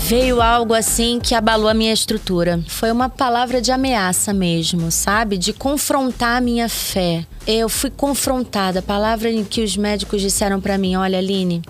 veio 0.00 0.40
algo 0.40 0.74
assim 0.74 1.20
que 1.20 1.34
abalou 1.34 1.68
a 1.68 1.74
minha 1.74 1.92
estrutura. 1.92 2.60
Foi 2.66 2.90
uma 2.90 3.08
palavra 3.08 3.60
de 3.60 3.70
ameaça 3.70 4.32
mesmo, 4.32 4.90
sabe? 4.90 5.36
De 5.36 5.52
confrontar 5.52 6.38
a 6.38 6.40
minha 6.40 6.68
fé. 6.68 7.24
Eu 7.46 7.68
fui 7.68 7.90
confrontada. 7.90 8.80
A 8.80 8.82
palavra 8.82 9.30
em 9.30 9.44
que 9.44 9.62
os 9.62 9.76
médicos 9.76 10.20
disseram 10.20 10.60
para 10.60 10.78
mim: 10.78 10.96
Olha, 10.96 11.18
Aline, 11.18 11.62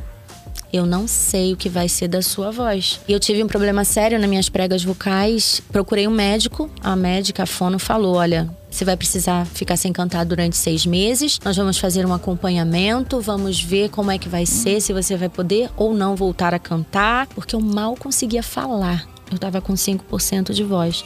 eu 0.72 0.86
não 0.86 1.08
sei 1.08 1.52
o 1.52 1.56
que 1.56 1.68
vai 1.68 1.88
ser 1.88 2.08
da 2.08 2.22
sua 2.22 2.50
voz. 2.50 3.00
E 3.08 3.12
eu 3.12 3.20
tive 3.20 3.42
um 3.42 3.48
problema 3.48 3.84
sério 3.84 4.18
nas 4.18 4.28
minhas 4.28 4.48
pregas 4.48 4.84
vocais. 4.84 5.60
Procurei 5.70 6.06
um 6.06 6.12
médico. 6.12 6.70
A 6.80 6.94
médica, 6.94 7.42
a 7.42 7.46
fono, 7.46 7.78
falou: 7.78 8.14
olha, 8.14 8.48
você 8.70 8.84
vai 8.84 8.96
precisar 8.96 9.44
ficar 9.46 9.76
sem 9.76 9.92
cantar 9.92 10.24
durante 10.24 10.56
seis 10.56 10.86
meses. 10.86 11.38
Nós 11.44 11.56
vamos 11.56 11.78
fazer 11.78 12.06
um 12.06 12.14
acompanhamento, 12.14 13.20
vamos 13.20 13.60
ver 13.60 13.90
como 13.90 14.10
é 14.10 14.18
que 14.18 14.28
vai 14.28 14.46
ser, 14.46 14.80
se 14.80 14.92
você 14.92 15.16
vai 15.16 15.28
poder 15.28 15.68
ou 15.76 15.92
não 15.92 16.14
voltar 16.14 16.54
a 16.54 16.58
cantar, 16.58 17.26
porque 17.28 17.56
eu 17.56 17.60
mal 17.60 17.96
conseguia 17.96 18.42
falar. 18.42 19.06
Eu 19.30 19.38
tava 19.38 19.60
com 19.60 19.74
5% 19.74 20.52
de 20.52 20.62
voz. 20.62 21.04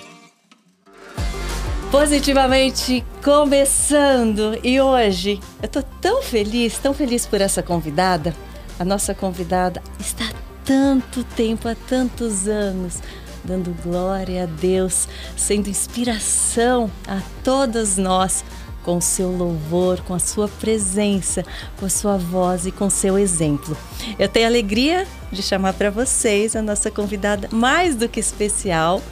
Positivamente 1.91 3.05
começando 3.23 4.59
e 4.65 4.81
hoje 4.81 5.39
eu 5.63 5.69
tô 5.69 5.83
tão 6.01 6.23
feliz, 6.23 6.77
tão 6.79 6.93
feliz 6.93 7.25
por 7.25 7.41
essa 7.41 7.63
convidada. 7.63 8.35
A 8.79 8.85
nossa 8.85 9.15
convidada 9.15 9.81
está 10.01 10.25
há 10.25 10.33
tanto 10.65 11.23
tempo, 11.23 11.69
há 11.69 11.77
tantos 11.89 12.49
anos, 12.49 13.01
dando 13.45 13.77
glória 13.83 14.45
a 14.45 14.47
Deus, 14.47 15.07
sendo 15.37 15.69
inspiração 15.69 16.91
a 17.07 17.21
todas 17.43 17.97
nós 17.97 18.45
com 18.83 18.99
o 18.99 19.03
seu 19.03 19.31
louvor, 19.31 20.01
com 20.01 20.15
a 20.15 20.19
sua 20.19 20.47
presença, 20.47 21.45
com 21.79 21.87
a 21.87 21.89
sua 21.89 22.17
voz 22.17 22.67
e 22.67 22.71
com 22.71 22.87
o 22.87 22.91
seu 22.91 23.19
exemplo. 23.19 23.77
Eu 24.19 24.29
tenho 24.29 24.47
a 24.47 24.49
alegria 24.49 25.07
de 25.33 25.43
chamar 25.43 25.73
para 25.73 25.91
vocês 25.91 26.55
a 26.55 26.63
nossa 26.63 26.91
convidada 26.91 27.49
mais 27.51 27.97
do 27.97 28.09
que 28.09 28.21
especial, 28.21 29.03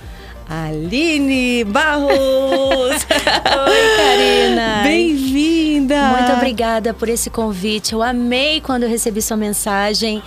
Aline 0.49 1.65
Barros! 1.65 2.11
Oi, 3.09 3.97
Karina! 3.97 4.83
Bem-vinda! 4.83 6.09
Muito 6.19 6.33
obrigada 6.33 6.93
por 6.93 7.09
esse 7.09 7.31
convite. 7.31 7.95
Eu 7.95 8.03
amei 8.03 8.61
quando 8.61 8.83
eu 8.83 8.89
recebi 8.89 9.23
sua 9.23 9.37
mensagem. 9.37 10.23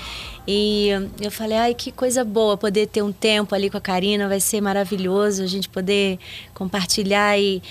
E 0.47 0.89
eu 1.19 1.31
falei, 1.31 1.57
ai, 1.57 1.73
que 1.73 1.91
coisa 1.91 2.23
boa 2.23 2.55
poder 2.55 2.87
ter 2.87 3.01
um 3.01 3.11
tempo 3.11 3.55
ali 3.55 3.69
com 3.69 3.77
a 3.77 3.81
Karina, 3.81 4.27
vai 4.27 4.39
ser 4.39 4.61
maravilhoso 4.61 5.41
a 5.41 5.47
gente 5.47 5.67
poder 5.67 6.19
compartilhar 6.53 7.37
e, 7.39 7.61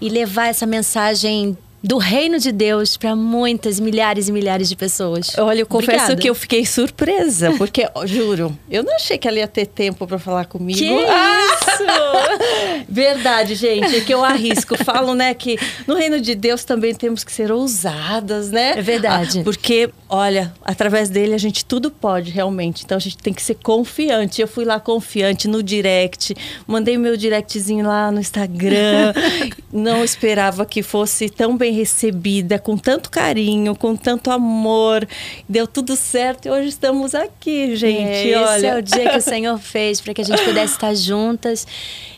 e 0.00 0.08
levar 0.08 0.46
essa 0.46 0.64
mensagem 0.64 1.56
do 1.82 1.96
reino 1.98 2.38
de 2.38 2.52
Deus 2.52 2.96
para 2.96 3.16
muitas, 3.16 3.80
milhares 3.80 4.28
e 4.28 4.32
milhares 4.32 4.68
de 4.68 4.76
pessoas. 4.76 5.36
Olha, 5.38 5.60
eu 5.60 5.66
confesso 5.66 5.96
Obrigada. 5.96 6.20
que 6.20 6.28
eu 6.28 6.34
fiquei 6.34 6.66
surpresa, 6.66 7.52
porque, 7.56 7.88
juro, 8.04 8.56
eu 8.70 8.82
não 8.82 8.94
achei 8.96 9.16
que 9.16 9.26
ela 9.26 9.38
ia 9.38 9.48
ter 9.48 9.66
tempo 9.66 10.06
para 10.06 10.18
falar 10.18 10.44
comigo. 10.44 10.78
Que 10.78 10.84
isso! 10.84 11.80
Verdade, 12.88 13.54
gente, 13.54 13.96
é 13.96 14.00
que 14.00 14.12
eu 14.12 14.24
arrisco. 14.24 14.76
Falo, 14.84 15.14
né, 15.14 15.32
que 15.32 15.58
no 15.86 15.94
reino 15.94 16.20
de 16.20 16.34
Deus 16.34 16.64
também 16.64 16.94
temos 16.94 17.24
que 17.24 17.32
ser 17.32 17.50
ousadas, 17.50 18.50
né? 18.50 18.74
É 18.76 18.82
verdade. 18.82 19.40
Ah, 19.40 19.44
porque, 19.44 19.90
olha, 20.08 20.52
através 20.64 21.08
dele 21.08 21.34
a 21.34 21.38
gente 21.38 21.64
tudo 21.64 21.90
pode, 21.90 22.30
realmente. 22.30 22.84
Então 22.84 22.96
a 22.96 23.00
gente 23.00 23.18
tem 23.18 23.32
que 23.32 23.42
ser 23.42 23.54
confiante. 23.54 24.40
Eu 24.40 24.48
fui 24.48 24.64
lá 24.64 24.78
confiante 24.78 25.48
no 25.48 25.62
direct, 25.62 26.34
mandei 26.66 26.98
meu 26.98 27.16
directzinho 27.16 27.86
lá 27.86 28.10
no 28.10 28.20
Instagram. 28.20 29.14
não 29.72 30.04
esperava 30.04 30.66
que 30.66 30.82
fosse 30.82 31.28
tão 31.28 31.56
bem 31.56 31.69
recebida, 31.70 32.58
com 32.58 32.76
tanto 32.76 33.10
carinho, 33.10 33.74
com 33.74 33.96
tanto 33.96 34.30
amor. 34.30 35.06
Deu 35.48 35.66
tudo 35.66 35.96
certo 35.96 36.46
e 36.46 36.50
hoje 36.50 36.68
estamos 36.68 37.14
aqui, 37.14 37.76
gente. 37.76 38.32
É, 38.32 38.38
olha. 38.38 38.56
Esse 38.56 38.66
é 38.66 38.76
o 38.76 38.82
dia 38.82 39.10
que 39.10 39.18
o 39.18 39.22
Senhor 39.22 39.58
fez 39.58 40.00
para 40.00 40.14
que 40.14 40.20
a 40.20 40.24
gente 40.24 40.42
pudesse 40.42 40.74
estar 40.74 40.94
juntas. 40.94 41.66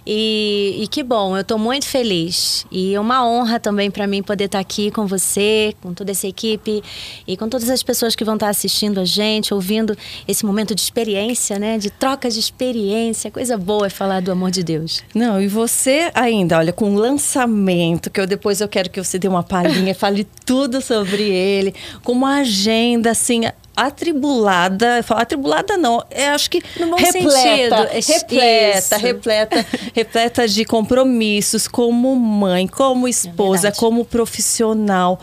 E, 0.07 0.81
e 0.83 0.89
que 0.89 1.03
bom, 1.03 1.37
eu 1.37 1.43
estou 1.43 1.59
muito 1.59 1.87
feliz. 1.87 2.67
E 2.71 2.95
é 2.95 3.01
uma 3.01 3.27
honra 3.27 3.61
também 3.61 3.91
para 3.91 4.07
mim 4.07 4.23
poder 4.23 4.45
estar 4.45 4.59
aqui 4.59 4.91
com 4.91 5.07
você, 5.07 5.75
com 5.81 5.95
toda 5.95 6.11
essa 6.11 6.27
equipe 6.27 6.83
e 7.27 7.37
com 7.37 7.49
todas 7.49 7.71
as 7.71 7.83
pessoas 7.83 8.17
que 8.17 8.25
vão 8.25 8.35
estar 8.35 8.49
assistindo 8.49 9.01
a 9.01 9.05
gente, 9.05 9.55
ouvindo 9.55 9.97
esse 10.27 10.45
momento 10.45 10.75
de 10.75 10.81
experiência, 10.81 11.59
né? 11.59 11.79
De 11.79 11.91
troca 11.91 12.29
de 12.29 12.39
experiência. 12.39 13.31
Coisa 13.31 13.57
boa 13.57 13.87
é 13.87 13.91
falar 13.91 14.21
do 14.21 14.33
amor 14.33 14.51
de 14.51 14.63
Deus. 14.63 15.03
Não, 15.15 15.41
e 15.41 15.47
você 15.47 16.11
ainda, 16.15 16.59
olha, 16.59 16.73
com 16.73 16.95
o 16.95 16.99
lançamento, 16.99 18.11
que 18.11 18.21
eu 18.21 18.27
depois 18.27 18.61
eu 18.61 18.69
quero 18.69 18.91
que 18.91 19.03
você 19.03 19.19
dê 19.19 19.29
uma 19.29 19.43
palhinha, 19.43 19.95
fale 19.95 20.27
tudo 20.45 20.81
sobre 20.81 21.23
ele, 21.23 21.75
com 22.03 22.13
uma 22.13 22.41
agenda 22.41 23.11
assim 23.11 23.43
atribulada, 23.77 25.05
atribulada 25.11 25.77
não, 25.77 26.05
é, 26.11 26.29
acho 26.29 26.51
que 26.51 26.63
repleta, 26.97 27.91
repleta, 27.93 28.79
Isso. 28.79 28.97
repleta, 29.01 29.67
repleta 29.95 30.49
de 30.49 30.65
compromissos 30.65 31.67
como 31.67 32.15
mãe, 32.15 32.67
como 32.67 33.09
esposa, 33.09 33.69
é 33.69 33.73
como 33.73 34.05
profissional 34.05 35.19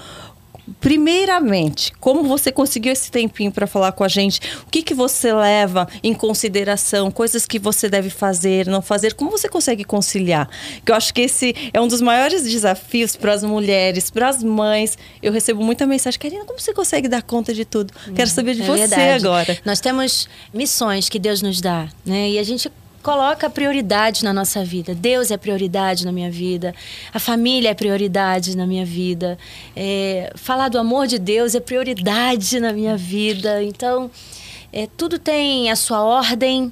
primeiramente, 0.80 1.91
como 2.00 2.24
você 2.24 2.52
conseguiu 2.52 2.91
esse 2.91 3.12
tempinho 3.12 3.52
para 3.52 3.68
falar 3.68 3.91
com 3.91 4.03
a 4.03 4.07
gente? 4.07 4.40
O 4.66 4.69
que, 4.69 4.81
que 4.81 4.94
você 4.94 5.34
leva 5.34 5.88
em 6.03 6.13
consideração? 6.13 7.12
Coisas 7.12 7.46
que 7.46 7.59
você 7.59 7.90
deve 7.90 8.09
fazer, 8.09 8.68
não 8.68 8.81
fazer? 8.81 9.13
Como 9.13 9.31
você 9.31 9.50
consegue 9.50 9.84
conciliar? 9.84 10.50
Que 10.85 10.91
eu 10.91 10.96
acho 10.96 11.13
que 11.13 11.22
esse 11.22 11.56
é 11.74 11.80
um 11.80 11.88
dos 11.88 12.02
maiores 12.02 12.44
desafios 12.44 13.16
para 13.16 13.34
as 13.34 13.44
mulheres, 13.44 14.09
para 14.09 14.30
as 14.30 14.44
mães. 14.44 14.97
Eu 15.22 15.31
recebo 15.31 15.63
muita 15.63 15.85
mensagem, 15.85 16.19
Karina, 16.19 16.46
como 16.46 16.59
você 16.59 16.74
consegue 16.74 17.07
dar 17.07 17.22
conta 17.22 17.53
de 17.53 17.66
tudo? 17.66 17.94
Quero 18.16 18.30
saber 18.30 18.56
de 18.56 18.62
é 18.62 18.66
você 18.66 18.88
verdade. 18.88 19.25
agora. 19.25 19.57
Nós 19.66 19.80
temos 19.80 20.28
missões 20.53 21.09
que 21.09 21.19
Deus 21.19 21.41
nos 21.41 21.62
dá, 21.62 21.88
né? 22.06 22.30
E 22.30 22.40
a 22.40 22.44
gente 22.44 22.72
coloca 23.09 23.50
prioridade 23.50 24.24
na 24.24 24.31
nossa 24.31 24.64
vida. 24.64 24.94
Deus 24.94 25.31
é 25.31 25.38
prioridade 25.38 26.06
na 26.06 26.12
minha 26.12 26.30
vida. 26.30 26.75
A 27.12 27.20
família 27.20 27.70
é 27.70 27.74
prioridade 27.74 28.56
na 28.56 28.68
minha 28.68 28.86
vida. 28.86 29.36
É, 29.75 30.31
falar 30.36 30.70
do 30.70 30.78
amor 30.78 31.08
de 31.08 31.18
Deus 31.18 31.56
é 31.56 31.59
prioridade 31.59 32.59
na 32.59 32.72
minha 32.72 32.96
vida. 32.96 33.64
Então, 33.64 34.12
é, 34.72 34.88
tudo 34.96 35.18
tem 35.18 35.72
a 35.72 35.75
sua 35.75 36.03
ordem. 36.03 36.72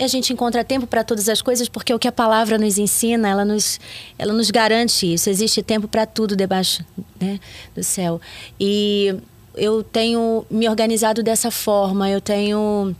A 0.00 0.06
gente 0.06 0.32
encontra 0.32 0.64
tempo 0.64 0.86
para 0.86 1.04
todas 1.04 1.28
as 1.28 1.42
coisas 1.42 1.68
porque 1.68 1.92
é 1.92 1.94
o 1.94 1.98
que 1.98 2.08
a 2.08 2.12
palavra 2.12 2.56
nos 2.56 2.78
ensina, 2.78 3.28
ela 3.28 3.44
nos, 3.44 3.78
ela 4.18 4.32
nos 4.32 4.50
garante 4.50 5.12
isso. 5.12 5.28
Existe 5.28 5.62
tempo 5.62 5.86
para 5.86 6.06
tudo 6.06 6.34
debaixo 6.34 6.82
né, 7.20 7.38
do 7.74 7.82
céu. 7.82 8.18
E 8.58 9.14
eu 9.54 9.82
tenho 9.84 10.46
me 10.50 10.66
organizado 10.70 11.22
dessa 11.22 11.50
forma. 11.50 12.08
Eu 12.08 12.22
tenho 12.22 12.96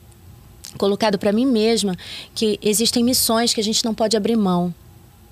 colocado 0.78 1.18
para 1.18 1.32
mim 1.32 1.46
mesma 1.46 1.96
que 2.34 2.58
existem 2.62 3.04
missões 3.04 3.54
que 3.54 3.60
a 3.60 3.64
gente 3.64 3.84
não 3.84 3.94
pode 3.94 4.16
abrir 4.16 4.36
mão. 4.36 4.74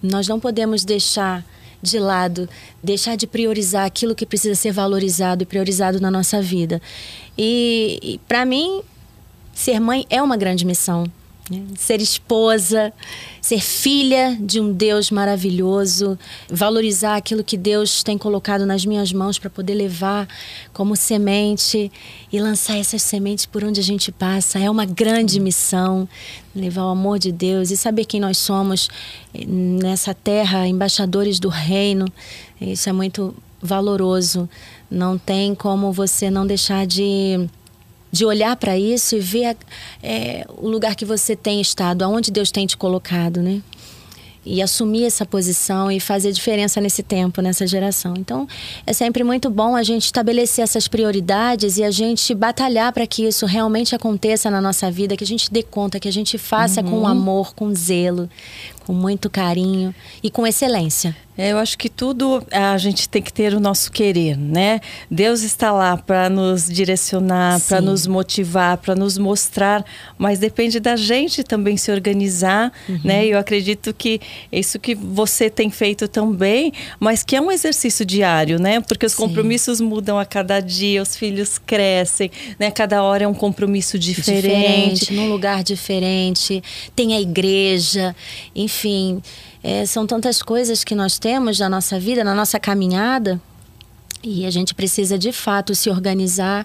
Nós 0.02 0.26
não 0.26 0.40
podemos 0.40 0.84
deixar 0.84 1.44
de 1.82 1.98
lado, 1.98 2.48
deixar 2.82 3.16
de 3.16 3.26
priorizar 3.26 3.84
aquilo 3.86 4.14
que 4.14 4.24
precisa 4.24 4.54
ser 4.54 4.72
valorizado 4.72 5.42
e 5.42 5.46
priorizado 5.46 6.00
na 6.00 6.10
nossa 6.10 6.40
vida. 6.40 6.80
E, 7.36 7.98
e 8.02 8.18
para 8.28 8.44
mim, 8.44 8.82
ser 9.52 9.80
mãe 9.80 10.06
é 10.08 10.22
uma 10.22 10.36
grande 10.36 10.64
missão. 10.64 11.04
Ser 11.76 12.00
esposa, 12.00 12.92
ser 13.40 13.60
filha 13.60 14.38
de 14.40 14.60
um 14.60 14.72
Deus 14.72 15.10
maravilhoso, 15.10 16.16
valorizar 16.48 17.16
aquilo 17.16 17.42
que 17.42 17.56
Deus 17.56 18.04
tem 18.04 18.16
colocado 18.16 18.64
nas 18.64 18.86
minhas 18.86 19.12
mãos 19.12 19.40
para 19.40 19.50
poder 19.50 19.74
levar 19.74 20.28
como 20.72 20.94
semente 20.94 21.90
e 22.32 22.40
lançar 22.40 22.78
essas 22.78 23.02
sementes 23.02 23.44
por 23.44 23.64
onde 23.64 23.80
a 23.80 23.82
gente 23.82 24.12
passa. 24.12 24.60
É 24.60 24.70
uma 24.70 24.84
grande 24.84 25.40
missão 25.40 26.08
levar 26.54 26.84
o 26.84 26.90
amor 26.90 27.18
de 27.18 27.32
Deus 27.32 27.72
e 27.72 27.76
saber 27.76 28.04
quem 28.04 28.20
nós 28.20 28.38
somos 28.38 28.88
eh, 29.34 29.44
nessa 29.44 30.14
terra, 30.14 30.68
embaixadores 30.68 31.40
do 31.40 31.48
reino. 31.48 32.06
Isso 32.60 32.88
é 32.88 32.92
muito 32.92 33.34
valoroso. 33.60 34.48
Não 34.88 35.18
tem 35.18 35.54
como 35.54 35.92
você 35.92 36.30
não 36.30 36.46
deixar 36.46 36.86
de 36.86 37.48
de 38.12 38.26
olhar 38.26 38.54
para 38.56 38.78
isso 38.78 39.16
e 39.16 39.20
ver 39.20 39.56
é, 40.02 40.44
o 40.58 40.68
lugar 40.68 40.94
que 40.94 41.04
você 41.04 41.34
tem 41.34 41.62
estado, 41.62 42.02
aonde 42.02 42.30
Deus 42.30 42.50
tem 42.50 42.66
te 42.66 42.76
colocado, 42.76 43.40
né? 43.40 43.62
E 44.44 44.60
assumir 44.60 45.04
essa 45.04 45.24
posição 45.24 45.90
e 45.90 46.00
fazer 46.00 46.32
diferença 46.32 46.80
nesse 46.80 47.00
tempo, 47.02 47.40
nessa 47.40 47.64
geração. 47.64 48.14
Então, 48.18 48.46
é 48.84 48.92
sempre 48.92 49.22
muito 49.22 49.48
bom 49.48 49.76
a 49.76 49.84
gente 49.84 50.04
estabelecer 50.04 50.64
essas 50.64 50.88
prioridades 50.88 51.78
e 51.78 51.84
a 51.84 51.92
gente 51.92 52.34
batalhar 52.34 52.92
para 52.92 53.06
que 53.06 53.24
isso 53.24 53.46
realmente 53.46 53.94
aconteça 53.94 54.50
na 54.50 54.60
nossa 54.60 54.90
vida, 54.90 55.16
que 55.16 55.22
a 55.22 55.26
gente 55.26 55.50
dê 55.50 55.62
conta, 55.62 56.00
que 56.00 56.08
a 56.08 56.12
gente 56.12 56.36
faça 56.38 56.82
uhum. 56.82 56.90
com 56.90 57.06
amor, 57.06 57.54
com 57.54 57.72
zelo, 57.72 58.28
com 58.82 58.92
muito 58.92 59.30
carinho 59.30 59.94
e 60.22 60.30
com 60.30 60.46
excelência. 60.46 61.16
É, 61.36 61.52
eu 61.52 61.58
acho 61.58 61.78
que 61.78 61.88
tudo 61.88 62.44
a 62.50 62.76
gente 62.76 63.08
tem 63.08 63.22
que 63.22 63.32
ter 63.32 63.54
o 63.54 63.60
nosso 63.60 63.90
querer, 63.90 64.36
né? 64.36 64.80
Deus 65.10 65.42
está 65.42 65.72
lá 65.72 65.96
para 65.96 66.28
nos 66.28 66.68
direcionar, 66.68 67.58
para 67.62 67.80
nos 67.80 68.06
motivar, 68.06 68.76
para 68.76 68.94
nos 68.94 69.16
mostrar, 69.16 69.82
mas 70.18 70.38
depende 70.38 70.78
da 70.78 70.94
gente 70.94 71.42
também 71.42 71.78
se 71.78 71.90
organizar, 71.90 72.70
uhum. 72.86 73.00
né? 73.02 73.24
Eu 73.24 73.38
acredito 73.38 73.94
que 73.94 74.20
isso 74.52 74.78
que 74.78 74.94
você 74.94 75.48
tem 75.48 75.70
feito 75.70 76.06
também, 76.06 76.70
mas 77.00 77.22
que 77.22 77.34
é 77.34 77.40
um 77.40 77.50
exercício 77.50 78.04
diário, 78.04 78.60
né? 78.60 78.82
Porque 78.82 79.06
os 79.06 79.12
Sim. 79.12 79.22
compromissos 79.22 79.80
mudam 79.80 80.18
a 80.18 80.26
cada 80.26 80.60
dia, 80.60 81.00
os 81.00 81.16
filhos 81.16 81.56
crescem, 81.56 82.30
né? 82.58 82.70
Cada 82.70 83.02
hora 83.02 83.24
é 83.24 83.28
um 83.28 83.34
compromisso 83.34 83.98
diferente, 83.98 84.42
diferente 84.42 85.14
num 85.14 85.30
lugar 85.30 85.64
diferente. 85.64 86.62
Tem 86.94 87.14
a 87.14 87.20
igreja, 87.20 88.14
enfim. 88.54 88.71
É, 89.62 89.86
são 89.86 90.06
tantas 90.06 90.42
coisas 90.42 90.82
que 90.82 90.94
nós 90.94 91.18
temos 91.18 91.58
na 91.58 91.68
nossa 91.68 91.98
vida, 91.98 92.24
na 92.24 92.34
nossa 92.34 92.58
caminhada. 92.58 93.40
E 94.24 94.46
a 94.46 94.50
gente 94.50 94.72
precisa 94.72 95.18
de 95.18 95.32
fato 95.32 95.74
se 95.74 95.90
organizar 95.90 96.64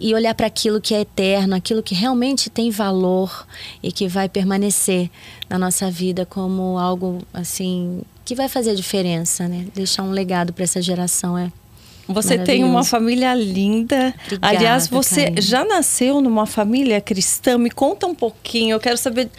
e 0.00 0.14
olhar 0.14 0.34
para 0.34 0.46
aquilo 0.46 0.80
que 0.80 0.94
é 0.94 1.00
eterno, 1.00 1.56
aquilo 1.56 1.82
que 1.82 1.96
realmente 1.96 2.48
tem 2.48 2.70
valor 2.70 3.44
e 3.82 3.90
que 3.90 4.06
vai 4.06 4.28
permanecer 4.28 5.10
na 5.50 5.58
nossa 5.58 5.90
vida 5.90 6.24
como 6.24 6.78
algo 6.78 7.18
assim 7.34 8.02
que 8.24 8.36
vai 8.36 8.48
fazer 8.48 8.70
a 8.70 8.74
diferença, 8.74 9.48
né? 9.48 9.66
Deixar 9.74 10.04
um 10.04 10.12
legado 10.12 10.52
para 10.52 10.62
essa 10.62 10.80
geração 10.80 11.36
é 11.36 11.50
você 12.06 12.36
tem 12.38 12.64
uma 12.64 12.84
família 12.84 13.34
linda. 13.34 14.14
Obrigada, 14.26 14.56
Aliás, 14.56 14.88
você 14.88 15.32
já 15.38 15.64
nasceu 15.64 16.20
numa 16.20 16.46
família 16.46 17.00
cristã? 17.00 17.56
Me 17.56 17.70
conta 17.70 18.06
um 18.06 18.14
pouquinho. 18.14 18.74
Eu 18.74 18.80
quero 18.80 18.96
saber 18.96 19.30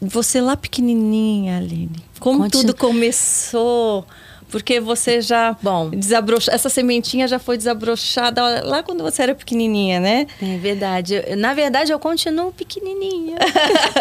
você 0.00 0.40
lá 0.40 0.56
pequenininha, 0.56 1.58
Aline, 1.58 2.04
como 2.20 2.40
Conte... 2.44 2.52
tudo 2.52 2.74
começou? 2.74 4.06
Porque 4.48 4.78
você 4.78 5.20
já 5.20 5.56
Bom, 5.60 5.90
desabrochou, 5.90 6.54
essa 6.54 6.68
sementinha 6.68 7.26
já 7.26 7.38
foi 7.38 7.56
desabrochada 7.56 8.64
lá 8.64 8.82
quando 8.82 9.02
você 9.02 9.22
era 9.22 9.34
pequenininha, 9.34 9.98
né? 9.98 10.26
É 10.40 10.56
verdade. 10.58 11.14
Eu, 11.26 11.36
na 11.36 11.52
verdade, 11.52 11.92
eu 11.92 11.98
continuo 11.98 12.52
pequenininha. 12.52 13.36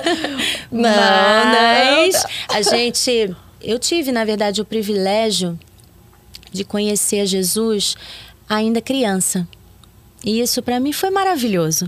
não, 0.71 0.81
Mas 0.81 2.23
não. 2.47 2.55
a 2.55 2.61
gente, 2.61 3.35
eu 3.61 3.79
tive 3.79 4.11
na 4.11 4.23
verdade 4.23 4.61
o 4.61 4.65
privilégio 4.65 5.57
de 6.51 6.63
conhecer 6.63 7.25
Jesus 7.25 7.95
ainda 8.47 8.79
criança. 8.81 9.47
E 10.23 10.39
isso 10.39 10.61
para 10.61 10.79
mim 10.79 10.93
foi 10.93 11.09
maravilhoso. 11.09 11.85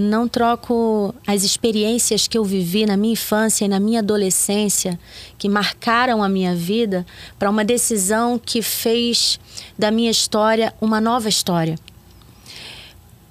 Não 0.00 0.28
troco 0.28 1.12
as 1.26 1.42
experiências 1.42 2.28
que 2.28 2.38
eu 2.38 2.44
vivi 2.44 2.86
na 2.86 2.96
minha 2.96 3.14
infância 3.14 3.64
e 3.64 3.68
na 3.68 3.80
minha 3.80 3.98
adolescência, 3.98 4.96
que 5.36 5.48
marcaram 5.48 6.22
a 6.22 6.28
minha 6.28 6.54
vida, 6.54 7.04
para 7.36 7.50
uma 7.50 7.64
decisão 7.64 8.38
que 8.38 8.62
fez 8.62 9.40
da 9.76 9.90
minha 9.90 10.08
história 10.08 10.72
uma 10.80 11.00
nova 11.00 11.28
história. 11.28 11.76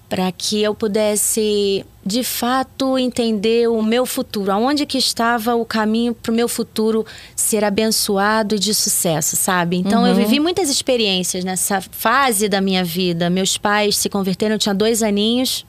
Para 0.09 0.29
que 0.29 0.61
eu 0.61 0.75
pudesse, 0.75 1.85
de 2.05 2.21
fato, 2.21 2.97
entender 2.97 3.69
o 3.69 3.81
meu 3.81 4.05
futuro, 4.05 4.51
aonde 4.51 4.85
que 4.85 4.97
estava 4.97 5.55
o 5.55 5.63
caminho 5.63 6.13
para 6.13 6.33
o 6.33 6.35
meu 6.35 6.49
futuro 6.49 7.05
ser 7.33 7.63
abençoado 7.63 8.55
e 8.55 8.59
de 8.59 8.73
sucesso, 8.73 9.37
sabe? 9.37 9.77
Então, 9.77 10.01
uhum. 10.01 10.07
eu 10.07 10.15
vivi 10.15 10.37
muitas 10.41 10.69
experiências 10.69 11.45
nessa 11.45 11.79
fase 11.79 12.49
da 12.49 12.59
minha 12.59 12.83
vida. 12.83 13.29
Meus 13.29 13.57
pais 13.57 13.95
se 13.95 14.09
converteram, 14.09 14.55
eu 14.55 14.59
tinha 14.59 14.75
dois 14.75 15.01
aninhos 15.01 15.65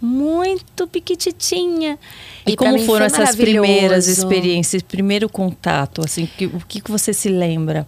muito 0.00 0.86
piquititinha. 0.86 1.98
E, 2.46 2.52
e 2.52 2.56
como 2.56 2.78
foram 2.80 3.06
essas 3.06 3.34
primeiras 3.34 4.06
experiências, 4.08 4.82
primeiro 4.82 5.28
contato, 5.28 6.02
assim, 6.04 6.26
que, 6.26 6.46
o 6.46 6.60
que, 6.66 6.80
que 6.80 6.90
você 6.90 7.12
se 7.12 7.28
lembra? 7.28 7.86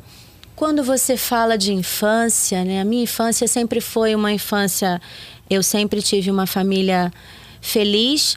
Quando 0.57 0.83
você 0.83 1.17
fala 1.17 1.57
de 1.57 1.73
infância, 1.73 2.65
né? 2.65 2.81
A 2.81 2.85
minha 2.85 3.05
infância 3.05 3.47
sempre 3.47 3.81
foi 3.81 4.15
uma 4.15 4.33
infância. 4.33 5.01
Eu 5.49 5.63
sempre 5.63 6.03
tive 6.03 6.31
uma 6.31 6.47
família 6.47 7.13
feliz, 7.61 8.37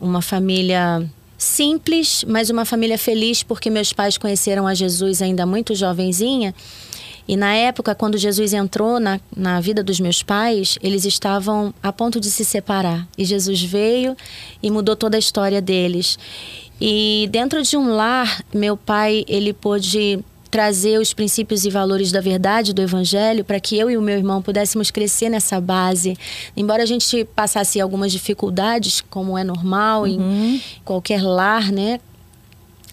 uma 0.00 0.22
família 0.22 1.04
simples, 1.36 2.24
mas 2.26 2.50
uma 2.50 2.64
família 2.64 2.96
feliz 2.96 3.42
porque 3.42 3.68
meus 3.68 3.92
pais 3.92 4.16
conheceram 4.16 4.66
a 4.66 4.74
Jesus 4.74 5.20
ainda 5.20 5.44
muito 5.44 5.74
jovenzinha. 5.74 6.54
E 7.28 7.36
na 7.36 7.54
época, 7.54 7.94
quando 7.94 8.16
Jesus 8.16 8.52
entrou 8.52 9.00
na, 9.00 9.20
na 9.36 9.60
vida 9.60 9.82
dos 9.82 9.98
meus 9.98 10.22
pais, 10.22 10.78
eles 10.82 11.04
estavam 11.04 11.74
a 11.82 11.92
ponto 11.92 12.20
de 12.20 12.30
se 12.30 12.44
separar. 12.44 13.06
E 13.18 13.24
Jesus 13.24 13.62
veio 13.62 14.16
e 14.62 14.70
mudou 14.70 14.94
toda 14.94 15.16
a 15.16 15.18
história 15.18 15.60
deles. 15.60 16.18
E 16.80 17.28
dentro 17.30 17.62
de 17.62 17.76
um 17.76 17.94
lar, 17.94 18.42
meu 18.54 18.76
pai, 18.76 19.24
ele 19.26 19.52
pôde 19.52 20.22
trazer 20.50 20.98
os 20.98 21.12
princípios 21.12 21.64
e 21.64 21.70
valores 21.70 22.12
da 22.12 22.20
verdade 22.20 22.72
do 22.72 22.80
evangelho 22.80 23.44
para 23.44 23.60
que 23.60 23.76
eu 23.76 23.90
e 23.90 23.96
o 23.96 24.00
meu 24.00 24.16
irmão 24.16 24.40
pudéssemos 24.40 24.90
crescer 24.90 25.28
nessa 25.28 25.60
base. 25.60 26.16
Embora 26.56 26.82
a 26.82 26.86
gente 26.86 27.24
passasse 27.24 27.80
algumas 27.80 28.12
dificuldades, 28.12 29.00
como 29.10 29.36
é 29.36 29.44
normal 29.44 30.02
uhum. 30.02 30.54
em 30.54 30.62
qualquer 30.84 31.22
lar, 31.22 31.70
né? 31.72 32.00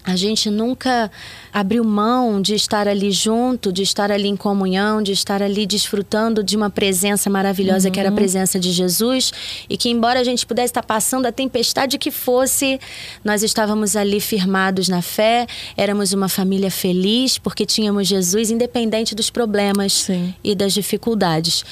A 0.06 0.16
gente 0.16 0.50
nunca 0.50 1.10
abriu 1.50 1.82
mão 1.82 2.42
de 2.42 2.54
estar 2.54 2.86
ali 2.86 3.10
junto, 3.10 3.72
de 3.72 3.82
estar 3.82 4.12
ali 4.12 4.28
em 4.28 4.36
comunhão, 4.36 5.02
de 5.02 5.12
estar 5.12 5.42
ali 5.42 5.64
desfrutando 5.64 6.44
de 6.44 6.58
uma 6.58 6.68
presença 6.68 7.30
maravilhosa 7.30 7.88
uhum. 7.88 7.92
que 7.92 7.98
era 7.98 8.10
a 8.10 8.12
uhum. 8.12 8.16
presença 8.16 8.60
de 8.60 8.70
Jesus 8.70 9.32
e 9.68 9.78
que 9.78 9.88
embora 9.88 10.20
a 10.20 10.24
gente 10.24 10.44
pudesse 10.44 10.66
estar 10.66 10.82
passando 10.82 11.24
a 11.24 11.32
tempestade 11.32 11.96
que 11.96 12.10
fosse, 12.10 12.78
nós 13.24 13.42
estávamos 13.42 13.96
ali 13.96 14.20
firmados 14.20 14.90
na 14.90 15.00
fé, 15.00 15.46
éramos 15.74 16.12
uma 16.12 16.28
família 16.28 16.70
feliz 16.70 17.38
porque 17.38 17.64
tínhamos 17.64 18.06
Jesus 18.06 18.50
independente 18.50 19.14
dos 19.14 19.30
problemas 19.30 19.94
Sim. 19.94 20.34
e 20.44 20.54
das 20.54 20.74
dificuldades. 20.74 21.64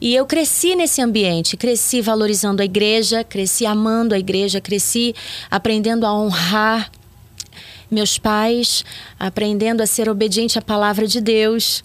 E 0.00 0.14
eu 0.14 0.26
cresci 0.26 0.76
nesse 0.76 1.02
ambiente, 1.02 1.56
cresci 1.56 2.00
valorizando 2.00 2.62
a 2.62 2.64
igreja, 2.64 3.24
cresci 3.24 3.66
amando 3.66 4.14
a 4.14 4.18
igreja, 4.18 4.60
cresci 4.60 5.12
aprendendo 5.50 6.06
a 6.06 6.14
honrar 6.14 6.88
meus 7.90 8.18
pais, 8.18 8.84
aprendendo 9.18 9.82
a 9.82 9.86
ser 9.86 10.08
obediente 10.08 10.58
à 10.58 10.62
palavra 10.62 11.06
de 11.06 11.20
Deus, 11.20 11.82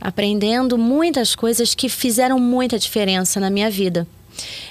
aprendendo 0.00 0.76
muitas 0.76 1.34
coisas 1.34 1.74
que 1.74 1.88
fizeram 1.88 2.38
muita 2.38 2.78
diferença 2.78 3.40
na 3.40 3.50
minha 3.50 3.70
vida. 3.70 4.06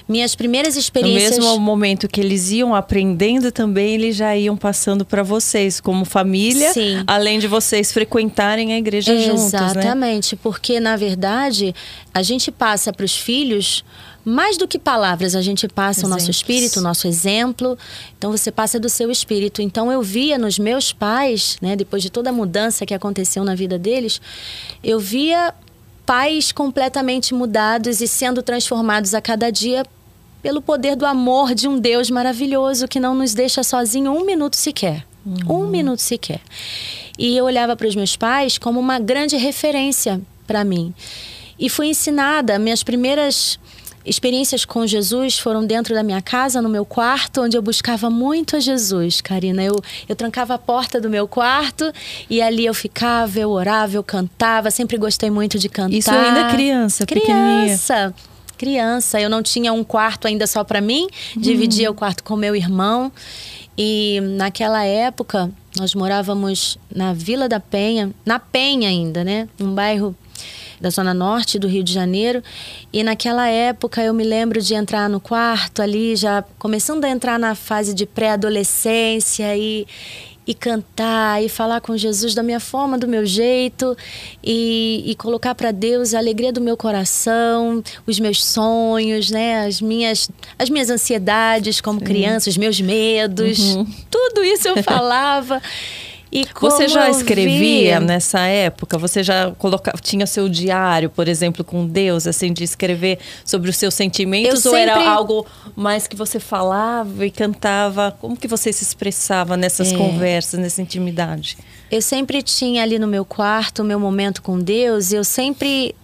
Minhas 0.08 0.36
primeiras 0.36 0.76
experiências. 0.76 1.38
No 1.38 1.44
mesmo 1.44 1.60
momento 1.60 2.06
que 2.06 2.20
eles 2.20 2.50
iam 2.50 2.74
aprendendo 2.74 3.50
também, 3.50 3.94
eles 3.94 4.14
já 4.14 4.36
iam 4.36 4.56
passando 4.56 5.04
para 5.04 5.24
vocês, 5.24 5.80
como 5.80 6.04
família, 6.04 6.72
Sim. 6.72 7.02
além 7.06 7.38
de 7.38 7.48
vocês 7.48 7.92
frequentarem 7.92 8.72
a 8.72 8.78
igreja 8.78 9.12
Exatamente, 9.12 9.40
juntos. 9.40 9.52
Né? 9.52 9.68
Exatamente, 9.68 10.36
porque 10.36 10.78
na 10.78 10.96
verdade 10.96 11.74
a 12.14 12.22
gente 12.22 12.52
passa 12.52 12.92
para 12.92 13.04
os 13.04 13.16
filhos 13.16 13.84
mais 14.28 14.56
do 14.56 14.66
que 14.66 14.76
palavras, 14.76 15.36
a 15.36 15.40
gente 15.40 15.68
passa 15.68 16.00
Exemplos. 16.00 16.10
o 16.10 16.14
nosso 16.18 16.30
espírito, 16.32 16.80
o 16.80 16.82
nosso 16.82 17.06
exemplo. 17.06 17.78
Então 18.18 18.32
você 18.32 18.50
passa 18.50 18.80
do 18.80 18.88
seu 18.88 19.08
espírito. 19.08 19.62
Então 19.62 19.92
eu 19.92 20.02
via 20.02 20.36
nos 20.36 20.58
meus 20.58 20.92
pais, 20.92 21.56
né, 21.62 21.76
depois 21.76 22.02
de 22.02 22.10
toda 22.10 22.30
a 22.30 22.32
mudança 22.32 22.84
que 22.84 22.92
aconteceu 22.92 23.44
na 23.44 23.54
vida 23.54 23.78
deles, 23.78 24.20
eu 24.82 24.98
via 24.98 25.54
pais 26.04 26.50
completamente 26.50 27.32
mudados 27.32 28.00
e 28.00 28.08
sendo 28.08 28.42
transformados 28.42 29.14
a 29.14 29.20
cada 29.20 29.48
dia 29.48 29.86
pelo 30.42 30.60
poder 30.60 30.96
do 30.96 31.06
amor 31.06 31.54
de 31.54 31.68
um 31.68 31.78
Deus 31.78 32.10
maravilhoso 32.10 32.88
que 32.88 32.98
não 32.98 33.14
nos 33.14 33.32
deixa 33.32 33.62
sozinho 33.62 34.10
um 34.10 34.26
minuto 34.26 34.56
sequer. 34.56 35.06
Uhum. 35.24 35.66
Um 35.66 35.68
minuto 35.68 36.02
sequer. 36.02 36.40
E 37.16 37.36
eu 37.36 37.44
olhava 37.44 37.76
para 37.76 37.86
os 37.86 37.94
meus 37.94 38.16
pais 38.16 38.58
como 38.58 38.80
uma 38.80 38.98
grande 38.98 39.36
referência 39.36 40.20
para 40.48 40.64
mim. 40.64 40.92
E 41.56 41.70
fui 41.70 41.86
ensinada, 41.86 42.58
minhas 42.58 42.82
primeiras 42.82 43.58
experiências 44.06 44.64
com 44.64 44.86
Jesus 44.86 45.38
foram 45.38 45.66
dentro 45.66 45.94
da 45.94 46.02
minha 46.02 46.22
casa, 46.22 46.62
no 46.62 46.68
meu 46.68 46.84
quarto, 46.84 47.42
onde 47.42 47.56
eu 47.56 47.62
buscava 47.62 48.08
muito 48.08 48.56
a 48.56 48.60
Jesus, 48.60 49.20
Karina. 49.20 49.62
Eu, 49.62 49.82
eu 50.08 50.14
trancava 50.14 50.54
a 50.54 50.58
porta 50.58 51.00
do 51.00 51.10
meu 51.10 51.26
quarto 51.26 51.92
e 52.30 52.40
ali 52.40 52.64
eu 52.64 52.72
ficava, 52.72 53.38
eu 53.38 53.50
orava, 53.50 53.96
eu 53.96 54.02
cantava. 54.02 54.70
Sempre 54.70 54.96
gostei 54.96 55.30
muito 55.30 55.58
de 55.58 55.68
cantar. 55.68 55.96
Isso 55.96 56.10
ainda 56.10 56.50
criança, 56.50 57.04
criança. 57.04 58.14
Criança, 58.56 59.20
eu 59.20 59.28
não 59.28 59.42
tinha 59.42 59.72
um 59.72 59.84
quarto 59.84 60.26
ainda 60.26 60.46
só 60.46 60.64
para 60.64 60.80
mim, 60.80 61.06
hum. 61.36 61.40
dividia 61.40 61.90
o 61.90 61.94
quarto 61.94 62.24
com 62.24 62.36
meu 62.36 62.56
irmão. 62.56 63.12
E 63.76 64.20
naquela 64.22 64.84
época, 64.84 65.50
nós 65.78 65.94
morávamos 65.94 66.78
na 66.94 67.12
Vila 67.12 67.48
da 67.48 67.60
Penha, 67.60 68.10
na 68.24 68.38
Penha 68.38 68.88
ainda, 68.88 69.22
né? 69.22 69.46
Um 69.60 69.74
bairro 69.74 70.16
da 70.80 70.90
zona 70.90 71.14
norte 71.14 71.58
do 71.58 71.68
Rio 71.68 71.82
de 71.82 71.92
Janeiro. 71.92 72.42
E 72.92 73.02
naquela 73.02 73.48
época 73.48 74.02
eu 74.02 74.14
me 74.14 74.24
lembro 74.24 74.60
de 74.60 74.74
entrar 74.74 75.08
no 75.08 75.20
quarto 75.20 75.82
ali, 75.82 76.16
já 76.16 76.44
começando 76.58 77.04
a 77.04 77.08
entrar 77.08 77.38
na 77.38 77.54
fase 77.54 77.94
de 77.94 78.06
pré-adolescência 78.06 79.56
e 79.56 79.86
e 80.46 80.54
cantar 80.54 81.42
e 81.42 81.48
falar 81.48 81.80
com 81.80 81.96
Jesus 81.96 82.32
da 82.32 82.42
minha 82.42 82.60
forma, 82.60 82.96
do 82.96 83.08
meu 83.08 83.26
jeito 83.26 83.96
e, 84.42 85.02
e 85.04 85.14
colocar 85.16 85.54
para 85.56 85.72
Deus 85.72 86.14
a 86.14 86.18
alegria 86.18 86.52
do 86.52 86.60
meu 86.60 86.76
coração, 86.76 87.82
os 88.06 88.20
meus 88.20 88.44
sonhos, 88.44 89.28
né, 89.28 89.66
as 89.66 89.80
minhas 89.80 90.30
as 90.56 90.70
minhas 90.70 90.88
ansiedades 90.88 91.80
como 91.80 91.98
Sim. 91.98 92.04
criança, 92.04 92.48
os 92.48 92.56
meus 92.56 92.80
medos, 92.80 93.58
uhum. 93.58 93.86
tudo 94.08 94.44
isso 94.44 94.68
eu 94.68 94.82
falava. 94.82 95.60
E 96.30 96.44
você 96.60 96.88
já 96.88 97.08
escrevia 97.08 98.00
vi... 98.00 98.06
nessa 98.06 98.40
época? 98.40 98.98
Você 98.98 99.22
já 99.22 99.52
colocava, 99.52 99.96
tinha 99.98 100.26
seu 100.26 100.48
diário, 100.48 101.08
por 101.08 101.28
exemplo, 101.28 101.64
com 101.64 101.86
Deus, 101.86 102.26
assim, 102.26 102.52
de 102.52 102.64
escrever 102.64 103.18
sobre 103.44 103.70
os 103.70 103.76
seus 103.76 103.94
sentimentos? 103.94 104.64
Eu 104.64 104.72
ou 104.72 104.76
sempre... 104.76 104.90
era 104.90 105.10
algo 105.10 105.46
mais 105.74 106.06
que 106.06 106.16
você 106.16 106.40
falava 106.40 107.24
e 107.24 107.30
cantava? 107.30 108.16
Como 108.20 108.36
que 108.36 108.48
você 108.48 108.72
se 108.72 108.82
expressava 108.82 109.56
nessas 109.56 109.92
é... 109.92 109.96
conversas, 109.96 110.58
nessa 110.58 110.82
intimidade? 110.82 111.56
Eu 111.90 112.02
sempre 112.02 112.42
tinha 112.42 112.82
ali 112.82 112.98
no 112.98 113.06
meu 113.06 113.24
quarto 113.24 113.82
o 113.82 113.84
meu 113.84 114.00
momento 114.00 114.42
com 114.42 114.58
Deus. 114.58 115.12
Eu 115.12 115.22
sempre 115.22 115.94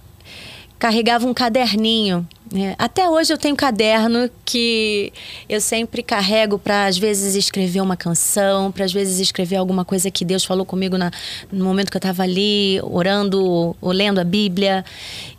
carregava 0.79 1.27
um 1.27 1.35
caderninho. 1.35 2.27
Né? 2.53 2.75
Até 2.79 3.09
hoje 3.09 3.33
eu 3.33 3.39
tenho 3.39 3.55
um 3.55 3.57
caderno 3.57 4.29
que 4.45 5.11
eu 5.49 5.59
sempre 5.59 6.03
carrego 6.03 6.59
para, 6.59 6.85
às 6.85 6.99
vezes, 6.99 7.35
escrever 7.35 7.81
uma 7.81 7.97
canção, 7.97 8.71
para, 8.71 8.85
às 8.85 8.93
vezes, 8.93 9.19
escrever 9.21 9.57
alguma 9.57 9.87
coisa 9.87 10.11
que 10.11 10.23
Deus 10.23 10.45
falou 10.45 10.67
comigo 10.67 10.99
na, 10.99 11.11
no 11.51 11.65
momento 11.65 11.91
que 11.91 11.97
eu 11.97 12.01
estava 12.01 12.23
ali, 12.23 12.79
orando 12.83 13.75
ou 13.81 13.91
lendo 13.91 14.19
a 14.19 14.25
Bíblia. 14.25 14.85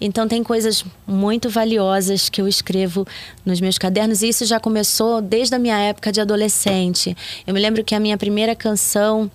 Então, 0.02 0.28
tem 0.28 0.44
coisas 0.44 0.84
muito 1.06 1.52
valiosas 1.52 2.30
que 2.30 2.42
eu 2.42 2.48
escrevo 2.48 3.06
nos 3.46 3.62
meus 3.62 3.78
cadernos, 3.78 4.24
e 4.24 4.30
isso 4.30 4.44
já 4.46 4.60
começou 4.60 5.22
desde 5.22 5.54
a 5.54 5.60
minha 5.60 5.78
época 5.78 6.12
de 6.12 6.20
adolescente. 6.20 7.16
Eu 7.46 7.54
me 7.54 7.60
lembro 7.60 7.84
que 7.84 7.94
a 7.94 8.00
minha 8.00 8.18
primeira 8.18 8.56
canção 8.56 9.30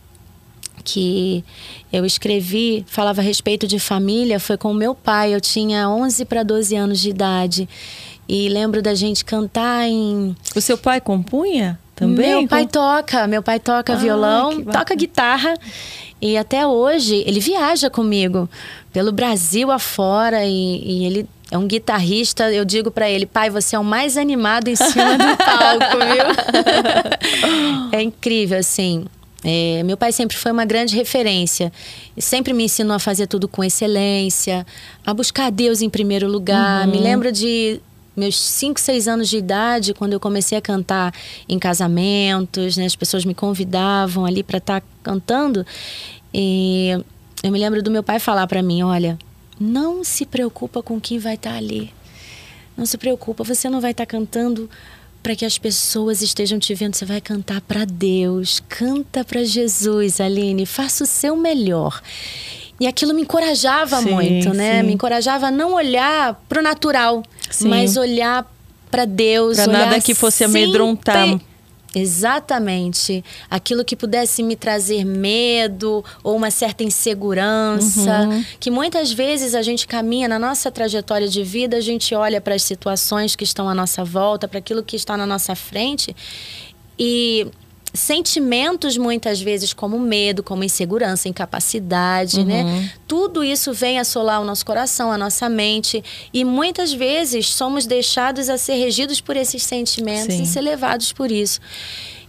que 0.89 1.45
eu 1.93 2.05
escrevi 2.05 2.85
falava 2.87 3.21
a 3.21 3.25
respeito 3.25 3.67
de 3.67 3.79
família 3.79 4.41
foi 4.41 4.57
com 4.57 4.71
o 4.71 4.75
meu 4.75 4.95
pai. 4.95 5.35
Eu 5.35 5.41
tinha 5.41 5.89
11 5.89 6.25
para 6.25 6.43
12 6.43 6.75
anos 6.75 6.99
de 7.01 7.11
idade. 7.11 7.69
E 8.29 8.49
lembro 8.49 8.83
da 8.83 8.95
gente 8.95 9.25
cantar 9.25 9.87
em. 9.87 10.37
O 10.55 10.61
seu 10.61 10.77
pai 10.77 11.01
compunha 11.01 11.79
também? 11.95 12.29
Meu 12.29 12.49
pai 12.49 12.67
toca, 12.67 13.27
meu 13.27 13.43
pai 13.43 13.59
toca 13.59 13.93
ah, 13.95 13.97
violão, 13.97 14.63
toca 14.65 14.95
guitarra. 14.95 15.55
E 16.21 16.37
até 16.37 16.67
hoje 16.67 17.23
ele 17.27 17.41
viaja 17.41 17.89
comigo 17.89 18.49
pelo 18.93 19.13
Brasil 19.13 19.71
afora 19.71 20.45
e, 20.45 20.83
e 20.85 21.07
ele 21.07 21.29
é 21.51 21.57
um 21.57 21.67
guitarrista, 21.67 22.53
eu 22.53 22.65
digo 22.65 22.91
para 22.91 23.09
ele, 23.09 23.25
pai, 23.25 23.49
você 23.49 23.75
é 23.75 23.79
o 23.79 23.85
mais 23.85 24.19
animado 24.19 24.69
em 24.69 24.77
cima 24.77 25.17
do 25.17 25.37
palco, 25.37 25.97
viu? 25.97 27.89
é 27.99 28.03
incrível, 28.03 28.59
assim. 28.59 29.07
É, 29.45 29.83
meu 29.85 29.97
pai 29.97 30.11
sempre 30.11 30.37
foi 30.37 30.51
uma 30.51 30.65
grande 30.65 30.97
referência. 30.97 31.73
Sempre 32.19 32.53
me 32.53 32.65
ensinou 32.65 32.95
a 32.95 32.99
fazer 32.99 33.27
tudo 33.27 33.47
com 33.47 33.63
excelência, 33.63 34.67
a 35.07 35.15
buscar 35.15 35.51
Deus 35.51 35.81
em 35.81 35.89
primeiro 35.89 36.29
lugar. 36.29 36.87
Uhum. 36.87 36.93
Me 36.93 36.99
lembro 36.99 37.31
de 37.31 37.81
meus 38.17 38.37
5, 38.37 38.81
6 38.81 39.07
anos 39.07 39.29
de 39.29 39.37
idade, 39.37 39.95
quando 39.95 40.13
eu 40.13 40.19
comecei 40.19 40.59
a 40.59 40.61
cantar 40.61 41.15
em 41.49 41.59
casamentos, 41.59 42.77
né? 42.77 42.85
As 42.85 42.97
pessoas 42.97 43.25
me 43.25 43.35
convidavam 43.35 44.27
ali 44.27 44.43
para 44.43 44.59
estar 44.59 44.81
tá 44.81 44.87
cantando. 45.05 45.65
E 46.35 46.91
eu 47.43 47.53
me 47.53 47.59
lembro 47.59 47.81
do 47.81 47.91
meu 47.91 48.03
pai 48.03 48.19
falar 48.19 48.47
para 48.49 48.61
mim, 48.61 48.83
olha, 48.83 49.17
não 49.61 50.03
se 50.03 50.27
preocupa 50.27 50.83
com 50.83 51.01
quem 51.01 51.19
vai 51.19 51.35
estar 51.35 51.53
tá 51.53 51.57
ali. 51.57 51.93
Não 52.77 52.85
se 52.85 52.99
preocupa, 52.99 53.45
você 53.45 53.71
não 53.71 53.81
vai 53.81 53.93
estar 53.93 54.05
tá 54.05 54.11
cantando 54.11 54.69
para 55.29 55.37
que 55.37 55.45
as 55.45 55.59
pessoas 55.59 56.23
estejam 56.23 56.59
te 56.59 56.73
vendo. 56.73 56.97
Você 56.97 57.05
vai 57.05 57.21
cantar 57.21 57.61
para 57.61 57.85
Deus, 57.85 58.63
canta 58.67 59.23
para 59.23 59.45
Jesus, 59.45 60.23
Aline, 60.23 60.65
faça 60.65 61.05
o 61.05 61.07
seu 61.07 61.37
melhor. 61.37 62.01
E 62.81 62.87
aquilo 62.87 63.13
me 63.13 63.21
encorajava 63.21 64.01
sim, 64.01 64.11
muito, 64.11 64.55
né? 64.55 64.81
Sim. 64.81 64.87
Me 64.87 64.95
encorajava 64.95 65.49
a 65.49 65.51
não 65.51 65.75
olhar 65.75 66.43
pro 66.49 66.63
natural, 66.63 67.23
sim. 67.51 67.69
mas 67.69 67.99
olhar 67.99 68.51
para 68.91 69.05
Deus. 69.05 69.59
Para 69.59 69.67
nada 69.71 70.01
que 70.01 70.15
fosse 70.15 70.45
amedrontar. 70.45 71.39
Exatamente. 72.01 73.25
Aquilo 73.51 73.85
que 73.85 73.97
pudesse 73.97 74.43
me 74.43 74.57
trazer 74.57 75.05
medo 75.05 76.05
ou 76.23 76.37
uma 76.37 76.51
certa 76.51 76.83
insegurança. 76.85 78.23
Uhum. 78.23 78.45
Que 78.59 78.71
muitas 78.71 79.13
vezes 79.13 79.55
a 79.55 79.63
gente 79.63 79.87
caminha 79.87 80.29
na 80.29 80.39
nossa 80.39 80.71
trajetória 80.71 81.29
de 81.29 81.43
vida, 81.43 81.77
a 81.77 81.81
gente 81.81 82.15
olha 82.15 82.41
para 82.41 82.55
as 82.55 82.63
situações 82.63 83.37
que 83.37 83.45
estão 83.45 83.69
à 83.69 83.75
nossa 83.75 84.05
volta, 84.05 84.49
para 84.49 84.59
aquilo 84.59 84.83
que 84.83 84.97
está 84.97 85.17
na 85.17 85.27
nossa 85.27 85.55
frente 85.55 86.15
e 86.99 87.47
sentimentos 87.99 88.97
muitas 88.97 89.41
vezes 89.41 89.73
como 89.73 89.99
medo, 89.99 90.43
como 90.43 90.65
insegurança, 90.65 91.29
incapacidade, 91.29 92.45
né? 92.45 92.63
uhum. 92.63 92.81
né? 92.81 92.93
Tudo 93.07 93.45
isso 93.45 93.73
vem 93.73 93.99
assolar 93.99 94.41
o 94.41 94.45
nosso 94.45 94.65
coração, 94.65 95.11
a 95.11 95.19
nossa 95.19 95.49
mente 95.49 96.03
e 96.33 96.45
muitas 96.45 96.93
vezes 96.93 97.49
somos 97.49 97.87
deixados 97.87 98.49
a 98.49 98.57
ser 98.59 98.75
regidos 98.75 99.21
por 99.21 99.37
esses 99.37 99.63
sentimentos 99.63 100.35
Sim. 100.35 100.43
e 100.43 100.47
ser 100.47 100.61
levados 100.61 101.13
por 101.13 101.31
isso. 101.31 101.61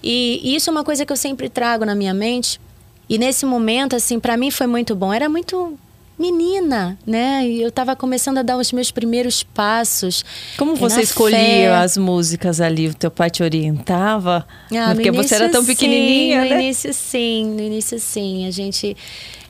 E, 0.03 0.39
e 0.43 0.55
isso 0.55 0.69
é 0.69 0.71
uma 0.71 0.83
coisa 0.83 1.05
que 1.05 1.11
eu 1.11 1.17
sempre 1.17 1.49
trago 1.49 1.85
na 1.85 1.95
minha 1.95 2.13
mente. 2.13 2.59
E 3.07 3.17
nesse 3.17 3.45
momento, 3.45 3.95
assim, 3.95 4.19
para 4.19 4.37
mim 4.37 4.51
foi 4.51 4.67
muito 4.67 4.95
bom. 4.95 5.11
Era 5.11 5.27
muito 5.27 5.77
menina, 6.19 6.99
né? 7.07 7.47
E 7.47 7.61
eu 7.61 7.69
estava 7.69 7.95
começando 7.95 8.39
a 8.39 8.41
dar 8.41 8.57
os 8.57 8.73
meus 8.73 8.91
primeiros 8.91 9.41
passos. 9.41 10.25
Como 10.57 10.75
você 10.75 11.01
escolhia 11.01 11.37
fé. 11.37 11.75
as 11.75 11.95
músicas 11.95 12.59
ali? 12.59 12.89
O 12.89 12.93
teu 12.93 13.09
pai 13.09 13.29
te 13.29 13.41
orientava? 13.41 14.45
Ah, 14.75 14.93
Porque 14.93 15.11
você 15.11 15.35
era 15.35 15.49
tão 15.49 15.65
pequenininha, 15.65 16.41
sim, 16.41 16.49
né? 16.49 16.55
No 16.55 16.61
início 16.61 16.93
sim, 16.93 17.45
no 17.45 17.61
início 17.61 17.99
sim. 17.99 18.45
A 18.45 18.51
gente 18.51 18.97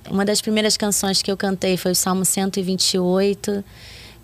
uma 0.09 0.25
das 0.25 0.41
primeiras 0.41 0.77
canções 0.77 1.21
que 1.21 1.31
eu 1.31 1.37
cantei 1.37 1.77
foi 1.77 1.91
o 1.91 1.95
Salmo 1.95 2.23
128. 2.25 3.63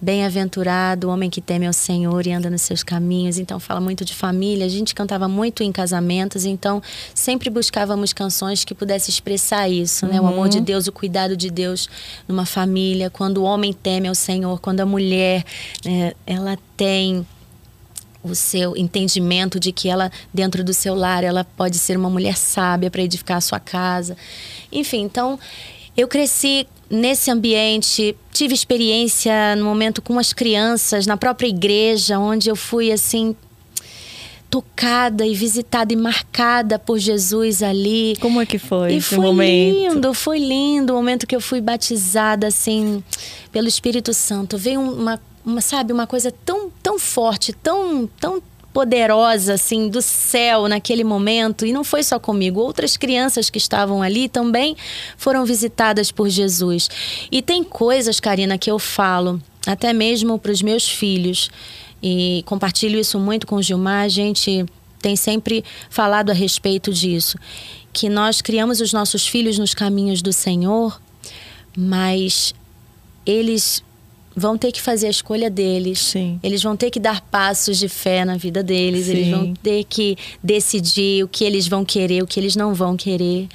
Bem-aventurado 0.01 1.07
o 1.07 1.09
homem 1.09 1.29
que 1.29 1.39
teme 1.39 1.65
ao 1.65 1.73
Senhor 1.73 2.27
e 2.27 2.31
anda 2.31 2.49
nos 2.49 2.61
seus 2.61 2.83
caminhos. 2.83 3.37
Então, 3.37 3.59
fala 3.59 3.79
muito 3.79 4.03
de 4.03 4.13
família. 4.13 4.65
A 4.65 4.69
gente 4.69 4.93
cantava 4.93 5.27
muito 5.27 5.63
em 5.63 5.71
casamentos, 5.71 6.45
então 6.45 6.81
sempre 7.13 7.49
buscávamos 7.49 8.11
canções 8.11 8.65
que 8.65 8.75
pudessem 8.75 9.11
expressar 9.11 9.69
isso, 9.69 10.05
uhum. 10.05 10.11
né? 10.11 10.21
O 10.21 10.27
amor 10.27 10.49
de 10.49 10.57
uhum. 10.57 10.63
Deus, 10.63 10.87
o 10.87 10.91
cuidado 10.91 11.37
de 11.37 11.49
Deus 11.49 11.89
numa 12.27 12.45
família. 12.45 13.09
Quando 13.09 13.37
o 13.37 13.43
homem 13.43 13.71
teme 13.71 14.07
ao 14.07 14.15
Senhor, 14.15 14.59
quando 14.59 14.81
a 14.81 14.85
mulher, 14.85 15.45
né, 15.85 16.13
ela 16.27 16.57
tem 16.75 17.25
o 18.21 18.33
seu 18.33 18.75
entendimento 18.75 19.59
de 19.59 19.71
que 19.71 19.87
ela 19.87 20.11
dentro 20.33 20.63
do 20.63 20.73
seu 20.73 20.95
lar 20.95 21.23
ela 21.23 21.43
pode 21.43 21.77
ser 21.77 21.95
uma 21.95 22.09
mulher 22.09 22.35
sábia 22.35 22.89
para 22.89 23.03
edificar 23.03 23.37
a 23.37 23.41
sua 23.41 23.59
casa. 23.59 24.17
Enfim, 24.71 25.01
então 25.01 25.39
eu 25.95 26.07
cresci 26.07 26.67
nesse 26.89 27.31
ambiente, 27.31 28.15
tive 28.31 28.53
experiência 28.53 29.55
no 29.55 29.65
momento 29.65 30.01
com 30.01 30.19
as 30.19 30.33
crianças, 30.33 31.05
na 31.05 31.17
própria 31.17 31.47
igreja, 31.47 32.19
onde 32.19 32.49
eu 32.49 32.55
fui 32.55 32.91
assim 32.91 33.35
tocada 34.49 35.25
e 35.25 35.33
visitada 35.33 35.91
e 35.91 35.95
marcada 35.95 36.79
por 36.79 36.97
Jesus 36.97 37.61
ali. 37.61 38.15
Como 38.21 38.39
é 38.39 38.45
que 38.45 38.57
foi 38.57 38.93
e 38.95 39.01
foi 39.01 39.17
momento? 39.17 39.93
lindo, 39.93 40.13
foi 40.13 40.39
lindo 40.39 40.93
o 40.93 40.95
momento 40.95 41.27
que 41.27 41.35
eu 41.35 41.41
fui 41.41 41.59
batizada 41.59 42.47
assim 42.47 43.03
pelo 43.51 43.67
Espírito 43.67 44.13
Santo. 44.13 44.57
Veio 44.57 44.79
uma, 44.79 45.19
uma 45.45 45.59
sabe, 45.59 45.91
uma 45.91 46.07
coisa 46.07 46.31
tão 46.31 46.71
tão 46.81 46.97
forte, 46.97 47.51
tão 47.51 48.09
tão 48.19 48.41
poderosa 48.75 49.53
assim 49.53 49.87
do 49.87 50.01
céu 50.01 50.67
naquele 50.67 51.05
momento 51.05 51.65
e 51.65 51.71
não 51.71 51.81
foi 51.81 52.03
só 52.03 52.19
comigo, 52.19 52.59
outras 52.59 52.97
crianças 52.97 53.49
que 53.49 53.57
estavam 53.57 54.01
ali 54.01 54.27
também 54.27 54.75
foram 55.15 55.45
visitadas 55.45 56.11
por 56.11 56.27
Jesus. 56.27 56.89
E 57.31 57.41
tem 57.41 57.63
coisas, 57.63 58.19
Karina, 58.19 58.57
que 58.57 58.69
eu 58.69 58.77
falo 58.77 59.41
até 59.65 59.93
mesmo 59.93 60.37
para 60.37 60.51
os 60.51 60.61
meus 60.61 60.89
filhos 60.89 61.49
e 62.03 62.43
compartilho 62.45 62.99
isso 62.99 63.17
muito 63.17 63.47
com 63.47 63.55
o 63.55 63.63
Gilmar, 63.63 64.03
a 64.03 64.09
gente 64.09 64.65
tem 65.01 65.15
sempre 65.15 65.63
falado 65.89 66.29
a 66.29 66.33
respeito 66.33 66.91
disso, 66.91 67.37
que 67.93 68.09
nós 68.09 68.41
criamos 68.41 68.81
os 68.81 68.91
nossos 68.91 69.25
filhos 69.25 69.57
nos 69.57 69.73
caminhos 69.73 70.21
do 70.21 70.33
Senhor, 70.33 70.99
mas 71.77 72.53
eles 73.25 73.81
vão 74.35 74.57
ter 74.57 74.71
que 74.71 74.81
fazer 74.81 75.07
a 75.07 75.09
escolha 75.09 75.49
deles. 75.49 75.99
Sim. 75.99 76.39
Eles 76.43 76.61
vão 76.61 76.75
ter 76.75 76.91
que 76.91 76.99
dar 76.99 77.21
passos 77.21 77.77
de 77.77 77.87
fé 77.87 78.25
na 78.25 78.35
vida 78.35 78.61
deles. 78.61 79.05
Sim. 79.05 79.11
Eles 79.11 79.29
vão 79.29 79.53
ter 79.53 79.83
que 79.85 80.17
decidir 80.43 81.23
o 81.23 81.27
que 81.27 81.43
eles 81.43 81.67
vão 81.67 81.85
querer, 81.85 82.21
o 82.21 82.27
que 82.27 82.39
eles 82.39 82.55
não 82.55 82.73
vão 82.73 82.97
querer. 82.97 83.47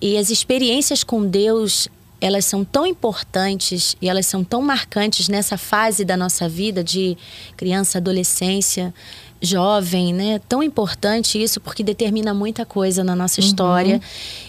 E 0.00 0.16
as 0.16 0.30
experiências 0.30 1.04
com 1.04 1.26
Deus, 1.26 1.88
elas 2.20 2.44
são 2.44 2.64
tão 2.64 2.86
importantes 2.86 3.96
e 4.00 4.08
elas 4.08 4.26
são 4.26 4.42
tão 4.42 4.62
marcantes 4.62 5.28
nessa 5.28 5.58
fase 5.58 6.04
da 6.04 6.16
nossa 6.16 6.48
vida 6.48 6.82
de 6.82 7.16
criança, 7.56 7.98
adolescência, 7.98 8.94
jovem, 9.40 10.14
né? 10.14 10.40
Tão 10.48 10.62
importante 10.62 11.42
isso 11.42 11.60
porque 11.60 11.82
determina 11.82 12.32
muita 12.32 12.64
coisa 12.64 13.04
na 13.04 13.14
nossa 13.14 13.40
uhum. 13.40 13.46
história. 13.46 14.00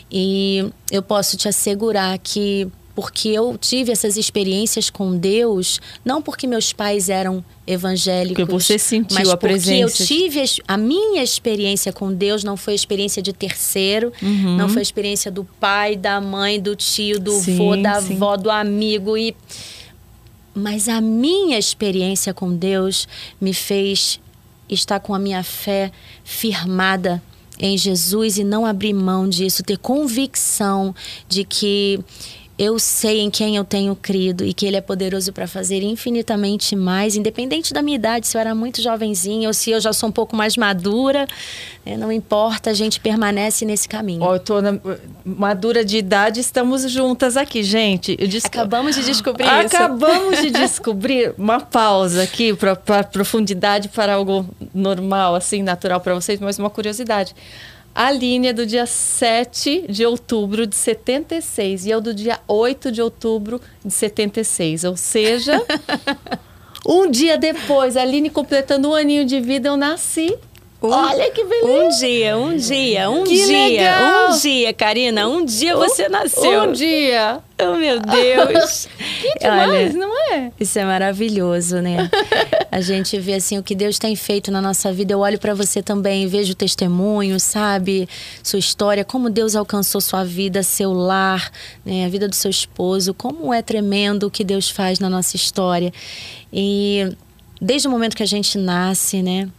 E 0.10 0.70
eu 0.90 1.04
posso 1.04 1.36
te 1.36 1.48
assegurar 1.48 2.18
que 2.20 2.68
porque 2.98 3.30
eu 3.30 3.56
tive 3.60 3.92
essas 3.92 4.18
experiências 4.18 4.89
com 4.89 5.16
Deus, 5.16 5.80
não 6.04 6.20
porque 6.20 6.48
meus 6.48 6.74
pais 6.74 7.10
eram 7.10 7.46
evangélicos, 7.68 8.44
porque 8.44 8.51
você 8.51 8.80
sentiu 8.80 9.13
mas 9.13 9.30
a 9.30 9.38
porque 9.38 9.54
presença. 9.54 10.01
eu 10.01 10.08
tive 10.08 10.44
a 10.68 10.75
minha 10.77 11.22
experiência 11.22 11.94
com 11.94 12.12
Deus 12.12 12.44
não 12.44 12.58
foi 12.58 12.74
experiência 12.74 13.22
de 13.22 13.32
terceiro, 13.32 14.12
uhum. 14.20 14.58
não 14.58 14.68
foi 14.68 14.82
experiência 14.82 15.30
do 15.30 15.44
pai, 15.44 15.96
da 15.96 16.20
mãe, 16.20 16.60
do 16.60 16.75
tio, 16.75 17.20
do 17.20 17.34
sim, 17.34 17.56
vô, 17.56 17.75
da 17.75 18.01
sim. 18.01 18.16
avó, 18.16 18.36
do 18.36 18.50
amigo 18.50 19.16
e 19.16 19.36
mas 20.56 20.89
a 20.89 21.00
minha 21.00 21.60
experiência 21.60 22.34
com 22.34 22.51
Deus 22.51 23.08
me 23.39 23.54
fez 23.54 24.20
estar 24.68 25.00
com 25.00 25.13
a 25.13 25.20
minha 25.20 25.44
fé 25.44 25.92
firmada 26.24 27.22
em 27.60 27.77
Jesus 27.77 28.39
e 28.39 28.44
não 28.44 28.66
abrir 28.66 28.94
mão 28.94 29.30
disso, 29.30 29.62
ter 29.62 29.77
convicção 29.77 30.96
de 31.27 31.44
que 31.44 32.00
eu 32.58 32.80
sei 32.80 33.20
em 33.20 33.30
quem 33.30 33.56
eu 33.56 33.64
tenho 33.64 33.96
crido 33.96 34.44
e 34.44 34.54
que 34.54 34.66
Ele 34.66 34.78
é 34.78 34.82
poderoso 34.82 35.32
para 35.32 35.48
fazer 35.48 35.84
infinitamente 35.84 36.76
mais, 36.76 37.16
independente 37.16 37.74
da 37.74 37.84
minha 37.84 37.96
idade, 37.96 38.28
se 38.28 38.36
eu 38.36 38.42
era 38.42 38.56
muito 38.56 38.82
jovenzinha 38.82 39.48
ou 39.48 39.54
se 39.54 39.70
eu 39.70 39.80
já 39.80 39.94
sou 39.94 40.10
um 40.10 40.12
pouco 40.12 40.36
mais 40.36 40.58
madura, 40.58 41.28
né? 41.86 41.96
não 41.96 42.12
importa, 42.12 42.72
a 42.72 42.74
gente 42.74 43.00
permanece 43.00 43.64
nesse 43.64 43.88
caminho. 43.88 44.24
Ó, 44.24 44.36
eu 44.36 44.40
tô 44.40 44.60
na, 44.62 44.80
madura 45.24 45.86
de 45.86 45.98
idade, 45.98 46.40
estamos 46.40 46.90
juntas 46.92 47.38
aqui, 47.38 47.62
gente. 47.62 48.18
Acabamos 48.44 48.96
de 48.96 49.04
descobrir 49.04 49.46
Acabamos 49.46 49.70
isso. 49.70 49.78
Acabamos 49.78 50.42
de 50.42 50.50
descobrir 50.60 51.34
uma 51.38 51.60
pausa 51.60 52.24
aqui 52.24 52.56
para 52.56 53.04
profundidade, 53.04 53.90
para 53.90 54.16
algo 54.16 54.46
normal, 54.74 55.36
assim, 55.36 55.62
natural 55.62 56.00
para 56.00 56.16
vocês, 56.16 56.40
mas 56.40 56.58
uma 56.58 56.70
curiosidade. 56.70 57.36
A 57.98 58.12
linha 58.12 58.51
é 58.51 58.54
do 58.54 58.63
dia 58.63 58.86
7 58.86 59.88
de 59.89 60.06
outubro 60.06 60.68
de 60.68 60.75
76 60.75 61.88
e 61.88 61.89
eu 61.89 62.00
do 62.00 62.13
dia 62.13 62.39
8 62.48 62.92
de 62.92 63.01
outubro 63.01 63.60
de 63.84 63.92
76. 63.92 64.84
Ou 64.84 64.96
seja, 64.96 65.60
um 66.88 67.10
dia 67.10 67.39
depois, 67.39 67.98
a 67.98 68.04
Aline 68.04 68.30
completando 68.30 68.89
um 68.89 68.94
aninho 68.94 69.25
de 69.25 69.42
vida, 69.42 69.70
eu 69.70 69.75
nasci. 69.75 70.38
Um, 70.79 70.89
Olha 70.89 71.31
que 71.31 71.43
beleza! 71.43 71.67
Um 71.67 71.89
dia, 71.89 72.38
um 72.38 72.55
dia, 72.55 73.10
um 73.10 73.24
que 73.24 73.46
dia, 73.46 73.67
legal. 73.67 74.29
um 74.29 74.39
dia, 74.39 74.74
Karina, 74.74 75.27
um 75.27 75.43
dia 75.43 75.75
você 75.75 76.07
nasceu. 76.07 76.63
Um 76.63 76.72
dia. 76.72 77.39
Oh, 77.60 77.75
meu 77.77 78.00
Deus! 78.00 78.88
que 79.19 79.39
demais, 79.39 79.96
Olha, 79.96 80.05
não 80.05 80.34
é? 80.34 80.51
Isso 80.60 80.77
é 80.77 80.86
maravilhoso, 80.86 81.81
né? 81.81 82.07
a 82.72 82.79
gente 82.79 83.17
vê 83.17 83.34
assim 83.34 83.57
o 83.57 83.63
que 83.63 83.74
Deus 83.74 83.98
tem 83.98 84.15
feito 84.15 84.51
na 84.51 84.62
nossa 84.62 84.93
vida. 84.93 85.13
Eu 85.13 85.19
olho 85.22 85.39
para 85.39 85.55
você 85.55 85.81
também, 85.81 86.27
vejo 86.27 86.51
o 86.51 86.55
testemunho, 86.55 87.39
sabe? 87.39 88.07
Sua 88.43 88.60
história, 88.60 89.03
como 89.03 89.31
Deus 89.31 89.55
alcançou 89.55 90.00
sua 90.00 90.24
vida, 90.24 90.62
seu 90.62 90.93
lar, 90.93 91.51
né? 91.84 92.05
a 92.05 92.10
vida 92.10 92.27
do 92.27 92.36
seu 92.36 92.51
esposo. 92.51 93.15
Como 93.15 93.51
é 93.51 93.63
tremendo 93.63 94.27
o 94.27 94.31
que 94.31 94.43
Deus 94.43 94.69
faz 94.69 95.00
na 95.00 95.10
nossa 95.10 95.36
história. 95.36 95.91
E 96.53 97.10
desde 97.60 97.88
o 97.88 97.91
momento 97.91 98.15
que 98.15 98.22
a 98.22 98.27
gente 98.27 98.60
nasce, 98.60 99.24
né? 99.24 99.50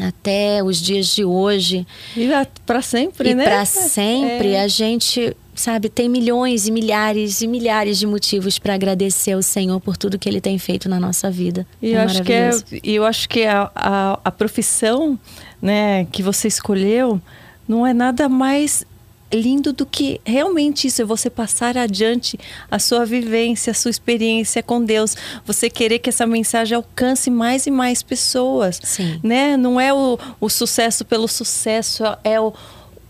Até 0.00 0.62
os 0.62 0.80
dias 0.80 1.06
de 1.06 1.24
hoje. 1.24 1.86
E 2.16 2.28
para 2.64 2.82
sempre, 2.82 3.30
e 3.30 3.34
né? 3.34 3.44
Para 3.44 3.64
sempre, 3.64 4.52
é. 4.52 4.62
a 4.62 4.68
gente, 4.68 5.36
sabe, 5.54 5.88
tem 5.88 6.08
milhões 6.08 6.66
e 6.66 6.70
milhares 6.70 7.42
e 7.42 7.46
milhares 7.46 7.98
de 7.98 8.06
motivos 8.06 8.58
para 8.58 8.74
agradecer 8.74 9.32
ao 9.32 9.42
Senhor 9.42 9.80
por 9.80 9.96
tudo 9.96 10.18
que 10.18 10.28
Ele 10.28 10.40
tem 10.40 10.58
feito 10.58 10.88
na 10.88 10.98
nossa 10.98 11.30
vida. 11.30 11.66
E 11.80 11.92
é 11.92 11.96
eu, 11.96 12.00
acho 12.00 12.22
que 12.22 12.32
é, 12.32 12.50
eu 12.82 13.04
acho 13.04 13.28
que 13.28 13.44
a, 13.44 13.70
a, 13.74 14.20
a 14.24 14.30
profissão 14.30 15.18
né, 15.60 16.06
que 16.06 16.22
você 16.22 16.48
escolheu 16.48 17.20
não 17.68 17.86
é 17.86 17.92
nada 17.92 18.28
mais 18.28 18.84
lindo 19.32 19.72
do 19.72 19.86
que 19.86 20.20
realmente 20.24 20.86
isso, 20.86 21.02
é 21.02 21.04
você 21.04 21.30
passar 21.30 21.76
adiante 21.76 22.38
a 22.70 22.78
sua 22.78 23.04
vivência, 23.04 23.70
a 23.70 23.74
sua 23.74 23.90
experiência 23.90 24.62
com 24.62 24.84
Deus, 24.84 25.16
você 25.44 25.70
querer 25.70 25.98
que 25.98 26.10
essa 26.10 26.26
mensagem 26.26 26.76
alcance 26.76 27.30
mais 27.30 27.66
e 27.66 27.70
mais 27.70 28.02
pessoas, 28.02 28.80
Sim. 28.82 29.20
né? 29.22 29.56
Não 29.56 29.80
é 29.80 29.92
o, 29.92 30.18
o 30.40 30.48
sucesso 30.48 31.04
pelo 31.04 31.26
sucesso, 31.26 32.04
é 32.22 32.40
o 32.40 32.52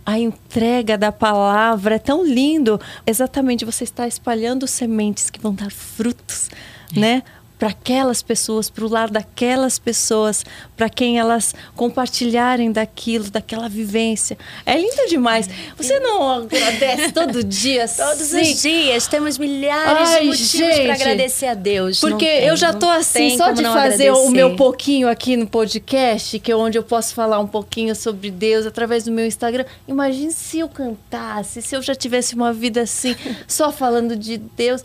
a 0.04 0.18
entrega 0.18 0.98
da 0.98 1.12
palavra 1.12 1.94
é 1.94 1.98
tão 1.98 2.26
lindo. 2.26 2.80
Exatamente, 3.06 3.64
você 3.64 3.84
está 3.84 4.06
espalhando 4.06 4.66
sementes 4.66 5.30
que 5.30 5.40
vão 5.40 5.54
dar 5.54 5.70
frutos, 5.70 6.50
é. 6.96 6.98
né? 6.98 7.22
Para 7.62 7.71
aquelas 7.71 8.25
pessoas, 8.25 8.69
para 8.69 8.85
o 8.85 8.88
lado 8.88 9.12
daquelas 9.12 9.78
pessoas, 9.78 10.45
para 10.76 10.90
quem 10.90 11.21
elas 11.21 11.54
compartilharem 11.76 12.73
daquilo, 12.73 13.31
daquela 13.31 13.69
vivência. 13.69 14.37
É 14.66 14.76
lindo 14.76 15.07
demais. 15.09 15.49
Você 15.76 16.00
não 16.00 16.28
agradece 16.28 17.12
todo 17.14 17.45
dia? 17.45 17.87
Todos 17.87 18.33
os 18.33 18.61
dias. 18.61 19.07
Temos 19.07 19.38
milhares 19.38 20.11
Ai, 20.11 20.21
de 20.23 20.26
motivos 20.26 20.78
para 20.81 20.95
agradecer 20.95 21.47
a 21.47 21.54
Deus. 21.54 22.00
Porque 22.00 22.26
tem, 22.26 22.49
eu 22.49 22.57
já 22.57 22.73
tô 22.73 22.88
assim, 22.88 23.37
só 23.37 23.52
de 23.52 23.62
fazer 23.62 24.09
agradecer. 24.09 24.11
o 24.11 24.31
meu 24.31 24.57
pouquinho 24.57 25.09
aqui 25.09 25.37
no 25.37 25.47
podcast, 25.47 26.40
que 26.40 26.50
é 26.50 26.57
onde 26.57 26.76
eu 26.76 26.83
posso 26.83 27.14
falar 27.14 27.38
um 27.38 27.47
pouquinho 27.47 27.95
sobre 27.95 28.33
Deus 28.33 28.66
através 28.66 29.04
do 29.04 29.12
meu 29.12 29.25
Instagram. 29.25 29.66
Imagine 29.87 30.33
se 30.33 30.59
eu 30.59 30.69
cantasse, 30.69 31.62
se 31.62 31.76
eu 31.76 31.81
já 31.81 31.95
tivesse 31.95 32.35
uma 32.35 32.52
vida 32.52 32.81
assim, 32.81 33.14
só 33.47 33.71
falando 33.71 34.16
de 34.16 34.37
Deus. 34.37 34.83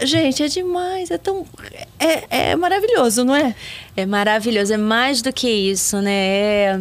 Gente, 0.00 0.42
é 0.42 0.48
demais, 0.48 1.10
é 1.10 1.18
tão. 1.18 1.44
É, 1.98 2.50
é 2.52 2.56
maravilhoso, 2.56 3.24
não 3.24 3.34
é? 3.34 3.54
É 3.96 4.06
maravilhoso, 4.06 4.72
é 4.72 4.76
mais 4.76 5.20
do 5.20 5.32
que 5.32 5.48
isso, 5.48 6.00
né? 6.00 6.12
É, 6.12 6.80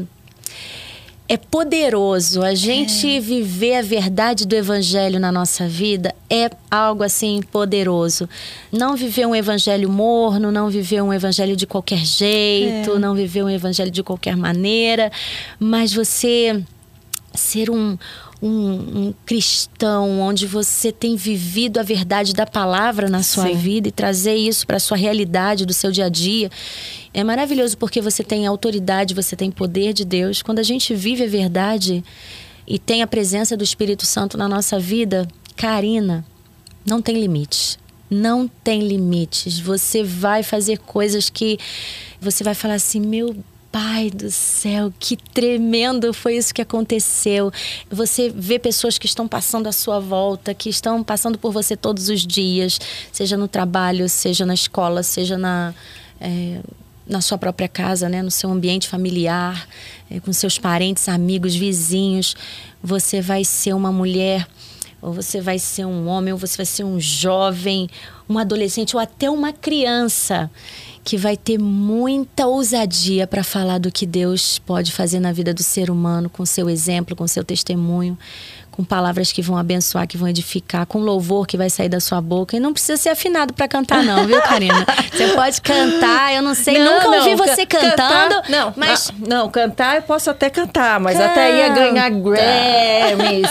é 1.30 1.36
poderoso. 1.36 2.44
A 2.44 2.54
gente 2.54 3.18
é. 3.18 3.20
viver 3.20 3.76
a 3.76 3.82
verdade 3.82 4.46
do 4.46 4.56
evangelho 4.56 5.20
na 5.20 5.32
nossa 5.32 5.68
vida 5.68 6.14
é 6.30 6.50
algo 6.70 7.04
assim 7.04 7.42
poderoso. 7.52 8.30
Não 8.72 8.96
viver 8.96 9.26
um 9.26 9.36
evangelho 9.36 9.90
morno, 9.90 10.52
não 10.52 10.70
viver 10.70 11.02
um 11.02 11.12
evangelho 11.12 11.56
de 11.56 11.66
qualquer 11.66 12.06
jeito, 12.06 12.92
é. 12.92 13.00
não 13.00 13.16
viver 13.16 13.44
um 13.44 13.50
evangelho 13.50 13.92
de 13.92 14.04
qualquer 14.04 14.38
maneira, 14.38 15.12
mas 15.60 15.92
você 15.92 16.64
ser 17.34 17.70
um 17.70 17.98
um, 18.42 18.50
um, 18.50 19.14
cristão, 19.26 20.20
onde 20.20 20.46
você 20.46 20.92
tem 20.92 21.16
vivido 21.16 21.80
a 21.80 21.84
verdade 21.84 22.34
da 22.34 22.46
palavra 22.46 23.10
na 23.10 23.24
sua 23.24 23.48
Sim. 23.48 23.56
vida 23.56 23.88
e 23.88 23.92
trazer 23.92 24.36
isso 24.36 24.66
para 24.68 24.78
a 24.78 24.80
sua 24.80 24.98
realidade 24.98 25.66
do 25.66 25.74
seu 25.74 25.92
dia 25.92 26.06
a 26.06 26.10
dia. 26.10 26.50
É 27.14 27.24
maravilhoso 27.24 27.78
porque 27.78 28.00
você 28.00 28.24
tem 28.24 28.46
autoridade, 28.46 29.14
você 29.14 29.36
tem 29.36 29.50
poder 29.50 29.94
de 29.94 30.06
Deus. 30.06 30.42
Quando 30.42 30.60
a 30.60 30.64
gente 30.64 30.94
vive 30.94 31.24
a 31.24 31.28
verdade 31.28 32.04
e 32.68 32.78
tem 32.78 33.02
a 33.02 33.08
presença 33.08 33.58
do 33.58 33.64
Espírito 33.64 34.06
Santo 34.06 34.38
na 34.38 34.48
nossa 34.48 34.80
vida, 34.80 35.28
Karina, 35.56 36.24
não 36.86 37.02
tem 37.02 37.20
limites. 37.20 37.80
Não 38.10 38.48
tem 38.48 38.88
limites. 38.88 39.60
Você 39.60 40.04
vai 40.04 40.44
fazer 40.44 40.78
coisas 40.78 41.30
que 41.30 41.58
você 42.22 42.44
vai 42.44 42.54
falar 42.54 42.76
assim: 42.76 43.02
meu 43.02 43.36
Pai 43.72 44.10
do 44.10 44.32
céu, 44.32 44.92
que 45.00 45.18
tremendo 45.18 46.14
foi 46.14 46.38
isso 46.38 46.54
que 46.54 46.62
aconteceu. 46.62 47.52
Você 47.90 48.30
vê 48.30 48.58
pessoas 48.58 48.98
que 48.98 49.06
estão 49.06 49.28
passando 49.28 49.68
à 49.68 49.72
sua 49.72 50.00
volta, 50.00 50.54
que 50.54 50.70
estão 50.70 51.04
passando 51.04 51.38
por 51.38 51.52
você 51.52 51.76
todos 51.76 52.10
os 52.10 52.26
dias, 52.26 52.80
seja 53.12 53.38
no 53.38 53.48
trabalho, 53.48 54.08
seja 54.08 54.46
na 54.46 54.54
escola, 54.54 55.04
seja 55.04 55.38
na. 55.38 55.74
É, 56.20 56.60
na 57.08 57.22
sua 57.22 57.38
própria 57.38 57.70
casa, 57.70 58.10
né? 58.10 58.22
no 58.22 58.30
seu 58.30 58.52
ambiente 58.52 58.86
familiar, 58.88 59.66
é, 60.12 60.20
com 60.20 60.34
seus 60.34 60.60
parentes, 60.60 61.08
amigos, 61.08 61.56
vizinhos. 61.56 62.36
Você 62.84 63.22
vai 63.22 63.46
ser 63.46 63.74
uma 63.74 63.94
mulher, 63.94 64.46
ou 65.02 65.14
você 65.14 65.40
vai 65.40 65.58
ser 65.58 65.86
um 65.86 66.08
homem, 66.08 66.34
ou 66.34 66.40
você 66.40 66.58
vai 66.58 66.66
ser 66.66 66.84
um 66.84 67.00
jovem, 67.00 67.90
um 68.28 68.38
adolescente, 68.38 68.94
ou 68.94 69.02
até 69.02 69.30
uma 69.30 69.54
criança 69.54 70.52
que 71.08 71.16
vai 71.16 71.38
ter 71.38 71.58
muita 71.58 72.48
ousadia 72.48 73.26
para 73.26 73.42
falar 73.42 73.78
do 73.78 73.90
que 73.90 74.06
Deus 74.06 74.60
pode 74.60 74.92
fazer 74.92 75.22
na 75.22 75.32
vida 75.32 75.54
do 75.54 75.64
ser 75.64 75.90
humano, 75.90 76.30
com 76.30 76.46
seu 76.46 76.70
exemplo, 76.70 77.16
com 77.16 77.26
seu 77.26 77.46
testemunho, 77.46 78.20
com 78.78 78.84
palavras 78.84 79.32
que 79.32 79.42
vão 79.42 79.58
abençoar, 79.58 80.08
que 80.08 80.16
vão 80.16 80.28
edificar, 80.28 80.86
com 80.86 81.00
louvor 81.00 81.48
que 81.48 81.58
vai 81.58 81.68
sair 81.68 81.90
da 81.90 82.00
sua 82.00 82.22
boca. 82.22 82.56
E 82.56 82.60
não 82.60 82.72
precisa 82.72 82.96
ser 82.96 83.10
afinado 83.10 83.52
para 83.52 83.68
cantar, 83.68 84.04
não, 84.04 84.28
viu, 84.28 84.40
Karina? 84.44 84.86
Você 85.12 85.30
pode 85.30 85.60
cantar, 85.62 86.36
eu 86.36 86.44
não 86.44 86.54
sei, 86.54 86.78
não, 86.78 86.94
nunca 86.94 87.08
não, 87.08 87.18
ouvi 87.18 87.36
você 87.36 87.66
cantando. 87.66 88.36
Cantar, 88.36 88.50
não, 88.50 88.74
mas. 88.76 89.12
Não, 89.18 89.28
não, 89.28 89.50
cantar 89.50 89.96
eu 89.96 90.04
posso 90.04 90.30
até 90.30 90.48
cantar, 90.52 91.00
mas 91.00 91.18
Canta. 91.18 91.32
até 91.32 91.58
ia 91.58 91.70
ganhar 91.70 92.10
Grammys, 92.12 93.50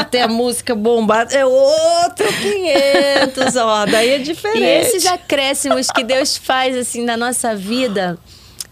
até 0.00 0.26
música 0.26 0.74
bombada. 0.74 1.32
É 1.32 1.46
outro 1.46 2.26
500, 2.26 3.54
ó, 3.54 3.86
daí 3.86 4.10
é 4.10 4.18
diferente. 4.18 4.64
E 4.64 4.66
esses 4.66 5.06
acréscimos 5.06 5.92
que 5.92 6.02
Deus 6.02 6.36
faz, 6.36 6.76
assim, 6.76 7.04
na 7.04 7.16
nossa 7.16 7.54
vida, 7.54 8.18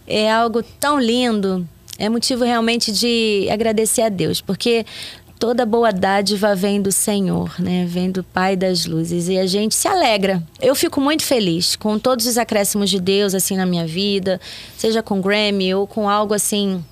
é 0.08 0.28
algo 0.32 0.60
tão 0.80 0.98
lindo 0.98 1.64
é 1.98 2.08
motivo 2.08 2.44
realmente 2.44 2.92
de 2.92 3.48
agradecer 3.50 4.02
a 4.02 4.08
Deus, 4.08 4.40
porque 4.40 4.86
toda 5.38 5.64
boa 5.64 5.92
dádiva 5.92 6.54
vem 6.54 6.82
do 6.82 6.90
Senhor, 6.90 7.54
né? 7.58 7.86
Vem 7.88 8.10
do 8.10 8.24
Pai 8.24 8.56
das 8.56 8.84
luzes 8.84 9.28
e 9.28 9.38
a 9.38 9.46
gente 9.46 9.74
se 9.74 9.86
alegra. 9.86 10.42
Eu 10.60 10.74
fico 10.74 11.00
muito 11.00 11.22
feliz 11.22 11.76
com 11.76 11.98
todos 11.98 12.26
os 12.26 12.36
acréscimos 12.36 12.90
de 12.90 13.00
Deus 13.00 13.34
assim 13.34 13.56
na 13.56 13.64
minha 13.64 13.86
vida, 13.86 14.40
seja 14.76 15.02
com 15.02 15.20
Grammy 15.20 15.74
ou 15.74 15.86
com 15.86 16.08
algo 16.08 16.34
assim 16.34 16.84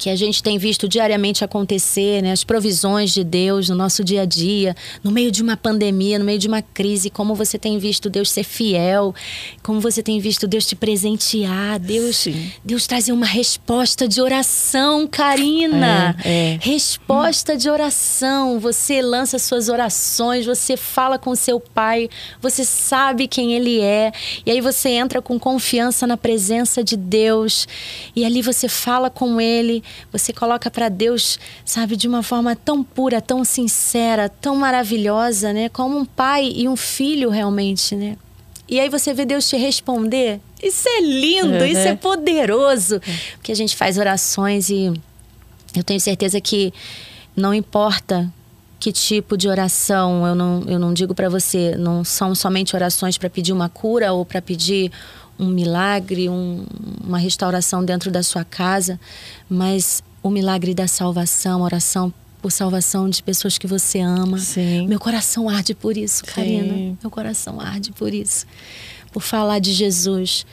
que 0.00 0.08
a 0.08 0.16
gente 0.16 0.42
tem 0.42 0.56
visto 0.56 0.88
diariamente 0.88 1.44
acontecer, 1.44 2.22
né? 2.22 2.32
as 2.32 2.42
provisões 2.42 3.12
de 3.12 3.22
Deus 3.22 3.68
no 3.68 3.76
nosso 3.76 4.02
dia 4.02 4.22
a 4.22 4.24
dia, 4.24 4.74
no 5.04 5.10
meio 5.10 5.30
de 5.30 5.42
uma 5.42 5.58
pandemia, 5.58 6.18
no 6.18 6.24
meio 6.24 6.38
de 6.38 6.48
uma 6.48 6.62
crise, 6.62 7.10
como 7.10 7.34
você 7.34 7.58
tem 7.58 7.78
visto 7.78 8.08
Deus 8.08 8.30
ser 8.30 8.42
fiel, 8.42 9.14
como 9.62 9.78
você 9.78 10.02
tem 10.02 10.18
visto 10.18 10.48
Deus 10.48 10.64
te 10.64 10.74
presentear, 10.74 11.78
Deus, 11.78 12.16
Sim. 12.16 12.50
Deus 12.64 12.86
trazer 12.86 13.12
uma 13.12 13.26
resposta 13.26 14.08
de 14.08 14.22
oração, 14.22 15.06
Karina. 15.06 16.16
É, 16.24 16.54
é. 16.54 16.58
Resposta 16.62 17.52
hum. 17.52 17.56
de 17.58 17.68
oração. 17.68 18.58
Você 18.58 19.02
lança 19.02 19.38
suas 19.38 19.68
orações, 19.68 20.46
você 20.46 20.78
fala 20.78 21.18
com 21.18 21.34
seu 21.34 21.60
pai, 21.60 22.08
você 22.40 22.64
sabe 22.64 23.28
quem 23.28 23.52
ele 23.52 23.82
é, 23.82 24.12
e 24.46 24.50
aí 24.50 24.62
você 24.62 24.88
entra 24.88 25.20
com 25.20 25.38
confiança 25.38 26.06
na 26.06 26.16
presença 26.16 26.82
de 26.82 26.96
Deus, 26.96 27.68
e 28.16 28.24
ali 28.24 28.40
você 28.40 28.66
fala 28.66 29.10
com 29.10 29.38
ele 29.38 29.84
você 30.12 30.32
coloca 30.32 30.70
para 30.70 30.88
Deus, 30.88 31.38
sabe, 31.64 31.96
de 31.96 32.08
uma 32.08 32.22
forma 32.22 32.54
tão 32.56 32.82
pura, 32.82 33.20
tão 33.20 33.44
sincera, 33.44 34.28
tão 34.28 34.56
maravilhosa, 34.56 35.52
né? 35.52 35.68
Como 35.68 35.98
um 35.98 36.04
pai 36.04 36.52
e 36.54 36.68
um 36.68 36.76
filho 36.76 37.30
realmente, 37.30 37.94
né? 37.94 38.16
E 38.68 38.78
aí 38.78 38.88
você 38.88 39.12
vê 39.12 39.24
Deus 39.24 39.48
te 39.48 39.56
responder. 39.56 40.40
Isso 40.62 40.88
é 40.88 41.00
lindo, 41.00 41.48
uhum. 41.48 41.64
isso 41.64 41.80
é 41.80 41.96
poderoso. 41.96 43.00
Porque 43.34 43.50
a 43.50 43.56
gente 43.56 43.74
faz 43.76 43.98
orações 43.98 44.70
e 44.70 44.92
eu 45.74 45.82
tenho 45.82 46.00
certeza 46.00 46.40
que 46.40 46.72
não 47.36 47.52
importa 47.52 48.32
que 48.78 48.92
tipo 48.92 49.36
de 49.36 49.46
oração, 49.46 50.26
eu 50.26 50.34
não, 50.34 50.64
eu 50.66 50.78
não 50.78 50.94
digo 50.94 51.14
para 51.14 51.28
você, 51.28 51.76
não 51.76 52.02
são 52.02 52.34
somente 52.34 52.74
orações 52.74 53.18
para 53.18 53.28
pedir 53.28 53.52
uma 53.52 53.68
cura 53.68 54.12
ou 54.12 54.24
para 54.24 54.40
pedir 54.40 54.90
um 55.40 55.48
milagre, 55.48 56.28
um, 56.28 56.64
uma 57.02 57.18
restauração 57.18 57.84
dentro 57.84 58.10
da 58.10 58.22
sua 58.22 58.44
casa, 58.44 59.00
mas 59.48 60.02
o 60.22 60.28
milagre 60.28 60.74
da 60.74 60.86
salvação, 60.86 61.62
oração 61.62 62.12
por 62.42 62.52
salvação 62.52 63.08
de 63.08 63.22
pessoas 63.22 63.58
que 63.58 63.66
você 63.66 64.00
ama. 64.00 64.38
Sim. 64.38 64.86
Meu 64.86 64.98
coração 64.98 65.48
arde 65.48 65.74
por 65.74 65.96
isso, 65.96 66.22
Sim. 66.24 66.32
Karina. 66.32 66.96
Meu 67.02 67.10
coração 67.10 67.60
arde 67.60 67.92
por 67.92 68.12
isso. 68.12 68.46
Por 69.12 69.22
falar 69.22 69.58
de 69.58 69.72
Jesus 69.72 70.46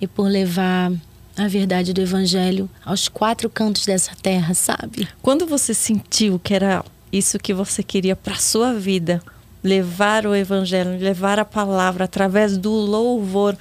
e 0.00 0.06
por 0.06 0.24
levar 0.24 0.92
a 1.36 1.48
verdade 1.48 1.92
do 1.92 2.00
evangelho 2.00 2.68
aos 2.84 3.08
quatro 3.08 3.48
cantos 3.48 3.86
dessa 3.86 4.12
terra, 4.20 4.52
sabe? 4.54 5.08
Quando 5.22 5.46
você 5.46 5.72
sentiu 5.72 6.38
que 6.38 6.52
era 6.52 6.84
isso 7.12 7.38
que 7.38 7.54
você 7.54 7.82
queria 7.82 8.14
para 8.14 8.36
sua 8.36 8.74
vida, 8.74 9.22
levar 9.62 10.26
o 10.26 10.34
evangelho, 10.34 10.98
levar 10.98 11.38
a 11.38 11.44
palavra 11.44 12.04
através 12.04 12.58
do 12.58 12.70
louvor, 12.70 13.56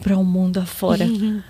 para 0.00 0.16
o 0.16 0.20
um 0.20 0.24
mundo 0.24 0.58
afora. 0.58 1.04
Uhum. 1.04 1.42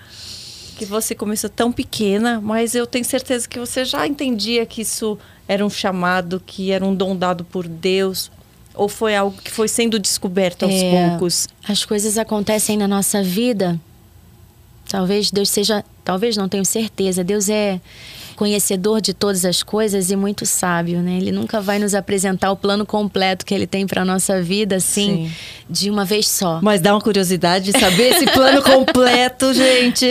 Que 0.76 0.84
você 0.84 1.14
começou 1.14 1.48
tão 1.48 1.72
pequena, 1.72 2.40
mas 2.40 2.74
eu 2.74 2.86
tenho 2.86 3.04
certeza 3.04 3.48
que 3.48 3.58
você 3.58 3.84
já 3.84 4.06
entendia 4.06 4.66
que 4.66 4.82
isso 4.82 5.18
era 5.48 5.64
um 5.64 5.70
chamado, 5.70 6.42
que 6.44 6.70
era 6.70 6.84
um 6.84 6.94
dom 6.94 7.16
dado 7.16 7.44
por 7.44 7.66
Deus, 7.66 8.30
ou 8.74 8.88
foi 8.88 9.16
algo 9.16 9.40
que 9.40 9.50
foi 9.50 9.68
sendo 9.68 9.98
descoberto 9.98 10.64
aos 10.64 10.74
é, 10.74 11.08
poucos? 11.08 11.48
As 11.66 11.84
coisas 11.84 12.18
acontecem 12.18 12.76
na 12.76 12.86
nossa 12.86 13.22
vida. 13.22 13.80
Talvez 14.88 15.30
Deus 15.30 15.48
seja, 15.48 15.84
talvez 16.04 16.36
não 16.36 16.48
tenho 16.48 16.64
certeza. 16.64 17.24
Deus 17.24 17.48
é 17.48 17.80
conhecedor 18.36 19.00
de 19.00 19.12
todas 19.12 19.44
as 19.44 19.62
coisas 19.62 20.10
e 20.10 20.16
muito 20.16 20.46
sábio, 20.46 21.00
né? 21.00 21.16
Ele 21.16 21.32
nunca 21.32 21.60
vai 21.60 21.78
nos 21.78 21.94
apresentar 21.94 22.52
o 22.52 22.56
plano 22.56 22.86
completo 22.86 23.44
que 23.44 23.54
ele 23.54 23.66
tem 23.66 23.86
para 23.86 24.04
nossa 24.04 24.40
vida 24.40 24.76
assim, 24.76 25.26
Sim. 25.26 25.32
de 25.68 25.90
uma 25.90 26.04
vez 26.04 26.28
só. 26.28 26.60
Mas 26.62 26.80
dá 26.80 26.94
uma 26.94 27.00
curiosidade 27.00 27.72
de 27.72 27.80
saber 27.80 28.14
esse 28.14 28.26
plano 28.26 28.62
completo, 28.64 29.52
gente. 29.52 30.08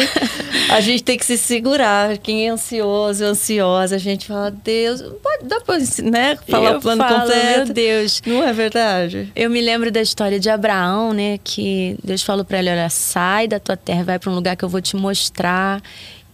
A 0.69 0.81
gente 0.81 1.03
tem 1.03 1.17
que 1.17 1.25
se 1.25 1.37
segurar. 1.37 2.17
Quem 2.17 2.47
é 2.47 2.49
ansioso, 2.49 3.23
ansiosa, 3.23 3.95
a 3.95 3.99
gente 3.99 4.27
fala, 4.27 4.51
Deus, 4.51 5.01
pode 5.21 5.45
dar 5.45 5.61
pra, 5.61 5.77
né, 6.03 6.37
falar 6.47 6.71
Eu 6.71 6.77
o 6.77 6.81
plano 6.81 7.03
falo, 7.03 7.19
completo. 7.21 7.65
Meu 7.65 7.73
Deus. 7.73 8.21
Não 8.25 8.43
é 8.43 8.51
verdade? 8.51 9.31
Eu 9.35 9.49
me 9.49 9.61
lembro 9.61 9.91
da 9.91 10.01
história 10.01 10.39
de 10.39 10.49
Abraão, 10.49 11.13
né, 11.13 11.39
que 11.43 11.95
Deus 12.03 12.23
falou 12.23 12.43
para 12.43 12.59
ele, 12.59 12.71
olha, 12.71 12.89
sai 12.89 13.47
da 13.47 13.59
tua 13.59 13.77
terra, 13.77 14.03
vai 14.03 14.19
para 14.19 14.31
um 14.31 14.35
lugar 14.35 14.55
que 14.55 14.65
eu 14.65 14.69
vou 14.69 14.81
te 14.81 14.95
mostrar. 14.95 15.81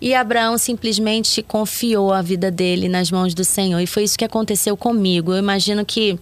E 0.01 0.15
Abraão 0.15 0.57
simplesmente 0.57 1.43
confiou 1.43 2.11
a 2.11 2.23
vida 2.23 2.49
dele 2.49 2.89
nas 2.89 3.11
mãos 3.11 3.35
do 3.35 3.45
Senhor. 3.45 3.79
E 3.79 3.85
foi 3.85 4.03
isso 4.03 4.17
que 4.17 4.25
aconteceu 4.25 4.75
comigo. 4.75 5.31
Eu 5.31 5.37
imagino 5.37 5.85
que 5.85 6.17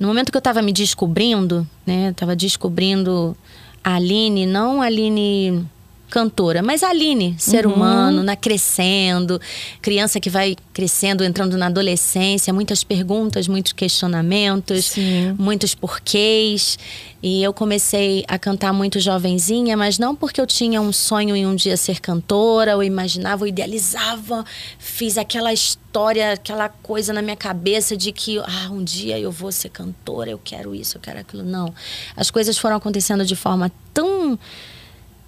no 0.00 0.08
momento 0.08 0.32
que 0.32 0.36
eu 0.36 0.40
estava 0.40 0.60
me 0.60 0.72
descobrindo, 0.72 1.64
né, 1.86 2.10
estava 2.10 2.34
descobrindo 2.34 3.36
a 3.84 3.94
Aline, 3.94 4.46
não 4.46 4.82
a 4.82 4.86
Aline 4.86 5.64
cantora, 6.10 6.62
mas 6.62 6.82
a 6.82 6.90
Aline, 6.90 7.36
ser 7.38 7.64
uhum. 7.64 7.74
humano, 7.74 8.22
na 8.22 8.34
crescendo, 8.36 9.40
criança 9.80 10.18
que 10.18 10.28
vai 10.28 10.56
crescendo, 10.72 11.24
entrando 11.24 11.56
na 11.56 11.66
adolescência, 11.66 12.52
muitas 12.52 12.82
perguntas, 12.82 13.46
muitos 13.46 13.72
questionamentos, 13.72 14.86
Sim. 14.86 15.34
muitos 15.38 15.74
porquês. 15.74 16.78
E 17.22 17.42
eu 17.42 17.52
comecei 17.52 18.24
a 18.26 18.38
cantar 18.38 18.72
muito 18.72 18.98
jovenzinha, 18.98 19.76
mas 19.76 19.98
não 19.98 20.16
porque 20.16 20.40
eu 20.40 20.46
tinha 20.46 20.80
um 20.80 20.90
sonho 20.90 21.36
em 21.36 21.46
um 21.46 21.54
dia 21.54 21.76
ser 21.76 22.00
cantora, 22.00 22.76
ou 22.76 22.82
imaginava, 22.82 23.44
ou 23.44 23.46
idealizava, 23.46 24.44
fiz 24.78 25.18
aquela 25.18 25.52
história, 25.52 26.32
aquela 26.32 26.68
coisa 26.68 27.12
na 27.12 27.20
minha 27.20 27.36
cabeça 27.36 27.96
de 27.96 28.10
que 28.10 28.38
ah, 28.38 28.70
um 28.70 28.82
dia 28.82 29.18
eu 29.18 29.30
vou 29.30 29.52
ser 29.52 29.68
cantora, 29.68 30.30
eu 30.30 30.40
quero 30.42 30.74
isso, 30.74 30.96
eu 30.96 31.00
quero 31.00 31.20
aquilo. 31.20 31.42
Não. 31.42 31.72
As 32.16 32.30
coisas 32.30 32.56
foram 32.58 32.76
acontecendo 32.76 33.24
de 33.24 33.36
forma 33.36 33.70
tão 33.92 34.38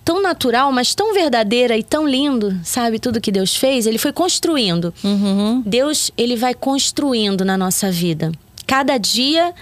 tão 0.05 0.21
natural, 0.21 0.73
mas 0.73 0.95
tão 0.95 1.15
verdadeira 1.15 1.77
e 1.77 1.83
tão 1.83 2.07
lindo, 2.07 2.59
sabe? 2.65 2.99
Tudo 2.99 3.21
que 3.21 3.33
Deus 3.33 3.57
fez, 3.57 3.87
ele 3.87 3.99
foi 3.99 4.13
construindo. 4.13 4.93
Uhum. 5.03 5.63
Deus, 5.65 6.11
ele 6.17 6.37
vai 6.37 6.55
construindo 6.55 7.45
na 7.45 7.57
nossa 7.57 7.91
vida. 7.91 8.33
Cada 8.67 8.97
dia 8.99 9.53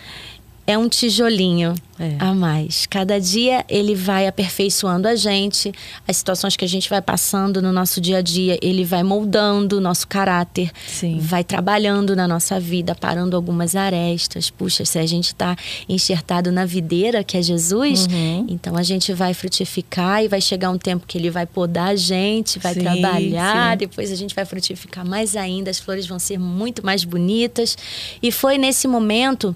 é 0.70 0.78
um 0.78 0.88
tijolinho 0.88 1.74
é. 1.98 2.16
a 2.18 2.32
mais. 2.32 2.86
Cada 2.86 3.20
dia 3.20 3.64
ele 3.68 3.94
vai 3.94 4.26
aperfeiçoando 4.26 5.06
a 5.06 5.14
gente, 5.14 5.72
as 6.06 6.16
situações 6.16 6.56
que 6.56 6.64
a 6.64 6.68
gente 6.68 6.88
vai 6.88 7.02
passando 7.02 7.60
no 7.60 7.72
nosso 7.72 8.00
dia 8.00 8.18
a 8.18 8.22
dia, 8.22 8.58
ele 8.62 8.84
vai 8.84 9.02
moldando 9.02 9.76
o 9.76 9.80
nosso 9.80 10.08
caráter, 10.08 10.70
Sim. 10.86 11.18
vai 11.18 11.44
trabalhando 11.44 12.16
na 12.16 12.26
nossa 12.26 12.58
vida, 12.58 12.94
parando 12.94 13.36
algumas 13.36 13.76
arestas. 13.76 14.48
Puxa, 14.48 14.84
se 14.84 14.98
a 14.98 15.06
gente 15.06 15.26
está 15.26 15.56
enxertado 15.88 16.50
na 16.50 16.64
videira, 16.64 17.22
que 17.22 17.36
é 17.36 17.42
Jesus, 17.42 18.06
uhum. 18.06 18.46
então 18.48 18.76
a 18.76 18.82
gente 18.82 19.12
vai 19.12 19.34
frutificar 19.34 20.24
e 20.24 20.28
vai 20.28 20.40
chegar 20.40 20.70
um 20.70 20.78
tempo 20.78 21.06
que 21.06 21.18
ele 21.18 21.30
vai 21.30 21.46
podar 21.46 21.88
a 21.88 21.96
gente, 21.96 22.58
vai 22.58 22.74
sim, 22.74 22.80
trabalhar, 22.80 23.72
sim. 23.72 23.78
depois 23.78 24.12
a 24.12 24.14
gente 24.14 24.34
vai 24.34 24.44
frutificar 24.44 25.06
mais 25.06 25.34
ainda, 25.34 25.70
as 25.70 25.78
flores 25.78 26.06
vão 26.06 26.18
ser 26.18 26.38
muito 26.38 26.84
mais 26.86 27.04
bonitas. 27.04 27.76
E 28.22 28.30
foi 28.30 28.56
nesse 28.56 28.86
momento 28.86 29.54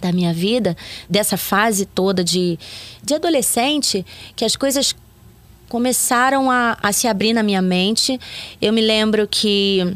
da 0.00 0.12
minha 0.12 0.32
vida, 0.32 0.76
dessa 1.08 1.36
fase 1.36 1.86
toda 1.86 2.22
de, 2.22 2.58
de 3.02 3.14
adolescente, 3.14 4.04
que 4.36 4.44
as 4.44 4.56
coisas 4.56 4.94
começaram 5.68 6.50
a, 6.50 6.76
a 6.82 6.92
se 6.92 7.08
abrir 7.08 7.32
na 7.32 7.42
minha 7.42 7.62
mente. 7.62 8.20
Eu 8.60 8.72
me 8.72 8.80
lembro 8.80 9.26
que 9.26 9.94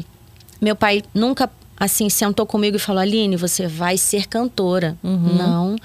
meu 0.59 0.75
pai 0.75 1.03
nunca 1.13 1.49
assim 1.79 2.09
sentou 2.09 2.45
comigo 2.45 2.75
e 2.75 2.79
falou: 2.79 3.01
Aline, 3.01 3.35
você 3.37 3.67
vai 3.67 3.97
ser 3.97 4.27
cantora. 4.27 4.97
Uhum. 5.03 5.35
Não. 5.37 5.75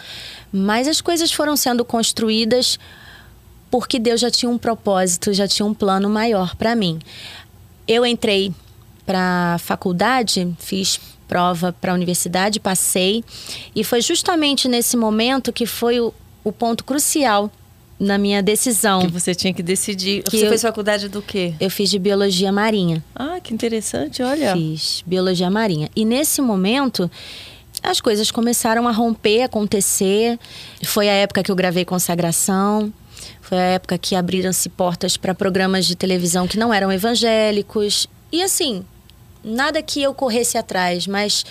Mas 0.53 0.88
as 0.88 1.00
coisas 1.00 1.33
foram 1.33 1.57
sendo 1.57 1.85
construídas 1.85 2.79
porque 3.70 3.98
Deus 3.98 4.20
já 4.20 4.31
tinha 4.31 4.50
um 4.50 4.59
propósito, 4.59 5.33
já 5.33 5.48
tinha 5.48 5.66
um 5.66 5.74
plano 5.74 6.09
maior 6.09 6.55
para 6.57 6.77
mim. 6.77 7.00
Eu 7.87 8.07
entrei 8.07 8.53
para 9.05 9.57
faculdade, 9.59 10.55
fiz 10.59 11.00
prova 11.28 11.72
para 11.72 11.92
a 11.92 11.94
universidade, 11.94 12.60
passei. 12.60 13.24
E 13.74 13.82
foi 13.82 14.00
justamente 14.00 14.68
nesse 14.68 14.96
momento 14.96 15.52
que 15.52 15.66
foi 15.66 16.00
o, 16.00 16.12
o 16.42 16.52
ponto 16.52 16.84
crucial 16.84 17.50
na 17.98 18.18
minha 18.18 18.42
decisão. 18.42 19.00
Que 19.00 19.12
você 19.12 19.34
tinha 19.34 19.52
que 19.52 19.62
decidir. 19.62 20.22
Que 20.22 20.38
você 20.38 20.46
eu, 20.46 20.48
fez 20.48 20.62
faculdade 20.62 21.08
do 21.08 21.22
quê? 21.22 21.54
Eu 21.60 21.70
fiz 21.70 21.90
de 21.90 21.98
biologia 21.98 22.52
marinha. 22.52 23.04
Ah, 23.14 23.38
que 23.42 23.54
interessante, 23.54 24.22
olha. 24.22 24.54
Fiz 24.54 25.02
biologia 25.06 25.50
marinha. 25.50 25.88
E 25.94 26.04
nesse 26.04 26.40
momento 26.40 27.10
as 27.82 28.00
coisas 28.00 28.30
começaram 28.30 28.88
a 28.88 28.92
romper, 28.92 29.42
a 29.42 29.44
acontecer. 29.46 30.38
Foi 30.84 31.08
a 31.08 31.12
época 31.12 31.42
que 31.42 31.50
eu 31.50 31.56
gravei 31.56 31.84
Consagração. 31.84 32.92
Foi 33.40 33.58
a 33.58 33.62
época 33.62 33.98
que 33.98 34.14
abriram-se 34.14 34.68
portas 34.70 35.16
para 35.16 35.34
programas 35.34 35.87
de 35.87 35.94
televisão 35.94 36.48
que 36.48 36.58
não 36.58 36.72
eram 36.72 36.90
evangélicos. 36.90 38.08
E 38.32 38.42
assim, 38.42 38.84
nada 39.44 39.83
que 39.83 40.02
eu 40.02 40.14
corresse 40.14 40.57
atrás, 40.57 41.07
mas 41.07 41.44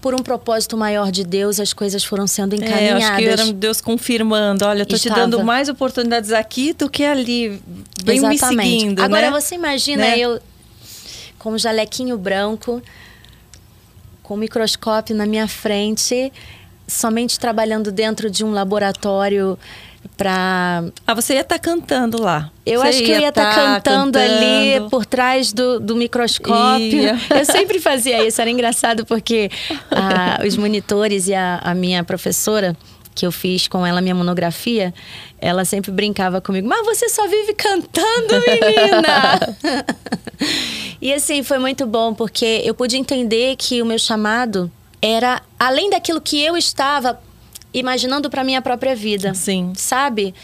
por 0.00 0.14
um 0.14 0.18
propósito 0.18 0.76
maior 0.76 1.10
de 1.10 1.24
Deus, 1.24 1.58
as 1.58 1.72
coisas 1.72 2.04
foram 2.04 2.26
sendo 2.26 2.54
encaminhadas. 2.54 3.02
É, 3.02 3.06
acho 3.06 3.16
que 3.16 3.24
era 3.26 3.52
Deus 3.52 3.80
confirmando, 3.80 4.64
olha, 4.64 4.82
estou 4.82 4.98
te 4.98 5.10
dando 5.10 5.42
mais 5.42 5.68
oportunidades 5.68 6.32
aqui 6.32 6.72
do 6.72 6.88
que 6.88 7.04
ali. 7.04 7.60
Exatamente. 8.06 8.56
me 8.56 8.78
seguindo, 8.78 9.00
Agora 9.00 9.30
né? 9.30 9.40
você 9.40 9.54
imagina 9.56 10.02
né? 10.02 10.18
eu 10.18 10.40
com 11.38 11.52
um 11.52 11.58
jalequinho 11.58 12.16
branco, 12.16 12.82
com 14.22 14.34
um 14.34 14.36
microscópio 14.36 15.16
na 15.16 15.26
minha 15.26 15.48
frente, 15.48 16.32
somente 16.86 17.38
trabalhando 17.38 17.90
dentro 17.90 18.30
de 18.30 18.44
um 18.44 18.52
laboratório 18.52 19.58
para 20.18 20.84
Ah, 21.06 21.14
você 21.14 21.34
ia 21.34 21.40
estar 21.42 21.58
cantando 21.60 22.20
lá. 22.20 22.50
Eu 22.66 22.80
Você 22.80 22.88
acho 22.88 22.98
que 22.98 23.10
eu 23.10 23.20
ia 23.20 23.28
estar 23.28 23.54
tá 23.54 23.80
cantando, 23.80 24.18
ali 24.18 24.72
cantando. 24.72 24.90
por 24.90 25.06
trás 25.06 25.52
do, 25.52 25.78
do 25.78 25.94
microscópio. 25.96 27.02
Ia. 27.02 27.18
Eu 27.38 27.44
sempre 27.46 27.78
fazia 27.80 28.26
isso, 28.26 28.40
era 28.40 28.50
engraçado 28.50 29.06
porque 29.06 29.48
ah, 29.90 30.40
os 30.46 30.56
monitores 30.56 31.28
e 31.28 31.34
a, 31.34 31.60
a 31.62 31.74
minha 31.74 32.02
professora, 32.02 32.76
que 33.14 33.24
eu 33.24 33.32
fiz 33.32 33.66
com 33.68 33.86
ela 33.86 34.00
minha 34.00 34.14
monografia, 34.14 34.92
ela 35.40 35.64
sempre 35.64 35.90
brincava 35.90 36.40
comigo, 36.40 36.68
mas 36.68 36.84
você 36.84 37.08
só 37.08 37.26
vive 37.26 37.54
cantando, 37.54 38.34
menina! 38.46 39.56
e 41.00 41.12
assim, 41.12 41.42
foi 41.42 41.58
muito 41.58 41.86
bom, 41.86 42.12
porque 42.12 42.62
eu 42.64 42.74
pude 42.74 42.96
entender 42.96 43.56
que 43.56 43.80
o 43.82 43.86
meu 43.86 43.98
chamado 43.98 44.70
era 45.00 45.40
além 45.58 45.90
daquilo 45.90 46.20
que 46.20 46.40
eu 46.42 46.56
estava 46.56 47.18
imaginando 47.72 48.28
para 48.30 48.44
minha 48.44 48.62
própria 48.62 48.94
vida. 48.94 49.34
Sim. 49.34 49.72
Sabe? 49.76 50.34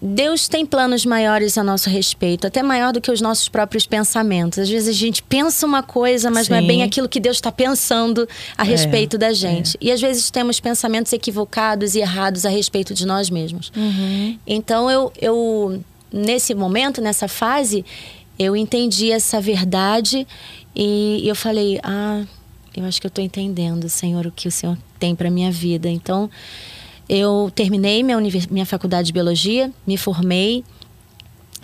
Deus 0.00 0.46
tem 0.46 0.66
planos 0.66 1.06
maiores 1.06 1.56
a 1.56 1.64
nosso 1.64 1.88
respeito, 1.88 2.46
até 2.46 2.62
maior 2.62 2.92
do 2.92 3.00
que 3.00 3.10
os 3.10 3.20
nossos 3.22 3.48
próprios 3.48 3.86
pensamentos. 3.86 4.58
Às 4.58 4.68
vezes 4.68 4.88
a 4.88 4.92
gente 4.92 5.22
pensa 5.22 5.66
uma 5.66 5.82
coisa, 5.82 6.30
mas 6.30 6.50
não 6.50 6.58
é 6.58 6.60
Sim. 6.60 6.66
bem 6.66 6.82
aquilo 6.82 7.08
que 7.08 7.18
Deus 7.18 7.38
está 7.38 7.50
pensando 7.50 8.28
a 8.58 8.62
É, 8.64 8.66
respeito 8.68 9.16
da 9.16 9.32
gente. 9.32 9.76
E 9.80 9.90
às 9.90 10.00
vezes 10.00 10.30
temos 10.30 10.60
pensamentos 10.60 11.12
equivocados 11.14 11.94
e 11.94 12.00
errados 12.00 12.44
a 12.44 12.50
respeito 12.50 12.92
de 12.92 13.06
nós 13.06 13.30
mesmos. 13.30 13.72
Uhum. 13.74 14.38
Então 14.46 14.90
eu, 14.90 15.10
eu, 15.18 15.82
nesse 16.12 16.54
momento, 16.54 17.00
nessa 17.00 17.26
fase, 17.26 17.82
eu 18.38 18.54
entendi 18.54 19.10
essa 19.10 19.40
verdade 19.40 20.26
e 20.74 21.22
eu 21.26 21.34
falei: 21.34 21.80
ah, 21.82 22.22
eu 22.76 22.84
acho 22.84 23.00
que 23.00 23.06
eu 23.06 23.08
estou 23.08 23.24
entendendo, 23.24 23.88
Senhor, 23.88 24.26
o 24.26 24.30
que 24.30 24.46
o 24.48 24.50
Senhor 24.52 24.76
tem 24.98 25.14
para 25.14 25.30
minha 25.30 25.50
vida. 25.50 25.88
Então 25.88 26.30
eu 27.08 27.50
terminei 27.54 28.02
minha, 28.02 28.18
minha 28.50 28.66
faculdade 28.66 29.06
de 29.06 29.12
biologia, 29.12 29.72
me 29.86 29.96
formei 29.96 30.64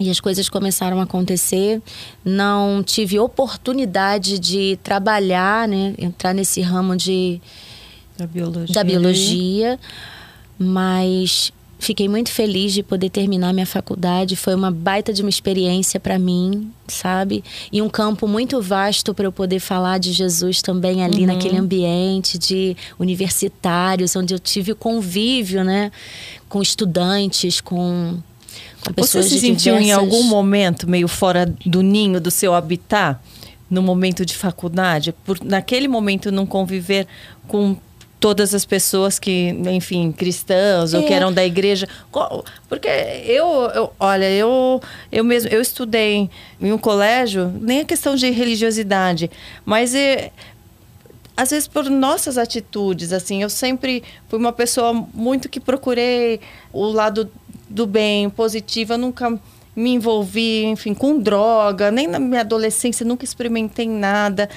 e 0.00 0.10
as 0.10 0.20
coisas 0.20 0.48
começaram 0.48 1.00
a 1.00 1.04
acontecer. 1.04 1.82
Não 2.24 2.82
tive 2.82 3.18
oportunidade 3.18 4.38
de 4.38 4.78
trabalhar, 4.82 5.68
né, 5.68 5.94
entrar 5.98 6.32
nesse 6.32 6.60
ramo 6.60 6.96
de 6.96 7.40
Da 8.16 8.26
biologia. 8.26 8.74
da 8.74 8.84
biologia, 8.84 9.80
mas 10.58 11.52
fiquei 11.82 12.08
muito 12.08 12.30
feliz 12.30 12.72
de 12.72 12.82
poder 12.82 13.10
terminar 13.10 13.52
minha 13.52 13.66
faculdade. 13.66 14.36
Foi 14.36 14.54
uma 14.54 14.70
baita 14.70 15.12
de 15.12 15.20
uma 15.20 15.28
experiência 15.28 15.98
para 16.00 16.18
mim, 16.18 16.70
sabe? 16.88 17.42
E 17.72 17.82
um 17.82 17.88
campo 17.88 18.26
muito 18.28 18.62
vasto 18.62 19.12
para 19.12 19.26
eu 19.26 19.32
poder 19.32 19.58
falar 19.60 19.98
de 19.98 20.12
Jesus 20.12 20.62
também 20.62 21.02
ali 21.04 21.26
naquele 21.26 21.58
ambiente 21.58 22.38
de 22.38 22.76
universitários, 22.98 24.14
onde 24.16 24.32
eu 24.34 24.38
tive 24.38 24.72
o 24.72 24.76
convívio, 24.76 25.64
né, 25.64 25.90
com 26.48 26.62
estudantes, 26.62 27.60
com 27.60 28.18
com 28.84 28.90
Você 28.94 29.18
pessoas 29.18 29.26
se 29.26 29.38
sentiu 29.38 29.76
em 29.76 29.84
diversas- 29.84 29.98
algum 30.02 30.24
momento 30.24 30.88
meio 30.90 31.06
fora 31.06 31.46
do 31.64 31.82
ninho 31.82 32.20
do 32.20 32.30
seu 32.32 32.52
habitat? 32.52 33.16
No 33.70 33.80
momento 33.80 34.26
de 34.26 34.34
faculdade? 34.34 35.14
Por 35.24 35.38
naquele 35.42 35.86
momento 35.88 36.32
não 36.32 36.44
conviver 36.44 37.06
com 37.46 37.76
todas 38.22 38.54
as 38.54 38.64
pessoas 38.64 39.18
que, 39.18 39.48
enfim, 39.68 40.12
cristãos 40.12 40.94
ou 40.94 41.02
É. 41.02 41.06
que 41.06 41.12
eram 41.12 41.32
da 41.32 41.44
igreja. 41.44 41.88
Porque 42.68 42.88
eu, 42.88 43.46
eu 43.74 43.92
olha, 43.98 44.30
eu, 44.30 44.80
eu 45.10 45.24
mesmo, 45.24 45.50
eu 45.50 45.60
estudei 45.60 46.30
em 46.60 46.72
um 46.72 46.78
colégio, 46.78 47.52
nem 47.60 47.80
a 47.80 47.84
questão 47.84 48.14
de 48.14 48.30
religiosidade, 48.30 49.28
mas 49.64 49.92
é, 49.92 50.30
às 51.36 51.50
vezes 51.50 51.66
por 51.66 51.90
nossas 51.90 52.38
atitudes, 52.38 53.12
assim, 53.12 53.42
eu 53.42 53.50
sempre 53.50 54.04
fui 54.28 54.38
uma 54.38 54.52
pessoa 54.52 54.92
muito 55.12 55.48
que 55.48 55.58
procurei 55.58 56.38
o 56.72 56.86
lado 56.86 57.28
do 57.68 57.86
bem, 57.88 58.30
positivo, 58.30 58.92
eu 58.92 58.98
nunca 58.98 59.36
me 59.74 59.90
envolvi, 59.94 60.64
enfim, 60.66 60.94
com 60.94 61.18
droga, 61.18 61.90
nem 61.90 62.06
na 62.06 62.20
minha 62.20 62.42
adolescência 62.42 63.04
nunca 63.04 63.24
experimentei 63.24 63.88
nada. 63.88 64.48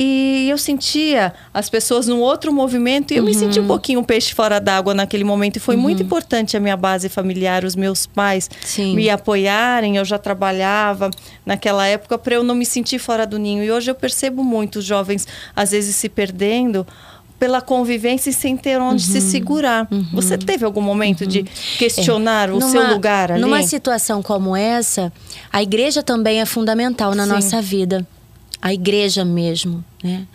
E 0.00 0.46
eu 0.48 0.56
sentia 0.56 1.32
as 1.52 1.68
pessoas 1.68 2.06
num 2.06 2.20
outro 2.20 2.52
movimento 2.52 3.12
e 3.12 3.16
eu 3.16 3.24
me 3.24 3.34
senti 3.34 3.58
um 3.58 3.66
pouquinho 3.66 3.98
um 3.98 4.04
peixe 4.04 4.32
fora 4.32 4.60
d'água 4.60 4.94
naquele 4.94 5.24
momento. 5.24 5.56
E 5.56 5.58
foi 5.60 5.74
muito 5.74 6.00
importante 6.04 6.56
a 6.56 6.60
minha 6.60 6.76
base 6.76 7.08
familiar, 7.08 7.64
os 7.64 7.74
meus 7.74 8.06
pais 8.06 8.48
Sim. 8.64 8.94
me 8.94 9.10
apoiarem. 9.10 9.96
Eu 9.96 10.04
já 10.04 10.16
trabalhava 10.16 11.10
naquela 11.44 11.84
época 11.84 12.16
para 12.16 12.36
eu 12.36 12.44
não 12.44 12.54
me 12.54 12.64
sentir 12.64 13.00
fora 13.00 13.26
do 13.26 13.40
ninho. 13.40 13.64
E 13.64 13.72
hoje 13.72 13.90
eu 13.90 13.94
percebo 13.96 14.44
muito 14.44 14.76
os 14.78 14.84
jovens, 14.84 15.26
às 15.56 15.72
vezes, 15.72 15.96
se 15.96 16.08
perdendo 16.08 16.86
pela 17.36 17.60
convivência 17.60 18.30
e 18.30 18.32
sem 18.32 18.56
ter 18.56 18.80
onde 18.80 19.02
se 19.02 19.20
segurar. 19.20 19.88
Você 20.12 20.38
teve 20.38 20.64
algum 20.64 20.80
momento 20.80 21.26
de 21.26 21.42
questionar 21.76 22.50
o 22.50 22.60
seu 22.60 22.82
Numa- 22.82 22.92
lugar 22.94 23.32
ali? 23.32 23.40
Numa 23.40 23.62
situação 23.64 24.22
como 24.22 24.56
essa, 24.56 25.12
a 25.52 25.60
igreja 25.60 26.02
também 26.04 26.40
é 26.40 26.44
fundamental 26.46 27.14
na 27.16 27.24
Sim. 27.24 27.30
nossa 27.30 27.60
vida. 27.62 28.06
A 28.60 28.72
igreja 28.72 29.24
mesmo, 29.24 29.84
né? 30.02 30.26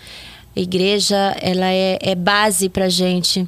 A 0.56 0.60
igreja, 0.60 1.36
ela 1.42 1.72
é, 1.72 1.98
é 2.02 2.16
base 2.16 2.70
pra 2.70 2.88
gente. 2.88 3.48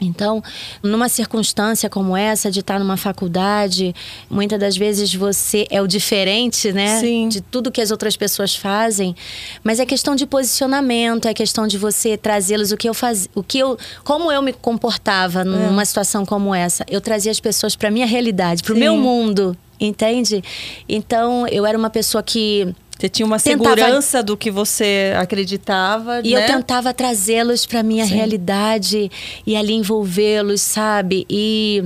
Então, 0.00 0.42
numa 0.82 1.08
circunstância 1.08 1.88
como 1.90 2.16
essa, 2.16 2.50
de 2.50 2.60
estar 2.60 2.78
numa 2.78 2.96
faculdade, 2.96 3.94
muitas 4.30 4.58
das 4.58 4.76
vezes 4.76 5.12
você 5.14 5.66
é 5.70 5.82
o 5.82 5.86
diferente, 5.86 6.72
né? 6.72 7.00
Sim. 7.00 7.28
De 7.28 7.40
tudo 7.40 7.70
que 7.70 7.80
as 7.80 7.90
outras 7.90 8.16
pessoas 8.16 8.54
fazem. 8.54 9.14
Mas 9.62 9.80
é 9.80 9.86
questão 9.86 10.14
de 10.14 10.26
posicionamento, 10.26 11.26
é 11.26 11.34
questão 11.34 11.66
de 11.66 11.76
você 11.76 12.16
trazê-los 12.16 12.72
o 12.72 12.76
que 12.76 12.88
eu 12.88 12.94
fazia, 12.94 13.28
o 13.34 13.42
que 13.42 13.58
eu, 13.58 13.76
como 14.04 14.30
eu 14.30 14.40
me 14.42 14.52
comportava 14.52 15.44
numa 15.44 15.84
situação 15.84 16.24
como 16.24 16.54
essa. 16.54 16.84
Eu 16.88 17.00
trazia 17.00 17.32
as 17.32 17.40
pessoas 17.40 17.74
para 17.74 17.90
minha 17.90 18.06
realidade, 18.06 18.62
para 18.62 18.74
o 18.74 18.76
meu 18.76 18.96
mundo, 18.96 19.56
entende? 19.80 20.42
Então, 20.88 21.46
eu 21.48 21.66
era 21.66 21.76
uma 21.76 21.90
pessoa 21.90 22.22
que 22.22 22.72
Você 22.98 23.08
tinha 23.08 23.24
uma 23.24 23.38
Tentava- 23.38 23.76
segurança 23.76 24.22
do 24.24 24.36
que 24.36 24.50
você 24.50 25.12
acreditava, 25.16 26.20
E 26.24 26.34
né? 26.34 26.42
eu 26.42 26.46
tentava 26.56 26.92
trazê-los 26.92 27.64
para 27.64 27.82
minha 27.82 28.04
Sim. 28.04 28.14
realidade 28.16 29.08
e 29.46 29.54
ali 29.56 29.72
envolvê-los, 29.74 30.60
sabe? 30.60 31.24
E 31.30 31.84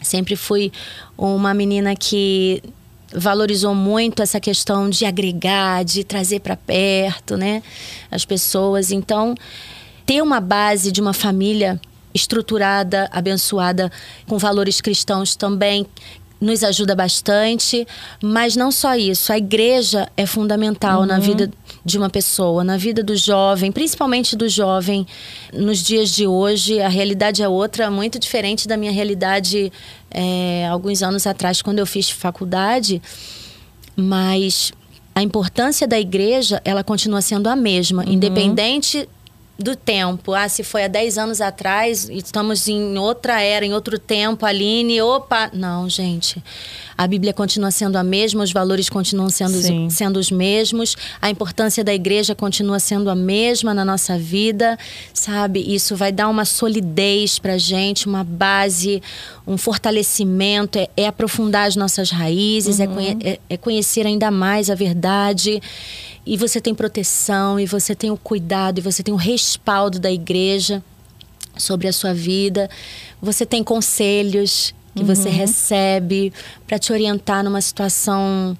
sempre 0.00 0.36
fui 0.36 0.70
uma 1.18 1.52
menina 1.52 1.96
que 1.96 2.62
valorizou 3.12 3.74
muito 3.74 4.22
essa 4.22 4.38
questão 4.38 4.88
de 4.88 5.04
agregar, 5.04 5.84
de 5.84 6.04
trazer 6.04 6.38
para 6.38 6.56
perto, 6.56 7.36
né, 7.36 7.60
as 8.08 8.24
pessoas. 8.24 8.92
Então, 8.92 9.34
ter 10.06 10.22
uma 10.22 10.38
base 10.40 10.92
de 10.92 11.00
uma 11.00 11.12
família 11.12 11.80
estruturada, 12.14 13.08
abençoada, 13.12 13.90
com 14.28 14.38
valores 14.38 14.80
cristãos 14.80 15.34
também 15.34 15.84
nos 16.40 16.64
ajuda 16.64 16.94
bastante, 16.94 17.86
mas 18.22 18.56
não 18.56 18.72
só 18.72 18.96
isso, 18.96 19.32
a 19.32 19.36
igreja 19.36 20.10
é 20.16 20.24
fundamental 20.24 21.04
na 21.04 21.18
vida 21.18 21.50
de 21.84 21.98
uma 21.98 22.08
pessoa, 22.08 22.64
na 22.64 22.76
vida 22.76 23.02
do 23.02 23.14
jovem, 23.16 23.70
principalmente 23.70 24.34
do 24.36 24.48
jovem. 24.48 25.06
Nos 25.52 25.82
dias 25.82 26.10
de 26.10 26.26
hoje, 26.26 26.80
a 26.80 26.88
realidade 26.88 27.42
é 27.42 27.48
outra, 27.48 27.90
muito 27.90 28.18
diferente 28.18 28.66
da 28.66 28.76
minha 28.76 28.92
realidade 28.92 29.72
é, 30.10 30.66
alguns 30.68 31.02
anos 31.02 31.26
atrás, 31.26 31.60
quando 31.60 31.78
eu 31.78 31.86
fiz 31.86 32.10
faculdade. 32.10 33.02
Mas 33.94 34.72
a 35.14 35.22
importância 35.22 35.86
da 35.86 36.00
igreja, 36.00 36.60
ela 36.64 36.82
continua 36.82 37.20
sendo 37.20 37.48
a 37.48 37.56
mesma, 37.56 38.04
independente 38.06 39.06
do 39.62 39.76
tempo. 39.76 40.32
Ah, 40.34 40.48
se 40.48 40.62
foi 40.64 40.84
há 40.84 40.88
10 40.88 41.18
anos 41.18 41.40
atrás, 41.40 42.08
e 42.08 42.16
estamos 42.18 42.66
em 42.68 42.98
outra 42.98 43.40
era, 43.40 43.64
em 43.64 43.72
outro 43.74 43.98
tempo, 43.98 44.44
Aline, 44.46 45.00
opa. 45.02 45.50
Não, 45.52 45.88
gente. 45.88 46.42
A 46.96 47.06
Bíblia 47.06 47.32
continua 47.32 47.70
sendo 47.70 47.96
a 47.96 48.02
mesma, 48.02 48.42
os 48.44 48.52
valores 48.52 48.90
continuam 48.90 49.30
sendo, 49.30 49.54
Sim. 49.62 49.88
sendo 49.88 50.18
os 50.18 50.30
mesmos, 50.30 50.96
a 51.20 51.30
importância 51.30 51.82
da 51.82 51.94
igreja 51.94 52.34
continua 52.34 52.78
sendo 52.78 53.08
a 53.08 53.14
mesma 53.14 53.72
na 53.72 53.84
nossa 53.86 54.18
vida, 54.18 54.78
sabe? 55.14 55.60
Isso 55.60 55.96
vai 55.96 56.12
dar 56.12 56.28
uma 56.28 56.44
solidez 56.44 57.38
pra 57.38 57.56
gente, 57.56 58.06
uma 58.06 58.22
base, 58.22 59.02
um 59.46 59.56
fortalecimento, 59.56 60.78
é, 60.78 60.88
é 60.94 61.06
aprofundar 61.06 61.66
as 61.68 61.74
nossas 61.74 62.10
raízes, 62.10 62.80
é, 62.80 62.86
conhe- 62.86 63.16
é- 63.22 63.38
é 63.48 63.56
conhecer 63.56 64.06
ainda 64.06 64.30
mais 64.30 64.68
a 64.68 64.74
verdade. 64.74 65.60
E 66.26 66.36
você 66.36 66.60
tem 66.60 66.74
proteção, 66.74 67.58
e 67.58 67.66
você 67.66 67.94
tem 67.94 68.10
o 68.10 68.16
cuidado, 68.16 68.78
e 68.78 68.82
você 68.82 69.02
tem 69.02 69.12
o 69.12 69.16
respaldo 69.16 69.98
da 69.98 70.10
igreja 70.10 70.82
sobre 71.56 71.88
a 71.88 71.92
sua 71.92 72.12
vida. 72.12 72.68
Você 73.20 73.44
tem 73.46 73.64
conselhos 73.64 74.74
que 74.94 75.04
você 75.04 75.28
recebe 75.28 76.32
para 76.66 76.78
te 76.78 76.92
orientar 76.92 77.44
numa 77.44 77.60
situação 77.60 78.56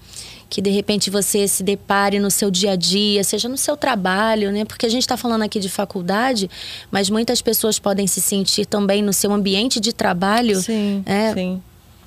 que 0.49 0.61
de 0.61 0.70
repente 0.70 1.11
você 1.11 1.46
se 1.46 1.62
depare 1.62 2.18
no 2.18 2.29
seu 2.29 2.51
dia 2.51 2.73
a 2.73 2.77
dia, 2.77 3.23
seja 3.23 3.49
no 3.49 3.57
seu 3.57 3.77
trabalho, 3.77 4.51
né? 4.51 4.64
Porque 4.64 4.85
a 4.85 4.88
gente 4.88 5.03
está 5.03 5.16
falando 5.16 5.42
aqui 5.42 5.61
de 5.61 5.68
faculdade, 5.68 6.51
mas 6.90 7.09
muitas 7.09 7.40
pessoas 7.40 7.79
podem 7.79 8.09
se 8.09 8.20
sentir 8.20 8.66
também 8.66 9.01
no 9.01 9.12
seu 9.12 9.33
ambiente 9.33 9.79
de 9.79 9.92
trabalho, 9.92 10.61
Sim, 10.61 11.05
é, 11.07 11.33
sim. 11.33 11.62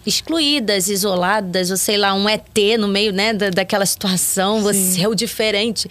Excluídas, 0.05 0.89
isoladas, 0.89 1.71
ou 1.71 1.77
sei 1.77 1.97
lá, 1.97 2.13
um 2.13 2.27
ET 2.27 2.57
no 2.79 2.87
meio, 2.87 3.11
né, 3.11 3.33
da, 3.33 3.49
daquela 3.49 3.85
situação, 3.85 4.61
você 4.61 5.01
é 5.01 5.07
o 5.07 5.15
diferente. 5.15 5.89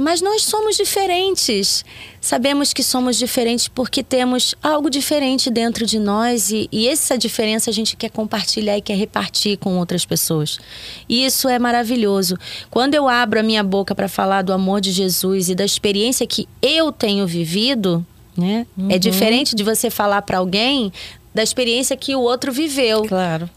Mas 0.00 0.20
nós 0.20 0.44
somos 0.44 0.76
diferentes. 0.76 1.84
Sabemos 2.20 2.72
que 2.72 2.84
somos 2.84 3.18
diferentes 3.18 3.66
porque 3.66 4.00
temos 4.00 4.54
algo 4.62 4.88
diferente 4.88 5.50
dentro 5.50 5.84
de 5.84 5.98
nós 5.98 6.52
e, 6.52 6.68
e, 6.70 6.86
essa 6.86 7.18
diferença 7.18 7.68
a 7.68 7.72
gente 7.72 7.96
quer 7.96 8.08
compartilhar 8.08 8.78
e 8.78 8.80
quer 8.80 8.96
repartir 8.96 9.58
com 9.58 9.76
outras 9.76 10.04
pessoas. 10.04 10.60
E 11.08 11.24
isso 11.24 11.48
é 11.48 11.58
maravilhoso. 11.58 12.38
Quando 12.70 12.94
eu 12.94 13.08
abro 13.08 13.40
a 13.40 13.42
minha 13.42 13.64
boca 13.64 13.92
para 13.92 14.06
falar 14.06 14.42
do 14.42 14.52
amor 14.52 14.80
de 14.80 14.92
Jesus 14.92 15.48
e 15.48 15.54
da 15.56 15.64
experiência 15.64 16.24
que 16.28 16.48
eu 16.62 16.92
tenho 16.92 17.26
vivido, 17.26 18.06
né? 18.36 18.64
É 18.78 18.80
uhum. 18.80 18.90
É 18.92 18.98
diferente 19.00 19.56
de 19.56 19.64
você 19.64 19.90
falar 19.90 20.22
para 20.22 20.38
alguém 20.38 20.92
da 21.34 21.42
experiência 21.42 21.96
que 21.96 22.14
o 22.14 22.20
outro 22.20 22.52
viveu. 22.52 23.04
Claro. 23.04 23.48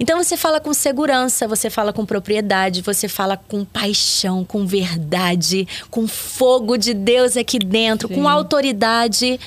Então 0.00 0.22
você 0.22 0.36
fala 0.36 0.60
com 0.60 0.72
segurança, 0.72 1.46
você 1.46 1.68
fala 1.68 1.92
com 1.92 2.06
propriedade, 2.06 2.82
você 2.82 3.08
fala 3.08 3.36
com 3.36 3.64
paixão, 3.64 4.44
com 4.44 4.66
verdade, 4.66 5.66
com 5.90 6.08
fogo 6.08 6.76
de 6.76 6.94
Deus 6.94 7.36
aqui 7.36 7.58
dentro, 7.58 8.08
Sim. 8.08 8.14
com 8.14 8.28
autoridade. 8.28 9.38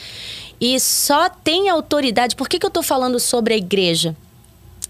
E 0.62 0.79
só 0.79 1.29
tem 1.29 1.69
autoridade. 1.69 2.36
Por 2.36 2.49
que, 2.49 2.60
que 2.60 2.65
eu 2.65 2.69
estou 2.69 2.84
falando 2.84 3.19
sobre 3.19 3.53
a 3.53 3.58
igreja? 3.58 4.15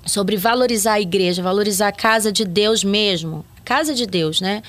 Sobre 0.05 0.35
valorizar 0.35 0.93
a 0.93 1.01
igreja, 1.01 1.43
valorizar 1.43 1.89
a 1.89 1.91
casa 1.91 2.31
de 2.31 2.43
Deus 2.43 2.83
mesmo. 2.83 3.45
Casa 3.63 3.93
de 3.93 4.05
Deus, 4.05 4.41
né? 4.41 4.63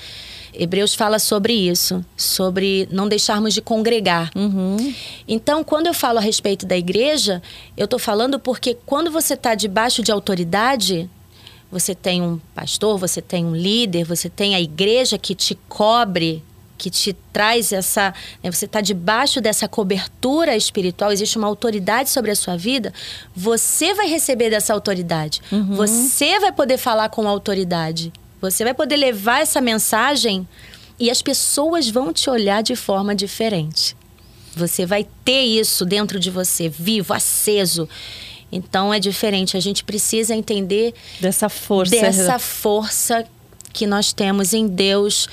Hebreus 0.53 0.93
fala 0.93 1.19
sobre 1.19 1.53
isso, 1.53 2.03
sobre 2.15 2.87
não 2.91 3.07
deixarmos 3.07 3.53
de 3.53 3.61
congregar. 3.61 4.31
Uhum. 4.35 4.93
Então, 5.27 5.63
quando 5.63 5.87
eu 5.87 5.93
falo 5.93 6.17
a 6.17 6.21
respeito 6.21 6.65
da 6.65 6.77
igreja, 6.77 7.41
eu 7.77 7.85
estou 7.85 7.99
falando 7.99 8.39
porque 8.39 8.77
quando 8.85 9.09
você 9.11 9.33
está 9.33 9.55
debaixo 9.55 10.03
de 10.03 10.11
autoridade, 10.11 11.09
você 11.71 11.95
tem 11.95 12.21
um 12.21 12.39
pastor, 12.53 12.97
você 12.97 13.21
tem 13.21 13.45
um 13.45 13.55
líder, 13.55 14.03
você 14.03 14.29
tem 14.29 14.55
a 14.55 14.61
igreja 14.61 15.17
que 15.17 15.33
te 15.33 15.57
cobre, 15.69 16.43
que 16.77 16.89
te 16.89 17.13
traz 17.31 17.71
essa. 17.71 18.13
Né, 18.43 18.51
você 18.51 18.65
está 18.65 18.81
debaixo 18.81 19.39
dessa 19.39 19.67
cobertura 19.67 20.57
espiritual, 20.57 21.11
existe 21.11 21.37
uma 21.37 21.47
autoridade 21.47 22.09
sobre 22.09 22.31
a 22.31 22.35
sua 22.35 22.57
vida, 22.57 22.91
você 23.35 23.93
vai 23.93 24.07
receber 24.07 24.49
dessa 24.49 24.73
autoridade. 24.73 25.41
Uhum. 25.51 25.75
Você 25.75 26.39
vai 26.39 26.51
poder 26.51 26.77
falar 26.77 27.09
com 27.09 27.27
autoridade. 27.27 28.11
Você 28.41 28.63
vai 28.63 28.73
poder 28.73 28.97
levar 28.97 29.41
essa 29.41 29.61
mensagem 29.61 30.47
e 30.99 31.09
as 31.09 31.21
pessoas 31.21 31.89
vão 31.89 32.11
te 32.11 32.29
olhar 32.29 32.61
de 32.63 32.75
forma 32.75 33.15
diferente. 33.15 33.95
Você 34.55 34.85
vai 34.85 35.07
ter 35.23 35.43
isso 35.43 35.85
dentro 35.85 36.19
de 36.19 36.29
você, 36.29 36.67
vivo, 36.67 37.13
aceso. 37.13 37.87
Então 38.51 38.93
é 38.93 38.99
diferente. 38.99 39.55
A 39.55 39.59
gente 39.59 39.83
precisa 39.83 40.35
entender 40.35 40.93
dessa 41.19 41.47
força, 41.47 41.95
dessa 41.95 42.37
força 42.37 43.25
que 43.71 43.87
nós 43.87 44.11
temos 44.11 44.53
em 44.53 44.67
Deus 44.67 45.27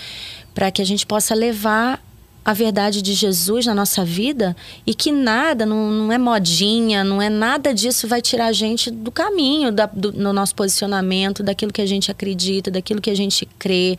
para 0.55 0.71
que 0.71 0.81
a 0.81 0.85
gente 0.85 1.05
possa 1.05 1.35
levar 1.35 2.03
a 2.45 2.53
verdade 2.53 3.03
de 3.03 3.13
Jesus 3.13 3.67
na 3.67 3.75
nossa 3.75 4.05
vida 4.05 4.57
e 4.87 4.95
que 4.95 5.13
nada, 5.13 5.67
não, 5.67 5.91
não 5.91 6.13
é 6.13 6.19
modinha, 6.19 7.05
não 7.05 7.21
é 7.21 7.29
nada 7.29 7.75
disso 7.75 8.09
vai 8.09 8.23
tirar 8.23 8.47
a 8.47 8.53
gente 8.53 8.91
do 8.91 9.11
caminho, 9.11 9.71
da, 9.71 9.87
do, 9.87 10.13
no 10.13 10.33
nosso 10.33 10.55
posicionamento, 10.55 11.43
daquilo 11.43 11.73
que 11.73 11.83
a 11.83 11.87
gente 11.87 12.11
acredita, 12.11 12.71
daquilo 12.71 13.01
que 13.01 13.11
a 13.11 13.15
gente 13.15 13.47
crê. 13.59 13.99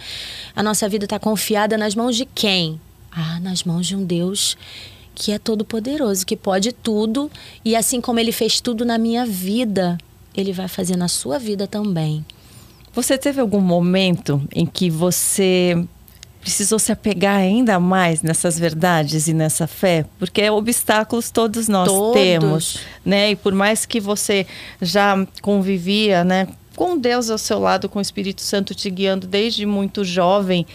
A 0.55 0.63
nossa 0.63 0.89
vida 0.89 1.05
está 1.05 1.19
confiada 1.19 1.77
nas 1.77 1.93
mãos 1.93 2.15
de 2.15 2.25
quem? 2.25 2.81
Ah, 3.11 3.39
nas 3.39 3.63
mãos 3.63 3.85
de 3.85 3.95
um 3.95 4.03
Deus 4.03 4.57
que 5.19 5.33
é 5.33 5.37
todo-poderoso, 5.37 6.25
que 6.25 6.37
pode 6.37 6.71
tudo 6.71 7.29
e 7.63 7.75
assim 7.75 7.99
como 7.99 8.19
ele 8.19 8.31
fez 8.31 8.61
tudo 8.61 8.85
na 8.85 8.97
minha 8.97 9.25
vida, 9.25 9.97
ele 10.33 10.53
vai 10.53 10.69
fazer 10.69 10.95
na 10.95 11.09
sua 11.09 11.37
vida 11.37 11.67
também. 11.67 12.25
Você 12.93 13.17
teve 13.17 13.41
algum 13.41 13.59
momento 13.59 14.41
em 14.51 14.65
que 14.65 14.89
você 14.89 15.85
precisou 16.41 16.79
se 16.79 16.91
apegar 16.91 17.35
ainda 17.35 17.79
mais 17.79 18.21
nessas 18.21 18.57
verdades 18.57 19.27
e 19.27 19.33
nessa 19.33 19.67
fé, 19.67 20.05
porque 20.17 20.49
obstáculos 20.49 21.29
todos 21.29 21.67
nós 21.67 21.87
todos. 21.87 22.13
temos, 22.13 22.79
né? 23.05 23.31
E 23.31 23.35
por 23.35 23.53
mais 23.53 23.85
que 23.85 23.99
você 23.99 24.47
já 24.81 25.15
convivia, 25.41 26.23
né, 26.23 26.47
com 26.75 26.97
Deus 26.97 27.29
ao 27.29 27.37
seu 27.37 27.59
lado, 27.59 27.89
com 27.89 27.99
o 27.99 28.01
Espírito 28.01 28.41
Santo 28.41 28.73
te 28.73 28.89
guiando 28.89 29.27
desde 29.27 29.65
muito 29.65 30.05
jovem, 30.05 30.65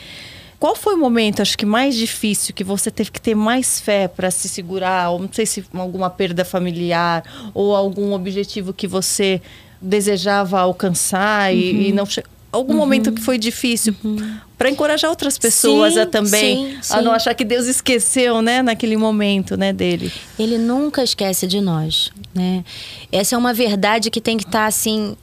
qual 0.59 0.75
foi 0.75 0.95
o 0.95 0.99
momento, 0.99 1.43
acho 1.43 1.59
que 1.59 1.67
mais 1.67 1.95
difícil, 1.95 2.55
que 2.55 2.65
você 2.65 2.91
teve 2.91 3.11
que 3.11 3.21
ter 3.21 3.35
mais 3.35 3.81
fé 3.81 4.09
para 4.09 4.31
se 4.31 4.49
segurar? 4.49 5.11
Ou 5.11 5.19
não 5.19 5.29
sei 5.31 5.45
se 5.45 5.65
alguma 5.75 6.09
perda 6.09 6.45
familiar 6.45 7.23
ou 7.53 7.75
algum 7.75 8.15
objetivo 8.15 8.73
que 8.73 8.87
você 8.87 9.43
desejava 9.81 10.61
alcançar 10.61 11.53
uhum. 11.53 11.59
e, 11.59 11.89
e, 11.89 11.93
não 11.93 12.07
algum 12.55 12.75
uhum. 12.75 12.79
momento 12.79 13.13
que 13.13 13.21
foi 13.21 13.37
difícil 13.37 13.95
uhum. 14.03 14.37
para 14.57 14.71
encorajar 14.71 15.11
outras 15.11 15.37
pessoas 15.37 15.95
sim, 15.95 16.01
a 16.01 16.07
também 16.07 16.57
sim, 16.57 16.79
sim. 16.83 16.95
a 16.95 17.03
não 17.03 17.13
achar 17.13 17.35
que 17.35 17.45
Deus 17.45 17.67
esqueceu, 17.67 18.41
né, 18.41 18.63
naquele 18.63 18.97
momento, 18.97 19.57
né, 19.57 19.73
dele. 19.73 20.13
Ele 20.39 20.57
nunca 20.57 21.03
esquece 21.03 21.47
de 21.47 21.61
nós, 21.61 22.11
né? 22.35 22.65
Essa 23.11 23.35
é 23.35 23.39
uma 23.39 23.53
verdade 23.53 24.11
que 24.11 24.21
tem 24.21 24.37
que 24.37 24.45
estar 24.45 24.61
tá, 24.61 24.67
assim 24.67 25.17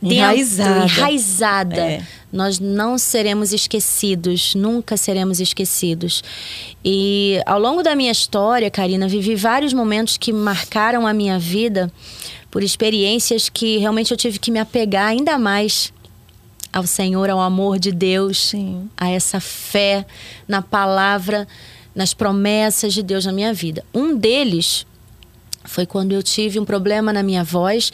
dentro, 0.00 0.16
enraizada. 0.16 0.84
enraizada. 0.84 1.80
É. 1.80 2.02
Nós 2.32 2.58
não 2.60 2.98
seremos 2.98 3.52
esquecidos, 3.52 4.54
nunca 4.54 4.96
seremos 4.96 5.40
esquecidos. 5.40 6.22
E 6.84 7.40
ao 7.46 7.58
longo 7.58 7.82
da 7.82 7.94
minha 7.94 8.12
história, 8.12 8.70
Karina, 8.70 9.08
vivi 9.08 9.34
vários 9.34 9.72
momentos 9.72 10.16
que 10.18 10.32
marcaram 10.32 11.06
a 11.06 11.14
minha 11.14 11.38
vida 11.38 11.90
por 12.50 12.62
experiências 12.62 13.48
que 13.48 13.78
realmente 13.78 14.10
eu 14.10 14.16
tive 14.16 14.38
que 14.38 14.50
me 14.50 14.58
apegar 14.58 15.08
ainda 15.08 15.38
mais 15.38 15.92
ao 16.76 16.86
Senhor, 16.86 17.30
ao 17.30 17.40
amor 17.40 17.78
de 17.78 17.90
Deus, 17.90 18.50
Sim. 18.50 18.90
a 18.98 19.08
essa 19.08 19.40
fé 19.40 20.04
na 20.46 20.60
palavra, 20.60 21.48
nas 21.94 22.12
promessas 22.12 22.92
de 22.92 23.02
Deus 23.02 23.24
na 23.24 23.32
minha 23.32 23.54
vida. 23.54 23.82
Um 23.94 24.14
deles 24.14 24.86
foi 25.66 25.86
quando 25.86 26.12
eu 26.12 26.22
tive 26.22 26.58
um 26.58 26.64
problema 26.64 27.12
na 27.12 27.22
minha 27.22 27.44
voz. 27.44 27.92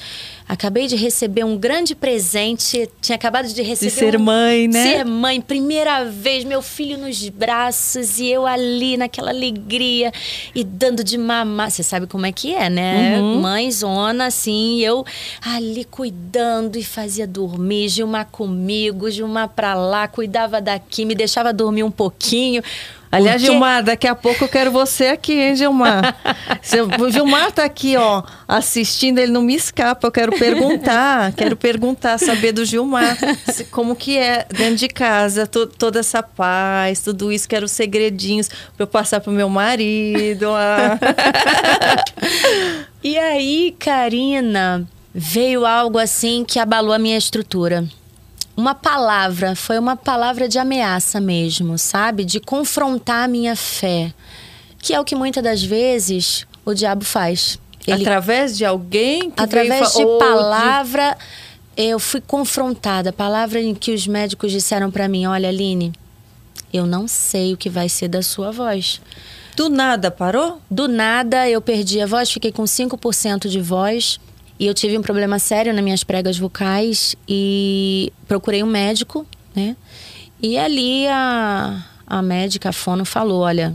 Acabei 0.49 0.87
de 0.87 0.97
receber 0.97 1.45
um 1.45 1.57
grande 1.57 1.95
presente. 1.95 2.89
Tinha 3.01 3.17
acabado 3.17 3.49
de 3.49 3.63
receber. 3.63 3.91
De 3.91 3.97
ser 3.97 4.17
um... 4.17 4.23
mãe, 4.23 4.69
né? 4.69 4.83
Ser 4.83 5.05
mãe. 5.05 5.41
Primeira 5.41 6.05
vez, 6.05 6.45
meu 6.45 6.61
filho 6.61 6.99
nos 6.99 7.29
braços 7.29 8.19
e 8.19 8.29
eu 8.29 8.47
ali 8.47 8.97
naquela 8.97 9.31
alegria 9.31 10.13
e 10.55 10.63
dando 10.63 11.03
de 11.03 11.17
mamar. 11.17 11.71
Você 11.71 11.83
sabe 11.83 12.07
como 12.07 12.27
é 12.27 12.33
que 12.33 12.55
é, 12.55 12.69
né? 12.69 13.19
Uhum. 13.19 13.41
Mãezona, 13.41 14.27
assim. 14.27 14.81
eu 14.81 15.05
ali 15.41 15.85
cuidando 15.85 16.77
e 16.77 16.85
fazia 16.85 17.27
dormir. 17.27 17.89
Gilmar 17.89 18.27
comigo, 18.27 19.11
Gilmar 19.11 19.49
pra 19.49 19.75
lá, 19.75 20.07
cuidava 20.07 20.61
daqui, 20.61 21.05
me 21.05 21.15
deixava 21.15 21.53
dormir 21.53 21.83
um 21.83 21.91
pouquinho. 21.91 22.63
Aliás, 23.13 23.43
Porque... 23.43 23.53
Gilmar, 23.53 23.85
daqui 23.85 24.09
a 24.09 24.15
pouco 24.15 24.45
eu 24.45 24.49
quero 24.49 24.73
você 24.73 25.09
aqui, 25.09 25.35
hein, 25.35 25.55
Gilmar? 25.55 26.17
Se 26.63 26.81
o 26.81 27.11
Gilmar 27.11 27.53
tá 27.53 27.63
aqui, 27.63 27.95
ó, 27.95 28.23
assistindo, 28.49 29.19
ele 29.19 29.31
não 29.31 29.43
me 29.43 29.55
escapa. 29.55 30.07
Eu 30.07 30.11
quero 30.11 30.33
perguntar, 30.33 31.31
quero 31.37 31.55
perguntar, 31.55 32.17
saber 32.17 32.53
do 32.53 32.65
Gilmar, 32.65 33.19
como 33.71 33.95
que 33.95 34.17
é 34.17 34.47
dentro 34.49 34.77
de 34.77 34.89
casa, 34.89 35.47
to, 35.47 35.67
toda 35.67 36.01
essa 36.01 36.23
paz, 36.23 37.01
tudo 37.01 37.31
isso, 37.31 37.47
quero 37.47 37.69
segredinhos 37.69 38.49
para 38.49 38.85
eu 38.85 38.87
passar 38.87 39.21
pro 39.21 39.31
meu 39.31 39.51
marido. 39.51 40.49
Ah. 40.49 40.99
e 43.05 43.19
aí, 43.19 43.77
Karina, 43.79 44.89
veio 45.15 45.67
algo 45.67 45.99
assim 45.99 46.47
que 46.49 46.59
abalou 46.59 46.95
a 46.95 46.99
minha 46.99 47.19
estrutura 47.19 47.87
uma 48.57 48.75
palavra, 48.75 49.57
foi 49.57 49.79
uma 49.79 49.97
palavra 49.97 50.49
de 50.49 50.59
ameaça 50.59 51.21
mesmo, 51.21 51.79
sabe? 51.79 52.25
De 52.25 52.39
confrontar 52.41 53.25
a 53.25 53.29
minha 53.29 53.57
fé. 53.57 54.13
Que 54.79 54.95
é 54.95 55.01
o 55.01 55.05
que 55.05 55.15
muitas 55.15 55.43
das 55.43 55.63
vezes 55.63 56.47
o 56.65 56.75
diabo 56.75 57.05
faz. 57.05 57.59
Ele, 57.87 58.03
através 58.03 58.57
de 58.57 58.65
alguém 58.65 59.31
que 59.31 59.43
Através 59.43 59.95
veio, 59.95 60.07
de 60.07 60.19
palavra, 60.19 61.17
de... 61.77 61.83
eu 61.85 61.99
fui 61.99 62.21
confrontada. 62.21 63.11
A 63.11 63.13
palavra 63.13 63.61
em 63.61 63.75
que 63.75 63.93
os 63.93 64.07
médicos 64.07 64.53
disseram 64.53 64.91
para 64.91 65.09
mim: 65.09 65.27
Olha, 65.27 65.49
Aline, 65.49 65.93
eu 66.73 66.87
não 66.87 67.09
sei 67.09 67.55
o 67.55 67.57
que 67.57 67.71
vai 67.71 67.89
ser 67.89 68.09
da 68.09 68.23
sua 68.23 68.51
voz. 68.51 69.01
Do 69.57 69.69
nada 69.69 70.11
parou? 70.11 70.61
Do 70.71 70.89
nada 70.89 71.49
eu 71.49 71.61
perdi 71.61 72.01
a 72.01 72.07
voz, 72.07 72.31
fiquei 72.31 72.51
com 72.51 72.65
5% 72.65 73.49
de 73.49 73.61
voz. 73.61 74.19
E 74.63 74.67
eu 74.67 74.75
tive 74.75 74.97
um 74.97 75.03
problema 75.03 75.41
sério 75.41 75.75
nas 75.75 75.83
minhas 75.83 76.05
pregas 76.05 76.39
vocais 76.39 77.17
e 77.29 78.13
procurei 78.29 78.63
um 78.63 78.67
médico, 78.69 79.27
né? 79.53 79.77
E 80.41 80.57
ali 80.57 81.05
a, 81.09 81.85
a 82.07 82.23
médica, 82.23 82.69
a 82.69 82.73
fono, 82.73 83.05
falou: 83.05 83.41
olha, 83.41 83.75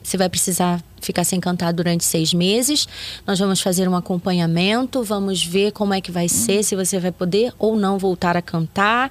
você 0.00 0.16
vai 0.16 0.28
precisar 0.28 0.80
ficar 1.00 1.24
sem 1.24 1.40
cantar 1.40 1.72
durante 1.72 2.04
seis 2.04 2.32
meses. 2.32 2.86
Nós 3.26 3.40
vamos 3.40 3.60
fazer 3.60 3.88
um 3.88 3.96
acompanhamento, 3.96 5.02
vamos 5.02 5.44
ver 5.44 5.72
como 5.72 5.92
é 5.92 6.00
que 6.00 6.12
vai 6.12 6.28
ser, 6.28 6.62
se 6.62 6.76
você 6.76 7.00
vai 7.00 7.10
poder 7.10 7.52
ou 7.58 7.74
não 7.74 7.98
voltar 7.98 8.36
a 8.36 8.42
cantar, 8.42 9.10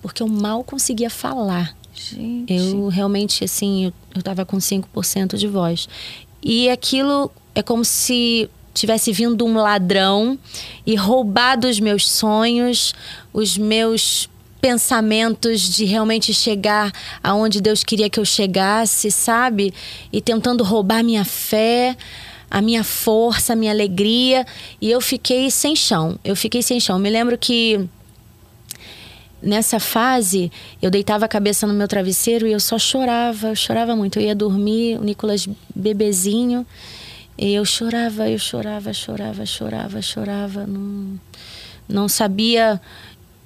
porque 0.00 0.22
eu 0.22 0.28
mal 0.28 0.62
conseguia 0.62 1.10
falar. 1.10 1.76
Gente. 1.92 2.54
Eu 2.54 2.86
realmente, 2.86 3.42
assim, 3.42 3.86
eu, 3.86 3.92
eu 4.14 4.22
tava 4.22 4.46
com 4.46 4.58
5% 4.58 5.36
de 5.36 5.48
voz. 5.48 5.88
E 6.40 6.70
aquilo 6.70 7.32
é 7.52 7.64
como 7.64 7.84
se 7.84 8.48
tivesse 8.78 9.12
vindo 9.12 9.44
um 9.44 9.54
ladrão 9.54 10.38
e 10.86 10.94
roubado 10.94 11.68
os 11.68 11.80
meus 11.80 12.08
sonhos, 12.08 12.94
os 13.32 13.56
meus 13.58 14.28
pensamentos 14.60 15.60
de 15.60 15.84
realmente 15.84 16.34
chegar 16.34 16.92
aonde 17.22 17.60
Deus 17.60 17.84
queria 17.84 18.10
que 18.10 18.18
eu 18.18 18.24
chegasse, 18.24 19.10
sabe? 19.10 19.72
E 20.12 20.20
tentando 20.20 20.64
roubar 20.64 21.04
minha 21.04 21.24
fé, 21.24 21.96
a 22.50 22.60
minha 22.60 22.82
força, 22.82 23.52
a 23.52 23.56
minha 23.56 23.72
alegria, 23.72 24.46
e 24.80 24.90
eu 24.90 25.00
fiquei 25.00 25.50
sem 25.50 25.76
chão. 25.76 26.18
Eu 26.24 26.34
fiquei 26.34 26.62
sem 26.62 26.80
chão. 26.80 26.98
Me 26.98 27.10
lembro 27.10 27.36
que 27.36 27.88
nessa 29.42 29.78
fase, 29.78 30.50
eu 30.82 30.90
deitava 30.90 31.24
a 31.24 31.28
cabeça 31.28 31.66
no 31.66 31.74
meu 31.74 31.86
travesseiro 31.86 32.46
e 32.46 32.52
eu 32.52 32.60
só 32.60 32.78
chorava, 32.78 33.48
eu 33.48 33.56
chorava 33.56 33.94
muito. 33.94 34.18
Eu 34.18 34.24
ia 34.24 34.34
dormir, 34.34 34.98
o 34.98 35.04
Nicolas 35.04 35.48
bebezinho, 35.74 36.66
e 37.38 37.54
eu 37.54 37.64
chorava, 37.64 38.28
eu 38.28 38.38
chorava, 38.38 38.92
chorava, 38.92 39.46
chorava, 39.46 40.02
chorava. 40.02 40.66
Não, 40.66 41.20
não 41.88 42.08
sabia 42.08 42.80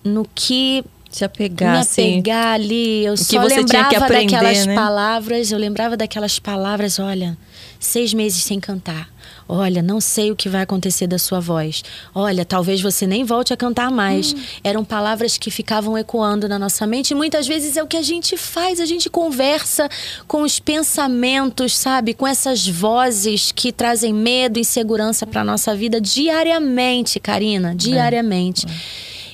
no 0.03 0.27
que 0.35 0.83
se 1.11 1.25
apegar, 1.25 1.75
me 1.75 1.79
assim, 1.81 2.13
apegar 2.15 2.55
ali. 2.55 3.05
Eu 3.05 3.17
só 3.19 3.43
lembrava 3.43 3.91
que 3.91 3.97
aprender, 3.97 4.33
daquelas 4.33 4.67
né? 4.67 4.75
palavras, 4.75 5.53
eu 5.53 5.59
lembrava 5.59 5.95
daquelas 5.95 6.39
palavras, 6.39 6.99
olha, 6.99 7.37
seis 7.79 8.15
meses 8.15 8.43
sem 8.43 8.59
cantar. 8.59 9.12
Olha, 9.49 9.83
não 9.83 10.01
sei 10.01 10.31
o 10.31 10.37
que 10.37 10.49
vai 10.49 10.63
acontecer 10.63 11.07
da 11.07 11.19
sua 11.19 11.41
voz. 11.41 11.83
Olha, 12.15 12.45
talvez 12.45 12.81
você 12.81 13.07
nem 13.07 13.25
volte 13.25 13.53
a 13.53 13.57
cantar 13.57 13.91
mais. 13.91 14.35
Eram 14.63 14.85
palavras 14.85 15.37
que 15.37 15.51
ficavam 15.51 15.97
ecoando 15.97 16.49
na 16.49 16.59
nossa 16.59 16.87
mente 16.87 17.11
e 17.11 17.15
muitas 17.15 17.47
vezes 17.47 17.77
é 17.77 17.83
o 17.83 17.87
que 17.87 17.97
a 17.97 18.03
gente 18.03 18.37
faz, 18.37 18.81
a 18.81 18.87
gente 18.87 19.11
conversa 19.11 19.89
com 20.27 20.43
os 20.43 20.59
pensamentos, 20.59 21.77
sabe? 21.77 22.15
Com 22.15 22.27
essas 22.27 22.67
vozes 22.67 23.53
que 23.53 23.73
trazem 23.73 24.13
medo, 24.13 24.59
insegurança 24.59 25.27
para 25.27 25.45
nossa 25.45 25.75
vida 25.75 26.01
diariamente, 26.01 27.21
Karina, 27.21 27.75
diariamente. 27.75 28.67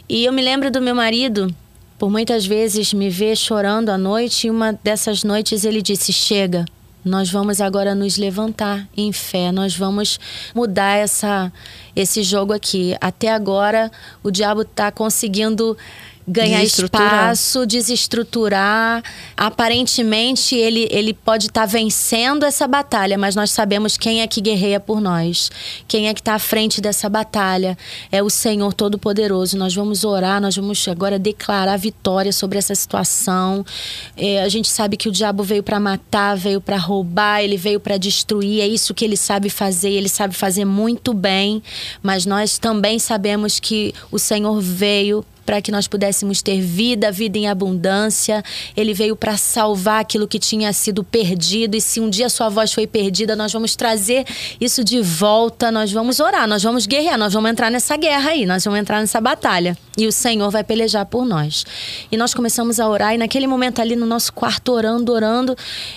E 0.08 0.24
eu 0.24 0.32
me 0.32 0.40
lembro 0.40 0.70
do 0.70 0.80
meu 0.80 0.94
marido, 0.94 1.54
por 1.98 2.10
muitas 2.10 2.46
vezes 2.46 2.94
me 2.94 3.10
ver 3.10 3.36
chorando 3.36 3.90
à 3.90 3.98
noite, 3.98 4.46
e 4.46 4.50
uma 4.50 4.72
dessas 4.72 5.22
noites 5.22 5.64
ele 5.64 5.82
disse: 5.82 6.12
Chega, 6.12 6.64
nós 7.04 7.30
vamos 7.30 7.60
agora 7.60 7.94
nos 7.94 8.16
levantar 8.16 8.88
em 8.96 9.12
fé, 9.12 9.52
nós 9.52 9.76
vamos 9.76 10.18
mudar 10.54 10.96
essa, 10.96 11.52
esse 11.94 12.22
jogo 12.22 12.52
aqui. 12.52 12.96
Até 13.00 13.32
agora, 13.32 13.90
o 14.22 14.30
diabo 14.30 14.62
está 14.62 14.90
conseguindo 14.90 15.76
ganhar 16.28 16.62
espaço, 16.62 17.66
desestruturar. 17.66 19.02
Aparentemente, 19.36 20.54
ele, 20.54 20.86
ele 20.90 21.14
pode 21.14 21.46
estar 21.46 21.64
vencendo 21.64 22.44
essa 22.44 22.68
batalha, 22.68 23.16
mas 23.16 23.34
nós 23.34 23.50
sabemos 23.50 23.96
quem 23.96 24.20
é 24.20 24.26
que 24.26 24.40
guerreia 24.40 24.78
por 24.78 25.00
nós, 25.00 25.50
quem 25.88 26.08
é 26.08 26.14
que 26.14 26.20
está 26.20 26.34
à 26.34 26.38
frente 26.38 26.80
dessa 26.80 27.08
batalha. 27.08 27.76
É 28.12 28.22
o 28.22 28.28
Senhor 28.28 28.74
Todo-Poderoso. 28.74 29.56
Nós 29.56 29.74
vamos 29.74 30.04
orar, 30.04 30.40
nós 30.40 30.54
vamos 30.54 30.86
agora 30.86 31.18
declarar 31.18 31.76
vitória 31.78 32.32
sobre 32.32 32.58
essa 32.58 32.74
situação. 32.74 33.64
É, 34.16 34.42
a 34.42 34.48
gente 34.48 34.68
sabe 34.68 34.96
que 34.96 35.08
o 35.08 35.12
diabo 35.12 35.42
veio 35.42 35.62
para 35.62 35.80
matar, 35.80 36.36
veio 36.36 36.60
para 36.60 36.76
roubar, 36.76 37.42
ele 37.42 37.56
veio 37.56 37.80
para 37.80 37.96
destruir. 37.96 38.60
É 38.60 38.68
isso 38.68 38.92
que 38.92 39.04
ele 39.04 39.16
sabe 39.16 39.48
fazer, 39.48 39.90
ele 39.90 40.08
sabe 40.08 40.34
fazer 40.34 40.66
muito 40.66 41.14
bem, 41.14 41.62
mas 42.02 42.26
nós 42.26 42.58
também 42.58 42.98
sabemos 42.98 43.58
que 43.58 43.94
o 44.10 44.18
Senhor 44.18 44.60
veio 44.60 45.24
para 45.48 45.62
que 45.62 45.72
nós 45.72 45.88
pudéssemos 45.88 46.42
ter 46.42 46.60
vida, 46.60 47.10
vida 47.10 47.38
em 47.38 47.48
abundância. 47.48 48.44
Ele 48.76 48.92
veio 48.92 49.16
para 49.16 49.34
salvar 49.38 50.02
aquilo 50.02 50.28
que 50.28 50.38
tinha 50.38 50.70
sido 50.74 51.02
perdido. 51.02 51.74
E 51.74 51.80
se 51.80 52.00
um 52.00 52.10
dia 52.10 52.28
sua 52.28 52.50
voz 52.50 52.70
foi 52.70 52.86
perdida, 52.86 53.34
nós 53.34 53.50
vamos 53.50 53.74
trazer 53.74 54.26
isso 54.60 54.84
de 54.84 55.00
volta. 55.00 55.72
Nós 55.72 55.90
vamos 55.90 56.20
orar, 56.20 56.46
nós 56.46 56.62
vamos 56.62 56.84
guerrear, 56.84 57.16
nós 57.16 57.32
vamos 57.32 57.50
entrar 57.50 57.70
nessa 57.70 57.96
guerra 57.96 58.32
aí, 58.32 58.44
nós 58.44 58.62
vamos 58.62 58.78
entrar 58.78 59.00
nessa 59.00 59.22
batalha. 59.22 59.74
E 59.96 60.06
o 60.06 60.12
Senhor 60.12 60.50
vai 60.50 60.62
pelejar 60.62 61.06
por 61.06 61.24
nós. 61.24 61.64
E 62.12 62.16
nós 62.18 62.34
começamos 62.34 62.78
a 62.78 62.86
orar, 62.86 63.14
e 63.14 63.18
naquele 63.18 63.46
momento 63.46 63.80
ali 63.80 63.96
no 63.96 64.04
nosso 64.04 64.34
quarto, 64.34 64.70
orando, 64.72 65.10
orando, 65.14 65.56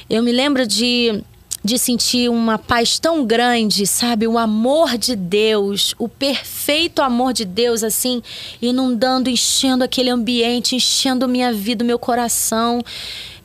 eu 0.09 0.23
me 0.23 0.31
lembro 0.31 0.65
de 0.65 1.21
de 1.63 1.77
sentir 1.77 2.29
uma 2.29 2.57
paz 2.57 2.97
tão 2.97 3.25
grande, 3.25 3.85
sabe? 3.85 4.27
O 4.27 4.37
amor 4.37 4.97
de 4.97 5.15
Deus, 5.15 5.93
o 5.97 6.09
perfeito 6.09 7.01
amor 7.01 7.33
de 7.33 7.45
Deus, 7.45 7.83
assim, 7.83 8.21
inundando, 8.61 9.29
enchendo 9.29 9.83
aquele 9.83 10.09
ambiente, 10.09 10.75
enchendo 10.75 11.27
minha 11.27 11.53
vida, 11.53 11.83
meu 11.83 11.99
coração, 11.99 12.81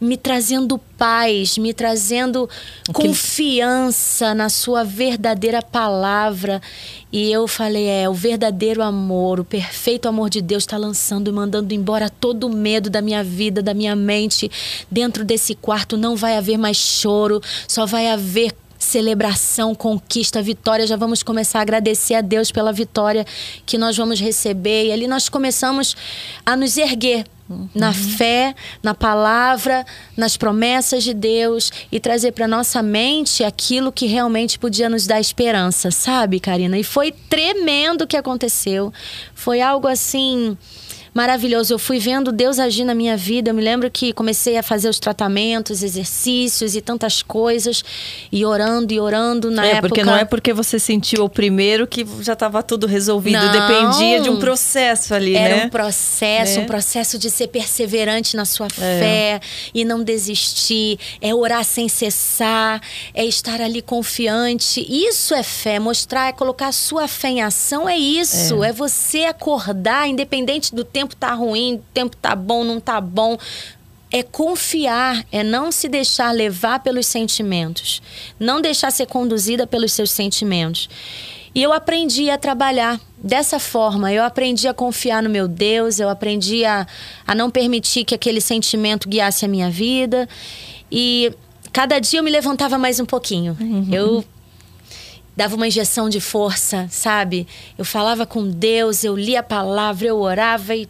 me 0.00 0.16
trazendo 0.16 0.78
paz, 0.98 1.58
me 1.58 1.72
trazendo 1.72 2.48
confiança 2.92 4.34
na 4.34 4.48
Sua 4.48 4.84
verdadeira 4.84 5.62
palavra. 5.62 6.60
E 7.12 7.30
eu 7.30 7.48
falei: 7.48 7.86
é, 7.86 8.08
o 8.08 8.14
verdadeiro 8.14 8.82
amor, 8.82 9.40
o 9.40 9.44
perfeito 9.44 10.08
amor 10.08 10.28
de 10.30 10.40
Deus 10.40 10.62
está 10.62 10.76
lançando 10.76 11.28
e 11.28 11.32
mandando 11.32 11.72
embora 11.72 12.10
todo 12.10 12.46
o 12.46 12.50
medo 12.50 12.90
da 12.90 13.00
minha 13.00 13.22
vida, 13.24 13.62
da 13.62 13.74
minha 13.74 13.96
mente. 13.96 14.50
Dentro 14.90 15.24
desse 15.24 15.54
quarto 15.54 15.96
não 15.96 16.16
vai 16.16 16.36
haver 16.36 16.58
mais 16.58 16.76
choro, 16.76 17.40
só 17.66 17.86
vai 17.86 18.08
haver 18.08 18.54
celebração, 18.78 19.74
conquista, 19.74 20.42
vitória. 20.42 20.86
Já 20.86 20.96
vamos 20.96 21.22
começar 21.22 21.58
a 21.60 21.62
agradecer 21.62 22.14
a 22.14 22.20
Deus 22.20 22.52
pela 22.52 22.72
vitória 22.72 23.26
que 23.64 23.78
nós 23.78 23.96
vamos 23.96 24.20
receber. 24.20 24.86
E 24.86 24.92
ali 24.92 25.06
nós 25.06 25.28
começamos 25.28 25.96
a 26.44 26.56
nos 26.56 26.76
erguer 26.76 27.24
na 27.74 27.92
fé, 27.92 28.54
na 28.82 28.94
palavra, 28.94 29.84
nas 30.16 30.36
promessas 30.36 31.04
de 31.04 31.14
Deus 31.14 31.70
e 31.92 32.00
trazer 32.00 32.32
para 32.32 32.48
nossa 32.48 32.82
mente 32.82 33.44
aquilo 33.44 33.92
que 33.92 34.06
realmente 34.06 34.58
podia 34.58 34.88
nos 34.88 35.06
dar 35.06 35.20
esperança, 35.20 35.90
sabe, 35.90 36.40
Karina? 36.40 36.78
E 36.78 36.84
foi 36.84 37.12
tremendo 37.12 38.02
o 38.02 38.06
que 38.06 38.16
aconteceu. 38.16 38.92
Foi 39.34 39.60
algo 39.60 39.86
assim 39.86 40.56
maravilhoso. 41.16 41.72
Eu 41.72 41.78
fui 41.78 41.98
vendo 41.98 42.30
Deus 42.30 42.58
agir 42.58 42.84
na 42.84 42.94
minha 42.94 43.16
vida. 43.16 43.48
Eu 43.50 43.54
me 43.54 43.62
lembro 43.62 43.90
que 43.90 44.12
comecei 44.12 44.58
a 44.58 44.62
fazer 44.62 44.86
os 44.86 44.98
tratamentos, 44.98 45.82
exercícios 45.82 46.76
e 46.76 46.82
tantas 46.82 47.22
coisas 47.22 47.82
e 48.30 48.44
orando 48.44 48.92
e 48.92 49.00
orando 49.00 49.50
na 49.50 49.64
é, 49.64 49.70
época. 49.70 49.88
porque 49.88 50.04
não 50.04 50.14
é 50.14 50.26
porque 50.26 50.52
você 50.52 50.78
sentiu 50.78 51.24
o 51.24 51.28
primeiro 51.28 51.86
que 51.86 52.06
já 52.20 52.34
estava 52.34 52.62
tudo 52.62 52.86
resolvido. 52.86 53.38
Não. 53.38 53.50
Dependia 53.50 54.20
de 54.20 54.28
um 54.28 54.38
processo 54.38 55.14
ali, 55.14 55.34
Era 55.34 55.56
né? 55.56 55.64
um 55.64 55.70
processo, 55.70 56.58
Né? 56.58 56.64
um 56.64 56.66
processo 56.66 57.18
de 57.18 57.30
ser 57.30 57.46
perseverante 57.46 58.36
na 58.36 58.44
sua 58.44 58.68
fé 58.68 59.40
e 59.72 59.86
não 59.86 60.04
desistir, 60.04 60.98
é 61.22 61.34
orar 61.34 61.64
sem 61.64 61.88
cessar, 61.88 62.82
é 63.14 63.24
estar 63.24 63.62
ali 63.62 63.80
confiante. 63.80 64.84
Isso 64.86 65.34
é 65.34 65.42
fé, 65.42 65.78
mostrar, 65.78 66.28
é 66.28 66.32
colocar 66.32 66.68
a 66.68 66.72
sua 66.72 67.08
fé 67.08 67.28
em 67.28 67.42
ação, 67.42 67.88
é 67.88 67.96
isso. 67.96 68.62
É, 68.62 68.70
você 68.70 69.20
acordar, 69.24 70.06
independente 70.06 70.74
do 70.74 70.84
tempo 70.84 71.05
tá 71.14 71.32
ruim, 71.34 71.74
o 71.74 71.84
tempo 71.92 72.16
tá 72.16 72.34
bom, 72.34 72.64
não 72.64 72.80
tá 72.80 73.00
bom. 73.00 73.38
É 74.10 74.22
confiar, 74.22 75.24
é 75.30 75.42
não 75.42 75.70
se 75.70 75.88
deixar 75.88 76.32
levar 76.32 76.80
pelos 76.80 77.06
sentimentos, 77.06 78.00
não 78.40 78.60
deixar 78.60 78.90
ser 78.90 79.06
conduzida 79.06 79.66
pelos 79.66 79.92
seus 79.92 80.10
sentimentos. 80.10 80.88
E 81.54 81.62
eu 81.62 81.72
aprendi 81.72 82.28
a 82.28 82.36
trabalhar 82.36 83.00
dessa 83.16 83.58
forma. 83.58 84.12
Eu 84.12 84.22
aprendi 84.22 84.68
a 84.68 84.74
confiar 84.74 85.22
no 85.22 85.30
meu 85.30 85.48
Deus, 85.48 85.98
eu 85.98 86.08
aprendi 86.08 86.66
a, 86.66 86.86
a 87.26 87.34
não 87.34 87.50
permitir 87.50 88.04
que 88.04 88.14
aquele 88.14 88.42
sentimento 88.42 89.08
guiasse 89.08 89.44
a 89.44 89.48
minha 89.48 89.70
vida. 89.70 90.28
E 90.92 91.32
cada 91.72 91.98
dia 91.98 92.20
eu 92.20 92.22
me 92.22 92.30
levantava 92.30 92.76
mais 92.76 93.00
um 93.00 93.06
pouquinho. 93.06 93.56
Eu 93.90 94.22
dava 95.36 95.54
uma 95.54 95.68
injeção 95.68 96.08
de 96.08 96.20
força, 96.20 96.86
sabe? 96.90 97.46
Eu 97.76 97.84
falava 97.84 98.24
com 98.24 98.48
Deus, 98.48 99.04
eu 99.04 99.14
lia 99.14 99.40
a 99.40 99.42
palavra, 99.42 100.08
eu 100.08 100.18
orava 100.18 100.74
e 100.74 100.88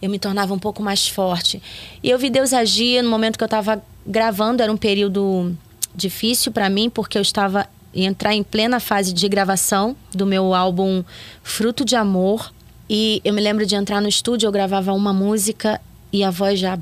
eu 0.00 0.08
me 0.08 0.18
tornava 0.18 0.54
um 0.54 0.58
pouco 0.58 0.82
mais 0.82 1.08
forte. 1.08 1.60
E 2.02 2.08
eu 2.08 2.18
vi 2.18 2.30
Deus 2.30 2.52
agir 2.52 3.02
no 3.02 3.10
momento 3.10 3.36
que 3.36 3.44
eu 3.44 3.46
estava 3.46 3.82
gravando, 4.06 4.62
era 4.62 4.72
um 4.72 4.76
período 4.76 5.54
difícil 5.94 6.52
para 6.52 6.70
mim, 6.70 6.88
porque 6.88 7.18
eu 7.18 7.22
estava 7.22 7.68
ia 7.92 8.06
entrar 8.06 8.32
em 8.32 8.42
plena 8.42 8.78
fase 8.78 9.12
de 9.12 9.28
gravação 9.28 9.96
do 10.14 10.24
meu 10.24 10.54
álbum 10.54 11.02
Fruto 11.42 11.84
de 11.84 11.96
Amor. 11.96 12.52
E 12.88 13.20
eu 13.24 13.34
me 13.34 13.40
lembro 13.40 13.66
de 13.66 13.74
entrar 13.74 14.00
no 14.00 14.08
estúdio, 14.08 14.46
eu 14.46 14.52
gravava 14.52 14.92
uma 14.92 15.12
música 15.12 15.80
e 16.12 16.22
a 16.24 16.30
voz 16.30 16.58
já 16.58 16.78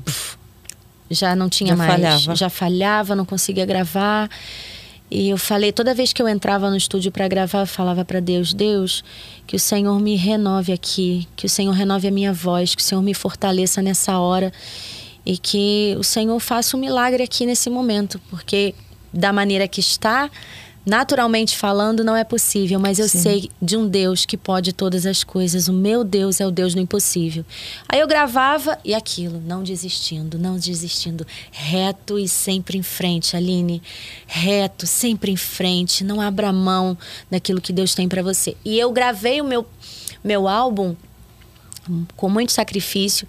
já 1.11 1.35
não 1.35 1.49
tinha 1.49 1.69
Já 1.69 1.75
mais, 1.75 1.91
falhava. 1.91 2.35
já 2.35 2.49
falhava, 2.49 3.15
não 3.15 3.25
conseguia 3.25 3.65
gravar. 3.65 4.29
E 5.11 5.29
eu 5.29 5.37
falei, 5.37 5.71
toda 5.71 5.93
vez 5.93 6.13
que 6.13 6.21
eu 6.21 6.27
entrava 6.27 6.69
no 6.69 6.77
estúdio 6.77 7.11
para 7.11 7.27
gravar, 7.27 7.61
eu 7.61 7.67
falava 7.67 8.05
para 8.05 8.19
Deus: 8.19 8.53
Deus, 8.53 9.03
que 9.47 9.55
o 9.55 9.59
Senhor 9.59 9.99
me 9.99 10.15
renove 10.15 10.71
aqui, 10.71 11.27
que 11.35 11.45
o 11.45 11.49
Senhor 11.49 11.71
renove 11.71 12.07
a 12.07 12.11
minha 12.11 12.31
voz, 12.31 12.75
que 12.75 12.81
o 12.81 12.85
Senhor 12.85 13.01
me 13.01 13.13
fortaleça 13.13 13.81
nessa 13.81 14.19
hora 14.19 14.53
e 15.25 15.37
que 15.37 15.95
o 15.99 16.03
Senhor 16.03 16.39
faça 16.39 16.77
um 16.77 16.79
milagre 16.79 17.23
aqui 17.23 17.45
nesse 17.45 17.69
momento, 17.69 18.19
porque 18.29 18.73
da 19.11 19.33
maneira 19.33 19.67
que 19.67 19.79
está, 19.79 20.29
naturalmente 20.89 21.57
falando, 21.57 22.03
não 22.03 22.15
é 22.15 22.23
possível, 22.23 22.79
mas 22.79 22.99
eu 22.99 23.07
Sim. 23.07 23.19
sei 23.19 23.51
de 23.61 23.77
um 23.77 23.87
Deus 23.87 24.25
que 24.25 24.35
pode 24.35 24.73
todas 24.73 25.05
as 25.05 25.23
coisas. 25.23 25.67
O 25.67 25.73
meu 25.73 26.03
Deus 26.03 26.41
é 26.41 26.47
o 26.47 26.51
Deus 26.51 26.73
do 26.73 26.81
impossível. 26.81 27.45
Aí 27.87 27.99
eu 27.99 28.07
gravava 28.07 28.77
e 28.83 28.93
aquilo, 28.93 29.41
não 29.45 29.63
desistindo, 29.63 30.37
não 30.37 30.57
desistindo, 30.57 31.25
reto 31.51 32.19
e 32.19 32.27
sempre 32.27 32.77
em 32.77 32.83
frente, 32.83 33.37
Aline. 33.37 33.81
Reto, 34.27 34.85
sempre 34.85 35.31
em 35.31 35.37
frente, 35.37 36.03
não 36.03 36.19
abra 36.19 36.51
mão 36.51 36.97
daquilo 37.29 37.61
que 37.61 37.71
Deus 37.71 37.95
tem 37.95 38.09
para 38.09 38.21
você. 38.21 38.57
E 38.65 38.77
eu 38.77 38.91
gravei 38.91 39.39
o 39.39 39.45
meu 39.45 39.65
meu 40.23 40.47
álbum 40.47 40.95
com 42.15 42.29
muito 42.29 42.51
sacrifício, 42.51 43.27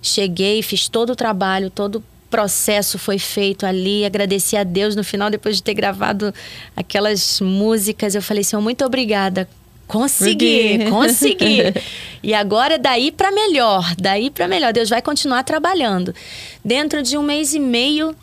cheguei, 0.00 0.62
fiz 0.62 0.88
todo 0.88 1.10
o 1.10 1.16
trabalho, 1.16 1.70
todo 1.70 1.96
o 1.96 2.02
processo 2.30 2.98
foi 2.98 3.18
feito 3.18 3.66
ali. 3.66 4.04
Agradeci 4.04 4.56
a 4.56 4.64
Deus 4.64 4.94
no 4.94 5.04
final, 5.04 5.30
depois 5.30 5.56
de 5.56 5.62
ter 5.62 5.74
gravado 5.74 6.32
aquelas 6.76 7.40
músicas. 7.40 8.14
Eu 8.14 8.22
falei, 8.22 8.44
Senhor, 8.44 8.62
muito 8.62 8.84
obrigada. 8.84 9.48
Consegui, 9.86 10.84
consegui. 10.90 11.62
e 12.22 12.34
agora 12.34 12.74
é 12.74 12.78
daí 12.78 13.10
para 13.10 13.32
melhor, 13.32 13.94
daí 13.98 14.30
para 14.30 14.46
melhor. 14.46 14.72
Deus 14.72 14.90
vai 14.90 15.00
continuar 15.00 15.42
trabalhando. 15.44 16.14
Dentro 16.62 17.02
de 17.02 17.16
um 17.16 17.22
mês 17.22 17.54
e 17.54 17.58
meio, 17.58 18.14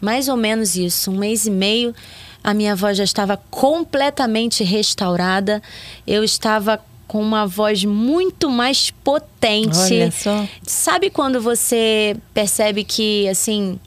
mais 0.00 0.28
ou 0.28 0.36
menos 0.36 0.74
isso, 0.74 1.10
um 1.10 1.18
mês 1.18 1.44
e 1.44 1.50
meio, 1.50 1.94
a 2.42 2.54
minha 2.54 2.74
voz 2.74 2.96
já 2.96 3.04
estava 3.04 3.36
completamente 3.50 4.64
restaurada. 4.64 5.62
Eu 6.06 6.24
estava 6.24 6.80
com 7.06 7.20
uma 7.20 7.46
voz 7.46 7.84
muito 7.84 8.50
mais 8.50 8.90
potente. 8.90 9.78
Olha 9.78 10.10
só. 10.10 10.46
Sabe 10.62 11.10
quando 11.10 11.40
você 11.40 12.16
percebe 12.32 12.84
que 12.84 13.28
assim 13.28 13.78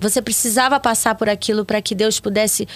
você 0.00 0.20
precisava 0.20 0.80
passar 0.80 1.14
por 1.14 1.28
aquilo 1.28 1.64
para 1.64 1.80
que 1.80 1.94
Deus 1.94 2.18
pudesse 2.18 2.66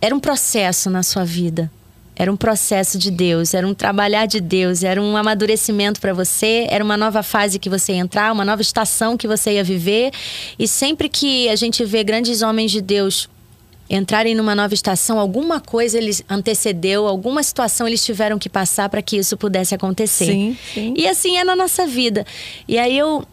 era 0.00 0.14
um 0.14 0.20
processo 0.20 0.90
na 0.90 1.02
sua 1.02 1.24
vida. 1.24 1.70
Era 2.16 2.30
um 2.30 2.36
processo 2.36 2.96
de 2.96 3.10
Deus, 3.10 3.54
era 3.54 3.66
um 3.66 3.74
trabalhar 3.74 4.26
de 4.26 4.40
Deus, 4.40 4.84
era 4.84 5.02
um 5.02 5.16
amadurecimento 5.16 6.00
para 6.00 6.12
você, 6.12 6.64
era 6.70 6.84
uma 6.84 6.96
nova 6.96 7.24
fase 7.24 7.58
que 7.58 7.68
você 7.68 7.92
ia 7.94 7.98
entrar, 7.98 8.32
uma 8.32 8.44
nova 8.44 8.62
estação 8.62 9.16
que 9.16 9.26
você 9.26 9.54
ia 9.54 9.64
viver. 9.64 10.12
E 10.56 10.68
sempre 10.68 11.08
que 11.08 11.48
a 11.48 11.56
gente 11.56 11.84
vê 11.84 12.04
grandes 12.04 12.40
homens 12.40 12.70
de 12.70 12.80
Deus 12.80 13.28
entrarem 13.88 14.34
numa 14.34 14.54
nova 14.54 14.74
estação, 14.74 15.18
alguma 15.18 15.60
coisa 15.60 15.98
eles 15.98 16.22
antecedeu, 16.28 17.06
alguma 17.06 17.42
situação 17.42 17.86
eles 17.86 18.04
tiveram 18.04 18.38
que 18.38 18.48
passar 18.48 18.88
para 18.88 19.02
que 19.02 19.16
isso 19.16 19.36
pudesse 19.36 19.74
acontecer. 19.74 20.26
Sim, 20.26 20.58
sim. 20.72 20.94
E 20.96 21.06
assim 21.06 21.36
é 21.36 21.44
na 21.44 21.54
nossa 21.54 21.86
vida. 21.86 22.26
E 22.66 22.78
aí 22.78 22.96
eu 22.96 23.26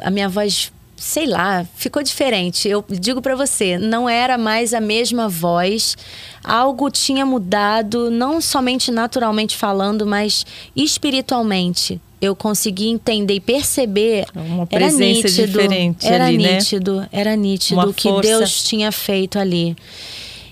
a 0.00 0.10
minha 0.10 0.28
voz 0.28 0.72
sei 0.98 1.26
lá, 1.26 1.64
ficou 1.76 2.02
diferente. 2.02 2.68
Eu 2.68 2.84
digo 2.88 3.22
para 3.22 3.36
você, 3.36 3.78
não 3.78 4.08
era 4.08 4.36
mais 4.36 4.74
a 4.74 4.80
mesma 4.80 5.28
voz. 5.28 5.96
Algo 6.42 6.90
tinha 6.90 7.24
mudado, 7.24 8.10
não 8.10 8.40
somente 8.40 8.90
naturalmente 8.90 9.56
falando, 9.56 10.04
mas 10.04 10.44
espiritualmente. 10.74 12.00
Eu 12.20 12.34
consegui 12.34 12.88
entender 12.88 13.34
e 13.34 13.40
perceber. 13.40 14.26
Uma 14.34 14.66
presença 14.66 15.02
era 15.02 15.12
nítido, 15.14 15.46
diferente 15.46 16.06
era 16.06 16.26
ali, 16.26 16.38
né? 16.38 16.54
nítido, 16.54 17.08
Era 17.12 17.36
nítido 17.36 17.80
o 17.80 17.94
que 17.94 18.08
força. 18.08 18.28
Deus 18.28 18.64
tinha 18.64 18.90
feito 18.90 19.38
ali. 19.38 19.76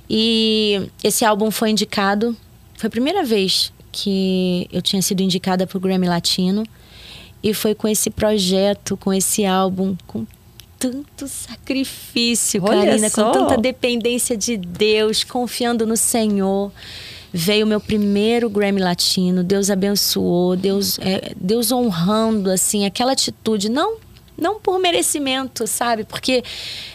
E 0.09 0.89
esse 1.03 1.25
álbum 1.25 1.51
foi 1.51 1.71
indicado. 1.71 2.37
Foi 2.77 2.87
a 2.87 2.91
primeira 2.91 3.25
vez 3.25 3.73
que 3.91 4.69
eu 4.71 4.81
tinha 4.81 5.03
sido 5.03 5.23
indicada 5.23 5.67
para 5.67 5.77
o 5.77 5.81
Grammy 5.81 6.07
Latino. 6.07 6.65
E 7.43 7.53
foi 7.53 7.75
com 7.75 7.89
esse 7.89 8.11
projeto, 8.11 8.97
com 8.97 9.13
esse 9.13 9.45
álbum, 9.45 9.97
com 10.07 10.27
tanto 10.79 11.27
sacrifício, 11.27 12.63
Olha 12.65 12.85
Karina, 12.85 13.09
só. 13.09 13.25
com 13.25 13.33
tanta 13.33 13.57
dependência 13.57 14.37
de 14.37 14.57
Deus, 14.57 15.25
confiando 15.25 15.87
no 15.87 15.97
Senhor. 15.97 16.71
Veio 17.33 17.67
o 17.67 17.69
meu 17.69 17.81
primeiro 17.81 18.49
Grammy 18.49 18.81
Latino, 18.81 19.43
Deus 19.43 19.71
abençoou, 19.71 20.57
Deus, 20.57 20.99
é, 21.01 21.33
Deus 21.37 21.71
honrando 21.73 22.51
assim 22.51 22.87
aquela 22.87 23.13
atitude, 23.13 23.69
não 23.69 23.99
não 24.39 24.61
por 24.61 24.79
merecimento, 24.79 25.67
sabe? 25.67 26.05
Porque 26.05 26.45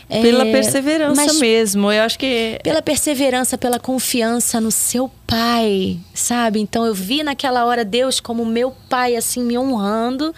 é, 0.08 0.22
Pela 0.22 0.46
perseverança 0.46 1.34
mesmo. 1.36 1.92
Eu 1.92 2.04
acho 2.04 2.20
que 2.20 2.60
pela 2.62 2.82
perseverança, 2.82 3.58
pela 3.58 3.80
confiança 3.80 4.60
no 4.60 4.70
seu 4.70 5.10
pai, 5.26 5.98
sabe? 6.14 6.60
Então 6.60 6.86
eu 6.86 6.94
vi 6.94 7.24
naquela 7.24 7.66
hora 7.66 7.86
Deus 7.86 8.20
como 8.20 8.46
meu 8.46 8.76
pai 8.90 9.16
assim 9.16 9.42
me 9.42 9.58
honrando 9.58 10.36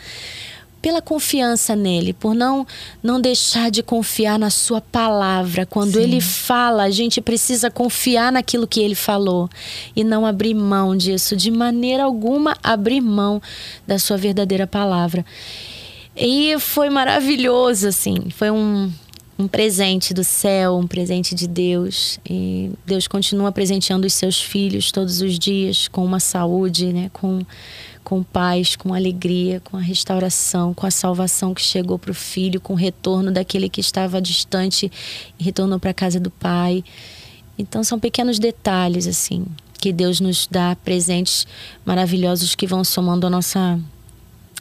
pela 0.83 1.01
confiança 1.01 1.77
nele, 1.77 2.11
por 2.11 2.35
não 2.35 2.67
não 3.01 3.21
deixar 3.21 3.71
de 3.71 3.81
confiar 3.81 4.37
na 4.37 4.49
sua 4.49 4.81
palavra. 4.81 5.65
Quando 5.65 5.93
Sim. 5.93 6.01
ele 6.01 6.19
fala, 6.19 6.83
a 6.83 6.91
gente 6.91 7.21
precisa 7.21 7.71
confiar 7.71 8.33
naquilo 8.33 8.67
que 8.67 8.81
ele 8.81 8.93
falou 8.93 9.49
e 9.95 10.03
não 10.03 10.25
abrir 10.25 10.53
mão 10.53 10.93
disso, 10.93 11.37
de 11.37 11.49
maneira 11.49 12.03
alguma 12.03 12.57
abrir 12.61 12.99
mão 12.99 13.41
da 13.87 13.97
sua 13.97 14.17
verdadeira 14.17 14.67
palavra. 14.67 15.25
E 16.17 16.59
foi 16.59 16.89
maravilhoso, 16.89 17.87
assim. 17.87 18.29
Foi 18.29 18.51
um, 18.51 18.91
um 19.39 19.47
presente 19.47 20.13
do 20.13 20.23
céu, 20.23 20.75
um 20.75 20.85
presente 20.85 21.33
de 21.33 21.47
Deus. 21.47 22.19
E 22.29 22.71
Deus 22.85 23.07
continua 23.07 23.53
presenteando 23.53 24.05
os 24.05 24.13
seus 24.13 24.41
filhos 24.41 24.91
todos 24.91 25.21
os 25.21 25.39
dias 25.39 25.87
com 25.87 26.03
uma 26.03 26.19
saúde, 26.19 26.91
né? 26.91 27.09
Com, 27.13 27.39
com 28.03 28.21
paz, 28.21 28.75
com 28.75 28.93
alegria, 28.93 29.59
com 29.59 29.77
a 29.77 29.81
restauração, 29.81 30.73
com 30.73 30.85
a 30.85 30.91
salvação 30.91 31.53
que 31.53 31.61
chegou 31.61 31.97
para 31.97 32.11
o 32.11 32.13
filho, 32.13 32.59
com 32.59 32.73
o 32.73 32.75
retorno 32.75 33.31
daquele 33.31 33.69
que 33.69 33.81
estava 33.81 34.21
distante 34.21 34.91
e 35.39 35.43
retornou 35.43 35.79
para 35.79 35.91
a 35.91 35.93
casa 35.93 36.19
do 36.19 36.29
pai. 36.29 36.83
Então 37.57 37.83
são 37.83 37.99
pequenos 37.99 38.39
detalhes, 38.39 39.07
assim, 39.07 39.45
que 39.79 39.93
Deus 39.93 40.19
nos 40.19 40.47
dá 40.49 40.75
presentes 40.75 41.47
maravilhosos 41.85 42.55
que 42.55 42.67
vão 42.67 42.83
somando 42.83 43.25
a 43.27 43.29
nossa 43.29 43.79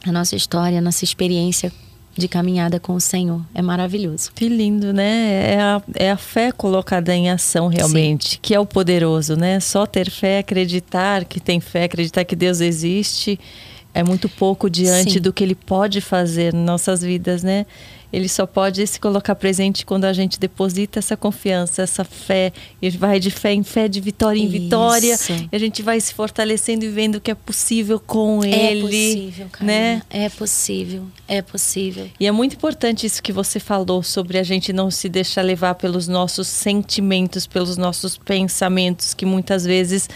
a 0.05 0.11
nossa 0.11 0.35
história, 0.35 0.79
a 0.79 0.81
nossa 0.81 1.05
experiência 1.05 1.71
de 2.15 2.27
caminhada 2.27 2.79
com 2.79 2.93
o 2.93 2.99
Senhor. 2.99 3.41
É 3.53 3.61
maravilhoso. 3.61 4.31
Que 4.33 4.47
lindo, 4.47 4.93
né? 4.93 5.53
É 5.53 5.59
a, 5.59 5.81
é 5.95 6.11
a 6.11 6.17
fé 6.17 6.51
colocada 6.51 7.13
em 7.15 7.29
ação 7.29 7.67
realmente, 7.67 8.39
que 8.39 8.53
é 8.53 8.59
o 8.59 8.65
poderoso, 8.65 9.35
né? 9.35 9.59
Só 9.59 9.85
ter 9.85 10.09
fé, 10.09 10.39
acreditar 10.39 11.25
que 11.25 11.39
tem 11.39 11.59
fé, 11.59 11.85
acreditar 11.85 12.23
que 12.23 12.35
Deus 12.35 12.61
existe, 12.61 13.39
é 13.93 14.03
muito 14.03 14.29
pouco 14.29 14.69
diante 14.69 15.13
Sim. 15.13 15.19
do 15.19 15.33
que 15.33 15.43
Ele 15.43 15.55
pode 15.55 16.01
fazer 16.01 16.53
nas 16.53 16.63
nossas 16.65 17.01
vidas, 17.01 17.43
né? 17.43 17.65
Ele 18.13 18.29
só 18.29 18.45
pode 18.45 18.85
se 18.85 18.99
colocar 18.99 19.33
presente 19.33 19.83
quando 19.83 20.05
a 20.05 20.13
gente 20.13 20.39
deposita 20.39 20.99
essa 20.99 21.17
confiança, 21.17 21.81
essa 21.81 22.03
fé, 22.03 22.53
e 22.79 22.87
vai 22.91 23.19
de 23.19 23.31
fé 23.31 23.51
em 23.51 23.63
fé, 23.63 23.87
de 23.87 23.99
vitória 23.99 24.39
em 24.39 24.47
vitória, 24.47 25.15
Isso. 25.15 25.33
e 25.51 25.55
a 25.55 25.57
gente 25.57 25.81
vai 25.81 25.99
se 25.99 26.13
fortalecendo 26.13 26.85
e 26.85 26.89
vendo 26.89 27.19
que 27.19 27.31
é 27.31 27.33
possível 27.35 27.99
com 27.99 28.43
é 28.43 28.71
Ele, 28.71 28.81
possível, 28.81 29.47
Karina. 29.51 29.73
né? 29.73 30.01
É 30.11 30.29
possível. 30.29 31.07
É 31.27 31.41
possível. 31.41 32.07
E 32.19 32.27
é 32.27 32.31
muito 32.31 32.55
importante 32.55 33.07
isso 33.07 33.23
que 33.23 33.33
você 33.33 33.59
falou 33.59 34.03
sobre 34.03 34.37
a 34.37 34.43
gente 34.43 34.71
não 34.71 34.91
se 34.91 35.09
deixar 35.09 35.41
levar 35.41 35.73
pelos 35.73 36.07
nossos 36.07 36.47
sentimentos, 36.47 37.47
pelos 37.47 37.77
nossos 37.77 38.15
pensamentos, 38.15 39.15
que 39.15 39.25
muitas 39.25 39.65
vezes 39.65 40.07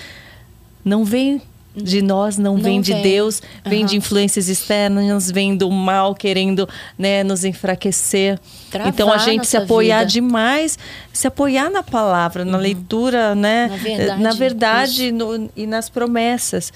não 0.86 1.04
vêm 1.04 1.42
de 1.82 2.02
nós, 2.02 2.38
não, 2.38 2.56
Não 2.56 2.62
vem 2.62 2.82
de 2.82 2.94
vem. 2.94 3.02
Deus, 3.04 3.42
vem 3.66 3.86
de 3.86 3.92
Aham. 3.94 3.98
influências 3.98 4.50
externas, 4.50 5.30
vem 5.32 5.56
do 5.56 5.70
mal 5.70 6.16
querendo 6.16 6.68
né, 6.98 7.24
nos 7.24 7.44
enfraquecer. 7.46 8.40
Travar 8.72 8.90
então 8.92 9.12
a 9.12 9.18
gente 9.20 9.46
se 9.48 9.56
apoiar 9.56 10.00
vida. 10.00 10.12
demais, 10.12 10.78
se 11.14 11.28
apoiar 11.28 11.70
na 11.70 11.84
palavra, 11.84 12.44
na 12.44 12.58
leitura, 12.58 13.36
né? 13.36 13.68
Na 13.68 13.76
verdade, 13.78 14.22
na 14.24 14.34
verdade 14.34 15.12
no- 15.12 15.50
e 15.56 15.66
nas 15.68 15.90
promessas. 15.90 16.74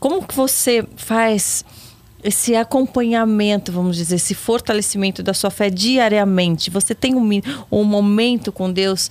Como 0.00 0.26
que 0.26 0.34
você 0.34 0.84
faz 0.96 1.64
esse 2.24 2.54
acompanhamento, 2.54 3.72
vamos 3.72 3.96
dizer, 3.96 4.16
esse 4.16 4.34
fortalecimento 4.34 5.22
da 5.22 5.32
sua 5.34 5.50
fé 5.50 5.70
diariamente? 5.70 6.70
Você 6.70 6.94
tem 6.94 7.14
um, 7.14 7.28
um 7.70 7.84
momento 7.84 8.50
com 8.52 8.70
Deus 8.72 9.08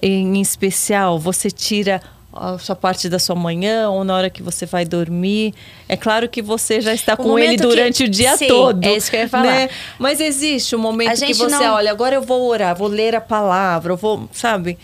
em 0.00 0.40
especial? 0.40 1.18
Você 1.18 1.50
tira 1.50 2.00
a 2.36 2.58
sua 2.58 2.74
parte 2.76 3.08
da 3.08 3.18
sua 3.18 3.34
manhã 3.34 3.88
ou 3.90 4.04
na 4.04 4.14
hora 4.14 4.28
que 4.30 4.42
você 4.42 4.66
vai 4.66 4.84
dormir? 4.84 5.54
É 5.88 5.96
claro 5.96 6.28
que 6.28 6.42
você 6.42 6.80
já 6.80 6.92
está 6.92 7.14
O 7.14 7.16
com 7.16 7.38
ele 7.38 7.46
momento 7.46 7.60
que- 7.62 7.66
durante 7.68 8.04
o 8.04 8.08
dia 8.08 8.36
Sim, 8.36 8.48
todo. 8.48 8.84
é 8.84 8.96
isso 8.96 9.10
que 9.10 9.16
eu 9.16 9.20
ia 9.20 9.28
falar. 9.28 9.44
né? 9.44 9.70
Mas 9.98 10.20
existe 10.20 10.74
um 10.74 10.78
momento 10.78 11.18
que 11.24 11.34
você, 11.34 11.48
não- 11.64 11.74
olha, 11.74 11.90
agora 11.90 12.14
eu 12.16 12.22
vou 12.22 12.46
orar, 12.48 12.74
vou 12.76 12.88
ler 12.88 13.14
a 13.14 13.20
palavra, 13.20 13.92
eu 13.92 13.96
vou, 13.96 14.28
sabe? 14.32 14.78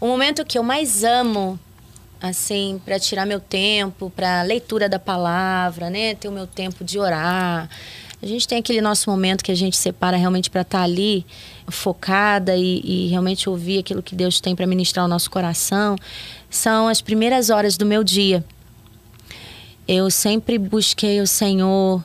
O 0.00 0.06
momento 0.06 0.44
que 0.44 0.56
eu 0.58 0.62
mais 0.62 1.04
amo, 1.04 1.58
assim, 2.20 2.80
para 2.84 2.98
tirar 2.98 3.26
meu 3.26 3.40
tempo, 3.40 4.10
para 4.14 4.42
leitura 4.42 4.88
da 4.88 4.98
palavra, 4.98 5.90
né? 5.90 6.14
Ter 6.14 6.28
o 6.28 6.32
meu 6.32 6.46
tempo 6.46 6.84
de 6.84 6.98
orar. 6.98 7.68
A 8.22 8.26
gente 8.26 8.46
tem 8.46 8.58
aquele 8.58 8.80
nosso 8.80 9.10
momento 9.10 9.42
que 9.42 9.50
a 9.50 9.54
gente 9.56 9.76
separa 9.76 10.16
realmente 10.16 10.48
para 10.48 10.60
estar 10.62 10.82
ali 10.82 11.26
focada 11.68 12.56
e, 12.56 12.80
e 12.84 13.08
realmente 13.08 13.48
ouvir 13.48 13.78
aquilo 13.80 14.02
que 14.02 14.14
Deus 14.14 14.40
tem 14.40 14.54
para 14.54 14.66
ministrar 14.66 15.02
ao 15.04 15.08
nosso 15.08 15.28
coração. 15.30 15.96
São 16.52 16.86
as 16.86 17.00
primeiras 17.00 17.48
horas 17.48 17.78
do 17.78 17.86
meu 17.86 18.04
dia. 18.04 18.44
Eu 19.88 20.10
sempre 20.10 20.58
busquei 20.58 21.18
o 21.22 21.26
Senhor 21.26 22.04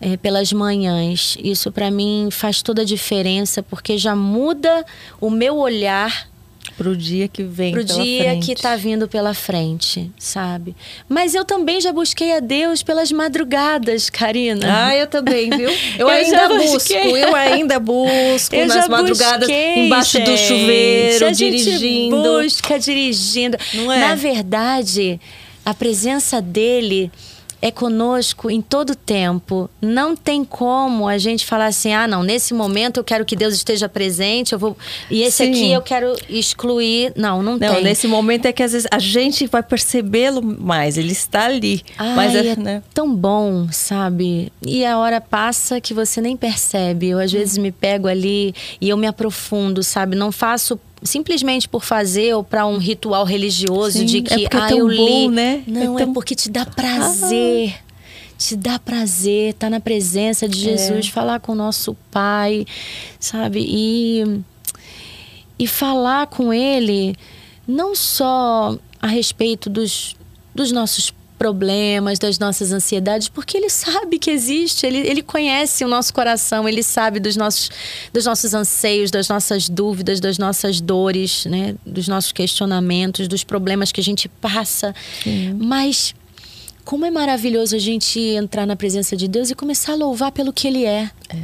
eh, 0.00 0.16
pelas 0.16 0.52
manhãs. 0.52 1.36
Isso 1.42 1.72
para 1.72 1.90
mim 1.90 2.28
faz 2.30 2.62
toda 2.62 2.82
a 2.82 2.84
diferença 2.84 3.64
porque 3.64 3.98
já 3.98 4.14
muda 4.14 4.86
o 5.20 5.28
meu 5.28 5.58
olhar 5.58 6.29
Pro 6.80 6.96
dia 6.96 7.28
que 7.28 7.42
vem. 7.42 7.72
pro 7.74 7.84
pela 7.84 8.02
dia 8.02 8.22
frente. 8.24 8.46
que 8.46 8.54
tá 8.62 8.74
vindo 8.74 9.06
pela 9.06 9.34
frente, 9.34 10.10
sabe? 10.18 10.74
Mas 11.06 11.34
eu 11.34 11.44
também 11.44 11.78
já 11.78 11.92
busquei 11.92 12.32
a 12.34 12.40
Deus 12.40 12.82
pelas 12.82 13.12
madrugadas, 13.12 14.08
Karina. 14.08 14.86
Ah, 14.86 14.96
eu 14.96 15.06
também, 15.06 15.50
viu? 15.50 15.68
Eu, 15.98 16.06
Eu 16.06 16.08
ainda 16.08 16.48
busco, 16.48 16.72
busquei. 16.72 17.22
eu 17.22 17.34
ainda 17.36 17.78
busco 17.78 18.54
Eu 18.54 18.66
nas 18.66 18.88
madrugadas, 18.88 19.40
busquei, 19.40 19.78
embaixo 19.84 20.18
do 20.20 20.34
gente. 20.36 20.48
chuveiro, 20.48 21.26
a 21.26 21.32
gente 21.34 21.64
dirigindo. 21.64 22.16
busca 22.16 22.78
dirigindo. 22.78 23.58
Não 23.74 23.92
é? 23.92 23.98
Na 24.00 24.14
verdade, 24.14 25.20
a 25.62 25.74
presença 25.74 26.40
dele 26.40 27.12
é 27.62 27.70
conosco 27.70 28.50
em 28.50 28.60
todo 28.60 28.94
tempo. 28.94 29.68
Não 29.80 30.16
tem 30.16 30.44
como 30.44 31.06
a 31.06 31.18
gente 31.18 31.44
falar 31.44 31.66
assim: 31.66 31.92
"Ah, 31.92 32.06
não, 32.06 32.22
nesse 32.22 32.54
momento 32.54 32.98
eu 32.98 33.04
quero 33.04 33.24
que 33.24 33.36
Deus 33.36 33.54
esteja 33.54 33.88
presente, 33.88 34.52
eu 34.52 34.58
vou 34.58 34.76
e 35.10 35.22
esse 35.22 35.44
Sim. 35.44 35.50
aqui 35.50 35.72
eu 35.72 35.82
quero 35.82 36.16
excluir". 36.28 37.12
Não, 37.16 37.42
não, 37.42 37.52
não 37.52 37.58
tem. 37.58 37.84
nesse 37.84 38.06
momento 38.06 38.46
é 38.46 38.52
que 38.52 38.62
às 38.62 38.72
vezes 38.72 38.88
a 38.90 38.98
gente 38.98 39.46
vai 39.46 39.62
percebê-lo 39.62 40.42
mais, 40.42 40.96
ele 40.96 41.12
está 41.12 41.46
ali. 41.46 41.82
Ai, 41.98 42.14
mas 42.14 42.34
é, 42.34 42.46
é 42.48 42.56
né? 42.56 42.82
tão 42.94 43.14
bom, 43.14 43.68
sabe? 43.70 44.52
E 44.66 44.84
a 44.84 44.98
hora 44.98 45.20
passa 45.20 45.80
que 45.80 45.92
você 45.92 46.20
nem 46.20 46.36
percebe. 46.36 47.08
Eu 47.08 47.18
às 47.18 47.32
vezes 47.32 47.58
me 47.58 47.72
pego 47.72 48.08
ali 48.08 48.54
e 48.80 48.88
eu 48.88 48.96
me 48.96 49.06
aprofundo, 49.06 49.82
sabe? 49.82 50.16
Não 50.16 50.32
faço 50.32 50.78
simplesmente 51.02 51.68
por 51.68 51.82
fazer 51.82 52.34
ou 52.34 52.44
para 52.44 52.66
um 52.66 52.78
ritual 52.78 53.24
religioso 53.24 53.98
Sim, 53.98 54.04
de 54.04 54.18
é 54.18 54.22
que 54.22 54.44
é 54.44 54.48
ah, 54.52 54.70
é 54.70 54.74
eu 54.74 54.88
li. 54.88 54.96
Bom, 54.96 55.30
né? 55.30 55.62
Não, 55.66 55.98
é, 55.98 56.02
tão... 56.02 56.10
é, 56.10 56.14
porque 56.14 56.34
te 56.34 56.50
dá 56.50 56.66
prazer. 56.66 57.74
Ah. 57.76 57.90
Te 58.38 58.56
dá 58.56 58.78
prazer 58.78 59.50
estar 59.50 59.66
tá 59.66 59.70
na 59.70 59.80
presença 59.80 60.48
de 60.48 60.58
Jesus, 60.58 61.06
é. 61.06 61.10
falar 61.10 61.40
com 61.40 61.52
o 61.52 61.54
nosso 61.54 61.94
Pai, 62.10 62.64
sabe? 63.18 63.62
E, 63.68 64.40
e 65.58 65.66
falar 65.66 66.26
com 66.26 66.52
Ele 66.52 67.14
não 67.68 67.94
só 67.94 68.78
a 69.00 69.06
respeito 69.06 69.68
dos, 69.68 70.16
dos 70.54 70.72
nossos 70.72 71.12
problemas, 71.40 72.18
das 72.18 72.38
nossas 72.38 72.70
ansiedades, 72.70 73.26
porque 73.30 73.56
ele 73.56 73.70
sabe 73.70 74.18
que 74.18 74.30
existe, 74.30 74.84
ele, 74.84 74.98
ele 74.98 75.22
conhece 75.22 75.82
o 75.82 75.88
nosso 75.88 76.12
coração, 76.12 76.68
ele 76.68 76.82
sabe 76.82 77.18
dos 77.18 77.34
nossos, 77.34 77.70
dos 78.12 78.26
nossos 78.26 78.52
anseios, 78.52 79.10
das 79.10 79.26
nossas 79.26 79.66
dúvidas, 79.66 80.20
das 80.20 80.36
nossas 80.36 80.82
dores, 80.82 81.46
né? 81.46 81.76
dos 81.86 82.06
nossos 82.06 82.30
questionamentos, 82.30 83.26
dos 83.26 83.42
problemas 83.42 83.90
que 83.90 84.02
a 84.02 84.04
gente 84.04 84.28
passa. 84.28 84.94
Sim. 85.24 85.56
Mas 85.58 86.14
como 86.84 87.06
é 87.06 87.10
maravilhoso 87.10 87.74
a 87.74 87.78
gente 87.78 88.20
entrar 88.20 88.66
na 88.66 88.76
presença 88.76 89.16
de 89.16 89.26
Deus 89.26 89.48
e 89.48 89.54
começar 89.54 89.92
a 89.92 89.96
louvar 89.96 90.32
pelo 90.32 90.52
que 90.52 90.68
Ele 90.68 90.84
é. 90.84 91.10
é. 91.30 91.42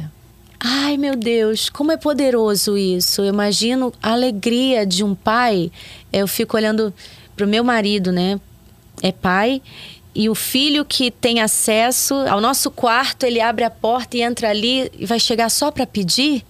Ai, 0.59 0.95
meu 0.95 1.15
Deus, 1.15 1.69
como 1.69 1.91
é 1.91 1.97
poderoso 1.97 2.77
isso. 2.77 3.21
Eu 3.21 3.29
imagino 3.33 3.91
a 4.03 4.11
alegria 4.11 4.85
de 4.85 5.03
um 5.03 5.15
pai. 5.15 5.71
Eu 6.13 6.27
fico 6.27 6.55
olhando 6.55 6.93
pro 7.35 7.47
meu 7.47 7.63
marido, 7.63 8.11
né? 8.11 8.39
É 9.01 9.11
pai 9.11 9.61
e 10.17 10.29
o 10.29 10.33
filho 10.33 10.83
que 10.83 11.11
tem 11.11 11.41
acesso 11.41 12.15
ao 12.27 12.41
nosso 12.41 12.71
quarto, 12.71 13.23
ele 13.23 13.39
abre 13.39 13.63
a 13.63 13.69
porta 13.69 14.17
e 14.17 14.23
entra 14.23 14.49
ali 14.49 14.91
e 14.97 15.05
vai 15.05 15.19
chegar 15.19 15.47
só 15.47 15.69
para 15.69 15.85
pedir? 15.85 16.43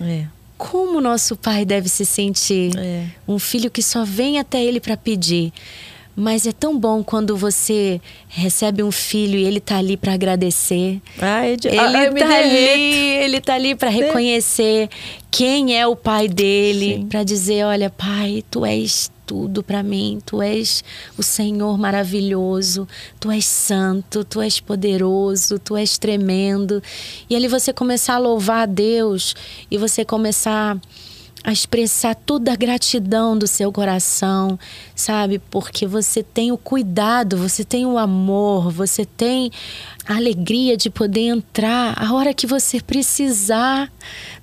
É. 0.00 0.24
Como 0.56 1.00
nosso 1.00 1.34
pai 1.34 1.64
deve 1.64 1.88
se 1.88 2.06
sentir? 2.06 2.70
É. 2.78 3.06
Um 3.26 3.40
filho 3.40 3.72
que 3.72 3.82
só 3.82 4.04
vem 4.04 4.38
até 4.38 4.62
ele 4.62 4.78
para 4.78 4.96
pedir. 4.96 5.52
Mas 6.14 6.46
é 6.46 6.52
tão 6.52 6.78
bom 6.78 7.02
quando 7.02 7.36
você 7.36 8.00
recebe 8.28 8.84
um 8.84 8.92
filho 8.92 9.36
e 9.36 9.44
ele 9.44 9.58
tá 9.58 9.78
ali 9.78 9.96
para 9.96 10.14
agradecer. 10.14 11.00
Ai, 11.20 11.56
ele 11.64 11.78
ai, 11.78 12.14
tá 12.14 12.38
ali, 12.38 13.08
ele 13.24 13.40
tá 13.40 13.54
ali 13.54 13.74
para 13.74 13.88
reconhecer 13.88 14.88
quem 15.28 15.76
é 15.76 15.84
o 15.88 15.96
pai 15.96 16.28
dele, 16.28 17.04
para 17.08 17.24
dizer, 17.24 17.64
olha, 17.64 17.90
pai, 17.90 18.44
tu 18.48 18.64
és 18.64 19.10
tudo 19.28 19.62
para 19.62 19.82
mim. 19.82 20.18
Tu 20.24 20.40
és 20.42 20.82
o 21.18 21.22
Senhor 21.22 21.76
maravilhoso, 21.78 22.88
tu 23.20 23.30
és 23.30 23.44
santo, 23.44 24.24
tu 24.24 24.40
és 24.40 24.58
poderoso, 24.58 25.58
tu 25.58 25.76
és 25.76 25.98
tremendo. 25.98 26.82
E 27.28 27.36
ali 27.36 27.46
você 27.46 27.72
começar 27.72 28.14
a 28.14 28.18
louvar 28.18 28.62
a 28.62 28.66
Deus 28.66 29.36
e 29.70 29.76
você 29.76 30.04
começar 30.04 30.76
a 30.76 31.07
expressar 31.46 32.14
toda 32.14 32.52
a 32.52 32.56
gratidão 32.56 33.38
do 33.38 33.46
seu 33.46 33.72
coração, 33.72 34.58
sabe? 34.94 35.38
Porque 35.50 35.86
você 35.86 36.22
tem 36.22 36.52
o 36.52 36.58
cuidado, 36.58 37.36
você 37.36 37.64
tem 37.64 37.86
o 37.86 37.96
amor, 37.96 38.70
você 38.70 39.04
tem 39.04 39.50
a 40.06 40.16
alegria 40.16 40.76
de 40.76 40.90
poder 40.90 41.28
entrar 41.28 41.94
a 41.96 42.12
hora 42.12 42.34
que 42.34 42.46
você 42.46 42.80
precisar 42.80 43.90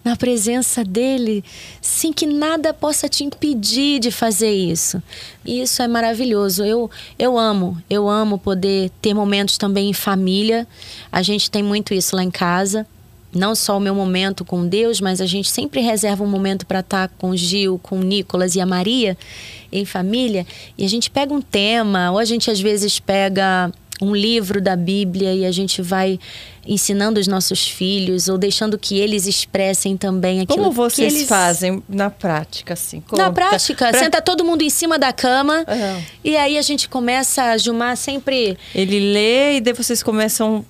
na 0.03 0.15
presença 0.15 0.83
dele, 0.83 1.43
sem 1.81 2.13
que 2.13 2.25
nada 2.25 2.73
possa 2.73 3.09
te 3.09 3.23
impedir 3.23 3.99
de 3.99 4.11
fazer 4.11 4.51
isso. 4.51 5.01
E 5.43 5.61
isso 5.61 5.81
é 5.81 5.87
maravilhoso. 5.87 6.63
Eu, 6.63 6.89
eu 7.17 7.37
amo, 7.37 7.77
eu 7.89 8.07
amo 8.07 8.37
poder 8.37 8.89
ter 9.01 9.13
momentos 9.13 9.57
também 9.57 9.89
em 9.89 9.93
família. 9.93 10.67
A 11.11 11.21
gente 11.21 11.49
tem 11.51 11.63
muito 11.63 11.93
isso 11.93 12.15
lá 12.15 12.23
em 12.23 12.31
casa 12.31 12.87
não 13.35 13.53
só 13.53 13.77
o 13.77 13.79
meu 13.79 13.93
momento 13.93 14.45
com 14.45 14.67
Deus, 14.67 15.01
mas 15.01 15.21
a 15.21 15.25
gente 15.25 15.49
sempre 15.49 15.81
reserva 15.81 16.23
um 16.23 16.27
momento 16.27 16.65
para 16.65 16.79
estar 16.79 17.09
tá 17.09 17.13
com 17.17 17.31
o 17.31 17.37
Gil, 17.37 17.79
com 17.83 17.99
o 17.99 18.03
Nicolas 18.03 18.55
e 18.55 18.61
a 18.61 18.65
Maria 18.65 19.17
em 19.71 19.83
família, 19.83 20.47
e 20.77 20.85
a 20.85 20.89
gente 20.89 21.09
pega 21.09 21.33
um 21.33 21.41
tema, 21.41 22.11
ou 22.11 22.17
a 22.17 22.23
gente 22.23 22.49
às 22.49 22.59
vezes 22.59 22.97
pega 22.97 23.71
um 24.01 24.15
livro 24.15 24.61
da 24.61 24.75
Bíblia 24.75 25.33
e 25.33 25.45
a 25.45 25.51
gente 25.51 25.81
vai 25.81 26.19
ensinando 26.67 27.19
os 27.19 27.27
nossos 27.27 27.67
filhos 27.67 28.27
ou 28.27 28.37
deixando 28.37 28.77
que 28.77 28.97
eles 28.97 29.27
expressem 29.27 29.95
também 29.95 30.41
aquilo 30.41 30.57
Como 30.57 30.71
vocês 30.71 31.13
que 31.13 31.19
eles... 31.19 31.29
fazem 31.29 31.81
na 31.87 32.09
prática, 32.09 32.73
assim? 32.73 33.03
Na 33.13 33.31
prática, 33.31 33.89
pra... 33.89 33.99
senta 33.99 34.21
todo 34.21 34.43
mundo 34.43 34.63
em 34.63 34.69
cima 34.69 34.97
da 34.97 35.13
cama 35.13 35.59
uhum. 35.67 36.03
e 36.23 36.35
aí 36.35 36.57
a 36.57 36.61
gente 36.61 36.89
começa 36.89 37.43
a 37.43 37.57
Gilmar 37.57 37.95
sempre... 37.95 38.57
Ele 38.73 38.99
lê 39.13 39.57
e 39.57 39.61
daí 39.61 39.73
vocês 39.73 40.01
começam 40.01 40.65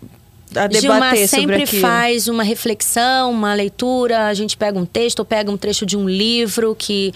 a 0.55 0.67
debater 0.67 0.81
Gilmar 0.81 1.17
sempre 1.27 1.63
aquilo. 1.63 1.81
faz 1.81 2.27
uma 2.27 2.43
reflexão, 2.43 3.31
uma 3.31 3.53
leitura, 3.53 4.27
a 4.27 4.33
gente 4.33 4.55
pega 4.57 4.77
um 4.77 4.85
texto 4.85 5.19
ou 5.19 5.25
pega 5.25 5.51
um 5.51 5.57
trecho 5.57 5.85
de 5.85 5.97
um 5.97 6.07
livro 6.07 6.75
que 6.75 7.13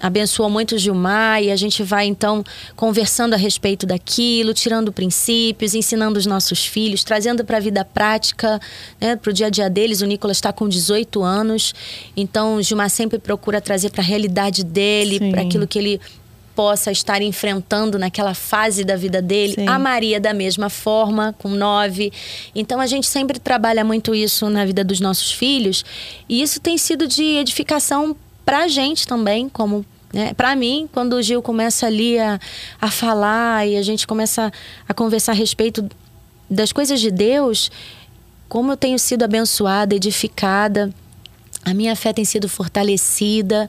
abençoou 0.00 0.48
muito 0.48 0.78
Gilmar 0.78 1.42
e 1.42 1.50
a 1.50 1.56
gente 1.56 1.82
vai 1.82 2.06
então 2.06 2.44
conversando 2.76 3.34
a 3.34 3.36
respeito 3.36 3.84
daquilo, 3.84 4.54
tirando 4.54 4.92
princípios, 4.92 5.74
ensinando 5.74 6.18
os 6.18 6.26
nossos 6.26 6.64
filhos, 6.64 7.02
trazendo 7.02 7.44
para 7.44 7.56
a 7.56 7.60
vida 7.60 7.84
prática, 7.84 8.60
né, 9.00 9.16
para 9.16 9.30
o 9.30 9.32
dia 9.32 9.46
a 9.46 9.50
dia 9.50 9.68
deles. 9.68 10.00
O 10.00 10.06
Nicolas 10.06 10.36
está 10.36 10.52
com 10.52 10.68
18 10.68 11.22
anos, 11.22 11.74
então 12.16 12.62
Gilmar 12.62 12.90
sempre 12.90 13.18
procura 13.18 13.60
trazer 13.60 13.90
para 13.90 14.02
a 14.02 14.04
realidade 14.04 14.64
dele, 14.64 15.30
para 15.30 15.42
aquilo 15.42 15.66
que 15.66 15.78
ele 15.78 16.00
possa 16.58 16.90
estar 16.90 17.22
enfrentando 17.22 18.00
naquela 18.00 18.34
fase 18.34 18.82
da 18.82 18.96
vida 18.96 19.22
dele. 19.22 19.54
Sim. 19.54 19.68
A 19.68 19.78
Maria, 19.78 20.18
da 20.18 20.34
mesma 20.34 20.68
forma, 20.68 21.32
com 21.38 21.50
nove. 21.50 22.12
Então, 22.52 22.80
a 22.80 22.86
gente 22.88 23.06
sempre 23.06 23.38
trabalha 23.38 23.84
muito 23.84 24.12
isso 24.12 24.50
na 24.50 24.64
vida 24.64 24.82
dos 24.82 24.98
nossos 24.98 25.30
filhos. 25.30 25.84
E 26.28 26.42
isso 26.42 26.58
tem 26.58 26.76
sido 26.76 27.06
de 27.06 27.22
edificação 27.22 28.16
para 28.44 28.64
a 28.64 28.68
gente 28.68 29.06
também, 29.06 29.48
como 29.48 29.86
né? 30.12 30.34
Para 30.34 30.56
mim, 30.56 30.88
quando 30.92 31.12
o 31.12 31.22
Gil 31.22 31.40
começa 31.40 31.86
ali 31.86 32.18
a, 32.18 32.40
a 32.80 32.90
falar 32.90 33.64
e 33.68 33.76
a 33.76 33.82
gente 33.82 34.04
começa 34.04 34.50
a 34.88 34.92
conversar 34.92 35.32
a 35.32 35.34
respeito 35.36 35.88
das 36.50 36.72
coisas 36.72 36.98
de 36.98 37.12
Deus, 37.12 37.70
como 38.48 38.72
eu 38.72 38.76
tenho 38.76 38.98
sido 38.98 39.22
abençoada, 39.22 39.94
edificada, 39.94 40.92
a 41.64 41.72
minha 41.72 41.94
fé 41.94 42.12
tem 42.12 42.24
sido 42.24 42.48
fortalecida. 42.48 43.68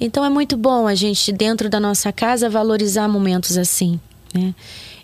Então 0.00 0.24
é 0.24 0.30
muito 0.30 0.56
bom 0.56 0.86
a 0.86 0.94
gente, 0.94 1.30
dentro 1.30 1.68
da 1.68 1.78
nossa 1.78 2.10
casa, 2.10 2.48
valorizar 2.48 3.06
momentos 3.06 3.58
assim. 3.58 4.00
Né? 4.34 4.54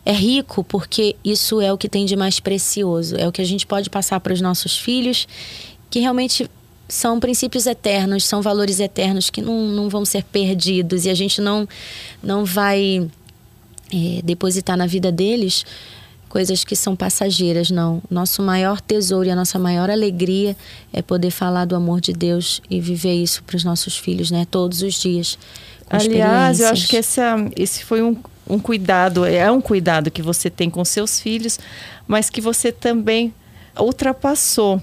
É 0.05 0.13
rico 0.13 0.65
porque 0.65 1.17
isso 1.23 1.61
é 1.61 1.73
o 1.73 1.77
que 1.77 1.89
tem 1.89 2.07
de 2.07 2.17
mais 2.17 2.41
precioso, 2.41 3.17
é 3.17 3.29
o 3.29 3.33
que 3.33 3.43
a 3.43 3.45
gente 3.45 3.67
pode 3.67 3.91
passar 3.91 4.21
para 4.21 4.33
os 4.33 4.41
nossos 4.41 4.79
filhos, 4.79 5.29
que 5.91 6.01
realmente 6.01 6.49
são 6.89 7.19
princípios 7.19 7.67
eternos, 7.67 8.25
são 8.25 8.41
valores 8.41 8.81
eternos 8.81 9.29
que 9.29 9.43
não, 9.43 9.67
não 9.67 9.89
vão 9.89 10.05
ser 10.05 10.25
perdidos 10.25 11.05
e 11.05 11.11
a 11.11 11.15
gente 11.15 11.41
não, 11.41 11.69
não 12.23 12.45
vai 12.45 13.09
é, 13.93 14.23
depositar 14.23 14.77
na 14.77 14.87
vida 14.87 15.11
deles 15.11 15.65
coisas 16.37 16.65
que 16.65 16.77
são 16.77 16.95
passageiras, 16.95 17.71
não. 17.71 18.03
Nosso 18.11 18.43
maior 18.43 18.79
tesouro 18.79 19.27
e 19.27 19.31
a 19.31 19.35
nossa 19.35 19.59
maior 19.59 19.89
alegria 19.89 20.55
é 20.93 21.01
poder 21.01 21.31
falar 21.31 21.65
do 21.65 21.75
amor 21.75 21.99
de 21.99 22.13
Deus 22.13 22.61
e 22.69 22.79
viver 22.79 23.15
isso 23.15 23.43
para 23.43 23.57
os 23.57 23.65
nossos 23.65 23.97
filhos, 23.97 24.31
né? 24.31 24.47
Todos 24.51 24.83
os 24.83 25.01
dias. 25.01 25.39
Aliás, 25.89 26.61
eu 26.61 26.69
acho 26.69 26.89
que 26.89 26.97
esse, 26.97 27.23
esse 27.57 27.83
foi 27.83 28.03
um, 28.03 28.15
um 28.47 28.59
cuidado, 28.59 29.25
é 29.25 29.51
um 29.51 29.63
cuidado 29.63 30.11
que 30.11 30.21
você 30.21 30.51
tem 30.51 30.69
com 30.69 30.85
seus 30.85 31.19
filhos, 31.19 31.59
mas 32.07 32.29
que 32.29 32.43
você 32.43 32.71
também 32.71 33.33
ultrapassou 33.75 34.83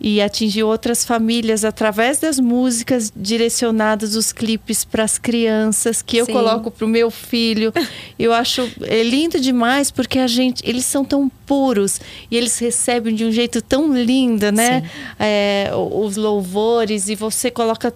e 0.00 0.20
atingir 0.20 0.62
outras 0.62 1.04
famílias 1.04 1.64
através 1.64 2.18
das 2.18 2.38
músicas 2.38 3.12
direcionadas, 3.14 4.14
os 4.14 4.32
clipes 4.32 4.84
para 4.84 5.04
as 5.04 5.16
crianças 5.18 6.02
que 6.02 6.16
eu 6.16 6.26
Sim. 6.26 6.32
coloco 6.32 6.70
para 6.70 6.84
o 6.84 6.88
meu 6.88 7.10
filho. 7.10 7.72
Eu 8.18 8.32
acho 8.32 8.70
é 8.82 9.02
lindo 9.02 9.40
demais 9.40 9.90
porque 9.90 10.18
a 10.18 10.26
gente, 10.26 10.62
eles 10.68 10.84
são 10.84 11.04
tão 11.04 11.28
puros 11.46 12.00
e 12.30 12.36
eles 12.36 12.58
recebem 12.58 13.14
de 13.14 13.24
um 13.24 13.32
jeito 13.32 13.60
tão 13.60 13.92
lindo, 13.92 14.52
né? 14.52 14.88
É, 15.18 15.70
os 15.90 16.16
louvores 16.16 17.08
e 17.08 17.14
você 17.14 17.50
coloca 17.50 17.92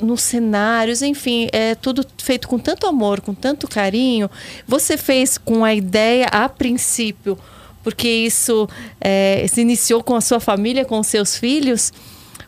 nos 0.00 0.22
cenários, 0.22 1.02
enfim, 1.02 1.48
é 1.52 1.74
tudo 1.74 2.04
feito 2.18 2.48
com 2.48 2.58
tanto 2.58 2.86
amor, 2.86 3.20
com 3.20 3.34
tanto 3.34 3.66
carinho. 3.66 4.30
Você 4.66 4.96
fez 4.96 5.38
com 5.38 5.64
a 5.64 5.74
ideia 5.74 6.26
a 6.26 6.48
princípio 6.48 7.38
porque 7.84 8.08
isso 8.08 8.66
é, 9.00 9.46
se 9.46 9.60
iniciou 9.60 10.02
com 10.02 10.16
a 10.16 10.20
sua 10.20 10.40
família, 10.40 10.84
com 10.84 10.98
os 10.98 11.06
seus 11.06 11.36
filhos? 11.36 11.92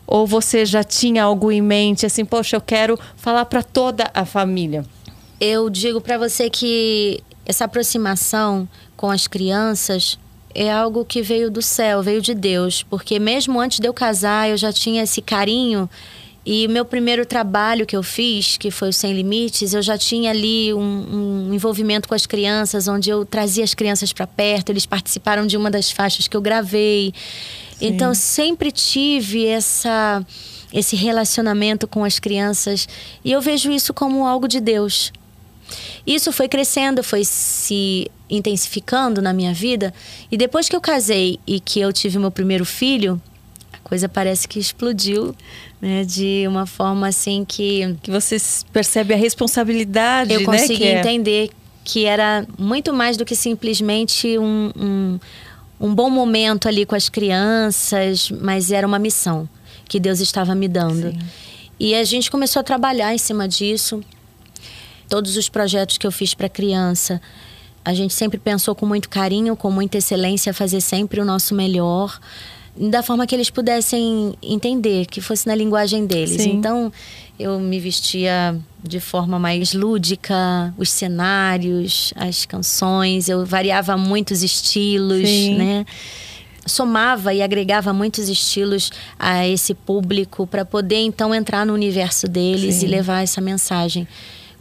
Ou 0.05 0.25
você 0.25 0.65
já 0.65 0.83
tinha 0.83 1.23
algo 1.23 1.51
em 1.51 1.61
mente, 1.61 2.05
assim, 2.05 2.25
poxa, 2.25 2.55
eu 2.55 2.61
quero 2.61 2.99
falar 3.15 3.45
para 3.45 3.61
toda 3.61 4.09
a 4.13 4.25
família? 4.25 4.83
Eu 5.39 5.69
digo 5.69 6.01
para 6.01 6.17
você 6.17 6.49
que 6.49 7.21
essa 7.45 7.65
aproximação 7.65 8.67
com 8.95 9.11
as 9.11 9.27
crianças 9.27 10.17
é 10.55 10.71
algo 10.71 11.05
que 11.05 11.21
veio 11.21 11.51
do 11.51 11.61
céu, 11.61 12.01
veio 12.01 12.21
de 12.21 12.33
Deus, 12.33 12.81
porque 12.81 13.19
mesmo 13.19 13.59
antes 13.59 13.79
de 13.79 13.87
eu 13.87 13.93
casar, 13.93 14.49
eu 14.49 14.57
já 14.57 14.73
tinha 14.73 15.03
esse 15.03 15.21
carinho 15.21 15.87
e 16.49 16.65
meu 16.69 16.85
primeiro 16.85 17.25
trabalho 17.25 17.85
que 17.85 17.93
eu 17.93 18.01
fiz, 18.01 18.55
que 18.55 18.71
foi 18.71 18.87
o 18.87 18.93
Sem 18.93 19.11
Limites, 19.11 19.73
eu 19.73 19.81
já 19.81 19.97
tinha 19.97 20.31
ali 20.31 20.73
um, 20.73 21.49
um 21.49 21.53
envolvimento 21.53 22.07
com 22.07 22.15
as 22.15 22.25
crianças, 22.25 22.87
onde 22.87 23.09
eu 23.09 23.25
trazia 23.25 23.65
as 23.65 23.73
crianças 23.73 24.13
para 24.13 24.25
perto, 24.25 24.69
eles 24.69 24.85
participaram 24.85 25.45
de 25.45 25.57
uma 25.57 25.69
das 25.69 25.91
faixas 25.91 26.25
que 26.25 26.37
eu 26.37 26.39
gravei. 26.39 27.13
Sim. 27.77 27.87
Então, 27.87 28.13
sempre 28.13 28.71
tive 28.71 29.45
essa, 29.45 30.25
esse 30.73 30.95
relacionamento 30.95 31.85
com 31.85 32.05
as 32.05 32.17
crianças 32.17 32.87
e 33.25 33.33
eu 33.33 33.41
vejo 33.41 33.69
isso 33.69 33.93
como 33.93 34.25
algo 34.25 34.47
de 34.47 34.61
Deus. 34.61 35.11
Isso 36.05 36.31
foi 36.31 36.47
crescendo, 36.47 37.03
foi 37.03 37.25
se 37.25 38.09
intensificando 38.29 39.21
na 39.21 39.33
minha 39.33 39.53
vida. 39.53 39.93
E 40.31 40.37
depois 40.37 40.69
que 40.69 40.75
eu 40.77 40.79
casei 40.79 41.41
e 41.45 41.59
que 41.59 41.81
eu 41.81 41.91
tive 41.91 42.17
meu 42.17 42.31
primeiro 42.31 42.63
filho, 42.63 43.21
coisa 43.87 44.09
parece 44.09 44.47
que 44.47 44.59
explodiu 44.59 45.35
né? 45.81 46.03
De 46.03 46.45
uma 46.47 46.65
forma 46.65 47.07
assim 47.07 47.45
que. 47.45 47.95
Que 48.01 48.11
você 48.11 48.37
percebe 48.71 49.13
a 49.13 49.17
responsabilidade. 49.17 50.33
Eu 50.33 50.39
né, 50.39 50.45
consegui 50.45 50.77
que 50.77 50.83
é... 50.83 50.99
entender 50.99 51.49
que 51.83 52.05
era 52.05 52.45
muito 52.57 52.91
mais 52.91 53.15
do 53.15 53.23
que 53.23 53.35
simplesmente 53.35 54.37
um, 54.37 54.71
um, 54.75 55.19
um 55.79 55.95
bom 55.95 56.09
momento 56.09 56.67
ali 56.67 56.85
com 56.85 56.95
as 56.95 57.07
crianças, 57.07 58.29
mas 58.29 58.71
era 58.71 58.85
uma 58.85 58.99
missão 58.99 59.47
que 59.87 59.99
Deus 59.99 60.19
estava 60.19 60.53
me 60.53 60.67
dando. 60.67 61.11
Sim. 61.11 61.19
E 61.79 61.95
a 61.95 62.03
gente 62.03 62.29
começou 62.29 62.59
a 62.59 62.63
trabalhar 62.63 63.13
em 63.13 63.17
cima 63.17 63.47
disso. 63.47 64.03
Todos 65.07 65.37
os 65.37 65.47
projetos 65.47 65.97
que 65.97 66.05
eu 66.05 66.11
fiz 66.11 66.33
para 66.33 66.49
criança, 66.49 67.21
a 67.85 67.93
gente 67.93 68.13
sempre 68.13 68.37
pensou 68.37 68.75
com 68.75 68.85
muito 68.85 69.07
carinho, 69.07 69.55
com 69.55 69.71
muita 69.71 69.99
excelência, 69.99 70.53
fazer 70.53 70.81
sempre 70.81 71.21
o 71.21 71.25
nosso 71.25 71.55
melhor 71.55 72.19
da 72.79 73.01
forma 73.01 73.25
que 73.25 73.33
eles 73.33 73.49
pudessem 73.49 74.33
entender, 74.41 75.05
que 75.07 75.19
fosse 75.19 75.47
na 75.47 75.55
linguagem 75.55 76.05
deles. 76.05 76.41
Sim. 76.41 76.51
Então, 76.51 76.91
eu 77.39 77.59
me 77.59 77.79
vestia 77.79 78.57
de 78.83 78.99
forma 78.99 79.39
mais 79.39 79.73
lúdica, 79.73 80.73
os 80.77 80.89
cenários, 80.89 82.13
as 82.15 82.45
canções, 82.45 83.29
eu 83.29 83.45
variava 83.45 83.97
muitos 83.97 84.43
estilos, 84.43 85.27
Sim. 85.27 85.55
né? 85.55 85.85
Somava 86.65 87.33
e 87.33 87.41
agregava 87.41 87.93
muitos 87.93 88.27
estilos 88.27 88.91
a 89.17 89.47
esse 89.47 89.73
público 89.73 90.45
para 90.45 90.65
poder 90.65 90.99
então 90.99 91.33
entrar 91.33 91.65
no 91.65 91.73
universo 91.73 92.27
deles 92.27 92.75
Sim. 92.75 92.85
e 92.85 92.89
levar 92.89 93.23
essa 93.23 93.39
mensagem 93.39 94.07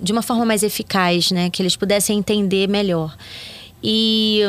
de 0.01 0.13
uma 0.13 0.23
forma 0.23 0.45
mais 0.45 0.63
eficaz, 0.63 1.31
né? 1.31 1.51
Que 1.51 1.63
eles 1.63 1.75
pudessem 1.77 2.19
entender 2.19 2.69
melhor. 2.69 3.17
E 3.83 4.43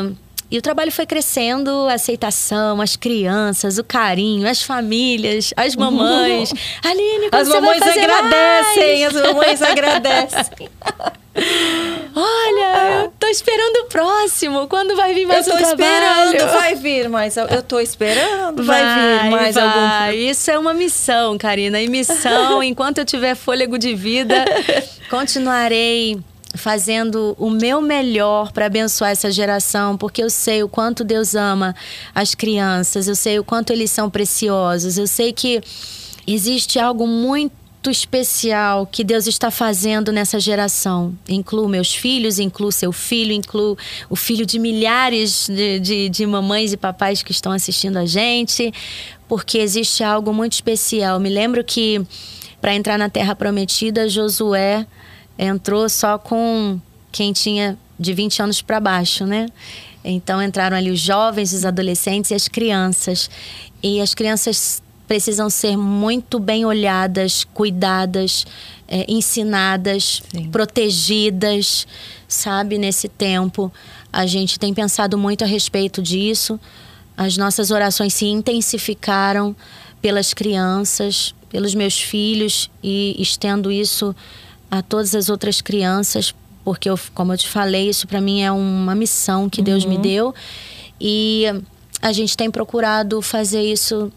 e 0.50 0.56
o 0.56 0.62
trabalho 0.62 0.90
foi 0.90 1.04
crescendo, 1.04 1.70
a 1.88 1.94
aceitação, 1.94 2.80
as 2.80 2.96
crianças, 2.96 3.78
o 3.78 3.84
carinho, 3.84 4.48
as 4.48 4.62
famílias, 4.62 5.52
as 5.56 5.76
mamães. 5.76 6.52
Aline, 6.82 7.28
as 7.30 7.48
mamães 7.48 7.82
agradecem, 7.82 9.00
mais? 9.00 9.16
as 9.16 9.22
mamães 9.22 9.62
agradecem. 9.62 10.68
Olha, 12.16 13.02
eu 13.02 13.12
tô 13.18 13.26
esperando 13.28 13.84
o 13.84 13.84
próximo. 13.84 14.66
Quando 14.66 14.96
vai 14.96 15.14
vir 15.14 15.26
mais 15.26 15.46
eu 15.46 15.52
tô 15.52 15.58
um 15.58 15.62
esperando, 15.66 16.36
trabalho? 16.36 16.60
vai 16.60 16.74
vir 16.74 17.08
mais. 17.08 17.36
Eu 17.36 17.62
tô 17.62 17.78
esperando, 17.78 18.64
vai, 18.64 18.82
vai 18.82 19.22
vir 19.22 19.30
mais 19.30 19.54
vai. 19.54 19.64
algum. 19.64 20.18
Isso 20.18 20.50
é 20.50 20.58
uma 20.58 20.74
missão, 20.74 21.38
Karina. 21.38 21.80
E 21.80 21.88
missão, 21.88 22.62
enquanto 22.64 22.98
eu 22.98 23.04
tiver 23.04 23.34
fôlego 23.34 23.78
de 23.78 23.94
vida, 23.94 24.44
continuarei 25.10 26.18
fazendo 26.54 27.36
o 27.38 27.50
meu 27.50 27.80
melhor 27.80 28.52
para 28.52 28.66
abençoar 28.66 29.10
essa 29.10 29.30
geração, 29.30 29.96
porque 29.96 30.22
eu 30.22 30.30
sei 30.30 30.62
o 30.62 30.68
quanto 30.68 31.04
Deus 31.04 31.34
ama 31.34 31.74
as 32.14 32.34
crianças, 32.34 33.06
eu 33.06 33.14
sei 33.14 33.38
o 33.38 33.44
quanto 33.44 33.72
eles 33.72 33.90
são 33.90 34.08
preciosos, 34.08 34.96
eu 34.96 35.06
sei 35.06 35.32
que 35.32 35.60
existe 36.26 36.78
algo 36.78 37.06
muito 37.06 37.90
especial 37.90 38.86
que 38.86 39.04
Deus 39.04 39.26
está 39.26 39.50
fazendo 39.50 40.12
nessa 40.12 40.38
geração. 40.38 41.16
Incluo 41.28 41.68
meus 41.68 41.94
filhos, 41.94 42.38
incluo 42.38 42.72
seu 42.72 42.92
filho, 42.92 43.32
incluo 43.32 43.78
o 44.10 44.16
filho 44.16 44.44
de 44.44 44.58
milhares 44.58 45.48
de, 45.48 45.78
de, 45.78 46.08
de 46.08 46.26
mamães 46.26 46.72
e 46.72 46.76
papais 46.76 47.22
que 47.22 47.32
estão 47.32 47.52
assistindo 47.52 47.96
a 47.96 48.04
gente, 48.04 48.72
porque 49.26 49.58
existe 49.58 50.02
algo 50.02 50.34
muito 50.34 50.54
especial. 50.54 51.20
Me 51.20 51.30
lembro 51.30 51.62
que 51.64 52.04
para 52.60 52.74
entrar 52.74 52.98
na 52.98 53.08
Terra 53.08 53.34
Prometida, 53.36 54.08
Josué 54.08 54.86
entrou 55.38 55.88
só 55.88 56.18
com 56.18 56.80
quem 57.12 57.32
tinha 57.32 57.78
de 57.98 58.12
20 58.12 58.42
anos 58.42 58.62
para 58.62 58.80
baixo, 58.80 59.24
né? 59.24 59.46
Então 60.04 60.42
entraram 60.42 60.76
ali 60.76 60.90
os 60.90 61.00
jovens, 61.00 61.52
os 61.52 61.64
adolescentes 61.64 62.30
e 62.30 62.34
as 62.34 62.48
crianças. 62.48 63.30
E 63.82 64.00
as 64.00 64.14
crianças 64.14 64.82
precisam 65.06 65.48
ser 65.48 65.76
muito 65.76 66.38
bem 66.38 66.64
olhadas, 66.64 67.44
cuidadas, 67.44 68.46
é, 68.86 69.04
ensinadas, 69.08 70.22
Sim. 70.30 70.50
protegidas, 70.50 71.86
sabe? 72.28 72.78
Nesse 72.78 73.08
tempo, 73.08 73.72
a 74.12 74.26
gente 74.26 74.58
tem 74.58 74.74
pensado 74.74 75.16
muito 75.16 75.44
a 75.44 75.46
respeito 75.46 76.02
disso. 76.02 76.60
As 77.16 77.36
nossas 77.36 77.70
orações 77.70 78.14
se 78.14 78.26
intensificaram 78.26 79.56
pelas 80.00 80.32
crianças, 80.32 81.34
pelos 81.50 81.74
meus 81.74 81.98
filhos 81.98 82.70
e 82.82 83.16
estendo 83.18 83.72
isso 83.72 84.14
a 84.70 84.82
todas 84.82 85.14
as 85.14 85.28
outras 85.28 85.60
crianças, 85.60 86.34
porque, 86.64 86.90
eu, 86.90 86.98
como 87.14 87.32
eu 87.32 87.38
te 87.38 87.48
falei, 87.48 87.88
isso 87.88 88.06
para 88.06 88.20
mim 88.20 88.42
é 88.42 88.52
uma 88.52 88.94
missão 88.94 89.48
que 89.48 89.62
Deus 89.62 89.84
me 89.84 89.96
uhum. 89.96 90.02
deu. 90.02 90.34
E 91.00 91.44
a 92.02 92.12
gente 92.12 92.36
tem 92.36 92.50
procurado 92.50 93.22
fazer 93.22 93.62
isso 93.62 94.12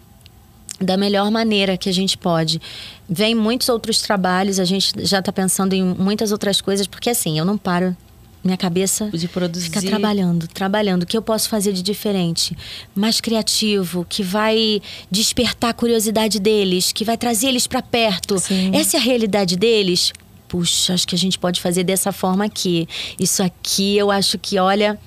da 0.79 0.97
melhor 0.97 1.29
maneira 1.31 1.77
que 1.77 1.87
a 1.87 1.93
gente 1.93 2.17
pode. 2.17 2.59
Vem 3.07 3.35
muitos 3.35 3.69
outros 3.69 4.01
trabalhos, 4.01 4.59
a 4.59 4.65
gente 4.65 4.93
já 5.05 5.19
está 5.19 5.31
pensando 5.31 5.73
em 5.73 5.83
muitas 5.83 6.31
outras 6.31 6.59
coisas, 6.59 6.87
porque 6.87 7.09
assim, 7.09 7.37
eu 7.37 7.45
não 7.45 7.57
paro. 7.57 7.95
Minha 8.43 8.57
cabeça 8.57 9.07
de 9.11 9.27
produzir. 9.27 9.65
fica 9.65 9.83
trabalhando, 9.83 10.47
trabalhando. 10.47 11.03
O 11.03 11.05
que 11.05 11.15
eu 11.15 11.21
posso 11.21 11.47
fazer 11.47 11.73
de 11.73 11.83
diferente, 11.83 12.57
mais 12.95 13.21
criativo, 13.21 14.03
que 14.09 14.23
vai 14.23 14.81
despertar 15.11 15.69
a 15.69 15.73
curiosidade 15.73 16.39
deles, 16.39 16.91
que 16.91 17.05
vai 17.05 17.15
trazer 17.15 17.49
eles 17.49 17.67
para 17.67 17.83
perto. 17.83 18.39
Sim. 18.39 18.71
Essa 18.73 18.97
é 18.97 18.99
a 18.99 19.03
realidade 19.03 19.55
deles 19.55 20.11
puxa, 20.51 20.93
acho 20.93 21.07
que 21.07 21.15
a 21.15 21.17
gente 21.17 21.39
pode 21.39 21.61
fazer 21.61 21.85
dessa 21.85 22.11
forma 22.11 22.43
aqui. 22.43 22.85
Isso 23.17 23.41
aqui 23.41 23.97
eu 23.97 24.11
acho 24.11 24.37
que, 24.37 24.59
olha, 24.59 24.99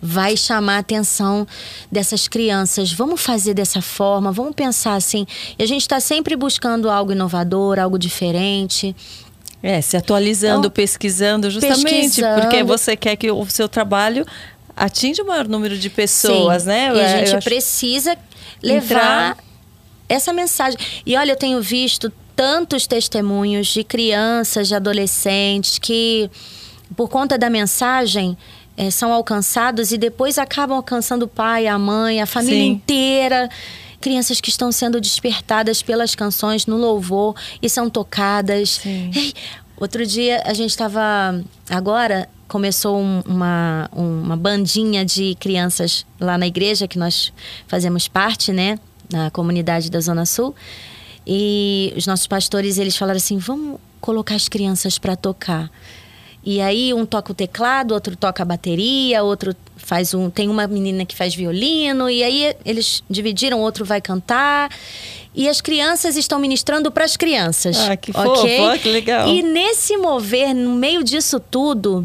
vai 0.00 0.36
chamar 0.36 0.76
a 0.76 0.78
atenção 0.80 1.46
dessas 1.90 2.28
crianças. 2.28 2.92
Vamos 2.92 3.22
fazer 3.22 3.54
dessa 3.54 3.80
forma, 3.80 4.30
vamos 4.30 4.54
pensar 4.54 4.96
assim. 4.96 5.26
E 5.58 5.62
a 5.62 5.66
gente 5.66 5.80
está 5.80 5.98
sempre 6.00 6.36
buscando 6.36 6.90
algo 6.90 7.12
inovador, 7.12 7.78
algo 7.78 7.98
diferente. 7.98 8.94
É, 9.62 9.80
se 9.80 9.96
atualizando, 9.96 10.58
então, 10.58 10.70
pesquisando, 10.70 11.50
justamente 11.50 11.82
pesquisando. 11.82 12.42
porque 12.42 12.62
você 12.62 12.94
quer 12.94 13.16
que 13.16 13.30
o 13.30 13.46
seu 13.46 13.70
trabalho 13.70 14.26
atinja 14.76 15.22
o 15.22 15.26
maior 15.26 15.48
número 15.48 15.78
de 15.78 15.88
pessoas, 15.88 16.62
Sim. 16.62 16.68
né? 16.68 16.94
E 16.94 17.00
a 17.00 17.24
gente 17.24 17.42
precisa 17.42 18.18
levar 18.62 19.30
Entrar... 19.30 19.36
essa 20.10 20.30
mensagem. 20.30 20.78
E 21.06 21.16
olha, 21.16 21.32
eu 21.32 21.36
tenho 21.36 21.62
visto 21.62 22.12
tantos 22.40 22.86
testemunhos 22.86 23.66
de 23.66 23.84
crianças, 23.84 24.68
de 24.68 24.74
adolescentes 24.74 25.78
que, 25.78 26.30
por 26.96 27.06
conta 27.06 27.36
da 27.36 27.50
mensagem, 27.50 28.34
é, 28.78 28.90
são 28.90 29.12
alcançados 29.12 29.92
e 29.92 29.98
depois 29.98 30.38
acabam 30.38 30.74
alcançando 30.74 31.24
o 31.24 31.28
pai, 31.28 31.66
a 31.66 31.78
mãe, 31.78 32.18
a 32.18 32.24
família 32.24 32.62
Sim. 32.62 32.70
inteira. 32.70 33.46
Crianças 34.00 34.40
que 34.40 34.48
estão 34.48 34.72
sendo 34.72 34.98
despertadas 35.02 35.82
pelas 35.82 36.14
canções 36.14 36.64
no 36.64 36.78
louvor 36.78 37.36
e 37.60 37.68
são 37.68 37.90
tocadas. 37.90 38.80
Ei, 38.86 39.34
outro 39.76 40.06
dia 40.06 40.42
a 40.46 40.54
gente 40.54 40.70
estava. 40.70 41.44
Agora 41.68 42.26
começou 42.48 42.98
um, 42.98 43.20
uma, 43.26 43.90
uma 43.92 44.36
bandinha 44.38 45.04
de 45.04 45.36
crianças 45.38 46.06
lá 46.18 46.38
na 46.38 46.46
igreja 46.46 46.88
que 46.88 46.98
nós 46.98 47.34
fazemos 47.68 48.08
parte, 48.08 48.50
né? 48.50 48.78
Na 49.12 49.30
comunidade 49.30 49.90
da 49.90 50.00
Zona 50.00 50.24
Sul. 50.24 50.54
E 51.26 51.92
os 51.96 52.06
nossos 52.06 52.26
pastores, 52.26 52.78
eles 52.78 52.96
falaram 52.96 53.18
assim: 53.18 53.38
vamos 53.38 53.78
colocar 54.00 54.34
as 54.34 54.48
crianças 54.48 54.98
para 54.98 55.16
tocar. 55.16 55.70
E 56.42 56.60
aí 56.60 56.94
um 56.94 57.04
toca 57.04 57.32
o 57.32 57.34
teclado, 57.34 57.92
outro 57.92 58.16
toca 58.16 58.42
a 58.42 58.46
bateria, 58.46 59.22
outro 59.22 59.54
faz 59.76 60.14
um. 60.14 60.30
Tem 60.30 60.48
uma 60.48 60.66
menina 60.66 61.04
que 61.04 61.14
faz 61.14 61.34
violino, 61.34 62.08
e 62.08 62.22
aí 62.22 62.56
eles 62.64 63.04
dividiram, 63.10 63.60
outro 63.60 63.84
vai 63.84 64.00
cantar. 64.00 64.70
E 65.34 65.48
as 65.48 65.60
crianças 65.60 66.16
estão 66.16 66.38
ministrando 66.38 66.90
para 66.90 67.04
as 67.04 67.16
crianças. 67.16 67.78
Ah, 67.78 67.96
que 67.96 68.10
okay? 68.10 68.56
fofo, 68.56 68.78
que 68.82 68.88
legal. 68.88 69.28
E 69.28 69.42
nesse 69.42 69.96
mover, 69.98 70.54
no 70.54 70.74
meio 70.74 71.04
disso 71.04 71.38
tudo, 71.38 72.02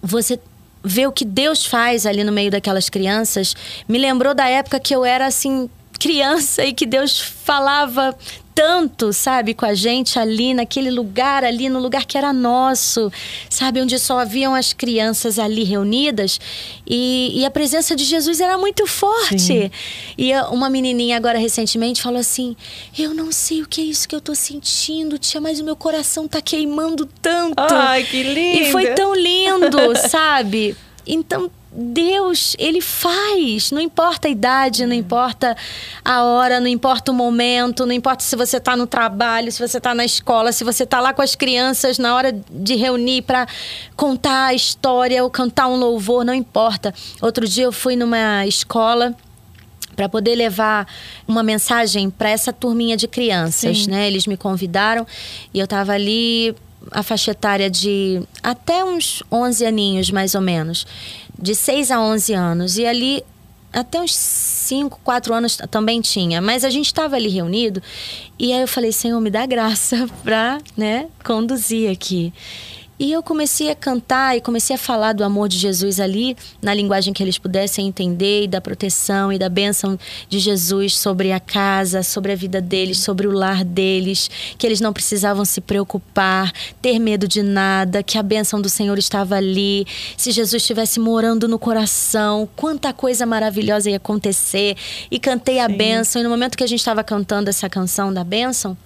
você 0.00 0.38
vê 0.82 1.06
o 1.06 1.12
que 1.12 1.24
Deus 1.24 1.66
faz 1.66 2.06
ali 2.06 2.24
no 2.24 2.32
meio 2.32 2.50
daquelas 2.50 2.88
crianças. 2.88 3.54
Me 3.88 3.98
lembrou 3.98 4.34
da 4.34 4.48
época 4.48 4.80
que 4.80 4.94
eu 4.94 5.04
era 5.04 5.26
assim 5.26 5.68
criança 6.02 6.64
e 6.64 6.72
que 6.72 6.84
Deus 6.84 7.20
falava 7.20 8.12
tanto, 8.52 9.12
sabe, 9.12 9.54
com 9.54 9.64
a 9.64 9.72
gente 9.72 10.18
ali 10.18 10.52
naquele 10.52 10.90
lugar, 10.90 11.44
ali 11.44 11.68
no 11.68 11.78
lugar 11.78 12.04
que 12.04 12.18
era 12.18 12.32
nosso, 12.32 13.10
sabe, 13.48 13.80
onde 13.80 13.96
só 14.00 14.18
haviam 14.18 14.52
as 14.52 14.72
crianças 14.72 15.38
ali 15.38 15.62
reunidas 15.62 16.40
e, 16.84 17.30
e 17.36 17.44
a 17.46 17.50
presença 17.52 17.94
de 17.94 18.02
Jesus 18.02 18.40
era 18.40 18.58
muito 18.58 18.84
forte. 18.84 19.38
Sim. 19.38 19.70
E 20.18 20.34
uma 20.50 20.68
menininha 20.68 21.16
agora 21.16 21.38
recentemente 21.38 22.02
falou 22.02 22.18
assim: 22.18 22.56
Eu 22.98 23.14
não 23.14 23.30
sei 23.30 23.62
o 23.62 23.66
que 23.66 23.80
é 23.80 23.84
isso 23.84 24.08
que 24.08 24.14
eu 24.14 24.20
tô 24.20 24.34
sentindo, 24.34 25.18
tia, 25.18 25.40
mas 25.40 25.60
o 25.60 25.64
meu 25.64 25.76
coração 25.76 26.26
tá 26.26 26.42
queimando 26.42 27.06
tanto. 27.22 27.62
Ai, 27.62 28.02
que 28.02 28.24
lindo! 28.24 28.62
E 28.64 28.72
foi 28.72 28.88
tão 28.88 29.14
lindo, 29.14 29.78
sabe? 30.10 30.76
Então, 31.06 31.50
Deus, 31.74 32.54
ele 32.58 32.82
faz, 32.82 33.70
não 33.70 33.80
importa 33.80 34.28
a 34.28 34.30
idade, 34.30 34.84
não 34.84 34.94
importa 34.94 35.56
a 36.04 36.22
hora, 36.22 36.60
não 36.60 36.66
importa 36.66 37.10
o 37.10 37.14
momento, 37.14 37.86
não 37.86 37.94
importa 37.94 38.22
se 38.22 38.36
você 38.36 38.58
está 38.58 38.76
no 38.76 38.86
trabalho, 38.86 39.50
se 39.50 39.66
você 39.66 39.78
está 39.78 39.94
na 39.94 40.04
escola, 40.04 40.52
se 40.52 40.64
você 40.64 40.84
está 40.84 41.00
lá 41.00 41.14
com 41.14 41.22
as 41.22 41.34
crianças 41.34 41.98
na 41.98 42.14
hora 42.14 42.30
de 42.50 42.74
reunir 42.74 43.22
para 43.22 43.46
contar 43.96 44.46
a 44.46 44.54
história 44.54 45.24
ou 45.24 45.30
cantar 45.30 45.68
um 45.68 45.76
louvor, 45.76 46.26
não 46.26 46.34
importa. 46.34 46.92
Outro 47.22 47.48
dia 47.48 47.64
eu 47.64 47.72
fui 47.72 47.96
numa 47.96 48.46
escola 48.46 49.14
para 49.96 50.08
poder 50.08 50.34
levar 50.34 50.86
uma 51.26 51.42
mensagem 51.42 52.10
para 52.10 52.28
essa 52.28 52.52
turminha 52.52 52.96
de 52.96 53.08
crianças, 53.08 53.84
Sim. 53.84 53.90
né? 53.90 54.06
Eles 54.06 54.26
me 54.26 54.36
convidaram 54.36 55.06
e 55.54 55.58
eu 55.58 55.64
estava 55.64 55.92
ali 55.92 56.54
a 56.90 57.02
faixa 57.02 57.30
etária 57.30 57.70
de 57.70 58.22
até 58.42 58.84
uns 58.84 59.22
11 59.30 59.64
aninhos, 59.64 60.10
mais 60.10 60.34
ou 60.34 60.40
menos 60.40 60.86
de 61.42 61.54
6 61.54 61.90
a 61.90 62.00
11 62.00 62.34
anos. 62.34 62.78
E 62.78 62.86
ali, 62.86 63.24
até 63.72 64.00
uns 64.00 64.14
5, 64.14 65.00
4 65.02 65.34
anos 65.34 65.58
também 65.70 66.00
tinha. 66.00 66.40
Mas 66.40 66.64
a 66.64 66.70
gente 66.70 66.86
estava 66.86 67.16
ali 67.16 67.28
reunido. 67.28 67.82
E 68.38 68.52
aí 68.52 68.60
eu 68.60 68.68
falei, 68.68 68.92
Senhor, 68.92 69.20
me 69.20 69.30
dá 69.30 69.44
graça 69.44 70.08
para 70.22 70.58
né, 70.76 71.08
conduzir 71.24 71.90
aqui. 71.90 72.32
E 73.02 73.10
eu 73.10 73.20
comecei 73.20 73.68
a 73.68 73.74
cantar 73.74 74.36
e 74.36 74.40
comecei 74.40 74.76
a 74.76 74.78
falar 74.78 75.12
do 75.12 75.24
amor 75.24 75.48
de 75.48 75.58
Jesus 75.58 75.98
ali, 75.98 76.36
na 76.62 76.72
linguagem 76.72 77.12
que 77.12 77.20
eles 77.20 77.36
pudessem 77.36 77.88
entender, 77.88 78.44
e 78.44 78.46
da 78.46 78.60
proteção 78.60 79.32
e 79.32 79.40
da 79.40 79.48
bênção 79.48 79.98
de 80.28 80.38
Jesus 80.38 80.96
sobre 80.96 81.32
a 81.32 81.40
casa, 81.40 82.04
sobre 82.04 82.30
a 82.30 82.36
vida 82.36 82.60
deles, 82.60 82.98
sobre 82.98 83.26
o 83.26 83.32
lar 83.32 83.64
deles, 83.64 84.30
que 84.56 84.64
eles 84.64 84.80
não 84.80 84.92
precisavam 84.92 85.44
se 85.44 85.60
preocupar, 85.60 86.52
ter 86.80 87.00
medo 87.00 87.26
de 87.26 87.42
nada, 87.42 88.04
que 88.04 88.16
a 88.16 88.22
bênção 88.22 88.62
do 88.62 88.68
Senhor 88.68 88.96
estava 88.96 89.34
ali. 89.34 89.84
Se 90.16 90.30
Jesus 90.30 90.62
estivesse 90.62 91.00
morando 91.00 91.48
no 91.48 91.58
coração, 91.58 92.48
quanta 92.54 92.92
coisa 92.92 93.26
maravilhosa 93.26 93.90
ia 93.90 93.96
acontecer. 93.96 94.76
E 95.10 95.18
cantei 95.18 95.58
a 95.58 95.66
Sim. 95.66 95.76
bênção, 95.76 96.20
e 96.20 96.22
no 96.22 96.30
momento 96.30 96.56
que 96.56 96.62
a 96.62 96.68
gente 96.68 96.78
estava 96.78 97.02
cantando 97.02 97.50
essa 97.50 97.68
canção 97.68 98.14
da 98.14 98.22
bênção, 98.22 98.78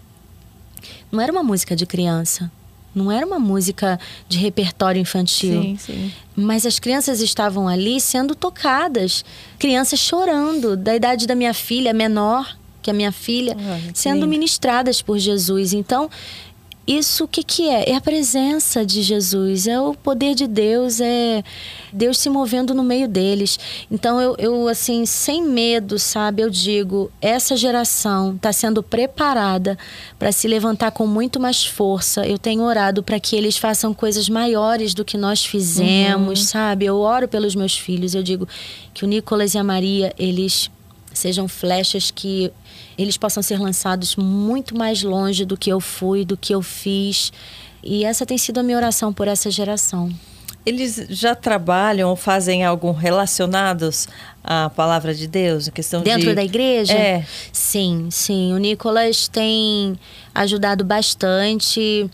não 1.13 1.21
era 1.21 1.31
uma 1.31 1.43
música 1.43 1.77
de 1.77 1.85
criança 1.85 2.51
não 2.97 3.13
era 3.13 3.27
uma 3.27 3.39
música 3.39 4.01
de 4.27 4.39
repertório 4.39 4.99
infantil. 4.99 5.61
Sim, 5.61 5.77
sim. 5.77 6.13
Mas 6.35 6.65
as 6.65 6.79
crianças 6.79 7.21
estavam 7.21 7.69
ali 7.69 8.01
sendo 8.01 8.35
tocadas. 8.35 9.23
Crianças 9.59 10.01
chorando, 10.01 10.77
da 10.77 10.97
idade 10.97 11.27
da 11.27 11.35
minha 11.35 11.53
filha, 11.53 11.93
menor 11.93 12.57
que 12.81 12.91
a 12.91 12.95
minha 12.95 13.11
filha, 13.11 13.57
ah, 13.59 13.91
sendo 13.93 14.29
ministradas 14.29 15.03
por 15.03 15.19
Jesus. 15.19 15.73
Então, 15.73 16.09
isso 16.87 17.25
o 17.25 17.29
que, 17.29 17.43
que 17.43 17.69
é? 17.69 17.91
É 17.91 17.97
a 17.97 18.01
presença 18.01 18.87
de 18.87 19.03
Jesus, 19.03 19.67
é 19.67 19.81
o 19.81 19.93
poder 19.93 20.35
de 20.37 20.47
Deus, 20.47 21.01
é 21.01 21.43
Deus 21.93 22.19
se 22.19 22.31
movendo 22.31 22.73
no 22.73 22.85
meio 22.85 23.09
deles. 23.09 23.59
Então 23.91 24.21
eu, 24.21 24.37
eu 24.39 24.69
assim, 24.69 25.05
sem 25.05 25.43
medo, 25.43 25.99
sabe, 25.99 26.43
eu 26.43 26.51
digo, 26.51 27.11
essa 27.21 27.57
geração 27.57 28.37
está 28.37 28.53
sendo 28.53 28.83
preparada 28.83 29.77
para 30.17 30.31
se 30.31 30.47
levantar 30.47 30.93
com 30.93 31.07
muito 31.07 31.41
mais 31.41 31.67
força. 31.67 32.25
Eu 32.25 32.39
tenho 32.39 32.63
orado 32.63 33.03
para 33.03 33.19
que 33.19 33.35
eles 33.35 33.57
façam 33.57 33.93
coisas 33.93 34.29
maiores 34.29 34.95
do 34.95 35.05
que 35.05 35.17
nós 35.17 35.45
fizemos, 35.45 36.41
uhum. 36.41 36.47
sabe? 36.47 36.85
Eu 36.85 36.99
oro 36.99 37.27
pelos 37.27 37.57
meus 37.57 37.77
filhos, 37.77 38.15
eu 38.15 38.23
digo 38.23 38.47
que 38.95 39.05
o 39.05 39.09
Nicolas 39.09 39.55
e 39.55 39.59
a 39.59 39.65
Maria, 39.65 40.15
eles 40.17 40.71
sejam 41.13 41.49
flechas 41.49 42.11
que 42.11 42.53
eles 42.99 43.17
possam 43.17 43.43
ser 43.43 43.59
lançados 43.59 44.17
muito 44.17 44.77
mais 44.77 45.03
longe 45.03 45.45
do 45.45 45.57
que 45.57 45.71
eu 45.71 45.81
fui, 45.81 46.25
do 46.25 46.37
que 46.37 46.55
eu 46.55 46.63
fiz. 46.63 47.33
E 47.83 48.05
essa 48.05 48.25
tem 48.25 48.39
sido 48.39 48.59
a 48.59 48.63
minha 48.63 48.77
oração 48.77 49.13
por 49.13 49.29
essa 49.29 49.51
geração. 49.51 50.11
Eles 50.65 51.07
já 51.11 51.33
trabalham 51.35 52.11
ou 52.11 52.17
fazem 52.17 52.65
algo 52.65 52.91
relacionados 52.91 54.09
à 54.43 54.69
palavra 54.69 55.15
de 55.15 55.29
Deus, 55.29 55.69
a 55.69 55.71
questão 55.71 56.03
dentro 56.03 56.31
de... 56.31 56.35
da 56.35 56.43
igreja? 56.43 56.93
É. 56.93 57.25
Sim, 57.53 58.09
sim. 58.11 58.53
O 58.53 58.59
Nicolas 58.59 59.29
tem 59.29 59.97
ajudado 60.35 60.85
bastante 60.85 62.11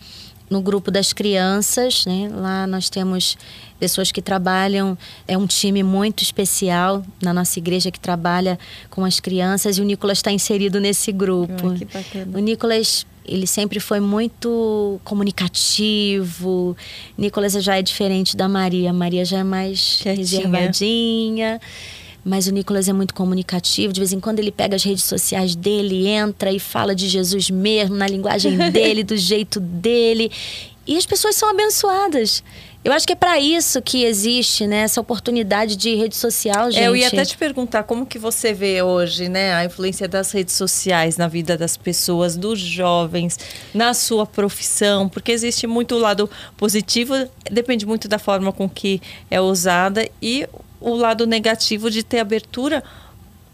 no 0.49 0.61
grupo 0.61 0.91
das 0.91 1.13
crianças, 1.13 2.05
né? 2.05 2.29
Lá 2.31 2.67
nós 2.67 2.89
temos 2.89 3.37
pessoas 3.79 4.11
que 4.11 4.21
trabalham, 4.21 4.97
é 5.27 5.37
um 5.37 5.47
time 5.47 5.83
muito 5.83 6.23
especial 6.23 7.03
na 7.21 7.33
nossa 7.33 7.59
igreja 7.59 7.91
que 7.91 7.99
trabalha 7.99 8.57
com 8.89 9.03
as 9.03 9.19
crianças 9.19 9.77
e 9.77 9.81
o 9.81 9.83
Nicolas 9.83 10.19
está 10.19 10.31
inserido 10.31 10.79
nesse 10.79 11.11
grupo. 11.11 11.69
Ah, 11.69 11.75
que 11.77 11.85
bacana. 11.85 12.37
O 12.37 12.39
Nicolas 12.39 13.05
ele 13.25 13.47
sempre 13.47 13.79
foi 13.79 13.99
muito 13.99 14.99
comunicativo. 15.03 16.75
Nicolas 17.17 17.53
já 17.53 17.77
é 17.77 17.81
diferente 17.81 18.35
da 18.35 18.49
Maria. 18.49 18.89
A 18.89 18.93
Maria 18.93 19.23
já 19.23 19.39
é 19.39 19.43
mais 19.43 19.99
Quietinha. 20.01 20.15
reservadinha. 20.15 21.61
Mas 22.23 22.47
o 22.47 22.51
Nicolas 22.51 22.87
é 22.87 22.93
muito 22.93 23.13
comunicativo. 23.13 23.93
De 23.93 23.99
vez 23.99 24.13
em 24.13 24.19
quando 24.19 24.39
ele 24.39 24.51
pega 24.51 24.75
as 24.75 24.83
redes 24.83 25.03
sociais 25.03 25.55
dele, 25.55 26.07
entra 26.07 26.51
e 26.51 26.59
fala 26.59 26.95
de 26.95 27.07
Jesus 27.07 27.49
mesmo, 27.49 27.95
na 27.95 28.07
linguagem 28.07 28.57
dele, 28.71 29.03
do 29.03 29.17
jeito 29.17 29.59
dele. 29.59 30.31
E 30.85 30.97
as 30.97 31.05
pessoas 31.05 31.35
são 31.35 31.49
abençoadas. 31.49 32.43
Eu 32.83 32.91
acho 32.91 33.07
que 33.07 33.13
é 33.13 33.15
para 33.15 33.39
isso 33.39 33.81
que 33.81 34.03
existe, 34.03 34.67
né, 34.67 34.79
essa 34.79 34.99
oportunidade 34.99 35.77
de 35.77 35.95
rede 35.95 36.17
social, 36.17 36.69
gente. 36.69 36.83
É, 36.83 36.87
eu 36.89 36.95
ia 36.95 37.07
até 37.07 37.23
te 37.23 37.37
perguntar 37.37 37.83
como 37.83 38.05
que 38.05 38.19
você 38.19 38.51
vê 38.51 38.81
hoje, 38.81 39.29
né, 39.29 39.53
a 39.53 39.63
influência 39.63 40.05
das 40.05 40.33
redes 40.33 40.53
sociais 40.53 41.15
na 41.15 41.29
vida 41.29 41.57
das 41.57 41.77
pessoas, 41.77 42.35
dos 42.35 42.59
jovens, 42.59 43.39
na 43.73 43.93
sua 43.93 44.25
profissão, 44.25 45.07
porque 45.07 45.31
existe 45.31 45.65
muito 45.65 45.97
lado 45.97 46.29
positivo, 46.57 47.13
depende 47.49 47.85
muito 47.85 48.09
da 48.09 48.19
forma 48.19 48.51
com 48.51 48.67
que 48.67 49.01
é 49.31 49.39
usada 49.39 50.05
e 50.21 50.45
o 50.83 50.95
lado 50.95 51.25
negativo 51.25 51.89
de 51.89 52.03
ter 52.03 52.19
abertura 52.19 52.83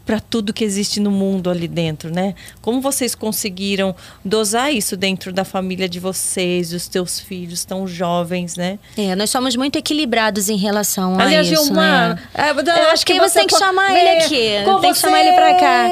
para 0.04 0.18
tudo 0.18 0.52
que 0.52 0.64
existe 0.64 0.98
no 0.98 1.08
mundo 1.10 1.48
ali 1.48 1.68
dentro, 1.68 2.12
né? 2.12 2.34
Como 2.60 2.80
vocês 2.80 3.14
conseguiram 3.14 3.94
dosar 4.24 4.74
isso 4.74 4.96
dentro 4.96 5.32
da 5.32 5.44
família 5.44 5.88
de 5.88 6.00
vocês, 6.00 6.70
dos 6.70 6.88
teus 6.88 7.20
filhos 7.20 7.64
tão 7.64 7.86
jovens, 7.86 8.56
né? 8.56 8.80
É, 8.96 9.14
nós 9.14 9.30
somos 9.30 9.54
muito 9.54 9.78
equilibrados 9.78 10.48
em 10.48 10.56
relação 10.56 11.16
a 11.16 11.22
Aliás, 11.22 11.48
isso, 11.48 11.64
Gilmar, 11.64 12.16
né? 12.16 12.22
É, 12.34 12.50
eu 12.50 12.90
acho 12.90 13.06
que, 13.06 13.12
que 13.12 13.20
você 13.20 13.38
tem 13.38 13.46
que 13.46 13.56
chamar 13.56 13.96
ele 13.96 14.08
aqui. 14.18 14.64
tem 14.64 14.64
vocês. 14.64 14.94
que 14.94 14.98
chamar 14.98 15.20
ele 15.20 15.32
para 15.32 15.54
cá. 15.54 15.88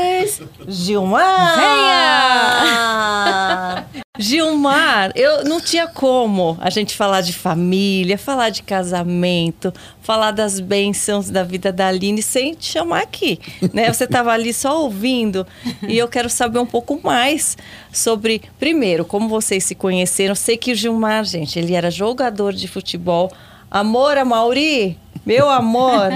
Gilmar! 0.66 1.57
Venha! 3.95 4.03
Gilmar, 4.19 5.12
eu 5.14 5.45
não 5.45 5.61
tinha 5.61 5.87
como 5.87 6.59
a 6.61 6.69
gente 6.71 6.97
falar 6.97 7.21
de 7.21 7.33
família, 7.33 8.19
falar 8.19 8.51
de 8.51 8.64
casamento, 8.64 9.73
falar 10.03 10.33
das 10.33 10.59
bênçãos 10.59 11.31
da 11.31 11.45
vida 11.45 11.73
da 11.73 11.87
Aline 11.87 12.21
sem 12.21 12.55
te 12.55 12.66
chamar 12.66 13.03
aqui, 13.03 13.39
né? 13.73 13.93
Você 13.93 14.05
estava 14.05 14.33
ali 14.33 14.53
só 14.53 14.83
ouvindo 14.83 15.47
e 15.87 15.97
eu 15.97 16.09
quero 16.09 16.29
saber 16.29 16.59
um 16.59 16.66
pouco 16.66 17.01
mais 17.03 17.57
sobre, 17.93 18.43
primeiro, 18.59 19.05
como 19.05 19.29
vocês 19.29 19.62
se 19.62 19.77
conheceram. 19.77 20.35
Sei 20.35 20.57
que 20.57 20.73
o 20.73 20.75
Gilmar, 20.75 21.25
gente, 21.25 21.57
ele 21.57 21.75
era 21.75 21.89
jogador 21.89 22.53
de 22.53 22.66
futebol. 22.66 23.31
Amor, 23.71 24.16
Mauri, 24.25 24.99
meu 25.25 25.49
amor. 25.49 26.11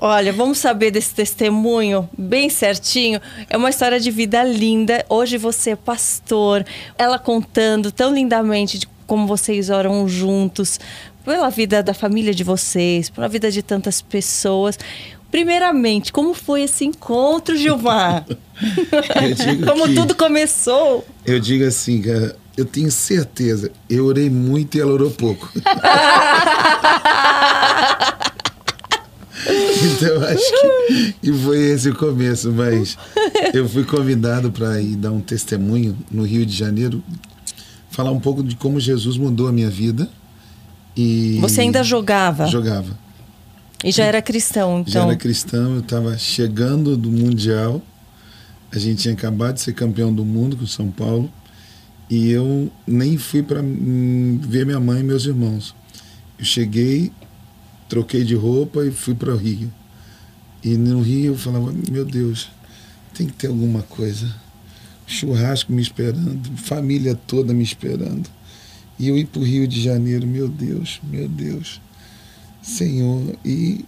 Olha, 0.00 0.32
vamos 0.32 0.58
saber 0.58 0.92
desse 0.92 1.12
testemunho 1.12 2.08
bem 2.16 2.48
certinho. 2.48 3.20
É 3.50 3.56
uma 3.56 3.68
história 3.68 3.98
de 3.98 4.12
vida 4.12 4.44
linda. 4.44 5.04
Hoje 5.08 5.36
você 5.36 5.70
é 5.70 5.76
pastor. 5.76 6.64
Ela 6.96 7.18
contando 7.18 7.90
tão 7.90 8.14
lindamente 8.14 8.78
de 8.78 8.86
como 9.08 9.26
vocês 9.26 9.70
oram 9.70 10.06
juntos, 10.06 10.78
pela 11.24 11.50
vida 11.50 11.82
da 11.82 11.92
família 11.92 12.32
de 12.32 12.44
vocês, 12.44 13.10
pela 13.10 13.26
vida 13.26 13.50
de 13.50 13.60
tantas 13.60 14.00
pessoas. 14.00 14.78
Primeiramente, 15.32 16.12
como 16.12 16.32
foi 16.32 16.62
esse 16.62 16.84
encontro, 16.84 17.56
Gilmar? 17.56 18.24
como 19.66 19.88
que, 19.88 19.94
tudo 19.94 20.14
começou? 20.14 21.04
Eu 21.26 21.40
digo 21.40 21.64
assim, 21.64 22.02
eu 22.56 22.64
tenho 22.64 22.90
certeza, 22.90 23.72
eu 23.90 24.06
orei 24.06 24.30
muito 24.30 24.76
e 24.76 24.80
ela 24.80 24.92
orou 24.92 25.10
pouco. 25.10 25.50
então 29.96 30.22
acho 30.24 30.52
que, 30.60 31.12
que 31.22 31.32
foi 31.32 31.58
esse 31.58 31.88
o 31.90 31.94
começo, 31.94 32.52
mas 32.52 32.96
eu 33.54 33.68
fui 33.68 33.84
convidado 33.84 34.52
para 34.52 34.80
ir 34.80 34.96
dar 34.96 35.10
um 35.10 35.20
testemunho 35.20 35.96
no 36.10 36.24
Rio 36.24 36.44
de 36.44 36.54
Janeiro, 36.54 37.02
falar 37.90 38.10
um 38.10 38.20
pouco 38.20 38.42
de 38.42 38.56
como 38.56 38.78
Jesus 38.78 39.16
mudou 39.16 39.48
a 39.48 39.52
minha 39.52 39.70
vida. 39.70 40.08
E 40.96 41.38
Você 41.40 41.62
ainda 41.62 41.82
jogava? 41.82 42.46
Jogava. 42.46 42.98
E 43.84 43.92
já 43.92 44.04
era 44.04 44.20
cristão, 44.20 44.80
então? 44.80 44.92
Já 44.92 45.02
era 45.04 45.16
cristão, 45.16 45.74
eu 45.74 45.80
estava 45.80 46.18
chegando 46.18 46.96
do 46.96 47.10
Mundial 47.10 47.80
A 48.72 48.78
gente 48.78 49.02
tinha 49.02 49.14
acabado 49.14 49.54
de 49.54 49.60
ser 49.60 49.72
campeão 49.72 50.12
do 50.12 50.24
mundo 50.24 50.56
com 50.56 50.66
São 50.66 50.90
Paulo 50.90 51.30
e 52.10 52.30
eu 52.30 52.70
nem 52.86 53.16
fui 53.18 53.42
para 53.42 53.60
ver 53.62 54.64
minha 54.64 54.80
mãe 54.80 55.00
e 55.00 55.04
meus 55.04 55.26
irmãos. 55.26 55.74
Eu 56.38 56.44
cheguei, 56.44 57.12
troquei 57.88 58.24
de 58.24 58.34
roupa 58.34 58.84
e 58.84 58.90
fui 58.90 59.14
para 59.14 59.32
o 59.32 59.36
Rio. 59.36 59.72
E 60.62 60.76
no 60.76 61.00
Rio 61.00 61.32
eu 61.32 61.38
falava, 61.38 61.72
meu 61.90 62.04
Deus, 62.04 62.50
tem 63.14 63.26
que 63.26 63.32
ter 63.32 63.46
alguma 63.46 63.82
coisa. 63.82 64.34
Churrasco 65.06 65.72
me 65.72 65.80
esperando, 65.80 66.56
família 66.58 67.14
toda 67.14 67.54
me 67.54 67.62
esperando. 67.62 68.28
E 68.98 69.08
eu 69.08 69.16
ir 69.16 69.26
para 69.26 69.40
o 69.40 69.44
Rio 69.44 69.66
de 69.66 69.80
Janeiro, 69.80 70.26
meu 70.26 70.48
Deus, 70.48 71.00
meu 71.02 71.28
Deus, 71.28 71.80
Senhor. 72.60 73.36
E 73.44 73.84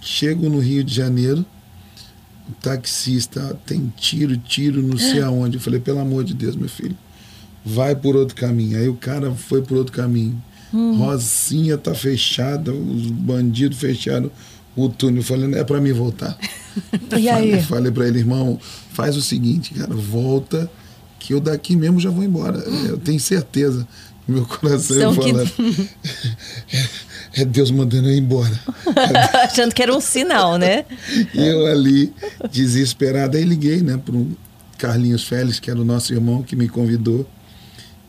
chego 0.00 0.48
no 0.48 0.60
Rio 0.60 0.82
de 0.84 0.94
Janeiro, 0.94 1.44
o 2.48 2.52
taxista 2.60 3.58
tem 3.66 3.92
tiro, 3.96 4.36
tiro, 4.36 4.82
não 4.82 4.96
sei 4.96 5.20
aonde. 5.20 5.56
Eu 5.56 5.60
falei, 5.60 5.80
pelo 5.80 5.98
amor 5.98 6.24
de 6.24 6.32
Deus, 6.32 6.56
meu 6.56 6.68
filho, 6.68 6.96
vai 7.64 7.94
por 7.94 8.16
outro 8.16 8.34
caminho. 8.34 8.78
Aí 8.78 8.88
o 8.88 8.94
cara 8.94 9.34
foi 9.34 9.62
por 9.62 9.76
outro 9.76 9.92
caminho. 9.92 10.40
Hum. 10.72 10.96
Rosinha 10.96 11.76
tá 11.76 11.94
fechada, 11.94 12.72
os 12.72 13.06
bandidos 13.10 13.78
fecharam 13.78 14.30
o 14.76 14.88
túnel. 14.88 15.18
Eu 15.18 15.24
falei, 15.24 15.54
é 15.58 15.64
para 15.64 15.80
mim 15.80 15.92
voltar. 15.92 16.38
e 17.18 17.28
aí? 17.28 17.52
Eu 17.52 17.62
falei 17.62 17.90
para 17.90 18.06
ele, 18.06 18.20
irmão, 18.20 18.58
faz 18.92 19.16
o 19.16 19.22
seguinte, 19.22 19.74
cara, 19.74 19.94
volta, 19.94 20.70
que 21.18 21.34
eu 21.34 21.40
daqui 21.40 21.76
mesmo 21.76 21.98
já 21.98 22.10
vou 22.10 22.24
embora. 22.24 22.58
Eu 22.58 22.96
tenho 22.96 23.20
certeza 23.20 23.86
meu 24.30 24.46
coração 24.46 24.96
São 24.96 25.14
fala, 25.14 25.44
que... 25.44 25.90
é, 27.34 27.44
Deus 27.44 27.70
mandando 27.70 28.08
eu 28.08 28.14
ir 28.14 28.18
embora. 28.18 28.58
Achando 29.44 29.74
que 29.74 29.82
era 29.82 29.94
um 29.94 30.00
sinal, 30.00 30.56
né? 30.56 30.84
e 31.34 31.40
eu 31.40 31.66
ali, 31.66 32.12
desesperado, 32.50 33.36
aí 33.36 33.44
liguei, 33.44 33.80
né, 33.80 34.00
para 34.02 34.14
o 34.14 34.36
Carlinhos 34.78 35.24
Félix, 35.24 35.58
que 35.58 35.70
era 35.70 35.80
o 35.80 35.84
nosso 35.84 36.12
irmão, 36.12 36.42
que 36.42 36.54
me 36.54 36.68
convidou. 36.68 37.26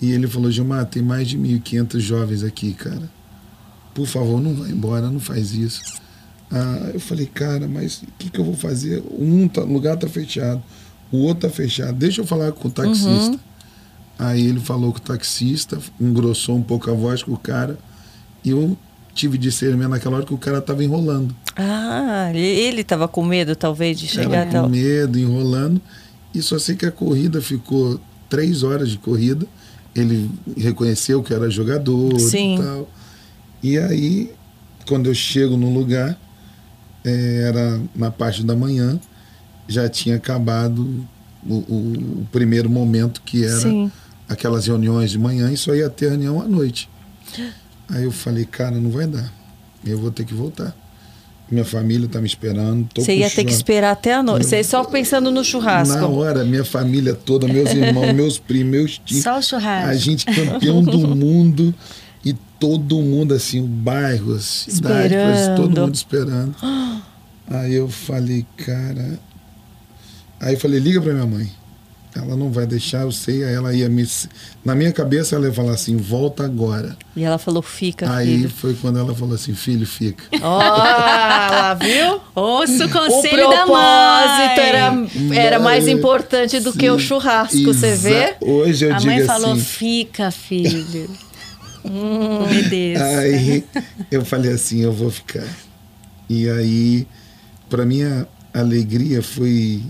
E 0.02 0.12
ele 0.12 0.28
falou, 0.28 0.49
Gilmar, 0.49 0.86
tem 0.88 1.04
mais 1.04 1.28
de 1.28 1.38
1.500 1.38 1.99
jovens 1.99 2.43
aqui, 2.43 2.74
cara. 2.74 3.10
Por 3.93 4.08
favor, 4.08 4.41
não 4.41 4.56
vai 4.56 4.72
embora, 4.72 5.10
não 5.10 5.20
faz 5.20 5.54
isso. 5.54 5.82
Ah, 6.52 6.89
eu 6.93 6.99
falei, 6.99 7.28
cara, 7.28 7.68
mas 7.68 8.02
o 8.02 8.08
que, 8.18 8.30
que 8.30 8.39
eu 8.39 8.43
vou 8.43 8.56
fazer? 8.56 9.04
Um 9.18 9.47
tá, 9.47 9.62
lugar 9.62 9.97
tá 9.97 10.08
fechado, 10.08 10.62
o 11.12 11.20
outro 11.20 11.47
tá 11.47 11.56
fechado. 11.56 11.93
Deixa 11.93 12.22
eu 12.22 12.26
falar 12.26 12.52
com 12.52 12.68
o 12.68 12.72
taxista. 12.72 13.32
Uhum. 13.32 13.39
Aí 14.18 14.45
ele 14.45 14.60
falou 14.60 14.91
com 14.91 14.97
o 14.97 15.02
taxista, 15.02 15.80
engrossou 15.99 16.58
um 16.58 16.62
pouco 16.62 16.89
a 16.89 16.93
voz 16.93 17.24
com 17.24 17.34
o 17.34 17.38
cara. 17.38 17.78
E 18.43 18.49
eu 18.49 18.78
tive 19.14 19.38
discernimento 19.38 19.89
naquela 19.89 20.18
hora 20.18 20.26
que 20.26 20.34
o 20.34 20.38
cara 20.38 20.60
estava 20.60 20.84
enrolando. 20.84 21.36
Ah, 21.56 22.32
ele 22.34 22.82
estava 22.82 23.08
com 23.08 23.24
medo, 23.24 23.56
talvez, 23.56 23.99
de 23.99 24.08
chegar 24.08 24.47
até. 24.47 24.60
Com 24.60 24.70
medo, 24.70 25.20
enrolando. 25.20 25.82
E 26.34 26.41
só 26.41 26.58
sei 26.58 26.76
que 26.76 26.86
a 26.86 26.91
corrida 26.91 27.41
ficou 27.41 27.99
três 28.30 28.64
horas 28.64 28.89
de 28.89 28.97
corrida. 28.97 29.45
Ele 29.96 30.30
reconheceu 30.58 31.22
que 31.22 31.34
era 31.34 31.50
jogador 31.50 32.20
Sim. 32.20 32.56
e 32.56 32.58
tal. 32.64 32.89
E 33.62 33.78
aí, 33.78 34.32
quando 34.88 35.08
eu 35.08 35.14
chego 35.14 35.58
no 35.58 35.74
lugar, 35.74 36.18
é, 37.04 37.44
era 37.48 37.82
na 37.96 38.10
parte 38.10 38.44
da 38.44 38.56
manhã, 38.56 39.00
já 39.68 39.89
tinha 39.89 40.16
acabado 40.16 41.06
o, 41.46 41.54
o, 41.54 42.22
o 42.22 42.28
primeiro 42.32 42.70
momento 42.70 43.22
que 43.22 43.44
era 43.44 43.60
Sim 43.60 43.92
aquelas 44.32 44.66
reuniões 44.66 45.12
de 45.12 45.20
manhã 45.20 45.52
e 45.52 45.58
só 45.58 45.76
ia 45.76 45.89
ter 45.89 46.10
reunião 46.10 46.42
à 46.42 46.48
noite. 46.48 46.89
Aí 47.89 48.04
eu 48.04 48.12
falei, 48.12 48.46
cara, 48.46 48.80
não 48.80 48.89
vai 48.89 49.06
dar. 49.06 49.32
Eu 49.84 49.98
vou 49.98 50.10
ter 50.12 50.24
que 50.24 50.34
voltar. 50.34 50.74
Minha 51.52 51.66
família 51.66 52.06
está 52.06 52.22
me 52.22 52.28
esperando. 52.28 52.88
Você 52.95 53.14
ia 53.14 53.30
ter 53.30 53.43
que 53.43 53.52
esperar 53.52 53.91
até 53.91 54.14
a 54.14 54.24
noite. 54.24 54.45
Você 54.45 54.64
só 54.64 54.86
pensando 54.86 55.30
no 55.30 55.43
churrasco. 55.43 55.97
Na 55.97 56.08
hora, 56.08 56.45
minha 56.45 56.64
família 56.64 57.14
toda, 57.14 57.45
meus 57.45 57.74
irmãos, 57.74 58.14
meus 58.16 58.38
primos, 58.38 58.72
meus 58.72 58.97
tios. 58.99 59.22
Só 59.22 59.38
o 59.38 59.41
churrasco. 59.41 59.89
A 59.89 59.95
gente 59.95 60.26
campeão 60.26 60.82
do 60.82 60.97
mundo 61.14 61.76
e 62.24 62.34
todo 62.58 63.02
mundo 63.02 63.34
assim, 63.34 63.60
o 63.60 63.68
bairro, 63.68 64.34
a 64.34 64.39
cidade, 64.39 65.14
todo 65.58 65.82
mundo 65.82 65.93
esperando. 65.95 66.56
Aí 67.49 67.74
eu 67.74 67.89
falei, 67.89 68.45
cara. 68.56 69.20
Aí 70.39 70.54
eu 70.54 70.60
falei, 70.60 70.80
liga 70.80 71.02
para 71.02 71.14
minha 71.14 71.28
mãe. 71.28 71.52
Ela 72.14 72.36
não 72.36 72.51
vai 72.51 72.66
deixar, 72.66 73.03
eu 73.03 73.12
sei. 73.12 73.43
Aí 73.43 73.53
ela 73.53 73.74
ia 73.74 73.88
me. 73.88 74.05
Na 74.66 74.76
minha 74.76 74.91
cabeça, 74.91 75.36
ela 75.36 75.47
ia 75.47 75.53
falar 75.53 75.74
assim: 75.74 75.95
volta 75.95 76.43
agora. 76.43 76.97
E 77.16 77.24
ela 77.24 77.38
falou: 77.38 77.62
fica. 77.62 78.12
Aí 78.14 78.38
filho. 78.39 78.49
foi 78.49 78.74
quando 78.74 78.99
ela 78.99 79.16
falou 79.16 79.34
assim: 79.34 79.53
filho, 79.53 79.88
fica. 79.88 80.24
Ó, 80.43 80.57
oh, 80.57 80.59
lá 80.59 81.74
viu? 81.76 82.20
Ouça 82.36 82.86
o 82.86 82.89
conselho 82.89 83.47
o 83.47 83.49
da 83.49 83.66
mãe. 83.66 84.59
Era, 84.59 84.93
era 85.34 85.59
mais 85.59 85.88
importante 85.88 86.59
do 86.59 86.74
Sim, 86.74 86.80
que 86.80 86.89
o 86.89 86.99
churrasco, 86.99 87.74
você 87.74 87.95
vê? 87.95 88.36
Hoje 88.41 88.86
eu 88.86 88.93
A 88.93 88.97
digo 88.97 89.14
mãe 89.14 89.26
falou: 89.26 89.53
assim, 89.53 89.62
fica, 89.62 90.32
filho. 90.32 91.09
hum. 91.86 92.43
Aí 92.99 93.64
eu 94.12 94.26
falei 94.26 94.51
assim: 94.51 94.82
eu 94.82 94.91
vou 94.91 95.09
ficar. 95.09 95.47
E 96.30 96.49
aí, 96.49 97.07
para 97.70 97.86
minha 97.86 98.28
alegria, 98.53 99.24
foi. 99.24 99.82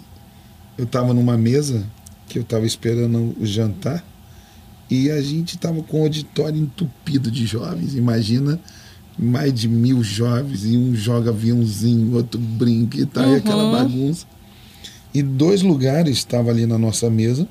Eu 0.77 0.85
estava 0.85 1.13
numa 1.15 1.37
mesa 1.37 1.83
que 2.31 2.39
eu 2.39 2.43
estava 2.43 2.65
esperando 2.65 3.35
o 3.39 3.45
jantar 3.45 4.03
e 4.89 5.09
a 5.09 5.21
gente 5.21 5.55
estava 5.55 5.81
com 5.83 6.01
o 6.01 6.03
auditório 6.03 6.59
entupido 6.59 7.31
de 7.31 7.45
jovens. 7.45 7.95
Imagina 7.95 8.59
mais 9.17 9.53
de 9.53 9.67
mil 9.67 10.03
jovens 10.03 10.65
e 10.65 10.77
um 10.77 10.95
joga 10.95 11.29
aviãozinho, 11.29 12.15
outro 12.15 12.39
brinca 12.39 12.99
e 12.99 13.05
tal, 13.05 13.25
uhum. 13.25 13.33
e 13.33 13.35
aquela 13.37 13.71
bagunça. 13.71 14.25
E 15.13 15.21
dois 15.21 15.61
lugares 15.61 16.17
estavam 16.17 16.51
ali 16.51 16.65
na 16.65 16.77
nossa 16.77 17.09
mesa. 17.09 17.47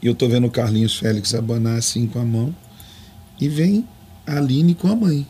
E 0.00 0.06
eu 0.06 0.14
tô 0.14 0.28
vendo 0.28 0.46
o 0.46 0.50
Carlinhos 0.50 0.96
Félix 0.96 1.34
abanar 1.34 1.78
assim 1.78 2.06
com 2.06 2.18
a 2.18 2.24
mão. 2.24 2.54
E 3.40 3.48
vem 3.48 3.86
a 4.26 4.36
Aline 4.36 4.74
com 4.74 4.88
a 4.88 4.96
mãe. 4.96 5.26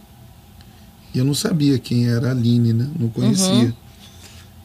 E 1.15 1.19
eu 1.19 1.25
não 1.25 1.35
sabia 1.35 1.79
quem 1.79 2.09
era 2.09 2.29
a 2.29 2.31
Aline, 2.31 2.73
né? 2.73 2.89
Não 2.99 3.09
conhecia. 3.09 3.75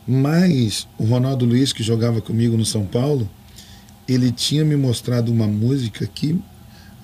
Uhum. 0.07 0.21
Mas 0.21 0.87
o 0.97 1.03
Ronaldo 1.03 1.45
Luiz, 1.45 1.73
que 1.73 1.83
jogava 1.83 2.21
comigo 2.21 2.55
no 2.55 2.65
São 2.65 2.85
Paulo, 2.85 3.29
ele 4.07 4.31
tinha 4.31 4.63
me 4.63 4.75
mostrado 4.75 5.31
uma 5.31 5.47
música 5.47 6.07
que, 6.07 6.39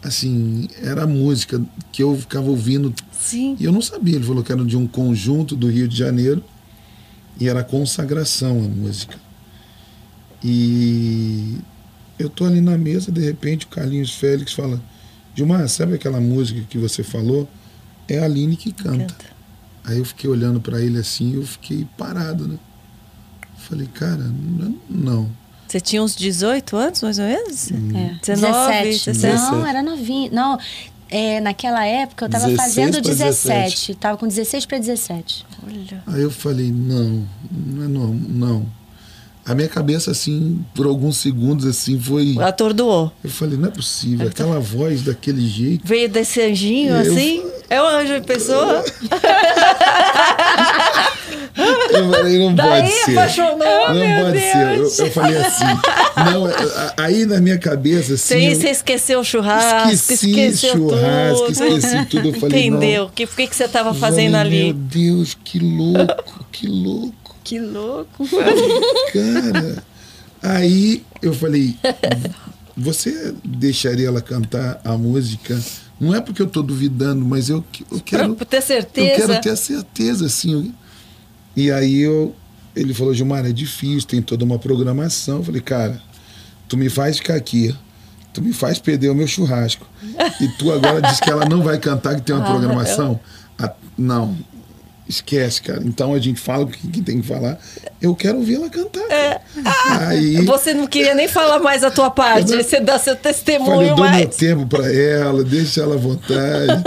assim, 0.02 0.68
era 0.82 1.04
a 1.04 1.08
música 1.08 1.62
que 1.92 2.02
eu 2.02 2.16
ficava 2.18 2.50
ouvindo. 2.50 2.94
Sim. 3.12 3.58
E 3.60 3.66
eu 3.66 3.72
não 3.72 3.82
sabia. 3.82 4.16
Ele 4.16 4.26
falou 4.26 4.44
que 4.44 4.52
era 4.52 4.64
de 4.64 4.78
um 4.78 4.88
conjunto 4.88 5.56
do 5.56 5.70
Rio 5.70 5.88
de 5.88 5.98
Janeiro 5.98 6.44
e 7.40 7.48
era 7.48 7.64
consagração 7.64 8.60
a 8.60 8.68
música. 8.68 9.18
E 10.44 11.58
eu 12.20 12.30
tô 12.30 12.46
ali 12.46 12.62
na 12.62 12.78
mesa, 12.78 13.12
de 13.12 13.22
repente 13.22 13.66
o 13.66 13.70
Carlinhos 13.70 14.14
Félix 14.16 14.54
fala: 14.54 14.82
Dilmar, 15.34 15.68
sabe 15.70 15.96
aquela 15.96 16.20
música 16.20 16.62
que 16.70 16.78
você 16.78 17.04
falou? 17.04 17.50
É 18.08 18.20
a 18.20 18.26
Aline 18.26 18.56
que 18.56 18.72
canta. 18.72 19.14
canta. 19.14 19.34
Aí 19.86 19.98
eu 19.98 20.06
fiquei 20.06 20.30
olhando 20.30 20.62
para 20.62 20.82
ele 20.82 20.98
assim, 20.98 21.36
eu 21.36 21.46
fiquei 21.46 21.88
parado, 21.98 22.48
né? 22.48 22.58
Falei, 23.58 23.88
cara, 23.88 24.32
não. 24.90 25.30
Você 25.74 25.82
tinha 25.82 26.04
uns 26.04 26.16
18 26.16 26.78
anos, 26.78 27.02
mais 27.02 27.18
ou 27.18 27.26
menos? 27.26 27.72
Hum. 27.72 27.98
É. 27.98 28.20
19, 28.24 28.84
17. 28.84 29.12
17. 29.12 29.52
Não, 29.52 29.66
era 29.66 29.82
novinho. 29.82 30.32
Não, 30.32 30.60
é, 31.10 31.42
naquela 31.42 31.84
época 31.84 32.26
eu 32.26 32.28
estava 32.28 32.48
fazendo 32.56 33.02
17. 33.02 33.94
Estava 33.94 34.16
com 34.16 34.28
16 34.28 34.68
para 34.68 34.78
17. 34.78 35.44
Olha. 35.66 36.04
Aí 36.06 36.22
eu 36.22 36.30
falei, 36.30 36.72
não, 36.72 37.28
não 37.52 37.84
é 37.84 37.88
não, 37.88 38.14
não. 38.14 38.66
A 39.46 39.54
minha 39.54 39.68
cabeça, 39.68 40.12
assim, 40.12 40.64
por 40.74 40.86
alguns 40.86 41.18
segundos, 41.18 41.66
assim, 41.66 42.00
foi. 42.00 42.38
Atordoou. 42.40 43.12
Eu 43.24 43.30
falei, 43.30 43.58
não 43.58 43.68
é 43.68 43.72
possível, 43.72 44.28
aquela 44.28 44.60
voz 44.60 45.02
daquele 45.02 45.46
jeito. 45.48 45.86
Veio 45.86 46.08
desse 46.08 46.42
anjinho, 46.42 46.94
eu... 46.96 47.02
assim? 47.02 47.44
É 47.70 47.82
o 47.82 47.86
anjo 47.86 48.20
de 48.22 48.26
pessoa? 48.26 48.84
Eu 51.56 52.12
falei, 52.12 52.40
não 52.40 52.56
Daí 52.56 52.82
pode 52.82 52.92
ser. 52.92 53.12
apaixonou, 53.12 53.58
não 53.60 53.94
meu 53.94 54.26
pode 54.26 54.40
Deus. 54.40 54.94
ser. 54.94 55.02
Eu, 55.02 55.06
eu, 55.06 55.12
falei 55.12 55.38
assim. 55.38 55.66
Não, 56.18 56.48
aí 56.98 57.26
na 57.26 57.40
minha 57.40 57.58
cabeça, 57.58 58.16
assim. 58.16 58.56
Você, 58.56 58.70
esqueceu 58.70 59.20
o 59.20 59.24
churrasco, 59.24 59.92
esqueci 59.92 60.30
esqueceu 60.30 60.72
churrasco, 60.72 61.54
tudo. 61.54 61.78
esqueci 61.78 62.06
tudo. 62.06 62.30
Eu 62.30 62.34
falei, 62.34 62.66
Entendeu? 62.66 63.06
O 63.06 63.10
que, 63.10 63.28
que, 63.28 63.48
que 63.48 63.56
você 63.56 63.66
estava 63.66 63.94
fazendo 63.94 64.34
falei, 64.34 64.62
ali? 64.62 64.64
Meu 64.66 64.74
Deus, 64.74 65.38
que 65.44 65.60
louco, 65.60 66.46
que 66.52 66.68
louco. 66.68 67.23
Que 67.44 67.60
louco. 67.60 68.28
Cara. 68.28 69.84
Aí 70.42 71.04
eu 71.22 71.34
falei, 71.34 71.76
você 72.76 73.34
deixaria 73.44 74.08
ela 74.08 74.22
cantar 74.22 74.82
a 74.84 74.98
música? 74.98 75.60
Não 76.00 76.14
é 76.14 76.20
porque 76.20 76.42
eu 76.42 76.48
estou 76.48 76.62
duvidando, 76.62 77.24
mas 77.26 77.50
eu, 77.50 77.64
eu 77.90 78.00
quero. 78.02 78.36
Pra 78.36 78.46
ter 78.46 78.62
certeza. 78.62 79.22
Eu 79.22 79.28
quero 79.28 79.42
ter 79.42 79.50
a 79.52 79.56
certeza, 79.56 80.26
assim. 80.26 80.74
E 81.56 81.72
aí 81.72 82.02
eu, 82.02 82.36
ele 82.76 82.94
falou, 82.94 83.14
Gilmar, 83.14 83.46
é 83.46 83.52
difícil, 83.52 84.08
tem 84.08 84.22
toda 84.22 84.44
uma 84.44 84.60
programação. 84.60 85.38
Eu 85.38 85.44
falei, 85.44 85.62
cara, 85.62 86.02
tu 86.68 86.76
me 86.76 86.90
faz 86.90 87.18
ficar 87.18 87.36
aqui, 87.36 87.74
tu 88.34 88.42
me 88.42 88.52
faz 88.52 88.80
perder 88.80 89.10
o 89.10 89.16
meu 89.16 89.28
churrasco. 89.28 89.88
E 90.42 90.48
tu 90.58 90.72
agora 90.72 91.02
diz 91.02 91.20
que 91.20 91.30
ela 91.30 91.46
não 91.46 91.62
vai 91.62 91.78
cantar, 91.78 92.16
que 92.16 92.22
tem 92.22 92.36
uma 92.36 92.44
ah, 92.44 92.50
programação. 92.50 93.20
Eu... 93.60 93.66
Ah, 93.66 93.74
não. 93.98 94.36
Esquece, 95.08 95.62
cara. 95.62 95.82
Então 95.84 96.14
a 96.14 96.20
gente 96.20 96.40
fala 96.40 96.64
o 96.64 96.68
que, 96.68 96.88
que 96.88 97.02
tem 97.02 97.22
que 97.22 97.28
falar. 97.28 97.60
Eu 98.02 98.16
quero 98.16 98.38
ouvir 98.38 98.56
ela 98.56 98.70
cantar. 98.70 99.04
É. 99.12 99.42
Ah, 99.66 100.08
Aí 100.10 100.44
Você 100.46 100.74
não 100.74 100.88
queria 100.88 101.14
nem 101.14 101.28
falar 101.28 101.60
mais 101.60 101.84
a 101.84 101.92
tua 101.92 102.10
parte, 102.10 102.56
você 102.56 102.80
dá 102.80 102.98
seu 102.98 103.16
falei, 103.16 103.34
testemunho 103.34 103.82
eu 103.82 103.96
dou 103.96 104.06
meu 104.06 104.14
mais. 104.14 104.36
tempo 104.36 104.66
pra 104.66 104.92
ela, 104.94 105.44
deixa 105.44 105.82
ela 105.82 105.96
à 105.96 105.98
vontade. 105.98 106.84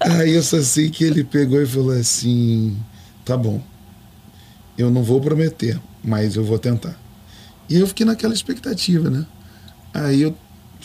Aí 0.00 0.34
eu 0.34 0.42
só 0.42 0.60
sei 0.62 0.90
que 0.90 1.04
ele 1.04 1.24
pegou 1.24 1.60
e 1.62 1.66
falou 1.66 1.92
assim: 1.92 2.76
tá 3.24 3.36
bom, 3.36 3.60
eu 4.76 4.90
não 4.90 5.02
vou 5.02 5.20
prometer, 5.20 5.78
mas 6.02 6.36
eu 6.36 6.44
vou 6.44 6.58
tentar. 6.58 6.96
E 7.68 7.78
eu 7.78 7.86
fiquei 7.86 8.06
naquela 8.06 8.34
expectativa, 8.34 9.10
né? 9.10 9.24
Aí 9.92 10.22
eu 10.22 10.36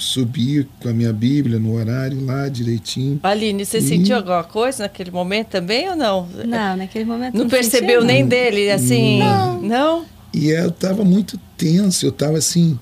subi 0.02 0.68
com 0.80 0.90
a 0.90 0.94
minha 0.94 1.14
Bíblia 1.14 1.60
no 1.60 1.74
horário 1.76 2.24
lá 2.26 2.50
direitinho. 2.50 3.20
Aline, 3.24 3.64
você 3.66 3.78
E- 3.78 3.82
sentiu 3.82 4.16
alguma 4.16 4.44
coisa 4.44 4.84
naquele 4.84 5.12
momento 5.12 5.48
também 5.50 5.88
ou 5.90 5.96
não? 5.96 6.28
Não, 6.48 6.76
naquele 6.78 7.06
momento 7.06 7.36
Não 7.36 7.44
não 7.44 7.50
percebeu 7.50 8.04
nem 8.04 8.22
não. 8.24 8.30
dele, 8.30 8.72
assim? 8.72 9.20
Não. 9.20 9.62
Não? 9.62 10.06
E 10.34 10.50
eu 10.50 10.72
tava 10.72 11.04
muito 11.06 11.38
tenso, 11.58 12.06
eu 12.06 12.12
tava 12.12 12.38
assim, 12.38 12.80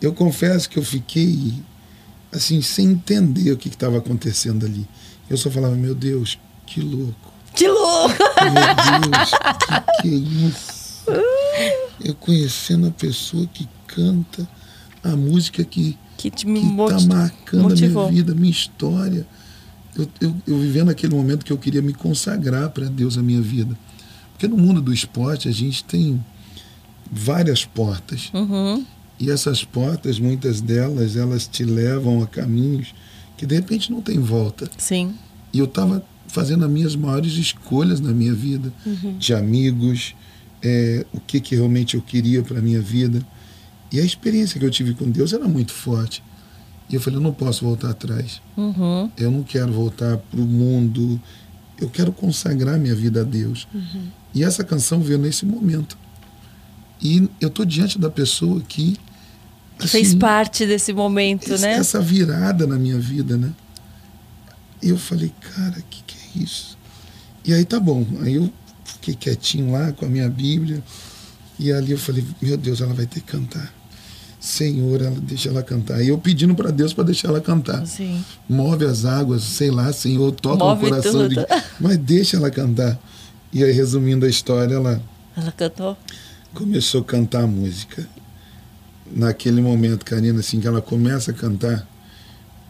eu 0.00 0.12
confesso 0.12 0.68
que 0.68 0.78
eu 0.78 0.82
fiquei 0.82 1.54
assim, 2.30 2.60
sem 2.60 2.88
entender 2.90 3.50
o 3.52 3.56
que 3.56 3.68
estava 3.68 3.96
acontecendo 3.98 4.66
ali. 4.66 4.86
Eu 5.30 5.36
só 5.36 5.50
falava, 5.50 5.74
meu 5.74 5.94
Deus, 5.94 6.38
que 6.66 6.80
louco. 6.80 7.32
Que 7.54 7.66
louco! 7.66 8.14
Meu 8.42 9.10
Deus, 9.10 9.30
que, 9.30 10.02
que 10.02 10.08
é 10.08 10.18
isso? 10.48 10.98
Eu 12.04 12.14
conhecendo 12.14 12.86
a 12.86 12.90
pessoa 12.90 13.46
que 13.52 13.66
canta 13.86 14.46
a 15.02 15.16
música 15.16 15.64
que 15.64 15.96
Que 16.18 16.30
te 16.30 16.44
que 16.44 16.52
está 16.52 16.68
moti- 16.68 17.06
marcando 17.06 17.60
a 17.60 17.68
motivou. 17.70 18.02
minha 18.10 18.16
vida, 18.22 18.32
a 18.32 18.34
minha 18.34 18.50
história. 18.50 19.26
Eu, 19.96 20.06
eu, 20.20 20.36
eu 20.46 20.58
vivendo 20.58 20.90
aquele 20.90 21.14
momento 21.14 21.44
que 21.44 21.52
eu 21.52 21.56
queria 21.58 21.80
me 21.80 21.94
consagrar 21.94 22.68
para 22.70 22.84
Deus 22.90 23.16
a 23.16 23.22
minha 23.22 23.40
vida. 23.40 23.74
Porque 24.32 24.46
no 24.46 24.58
mundo 24.58 24.82
do 24.82 24.92
esporte 24.92 25.48
a 25.48 25.52
gente 25.52 25.82
tem 25.84 26.22
várias 27.10 27.64
portas. 27.64 28.30
Uhum. 28.34 28.84
E 29.18 29.30
essas 29.30 29.64
portas, 29.64 30.20
muitas 30.20 30.60
delas, 30.60 31.16
elas 31.16 31.46
te 31.46 31.64
levam 31.64 32.22
a 32.22 32.26
caminhos 32.26 32.94
que 33.36 33.46
de 33.46 33.54
repente 33.54 33.90
não 33.90 34.00
tem 34.02 34.18
volta. 34.18 34.68
Sim. 34.76 35.14
E 35.52 35.58
eu 35.58 35.64
estava 35.64 36.04
fazendo 36.26 36.64
as 36.64 36.70
minhas 36.70 36.94
maiores 36.94 37.32
escolhas 37.32 38.00
na 38.00 38.12
minha 38.12 38.34
vida, 38.34 38.72
de 39.18 39.32
amigos, 39.32 40.14
é, 40.62 41.06
o 41.12 41.20
que, 41.20 41.40
que 41.40 41.54
realmente 41.56 41.94
eu 41.94 42.02
queria 42.02 42.42
para 42.42 42.58
a 42.58 42.62
minha 42.62 42.80
vida. 42.80 43.24
E 43.90 44.00
a 44.00 44.04
experiência 44.04 44.58
que 44.60 44.66
eu 44.66 44.70
tive 44.70 44.94
com 44.94 45.10
Deus 45.10 45.32
era 45.32 45.46
muito 45.48 45.72
forte. 45.72 46.22
E 46.90 46.94
eu 46.94 47.00
falei, 47.00 47.18
eu 47.18 47.22
não 47.22 47.32
posso 47.32 47.64
voltar 47.64 47.90
atrás. 47.90 48.40
Uhum. 48.56 49.10
Eu 49.16 49.30
não 49.30 49.42
quero 49.42 49.72
voltar 49.72 50.16
para 50.18 50.40
o 50.40 50.44
mundo. 50.46 51.20
Eu 51.80 51.88
quero 51.88 52.12
consagrar 52.12 52.78
minha 52.78 52.94
vida 52.94 53.20
a 53.20 53.24
Deus. 53.24 53.66
E 54.34 54.42
essa 54.44 54.64
canção 54.64 55.00
veio 55.00 55.18
nesse 55.18 55.44
momento. 55.46 55.96
E 57.00 57.28
eu 57.40 57.48
tô 57.50 57.64
diante 57.64 57.98
da 57.98 58.10
pessoa 58.10 58.60
que, 58.66 58.96
Que 59.78 59.86
fez 59.88 60.08
assim, 60.08 60.18
parte 60.18 60.66
desse 60.66 60.92
momento, 60.92 61.52
esse- 61.54 61.62
né? 61.62 61.72
essa 61.74 62.00
virada 62.00 62.66
na 62.66 62.76
minha 62.78 62.98
vida, 62.98 63.36
né? 63.36 63.52
E 64.82 64.88
eu 64.88 64.98
falei, 64.98 65.32
cara, 65.54 65.78
o 65.78 65.82
que, 65.84 66.02
que 66.06 66.16
é 66.16 66.42
isso? 66.42 66.76
E 67.44 67.52
aí 67.54 67.64
tá 67.64 67.78
bom. 67.78 68.04
Aí 68.22 68.34
eu 68.34 68.52
fiquei 68.84 69.14
quietinho 69.14 69.70
lá 69.72 69.92
com 69.92 70.04
a 70.04 70.08
minha 70.08 70.28
Bíblia. 70.28 70.82
E 71.58 71.70
ali 71.72 71.92
eu 71.92 71.98
falei, 71.98 72.24
meu 72.42 72.56
Deus, 72.56 72.80
ela 72.80 72.94
vai 72.94 73.06
ter 73.06 73.20
que 73.20 73.26
cantar. 73.26 73.72
Senhor, 74.40 75.00
ela, 75.02 75.16
deixa 75.20 75.48
ela 75.48 75.62
cantar. 75.62 76.00
E 76.02 76.08
eu 76.08 76.18
pedindo 76.18 76.54
para 76.54 76.70
Deus 76.70 76.92
para 76.92 77.04
deixar 77.04 77.28
ela 77.28 77.40
cantar. 77.40 77.84
Sim. 77.86 78.24
Move 78.48 78.84
as 78.84 79.04
águas, 79.04 79.42
sei 79.42 79.70
lá, 79.70 79.92
Senhor, 79.92 80.30
toca 80.32 80.64
Move 80.64 80.86
o 80.86 80.88
coração. 80.90 81.28
De... 81.28 81.36
Mas 81.80 81.96
deixa 81.98 82.36
ela 82.36 82.50
cantar. 82.50 82.98
E 83.52 83.64
aí, 83.64 83.72
resumindo 83.72 84.24
a 84.26 84.28
história, 84.28 84.74
ela 84.74 85.02
Ela 85.36 85.50
cantou? 85.52 85.96
começou 86.54 87.00
a 87.00 87.04
cantar 87.04 87.42
a 87.44 87.46
música. 87.46 88.06
Naquele 89.10 89.60
momento, 89.60 90.04
Karina, 90.04 90.40
assim, 90.40 90.60
que 90.60 90.66
ela 90.68 90.82
começa 90.82 91.30
a 91.30 91.34
cantar, 91.34 91.88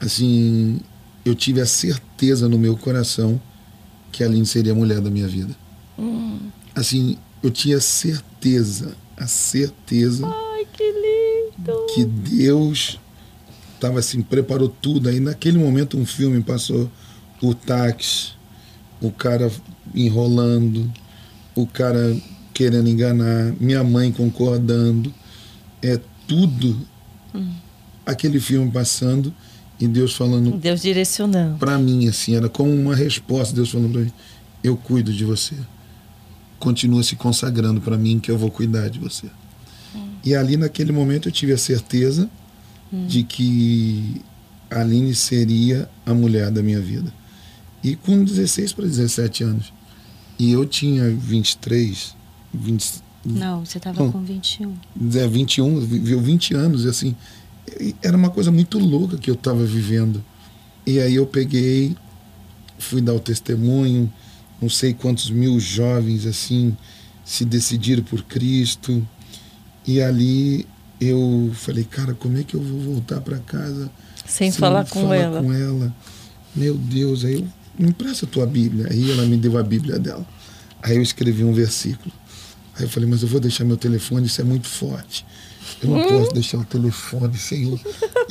assim, 0.00 0.80
eu 1.24 1.34
tive 1.34 1.60
a 1.60 1.66
certeza 1.66 2.48
no 2.48 2.58
meu 2.58 2.76
coração 2.76 3.40
que 4.12 4.22
a 4.22 4.26
Aline 4.26 4.46
seria 4.46 4.72
a 4.72 4.74
mulher 4.74 5.00
da 5.00 5.10
minha 5.10 5.26
vida. 5.28 5.54
Assim, 6.74 7.18
eu 7.42 7.50
tinha 7.50 7.80
certeza, 7.80 8.94
a 9.16 9.26
certeza 9.26 10.24
Ai, 10.26 10.64
que 10.72 10.84
lindo! 10.84 11.27
Que 11.94 12.04
Deus 12.04 12.98
estava 13.74 13.98
assim, 13.98 14.22
preparou 14.22 14.68
tudo. 14.68 15.08
Aí 15.08 15.20
naquele 15.20 15.58
momento 15.58 15.98
um 15.98 16.06
filme 16.06 16.42
passou 16.42 16.90
o 17.42 17.54
táxi, 17.54 18.32
o 19.00 19.10
cara 19.10 19.50
enrolando, 19.94 20.90
o 21.54 21.66
cara 21.66 22.16
querendo 22.52 22.88
enganar, 22.88 23.54
minha 23.60 23.82
mãe 23.84 24.12
concordando. 24.12 25.12
É 25.82 26.00
tudo 26.26 26.76
aquele 28.04 28.40
filme 28.40 28.70
passando 28.70 29.32
e 29.78 29.86
Deus 29.86 30.14
falando 30.14 30.56
Deus 30.58 30.82
direcionando. 30.82 31.58
para 31.58 31.78
mim 31.78 32.08
assim, 32.08 32.34
era 32.34 32.48
como 32.48 32.72
uma 32.72 32.96
resposta, 32.96 33.54
Deus 33.54 33.70
falando 33.70 33.92
para 33.92 34.00
mim, 34.00 34.12
eu 34.64 34.76
cuido 34.76 35.12
de 35.12 35.24
você. 35.24 35.54
Continua 36.58 37.02
se 37.04 37.14
consagrando 37.14 37.80
para 37.80 37.96
mim 37.96 38.18
que 38.18 38.30
eu 38.30 38.36
vou 38.36 38.50
cuidar 38.50 38.88
de 38.88 38.98
você. 38.98 39.28
E 40.28 40.34
ali 40.34 40.58
naquele 40.58 40.92
momento 40.92 41.26
eu 41.28 41.32
tive 41.32 41.52
a 41.54 41.58
certeza 41.58 42.28
de 42.92 43.22
que 43.22 44.20
a 44.70 44.80
Aline 44.80 45.14
seria 45.14 45.88
a 46.04 46.12
mulher 46.12 46.50
da 46.50 46.62
minha 46.62 46.80
vida. 46.80 47.10
E 47.82 47.96
com 47.96 48.22
16 48.22 48.74
para 48.74 48.84
17 48.84 49.42
anos. 49.44 49.72
E 50.38 50.52
eu 50.52 50.66
tinha 50.66 51.08
23, 51.08 52.14
20, 52.52 53.02
Não, 53.24 53.64
você 53.64 53.78
estava 53.78 54.02
Hum. 54.02 54.12
com 54.12 54.22
21. 54.22 54.74
é, 55.14 55.26
21, 55.26 55.80
viveu 55.80 56.20
20 56.20 56.54
anos, 56.54 56.84
e 56.84 56.88
assim, 56.88 57.16
era 58.02 58.14
uma 58.16 58.28
coisa 58.28 58.52
muito 58.52 58.78
louca 58.78 59.16
que 59.16 59.30
eu 59.30 59.34
estava 59.34 59.64
vivendo. 59.64 60.22
E 60.86 61.00
aí 61.00 61.14
eu 61.14 61.26
peguei, 61.26 61.96
fui 62.78 63.00
dar 63.00 63.14
o 63.14 63.20
testemunho, 63.20 64.12
não 64.60 64.68
sei 64.68 64.92
quantos 64.92 65.30
mil 65.30 65.58
jovens, 65.58 66.26
assim, 66.26 66.76
se 67.24 67.44
decidiram 67.46 68.02
por 68.04 68.22
Cristo. 68.24 69.06
E 69.88 70.02
ali 70.02 70.66
eu 71.00 71.50
falei, 71.54 71.82
cara, 71.82 72.12
como 72.12 72.36
é 72.36 72.42
que 72.42 72.54
eu 72.54 72.60
vou 72.60 72.78
voltar 72.78 73.22
para 73.22 73.38
casa 73.38 73.90
Sem 74.26 74.52
falar 74.52 74.86
com 74.86 75.14
ela. 75.14 75.40
com 75.40 75.50
ela? 75.50 75.94
Meu 76.54 76.74
Deus, 76.74 77.24
aí 77.24 77.36
eu, 77.36 77.48
me 77.78 77.88
empresta 77.88 78.26
a 78.26 78.28
tua 78.28 78.44
Bíblia. 78.44 78.88
Aí 78.90 79.10
ela 79.10 79.24
me 79.24 79.38
deu 79.38 79.56
a 79.56 79.62
Bíblia 79.62 79.98
dela. 79.98 80.26
Aí 80.82 80.96
eu 80.96 81.00
escrevi 81.00 81.42
um 81.42 81.54
versículo. 81.54 82.12
Aí 82.76 82.84
eu 82.84 82.88
falei, 82.90 83.08
mas 83.08 83.22
eu 83.22 83.28
vou 83.28 83.40
deixar 83.40 83.64
meu 83.64 83.78
telefone, 83.78 84.26
isso 84.26 84.42
é 84.42 84.44
muito 84.44 84.68
forte. 84.68 85.24
Eu 85.82 85.90
não 85.90 86.02
posso 86.02 86.32
deixar 86.32 86.58
o 86.58 86.64
telefone, 86.64 87.36
Senhor. 87.38 87.78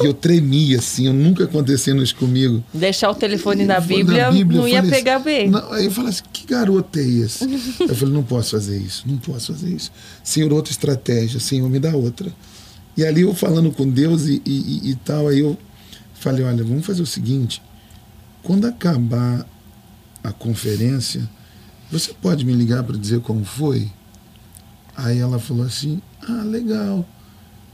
E 0.02 0.06
eu 0.06 0.14
tremia, 0.14 0.80
assim, 0.80 1.08
eu 1.08 1.14
nunca 1.14 1.44
aconteceu 1.46 1.96
isso 2.02 2.16
comigo. 2.16 2.64
Deixar 2.74 3.10
o 3.10 3.16
telefone 3.16 3.66
na 3.66 3.76
Eu 3.76 3.82
falei, 3.82 3.98
Bíblia, 4.04 4.32
Bíblia, 4.32 4.60
não 4.62 4.68
ia 4.68 4.76
falei 4.78 4.92
pegar 4.92 5.16
assim, 5.16 5.24
bem. 5.26 5.50
não, 5.50 5.72
aí 5.74 5.86
eu 5.86 5.92
falei 5.92 6.10
assim, 6.10 6.24
que 6.34 6.46
garoto 6.46 7.00
é 7.00 7.04
esse? 7.04 7.44
eu 7.82 7.96
falei, 7.96 8.14
não 8.14 8.24
posso 8.24 8.52
fazer 8.52 8.78
isso, 8.78 9.04
não 9.08 9.18
posso 9.18 9.54
fazer 9.54 9.70
isso. 9.70 9.92
Senhor, 10.24 10.52
outra 10.54 10.72
estratégia, 10.72 11.40
Senhor, 11.40 11.70
me 11.70 11.80
dá 11.80 11.96
outra. 11.96 12.32
E 12.96 13.06
ali 13.06 13.22
eu 13.22 13.34
falando 13.34 13.72
com 13.72 13.88
Deus 13.88 14.26
e- 14.26 14.42
e- 14.46 14.90
e 14.92 14.96
tal, 14.96 15.28
aí 15.28 15.40
eu 15.40 15.58
falei, 16.16 16.44
olha, 16.44 16.64
vamos 16.64 16.86
fazer 16.86 17.02
o 17.02 17.06
seguinte, 17.06 17.62
quando 18.44 18.66
acabar 18.66 19.46
a 20.24 20.32
conferência, 20.32 21.30
você 21.92 22.14
pode 22.14 22.44
me 22.46 22.54
ligar 22.54 22.84
para 22.84 22.98
dizer 22.98 23.20
como 23.22 23.46
foi? 23.46 23.90
Aí 24.96 25.20
ela 25.20 25.38
falou 25.40 25.66
assim, 25.66 26.02
ah, 26.28 26.42
legal. 26.44 27.06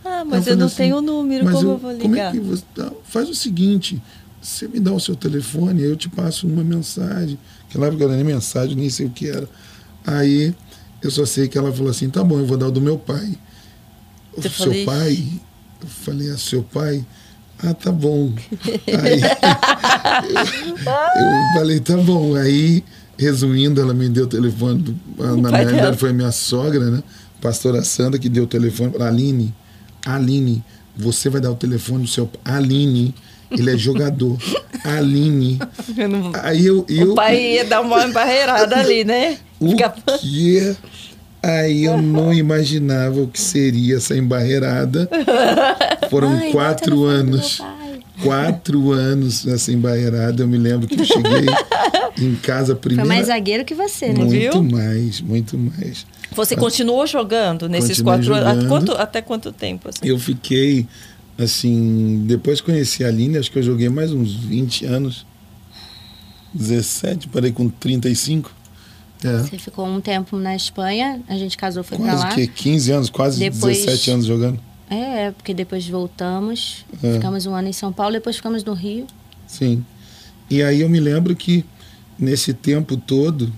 Ah, 0.05 0.23
mas 0.25 0.39
eu, 0.39 0.43
falei 0.43 0.55
não 0.59 0.65
assim, 0.67 0.75
tenho 0.75 0.97
o 0.97 1.01
número, 1.01 1.45
como 1.49 1.57
eu, 1.67 1.71
eu- 1.71 1.77
vou 1.77 1.91
ligar? 1.91 2.01
Como 2.03 2.15
é 2.17 2.31
que 2.31 2.39
você, 2.39 2.63
tá? 2.75 2.91
faz 3.05 3.29
o 3.29 3.35
seguinte, 3.35 4.01
você 4.41 4.67
me 4.67 4.79
dá 4.79 4.91
o 4.93 4.99
seu 4.99 5.15
telefone, 5.15 5.81
eu 5.81 5.95
te 5.95 6.09
passo 6.09 6.45
uma 6.47 6.63
mensagem. 6.63 7.37
Aquela 7.69 7.87
época 7.87 8.03
era 8.03 8.15
nem 8.15 8.23
mensagem, 8.25 8.75
nem 8.75 8.89
sei 8.89 9.05
o 9.05 9.09
que 9.09 9.29
era. 9.29 9.47
Aí 10.05 10.53
eu 11.01 11.09
só 11.09 11.25
sei 11.25 11.47
que 11.47 11.57
ela 11.57 11.71
falou 11.71 11.89
assim, 11.89 12.09
tá 12.09 12.23
bom, 12.23 12.37
eu 12.39 12.45
vou 12.45 12.57
dar 12.57 12.67
o 12.67 12.71
do 12.71 12.81
meu 12.81 12.97
pai. 12.97 13.37
O 14.35 14.41
seu 14.41 14.51
falou, 14.51 14.85
pai? 14.85 15.23
Eu 15.81 15.87
falei, 15.87 16.29
ah, 16.31 16.37
seu 16.37 16.63
pai? 16.63 17.05
Ah, 17.59 17.73
tá 17.73 17.91
bom. 17.91 18.33
Aí 19.01 19.21
eu, 21.15 21.21
eu 21.21 21.53
falei, 21.53 21.79
tá 21.79 21.95
bom. 21.97 22.35
Aí, 22.35 22.83
resumindo, 23.17 23.79
ela 23.79 23.93
me 23.93 24.09
deu 24.09 24.25
o 24.25 24.27
telefone. 24.27 24.79
Do, 24.81 24.95
na 25.37 25.49
realidade, 25.49 25.81
dela. 25.81 25.97
foi 25.97 26.11
minha 26.13 26.31
sogra, 26.31 26.89
né? 26.89 27.03
Pastora 27.41 27.83
Sandra, 27.83 28.19
que 28.19 28.27
deu 28.29 28.43
o 28.43 28.47
telefone 28.47 28.91
para 28.91 29.07
Aline. 29.07 29.53
Aline, 30.05 30.63
você 30.95 31.29
vai 31.29 31.41
dar 31.41 31.51
o 31.51 31.55
telefone 31.55 32.03
do 32.03 32.09
seu. 32.09 32.29
Aline, 32.43 33.13
ele 33.51 33.71
é 33.71 33.77
jogador. 33.77 34.37
Aline. 34.83 35.59
Eu 35.97 36.09
não- 36.09 36.31
Aí 36.41 36.65
eu. 36.65 36.85
eu 36.89 37.11
O 37.11 37.15
pai 37.15 37.53
ia 37.55 37.65
dar 37.65 37.81
uma 37.81 38.07
barreirada 38.07 38.75
ali, 38.77 39.03
né? 39.03 39.37
o 39.59 39.69
Fica- 39.71 39.93
que? 40.19 40.75
Aí 41.41 41.85
eu 41.85 42.01
não 42.01 42.31
imaginava 42.33 43.19
o 43.21 43.27
que 43.27 43.39
seria 43.41 43.97
essa 43.97 44.15
embarreirada. 44.15 45.09
Foram 46.09 46.35
o 46.37 46.51
quatro 46.51 47.03
anos. 47.05 47.61
Quatro 48.21 48.91
anos 48.91 49.43
nessa 49.43 49.71
embarreirada. 49.71 50.43
Eu 50.43 50.47
me 50.47 50.57
lembro 50.57 50.87
que 50.87 50.99
eu 51.01 51.05
cheguei 51.05 51.45
em 52.25 52.35
casa 52.35 52.75
primeiro. 52.75 53.05
Foi 53.07 53.15
mais 53.15 53.27
zagueiro 53.27 53.63
que 53.65 53.73
você, 53.75 54.07
né? 54.09 54.23
Muito 54.23 54.29
Viu? 54.31 54.63
mais, 54.63 55.21
muito 55.21 55.57
mais. 55.57 56.05
Você 56.35 56.55
continuou 56.55 57.05
jogando 57.05 57.69
nesses 57.69 58.01
Continuei 58.01 58.41
quatro 58.41 58.49
anos? 58.49 58.67
Quanto- 58.67 58.91
até 58.93 59.21
quanto 59.21 59.51
tempo? 59.51 59.89
assim? 59.89 59.99
Eu 60.03 60.17
fiquei, 60.17 60.87
assim, 61.37 62.23
depois 62.25 62.59
que 62.59 62.65
conheci 62.71 63.03
a 63.03 63.07
Aline, 63.07 63.37
acho 63.37 63.51
que 63.51 63.59
eu 63.59 63.63
joguei 63.63 63.89
mais 63.89 64.11
uns 64.11 64.33
20 64.33 64.85
anos. 64.85 65.25
17, 66.53 67.27
parei 67.29 67.51
com 67.51 67.69
35. 67.69 68.51
É. 69.23 69.37
Você 69.37 69.57
ficou 69.57 69.87
um 69.87 70.01
tempo 70.01 70.37
na 70.37 70.55
Espanha, 70.55 71.21
a 71.27 71.35
gente 71.37 71.57
casou, 71.57 71.83
foi 71.83 71.97
pra 71.97 72.07
Quase 72.07 72.23
lá. 72.23 72.29
que 72.35 72.47
15 72.47 72.91
anos, 72.91 73.09
quase 73.09 73.39
Depois- 73.39 73.77
17 73.77 74.11
anos 74.11 74.25
jogando. 74.25 74.59
É, 74.89 75.31
porque 75.31 75.53
depois 75.53 75.87
voltamos, 75.87 76.85
É. 77.01 77.13
ficamos 77.13 77.45
um 77.45 77.55
ano 77.55 77.69
em 77.69 77.73
São 77.73 77.91
Paulo, 77.93 78.13
depois 78.13 78.35
ficamos 78.35 78.63
no 78.63 78.73
Rio. 78.73 79.07
Sim. 79.47 79.83
E 80.49 80.61
aí 80.61 80.81
eu 80.81 80.89
me 80.89 80.99
lembro 80.99 81.35
que 81.35 81.63
nesse 82.17 82.53
tempo 82.53 82.97
todo 82.97 83.51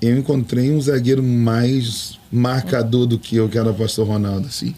eu 0.00 0.16
encontrei 0.16 0.70
um 0.70 0.80
zagueiro 0.80 1.22
mais 1.22 2.18
marcador 2.32 3.06
do 3.06 3.18
que 3.18 3.36
eu, 3.36 3.48
que 3.48 3.58
era 3.58 3.70
o 3.70 3.74
Pastor 3.74 4.06
Ronaldo, 4.06 4.46
assim. 4.46 4.74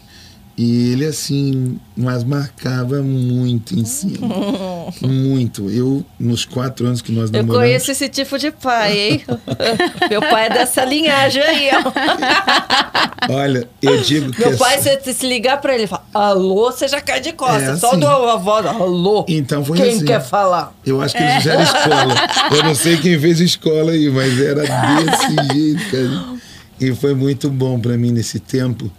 E 0.55 0.91
ele, 0.91 1.05
assim, 1.05 1.79
mas 1.97 2.23
marcava 2.23 3.01
muito 3.01 3.73
em 3.73 3.83
cima. 3.85 4.27
muito. 5.01 5.67
Eu, 5.71 6.05
nos 6.19 6.45
quatro 6.45 6.85
anos 6.85 7.01
que 7.01 7.11
nós 7.11 7.31
Eu 7.31 7.37
namoramos... 7.41 7.55
conheço 7.67 7.89
esse 7.91 8.07
tipo 8.07 8.37
de 8.37 8.51
pai, 8.51 8.97
hein? 8.99 9.23
Meu 10.11 10.21
pai 10.21 10.45
é 10.45 10.49
dessa 10.51 10.85
linhagem 10.85 11.41
aí, 11.41 11.69
ó. 11.73 13.33
Olha, 13.33 13.67
eu 13.81 14.01
digo 14.01 14.31
que... 14.31 14.41
Meu 14.47 14.55
pai, 14.57 14.75
assim- 14.75 14.89
você 15.01 15.13
se 15.13 15.27
ligar 15.27 15.59
pra 15.59 15.73
ele 15.73 15.87
falar, 15.87 16.05
alô, 16.13 16.71
você 16.71 16.87
já 16.87 17.01
cai 17.01 17.19
de 17.19 17.33
costas. 17.33 17.63
É, 17.63 17.75
Só 17.77 17.91
assim. 17.91 17.99
do 17.99 18.07
a 18.07 18.35
voz, 18.35 18.65
alô. 18.65 19.25
Então 19.27 19.63
foi 19.65 19.77
Quem 19.77 19.95
assim. 19.95 20.05
quer 20.05 20.21
falar? 20.21 20.71
Eu 20.85 21.01
acho 21.01 21.15
que 21.15 21.23
eles 21.23 21.35
fizeram 21.37 21.63
escola. 21.63 22.15
Eu 22.55 22.63
não 22.63 22.75
sei 22.75 22.97
quem 22.97 23.19
fez 23.19 23.39
escola 23.39 23.91
aí, 23.91 24.09
mas 24.09 24.39
era 24.39 24.61
desse 24.61 25.35
jeito, 25.53 25.91
cara. 25.91 26.33
E 26.79 26.93
foi 26.93 27.15
muito 27.15 27.49
bom 27.49 27.79
para 27.79 27.97
mim 27.97 28.11
nesse 28.11 28.39
tempo, 28.39 28.91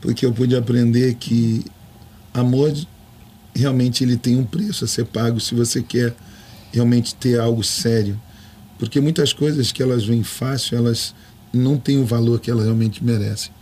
porque 0.00 0.24
eu 0.24 0.32
pude 0.32 0.56
aprender 0.56 1.14
que 1.14 1.64
amor 2.32 2.72
realmente 3.54 4.04
ele 4.04 4.16
tem 4.16 4.36
um 4.36 4.44
preço 4.44 4.84
a 4.84 4.88
ser 4.88 5.04
pago 5.04 5.40
se 5.40 5.54
você 5.54 5.82
quer 5.82 6.14
realmente 6.72 7.14
ter 7.14 7.38
algo 7.38 7.62
sério. 7.62 8.20
Porque 8.78 9.00
muitas 9.00 9.32
coisas 9.32 9.72
que 9.72 9.82
elas 9.82 10.04
vêm 10.04 10.22
fácil, 10.22 10.78
elas 10.78 11.14
não 11.52 11.76
têm 11.76 11.98
o 11.98 12.04
valor 12.06 12.40
que 12.40 12.50
elas 12.50 12.64
realmente 12.64 13.04
merecem. 13.04 13.52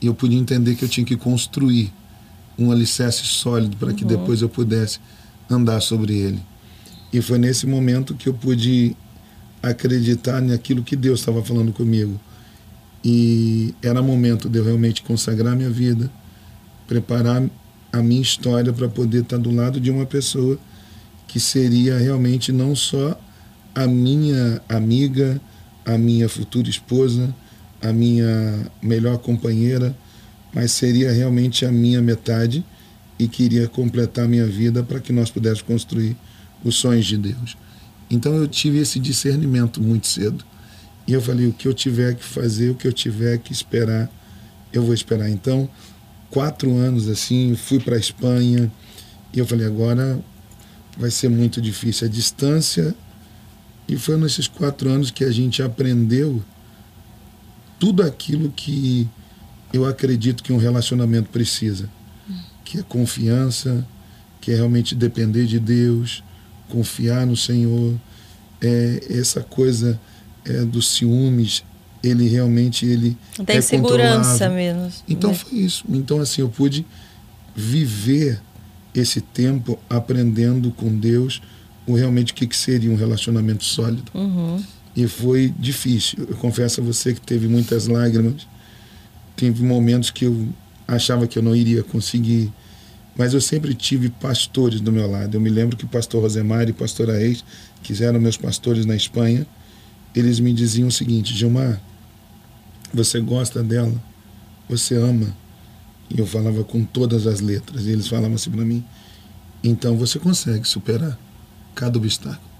E 0.00 0.06
eu 0.06 0.14
pude 0.14 0.36
entender 0.36 0.74
que 0.74 0.84
eu 0.84 0.88
tinha 0.88 1.06
que 1.06 1.16
construir 1.16 1.92
um 2.58 2.70
alicerce 2.70 3.24
sólido 3.24 3.76
para 3.76 3.92
que 3.92 4.04
depois 4.04 4.42
eu 4.42 4.48
pudesse 4.48 4.98
andar 5.48 5.80
sobre 5.80 6.14
ele. 6.14 6.40
E 7.12 7.22
foi 7.22 7.38
nesse 7.38 7.66
momento 7.66 8.14
que 8.14 8.28
eu 8.28 8.34
pude 8.34 8.94
acreditar 9.62 10.40
naquilo 10.40 10.82
que 10.82 10.94
Deus 10.94 11.20
estava 11.20 11.42
falando 11.42 11.72
comigo. 11.72 12.20
E 13.04 13.74
era 13.82 14.02
momento 14.02 14.48
de 14.48 14.58
eu 14.58 14.64
realmente 14.64 15.02
consagrar 15.02 15.56
minha 15.56 15.70
vida, 15.70 16.10
preparar 16.86 17.42
a 17.92 18.02
minha 18.02 18.20
história 18.20 18.72
para 18.72 18.88
poder 18.88 19.22
estar 19.22 19.38
do 19.38 19.50
lado 19.50 19.80
de 19.80 19.90
uma 19.90 20.06
pessoa 20.06 20.58
que 21.26 21.40
seria 21.40 21.96
realmente 21.98 22.52
não 22.52 22.74
só 22.74 23.18
a 23.74 23.86
minha 23.86 24.60
amiga, 24.68 25.40
a 25.84 25.96
minha 25.96 26.28
futura 26.28 26.68
esposa, 26.68 27.34
a 27.80 27.92
minha 27.92 28.66
melhor 28.82 29.18
companheira, 29.18 29.96
mas 30.52 30.72
seria 30.72 31.12
realmente 31.12 31.64
a 31.64 31.72
minha 31.72 32.02
metade 32.02 32.64
e 33.18 33.28
queria 33.28 33.68
completar 33.68 34.26
minha 34.26 34.46
vida 34.46 34.82
para 34.82 35.00
que 35.00 35.12
nós 35.12 35.30
pudéssemos 35.30 35.62
construir 35.62 36.16
os 36.64 36.76
sonhos 36.76 37.06
de 37.06 37.16
Deus. 37.16 37.56
Então 38.10 38.34
eu 38.34 38.48
tive 38.48 38.78
esse 38.78 38.98
discernimento 38.98 39.80
muito 39.80 40.06
cedo. 40.06 40.44
E 41.10 41.12
eu 41.12 41.20
falei: 41.20 41.48
o 41.48 41.52
que 41.52 41.66
eu 41.66 41.74
tiver 41.74 42.14
que 42.14 42.24
fazer, 42.24 42.70
o 42.70 42.74
que 42.76 42.86
eu 42.86 42.92
tiver 42.92 43.36
que 43.38 43.52
esperar, 43.52 44.08
eu 44.72 44.80
vou 44.84 44.94
esperar. 44.94 45.28
Então, 45.28 45.68
quatro 46.30 46.76
anos 46.76 47.08
assim, 47.08 47.56
fui 47.56 47.80
para 47.80 47.96
a 47.96 47.98
Espanha 47.98 48.70
e 49.34 49.40
eu 49.40 49.44
falei: 49.44 49.66
agora 49.66 50.22
vai 50.96 51.10
ser 51.10 51.28
muito 51.28 51.60
difícil. 51.60 52.06
A 52.06 52.10
distância. 52.10 52.94
E 53.88 53.96
foi 53.96 54.16
nesses 54.16 54.46
quatro 54.46 54.88
anos 54.88 55.10
que 55.10 55.24
a 55.24 55.32
gente 55.32 55.64
aprendeu 55.64 56.40
tudo 57.76 58.04
aquilo 58.04 58.48
que 58.52 59.08
eu 59.72 59.84
acredito 59.84 60.44
que 60.44 60.52
um 60.52 60.58
relacionamento 60.58 61.28
precisa, 61.30 61.90
que 62.64 62.78
é 62.78 62.82
confiança, 62.84 63.84
que 64.40 64.52
é 64.52 64.54
realmente 64.54 64.94
depender 64.94 65.46
de 65.46 65.58
Deus, 65.58 66.22
confiar 66.68 67.26
no 67.26 67.36
Senhor, 67.36 67.98
é, 68.60 69.00
essa 69.10 69.40
coisa 69.40 69.98
é, 70.44 70.64
dos 70.64 70.88
ciúmes, 70.88 71.64
ele 72.02 72.28
realmente 72.28 72.86
ele 72.86 73.16
Tem 73.44 73.56
é 73.56 73.60
segurança 73.60 74.48
mesmo. 74.48 74.90
Então 75.08 75.30
né? 75.30 75.36
foi 75.36 75.58
isso. 75.58 75.84
Então 75.88 76.20
assim 76.20 76.40
eu 76.42 76.48
pude 76.48 76.86
viver 77.54 78.40
esse 78.94 79.20
tempo 79.20 79.78
aprendendo 79.88 80.70
com 80.70 80.96
Deus 80.96 81.40
o 81.86 81.94
realmente 81.94 82.32
o 82.32 82.34
que, 82.34 82.46
que 82.46 82.56
seria 82.56 82.90
um 82.90 82.96
relacionamento 82.96 83.64
sólido. 83.64 84.10
Uhum. 84.14 84.62
E 84.94 85.06
foi 85.06 85.52
difícil. 85.58 86.26
Eu 86.28 86.36
confesso 86.36 86.80
a 86.80 86.84
você 86.84 87.14
que 87.14 87.20
teve 87.20 87.46
muitas 87.48 87.86
lágrimas. 87.86 88.46
Teve 89.36 89.62
momentos 89.62 90.10
que 90.10 90.24
eu 90.24 90.48
achava 90.86 91.26
que 91.26 91.38
eu 91.38 91.42
não 91.42 91.54
iria 91.54 91.82
conseguir. 91.82 92.52
Mas 93.16 93.34
eu 93.34 93.40
sempre 93.40 93.74
tive 93.74 94.08
pastores 94.08 94.80
do 94.80 94.92
meu 94.92 95.08
lado. 95.08 95.36
Eu 95.36 95.40
me 95.40 95.50
lembro 95.50 95.76
que 95.76 95.84
o 95.84 95.88
pastor 95.88 96.22
Rosemar 96.22 96.68
e 96.68 96.72
pastor 96.72 97.08
Reis, 97.08 97.44
que 97.82 98.02
eram 98.02 98.20
meus 98.20 98.36
pastores 98.36 98.86
na 98.86 98.96
Espanha, 98.96 99.46
eles 100.14 100.40
me 100.40 100.52
diziam 100.52 100.88
o 100.88 100.92
seguinte: 100.92 101.34
Gilmar, 101.34 101.80
você 102.92 103.20
gosta 103.20 103.62
dela? 103.62 103.94
Você 104.68 104.94
ama? 104.96 105.34
E 106.08 106.18
eu 106.18 106.26
falava 106.26 106.64
com 106.64 106.84
todas 106.84 107.26
as 107.26 107.40
letras. 107.40 107.84
E 107.86 107.90
eles 107.90 108.08
falavam 108.08 108.34
assim 108.34 108.50
para 108.50 108.64
mim: 108.64 108.84
então 109.62 109.96
você 109.96 110.18
consegue 110.18 110.66
superar 110.66 111.18
cada 111.74 111.98
obstáculo. 111.98 112.50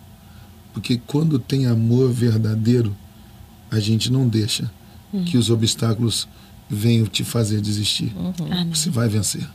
Porque 0.72 1.01
quando 1.06 1.39
tem 1.39 1.66
amor 1.66 2.12
verdadeiro, 2.12 2.97
a 3.70 3.81
gente 3.81 4.10
não 4.10 4.28
deixa 4.28 4.70
que 5.27 5.36
os 5.36 5.51
obstáculos 5.51 6.28
venham 6.68 7.06
te 7.06 7.24
fazer 7.24 7.60
desistir. 7.60 8.14
Amém. 8.16 8.68
Você 8.72 8.89
vai 8.90 9.09
vencer. 9.09 9.47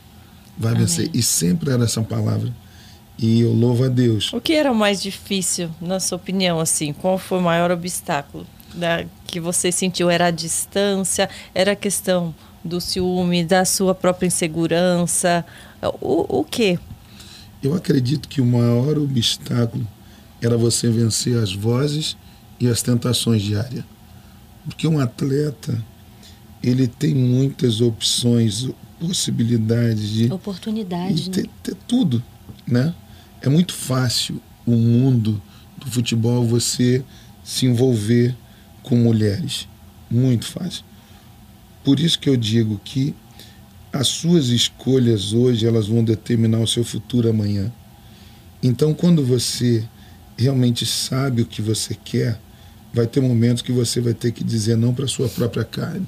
Vai 0.58 0.72
Amém. 0.72 0.84
vencer. 0.84 1.10
E 1.14 1.22
sempre 1.22 1.70
era 1.70 1.84
essa 1.84 2.02
palavra. 2.02 2.54
E 3.18 3.40
eu 3.40 3.52
louvo 3.52 3.84
a 3.84 3.88
Deus. 3.88 4.32
O 4.32 4.40
que 4.40 4.52
era 4.52 4.70
o 4.70 4.74
mais 4.74 5.02
difícil, 5.02 5.70
na 5.80 5.98
sua 5.98 6.16
opinião, 6.16 6.60
assim? 6.60 6.92
Qual 6.92 7.16
foi 7.16 7.38
o 7.38 7.42
maior 7.42 7.70
obstáculo 7.70 8.46
da, 8.74 9.04
que 9.26 9.40
você 9.40 9.72
sentiu? 9.72 10.10
Era 10.10 10.26
a 10.26 10.30
distância? 10.30 11.28
Era 11.54 11.72
a 11.72 11.76
questão 11.76 12.34
do 12.62 12.80
ciúme, 12.80 13.44
da 13.44 13.64
sua 13.64 13.94
própria 13.94 14.26
insegurança? 14.26 15.44
O, 16.00 16.40
o 16.40 16.44
quê? 16.44 16.78
Eu 17.62 17.74
acredito 17.74 18.28
que 18.28 18.40
o 18.40 18.46
maior 18.46 18.98
obstáculo 18.98 19.86
era 20.42 20.56
você 20.56 20.90
vencer 20.90 21.38
as 21.38 21.52
vozes 21.54 22.16
e 22.60 22.68
as 22.68 22.82
tentações 22.82 23.42
diárias. 23.42 23.84
Porque 24.64 24.86
um 24.86 24.98
atleta, 24.98 25.82
ele 26.62 26.86
tem 26.86 27.14
muitas 27.14 27.80
opções, 27.80 28.68
possibilidades 29.00 30.08
de 30.10 30.32
Oportunidade, 30.32 31.22
e 31.22 31.26
né? 31.26 31.32
ter, 31.32 31.50
ter 31.62 31.74
tudo, 31.86 32.22
né? 32.66 32.94
É 33.46 33.48
muito 33.48 33.74
fácil 33.74 34.42
o 34.66 34.72
mundo 34.72 35.40
do 35.78 35.88
futebol 35.88 36.44
você 36.44 37.04
se 37.44 37.64
envolver 37.64 38.36
com 38.82 38.96
mulheres, 38.96 39.68
muito 40.10 40.44
fácil. 40.44 40.84
Por 41.84 42.00
isso 42.00 42.18
que 42.18 42.28
eu 42.28 42.36
digo 42.36 42.80
que 42.84 43.14
as 43.92 44.08
suas 44.08 44.48
escolhas 44.48 45.32
hoje 45.32 45.64
elas 45.64 45.86
vão 45.86 46.02
determinar 46.02 46.58
o 46.58 46.66
seu 46.66 46.82
futuro 46.82 47.30
amanhã. 47.30 47.72
Então, 48.60 48.92
quando 48.92 49.24
você 49.24 49.88
realmente 50.36 50.84
sabe 50.84 51.42
o 51.42 51.46
que 51.46 51.62
você 51.62 51.94
quer, 51.94 52.40
vai 52.92 53.06
ter 53.06 53.20
momentos 53.20 53.62
que 53.62 53.70
você 53.70 54.00
vai 54.00 54.12
ter 54.12 54.32
que 54.32 54.42
dizer 54.42 54.76
não 54.76 54.92
para 54.92 55.04
a 55.04 55.08
sua 55.08 55.28
própria 55.28 55.62
carne. 55.62 56.06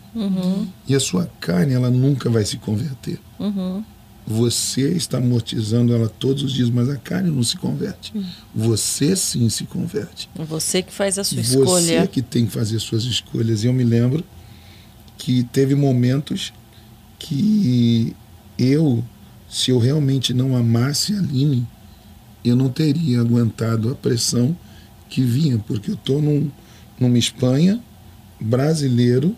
E 0.89 0.94
a 0.97 0.98
sua 0.98 1.31
carne, 1.40 1.73
ela 1.74 1.89
nunca 1.89 2.28
vai 2.28 2.44
se 2.44 2.56
converter. 2.56 3.20
Uhum. 3.39 3.85
Você 4.30 4.90
está 4.90 5.16
amortizando 5.16 5.94
ela 5.94 6.06
todos 6.06 6.42
os 6.42 6.52
dias, 6.52 6.68
mas 6.68 6.90
a 6.90 6.96
carne 6.96 7.30
não 7.30 7.42
se 7.42 7.56
converte. 7.56 8.12
Hum. 8.14 8.22
Você 8.55 9.16
sim 9.16 9.48
se 9.48 9.64
converte. 9.64 10.28
Você 10.34 10.82
que 10.82 10.92
faz 10.92 11.18
a 11.18 11.24
sua 11.24 11.42
Você 11.42 11.59
escolha. 11.59 12.06
que 12.06 12.20
tem 12.20 12.44
que 12.44 12.52
fazer 12.52 12.78
suas 12.78 13.05
escolhas. 13.05 13.64
E 13.64 13.68
eu 13.68 13.72
me 13.72 13.84
lembro 13.84 14.22
que 15.16 15.44
teve 15.44 15.74
momentos 15.74 16.52
que 17.18 18.14
eu, 18.59 19.02
se 19.48 19.70
eu 19.70 19.78
realmente 19.78 20.34
não 20.34 20.55
amasse 20.55 21.14
a 21.14 21.18
Aline, 21.18 21.66
eu 22.44 22.55
não 22.55 22.68
teria 22.68 23.20
aguentado 23.20 23.90
a 23.90 23.94
pressão 23.94 24.55
que 25.09 25.22
vinha, 25.22 25.59
porque 25.66 25.90
eu 25.90 25.94
estou 25.94 26.20
num, 26.20 26.50
numa 27.00 27.16
Espanha 27.18 27.80
brasileiro, 28.38 29.34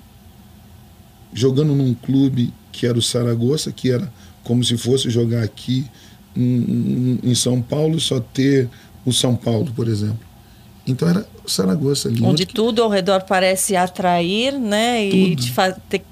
jogando 1.32 1.76
num 1.76 1.94
clube 1.94 2.52
que 2.72 2.86
era 2.86 2.98
o 2.98 3.02
Saragossa, 3.02 3.70
que 3.70 3.88
era 3.88 4.12
como 4.44 4.64
se 4.64 4.76
fosse 4.76 5.10
jogar 5.10 5.42
aqui 5.42 5.86
em, 6.36 7.18
em 7.22 7.34
São 7.34 7.60
Paulo, 7.60 8.00
só 8.00 8.20
ter 8.20 8.68
o 9.04 9.12
São 9.12 9.34
Paulo, 9.36 9.72
por 9.74 9.88
exemplo. 9.88 10.30
Então 10.86 11.08
era 11.08 11.26
Saragoça 11.46 12.08
ali. 12.08 12.22
Onde 12.22 12.46
tudo 12.46 12.82
ao 12.82 12.88
redor 12.88 13.22
parece 13.22 13.76
atrair, 13.76 14.58
né? 14.58 15.04
E 15.04 15.36
te 15.36 15.52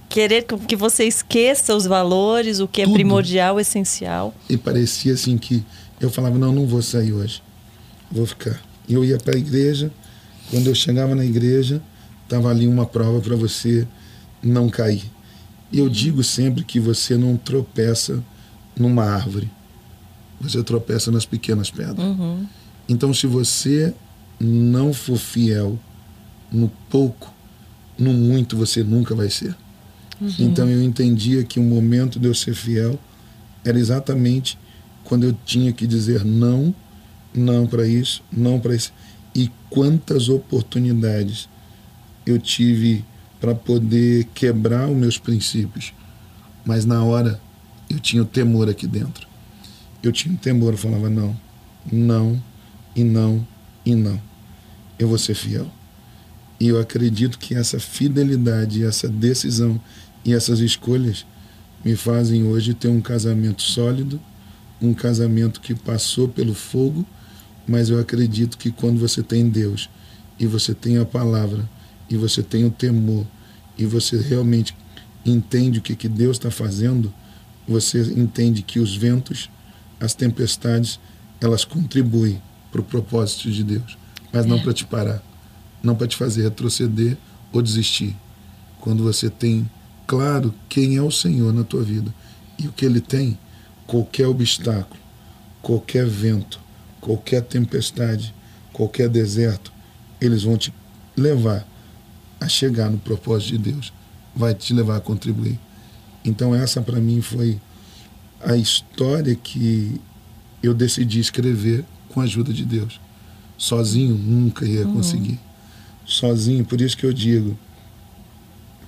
querer 0.09 0.44
que 0.44 0.76
você 0.76 1.05
esqueça 1.05 1.74
os 1.74 1.86
valores, 1.86 2.60
o 2.60 2.68
que 2.68 2.82
é 2.82 2.84
tudo. 2.84 2.94
primordial, 2.94 3.60
essencial. 3.60 4.34
E 4.48 4.56
parecia 4.56 5.14
assim 5.14 5.36
que 5.38 5.64
eu 6.00 6.10
falava, 6.10 6.38
não, 6.38 6.52
não 6.52 6.66
vou 6.66 6.82
sair 6.82 7.12
hoje. 7.12 7.42
Vou 8.10 8.26
ficar. 8.26 8.60
E 8.88 8.94
eu 8.94 9.05
ia 9.05 9.18
para 9.18 9.36
a 9.36 9.38
igreja. 9.38 9.90
Quando 10.50 10.66
eu 10.66 10.74
chegava 10.74 11.14
na 11.14 11.24
igreja, 11.24 11.82
estava 12.24 12.48
ali 12.48 12.66
uma 12.66 12.86
prova 12.86 13.20
para 13.20 13.36
você 13.36 13.86
não 14.42 14.68
cair. 14.68 15.05
E 15.70 15.78
eu 15.78 15.89
digo 15.89 16.23
sempre 16.24 16.65
que 16.65 16.81
você 16.81 17.16
não 17.16 17.36
tropeça 17.36 18.23
numa 18.78 19.05
árvore. 19.05 19.51
Você 20.40 20.62
tropeça 20.62 21.11
nas 21.11 21.27
pequenas 21.27 21.70
pedras. 21.70 21.99
Uhum. 21.99 22.47
Então, 22.89 23.12
se 23.12 23.27
você 23.27 23.93
não 24.40 24.93
for 24.93 25.19
fiel 25.19 25.78
no 26.51 26.70
pouco, 26.89 27.32
no 27.99 28.12
muito 28.12 28.57
você 28.57 28.82
nunca 28.82 29.15
vai 29.15 29.28
ser. 29.28 29.55
Uhum. 30.20 30.32
Então 30.39 30.69
eu 30.69 30.82
entendia 30.82 31.45
que 31.45 31.61
o 31.61 31.62
momento 31.62 32.19
de 32.19 32.27
eu 32.27 32.35
ser 32.35 32.55
fiel 32.55 32.99
era 33.65 33.78
exatamente 33.78 34.59
quando 35.05 35.24
eu 35.24 35.36
tinha 35.45 35.73
que 35.73 35.86
dizer 35.86 36.24
não, 36.24 36.74
não 37.35 37.66
para 37.66 37.86
isso, 37.86 38.23
não 38.32 38.59
para 38.59 38.74
isso. 38.74 38.93
E 39.35 39.51
quantas 39.70 40.28
oportunidades 40.28 41.49
eu 42.27 42.39
tive 42.39 43.05
para 43.40 43.55
poder 43.55 44.24
quebrar 44.35 44.89
os 44.89 44.97
meus 44.97 45.19
princípios. 45.19 45.93
Mas 46.65 46.85
na 46.85 47.02
hora 47.05 47.40
eu 47.89 47.98
tinha 47.98 48.23
o 48.23 48.27
temor 48.27 48.69
aqui 48.69 48.86
dentro. 48.86 49.27
Eu 50.02 50.12
tinha 50.12 50.35
o 50.35 50.39
temor, 50.39 50.74
eu 50.74 50.78
falava 50.78 51.09
não, 51.09 51.39
não 51.90 52.43
e 52.94 53.02
não 53.02 53.47
e 53.85 53.94
não 53.94 54.28
eu 54.98 55.09
vou 55.09 55.19
ser 55.19 55.35
fiel. 55.35 55.70
E 56.59 56.66
eu 56.66 56.81
acredito 56.81 57.39
que 57.39 57.55
essa 57.55 57.78
fidelidade, 57.78 58.85
essa 58.85 59.09
decisão 59.09 59.81
e 60.24 60.35
essas 60.35 60.59
escolhas 60.59 61.24
me 61.85 61.94
fazem 61.94 62.43
hoje 62.44 62.74
ter 62.74 62.89
um 62.89 63.01
casamento 63.01 63.62
sólido, 63.62 64.20
um 64.82 64.93
casamento 64.93 65.60
que 65.60 65.74
passou 65.74 66.28
pelo 66.28 66.52
fogo, 66.52 67.06
mas 67.66 67.90
eu 67.90 68.01
acredito 68.01 68.59
que 68.59 68.73
quando 68.73 68.98
você 68.98 69.23
tem 69.23 69.48
Deus 69.48 69.89
e 70.39 70.47
você 70.47 70.74
tem 70.74 70.98
a 70.98 71.05
palavra 71.05 71.69
e 72.09 72.16
você 72.16 72.43
tem 72.43 72.64
o 72.64 72.70
temor 72.70 73.26
e 73.76 73.85
você 73.85 74.18
realmente 74.18 74.76
entende 75.24 75.78
o 75.78 75.82
que, 75.82 75.94
que 75.94 76.09
Deus 76.09 76.36
está 76.36 76.51
fazendo, 76.51 77.12
você 77.66 78.01
entende 78.16 78.62
que 78.62 78.78
os 78.78 78.97
ventos, 78.97 79.51
as 80.01 80.14
tempestades, 80.14 80.98
elas 81.40 81.64
contribuem 81.64 82.40
para 82.72 82.80
o 82.80 82.85
propósito 82.85 83.51
de 83.51 83.62
Deus 83.62 83.98
mas 84.32 84.47
não 84.47 84.56
é. 84.56 84.60
para 84.60 84.72
te 84.72 84.85
parar, 84.85 85.22
não 85.82 85.94
para 85.94 86.06
te 86.06 86.16
fazer 86.16 86.43
retroceder 86.43 87.16
ou 87.52 87.62
desistir. 87.62 88.16
Quando 88.80 89.02
você 89.02 89.28
tem 89.30 89.68
claro 90.06 90.55
quem 90.68 90.97
é 90.97 91.02
o 91.02 91.10
Senhor 91.10 91.52
na 91.52 91.64
tua 91.64 91.82
vida 91.82 92.12
e 92.59 92.66
o 92.68 92.72
que 92.72 92.85
Ele 92.85 93.01
tem, 93.01 93.39
qualquer 93.86 94.26
obstáculo, 94.26 95.01
qualquer 95.62 96.06
vento, 96.06 96.60
qualquer 97.01 97.43
tempestade, 97.43 98.35
qualquer 98.72 99.09
deserto, 99.09 99.72
eles 100.20 100.43
vão 100.43 100.56
te 100.56 100.72
levar 101.16 101.66
a 102.40 102.48
chegar 102.48 102.90
no 102.90 102.98
propósito 102.98 103.52
de 103.52 103.73
Deus, 103.73 103.93
vai 104.35 104.55
te 104.55 104.73
levar 104.73 104.97
a 104.97 105.01
contribuir. 105.01 105.59
Então 106.24 106.55
essa 106.55 106.81
para 106.81 107.01
mim 107.01 107.20
foi 107.20 107.60
a 108.40 108.56
história 108.56 109.35
que 109.35 110.01
eu 110.62 110.74
decidi 110.74 111.20
escrever 111.20 111.85
com 112.09 112.20
a 112.20 112.24
ajuda 112.24 112.52
de 112.52 112.65
Deus. 112.65 113.01
Sozinho 113.56 114.15
nunca 114.15 114.65
ia 114.65 114.86
uhum. 114.86 114.94
conseguir. 114.94 115.39
Sozinho, 116.06 116.65
por 116.65 116.81
isso 116.81 116.97
que 116.97 117.05
eu 117.05 117.12
digo 117.12 117.59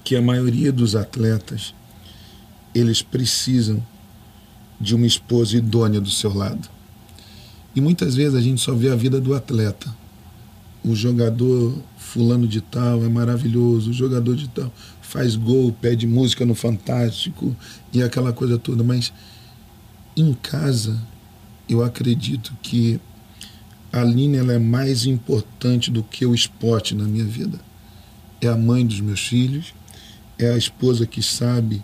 que 0.05 0.17
a 0.17 0.23
maioria 0.23 0.73
dos 0.73 0.95
atletas 0.95 1.75
eles 2.75 3.03
precisam 3.03 3.85
de 4.81 4.95
uma 4.95 5.07
esposa 5.07 5.57
idônea 5.57 6.01
do 6.01 6.11
seu 6.11 6.33
lado. 6.33 6.69
E 7.75 7.81
muitas 7.81 8.15
vezes 8.15 8.35
a 8.35 8.41
gente 8.41 8.61
só 8.61 8.75
vê 8.75 8.91
a 8.91 8.97
vida 8.97 9.21
do 9.21 9.35
atleta. 9.35 9.95
O 10.83 10.95
jogador 10.95 11.77
fulano 12.11 12.49
de 12.49 12.61
tal 12.61 13.05
é 13.05 13.09
maravilhoso, 13.09 13.91
o 13.91 13.93
jogador 13.93 14.35
de 14.35 14.49
tal 14.49 14.73
faz 15.01 15.37
gol, 15.37 15.73
pede 15.73 16.07
música 16.07 16.45
no 16.45 16.55
Fantástico 16.55 17.57
e 17.93 18.03
aquela 18.03 18.33
coisa 18.33 18.59
toda, 18.59 18.83
mas 18.83 19.13
em 20.17 20.35
casa 20.35 21.01
eu 21.69 21.85
acredito 21.85 22.53
que 22.63 23.01
a 23.93 24.01
Aline 24.01 24.39
ela 24.39 24.53
é 24.53 24.59
mais 24.59 25.07
importante 25.07 25.91
do 25.91 26.03
que 26.03 26.27
o 26.27 26.35
esporte 26.35 26.95
na 26.95 27.05
minha 27.05 27.25
vida. 27.25 27.61
É 28.41 28.49
a 28.49 28.57
mãe 28.57 28.85
dos 28.85 29.01
meus 29.01 29.21
filhos, 29.21 29.73
é 30.39 30.51
a 30.51 30.57
esposa 30.57 31.07
que 31.07 31.23
sabe 31.23 31.83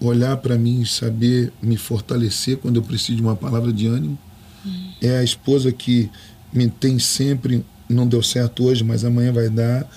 olhar 0.00 0.36
para 0.36 0.56
mim 0.56 0.82
e 0.82 0.86
saber 0.86 1.52
me 1.60 1.76
fortalecer 1.76 2.58
quando 2.58 2.76
eu 2.76 2.82
preciso 2.82 3.16
de 3.16 3.22
uma 3.22 3.36
palavra 3.36 3.72
de 3.72 3.86
ânimo. 3.86 4.18
Hum. 4.64 4.92
É 5.00 5.18
a 5.18 5.22
esposa 5.24 5.72
que 5.72 6.10
me 6.52 6.68
tem 6.68 6.98
sempre, 6.98 7.64
não 7.88 8.06
deu 8.06 8.22
certo 8.22 8.64
hoje, 8.64 8.82
mas 8.84 9.04
amanhã 9.04 9.32
vai 9.32 9.48
dar. 9.48 9.88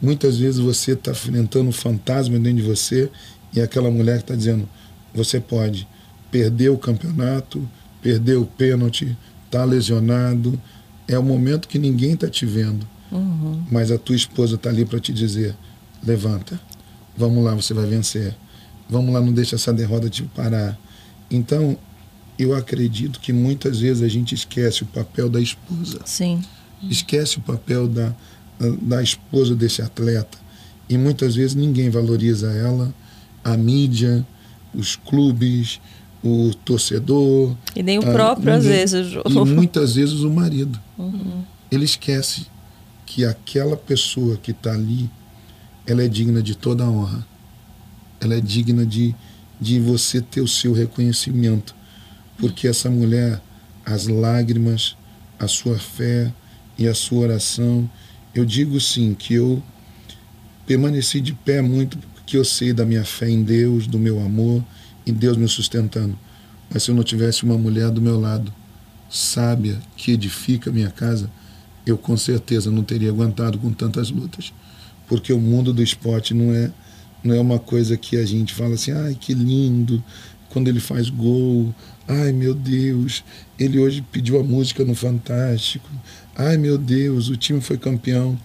Muitas 0.00 0.38
vezes 0.38 0.60
você 0.60 0.92
está 0.92 1.12
enfrentando 1.12 1.68
um 1.68 1.72
fantasma 1.72 2.38
dentro 2.38 2.62
de 2.62 2.68
você 2.68 3.10
e 3.52 3.60
aquela 3.60 3.90
mulher 3.90 4.16
que 4.18 4.24
está 4.24 4.34
dizendo: 4.34 4.68
você 5.14 5.40
pode 5.40 5.86
perder 6.30 6.70
o 6.70 6.78
campeonato, 6.78 7.66
perder 8.02 8.36
o 8.36 8.44
pênalti, 8.44 9.16
está 9.46 9.64
lesionado. 9.64 10.60
É 11.06 11.18
o 11.18 11.22
momento 11.22 11.68
que 11.68 11.78
ninguém 11.78 12.14
está 12.14 12.28
te 12.28 12.46
vendo. 12.46 12.86
Uhum. 13.12 13.62
Mas 13.70 13.90
a 13.90 13.98
tua 13.98 14.16
esposa 14.16 14.56
está 14.56 14.70
ali 14.70 14.84
para 14.84 14.98
te 14.98 15.12
dizer: 15.12 15.54
levanta, 16.02 16.58
vamos 17.16 17.44
lá, 17.44 17.54
você 17.54 17.72
vai 17.72 17.86
vencer. 17.86 18.34
Vamos 18.88 19.14
lá, 19.14 19.20
não 19.20 19.32
deixa 19.32 19.56
essa 19.56 19.72
derrota 19.72 20.10
te 20.10 20.22
parar. 20.22 20.78
Então, 21.30 21.78
eu 22.38 22.54
acredito 22.54 23.20
que 23.20 23.32
muitas 23.32 23.80
vezes 23.80 24.02
a 24.02 24.08
gente 24.08 24.34
esquece 24.34 24.82
o 24.82 24.86
papel 24.86 25.28
da 25.30 25.40
esposa. 25.40 26.00
Sim. 26.04 26.42
Esquece 26.82 27.38
o 27.38 27.40
papel 27.40 27.88
da, 27.88 28.14
da 28.82 29.02
esposa 29.02 29.54
desse 29.54 29.82
atleta. 29.82 30.38
E 30.88 30.98
muitas 30.98 31.34
vezes 31.34 31.54
ninguém 31.54 31.88
valoriza 31.88 32.52
ela, 32.52 32.94
a 33.42 33.56
mídia, 33.56 34.26
os 34.74 34.96
clubes, 34.96 35.80
o 36.22 36.52
torcedor. 36.64 37.56
E 37.74 37.82
nem 37.82 37.98
o 37.98 38.02
próprio, 38.02 38.54
ninguém, 38.54 38.82
às 38.82 38.92
vezes. 38.92 39.12
E 39.12 39.44
muitas 39.44 39.94
vezes 39.94 40.20
o 40.20 40.30
marido. 40.30 40.78
Uhum. 40.98 41.42
Ele 41.70 41.84
esquece 41.84 42.46
que 43.06 43.24
aquela 43.24 43.76
pessoa 43.76 44.36
que 44.36 44.50
está 44.50 44.72
ali, 44.72 45.10
ela 45.86 46.02
é 46.02 46.08
digna 46.08 46.42
de 46.42 46.54
toda 46.54 46.84
a 46.84 46.90
honra. 46.90 47.26
Ela 48.20 48.34
é 48.34 48.40
digna 48.40 48.86
de, 48.86 49.14
de 49.60 49.78
você 49.78 50.20
ter 50.20 50.40
o 50.40 50.48
seu 50.48 50.72
reconhecimento. 50.72 51.74
Porque 52.38 52.66
essa 52.66 52.90
mulher, 52.90 53.40
as 53.84 54.06
lágrimas, 54.06 54.96
a 55.38 55.46
sua 55.46 55.78
fé 55.78 56.32
e 56.78 56.88
a 56.88 56.94
sua 56.94 57.20
oração, 57.20 57.88
eu 58.34 58.44
digo 58.44 58.80
sim 58.80 59.14
que 59.14 59.34
eu 59.34 59.62
permaneci 60.66 61.20
de 61.20 61.32
pé 61.32 61.62
muito 61.62 61.98
porque 62.24 62.36
eu 62.38 62.44
sei 62.44 62.72
da 62.72 62.86
minha 62.86 63.04
fé 63.04 63.28
em 63.28 63.42
Deus, 63.42 63.86
do 63.86 63.98
meu 63.98 64.18
amor 64.18 64.64
e 65.04 65.12
Deus 65.12 65.36
me 65.36 65.46
sustentando. 65.46 66.18
Mas 66.72 66.82
se 66.82 66.90
eu 66.90 66.94
não 66.94 67.04
tivesse 67.04 67.44
uma 67.44 67.58
mulher 67.58 67.90
do 67.90 68.00
meu 68.00 68.18
lado, 68.18 68.52
sábia, 69.10 69.78
que 69.94 70.12
edifica 70.12 70.70
a 70.70 70.72
minha 70.72 70.90
casa, 70.90 71.30
eu 71.86 71.98
com 71.98 72.16
certeza 72.16 72.70
não 72.70 72.82
teria 72.82 73.10
aguentado 73.10 73.58
com 73.58 73.70
tantas 73.72 74.10
lutas. 74.10 74.52
Porque 75.06 75.32
o 75.32 75.38
mundo 75.38 75.72
do 75.72 75.82
esporte 75.82 76.32
não 76.32 76.54
é, 76.54 76.72
não 77.22 77.34
é 77.34 77.40
uma 77.40 77.58
coisa 77.58 77.96
que 77.96 78.16
a 78.16 78.24
gente 78.24 78.54
fala 78.54 78.74
assim, 78.74 78.92
ai 78.92 79.14
que 79.14 79.34
lindo, 79.34 80.02
quando 80.48 80.68
ele 80.68 80.80
faz 80.80 81.10
gol, 81.10 81.74
ai 82.08 82.32
meu 82.32 82.54
Deus, 82.54 83.22
ele 83.58 83.78
hoje 83.78 84.02
pediu 84.10 84.40
a 84.40 84.42
música 84.42 84.82
no 84.82 84.94
Fantástico, 84.94 85.88
ai 86.36 86.56
meu 86.56 86.76
Deus, 86.78 87.28
o 87.28 87.36
time 87.36 87.60
foi 87.60 87.78
campeão. 87.78 88.38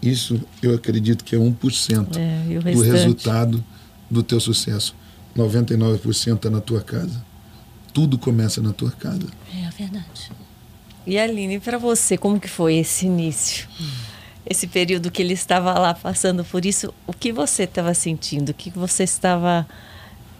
Isso 0.00 0.40
eu 0.62 0.74
acredito 0.74 1.24
que 1.24 1.34
é 1.34 1.38
1% 1.38 2.16
é, 2.16 2.72
do 2.72 2.82
resultado 2.82 3.64
do 4.10 4.22
teu 4.22 4.40
sucesso. 4.40 4.94
99% 5.36 6.36
está 6.36 6.50
na 6.50 6.60
tua 6.60 6.80
casa. 6.80 7.24
Tudo 7.92 8.18
começa 8.18 8.60
na 8.60 8.72
tua 8.72 8.90
casa. 8.90 9.26
É 9.52 9.70
verdade. 9.70 10.30
E 11.06 11.18
Aline, 11.18 11.58
para 11.58 11.78
você, 11.78 12.16
como 12.16 12.38
que 12.38 12.48
foi 12.48 12.76
esse 12.76 13.06
início? 13.06 13.68
Esse 14.44 14.66
período 14.66 15.10
que 15.10 15.22
ele 15.22 15.32
estava 15.32 15.72
lá 15.78 15.94
passando 15.94 16.44
por 16.44 16.64
isso, 16.64 16.92
o 17.06 17.12
que 17.12 17.32
você 17.32 17.64
estava 17.64 17.94
sentindo? 17.94 18.50
O 18.50 18.54
que 18.54 18.70
você 18.70 19.04
estava 19.04 19.66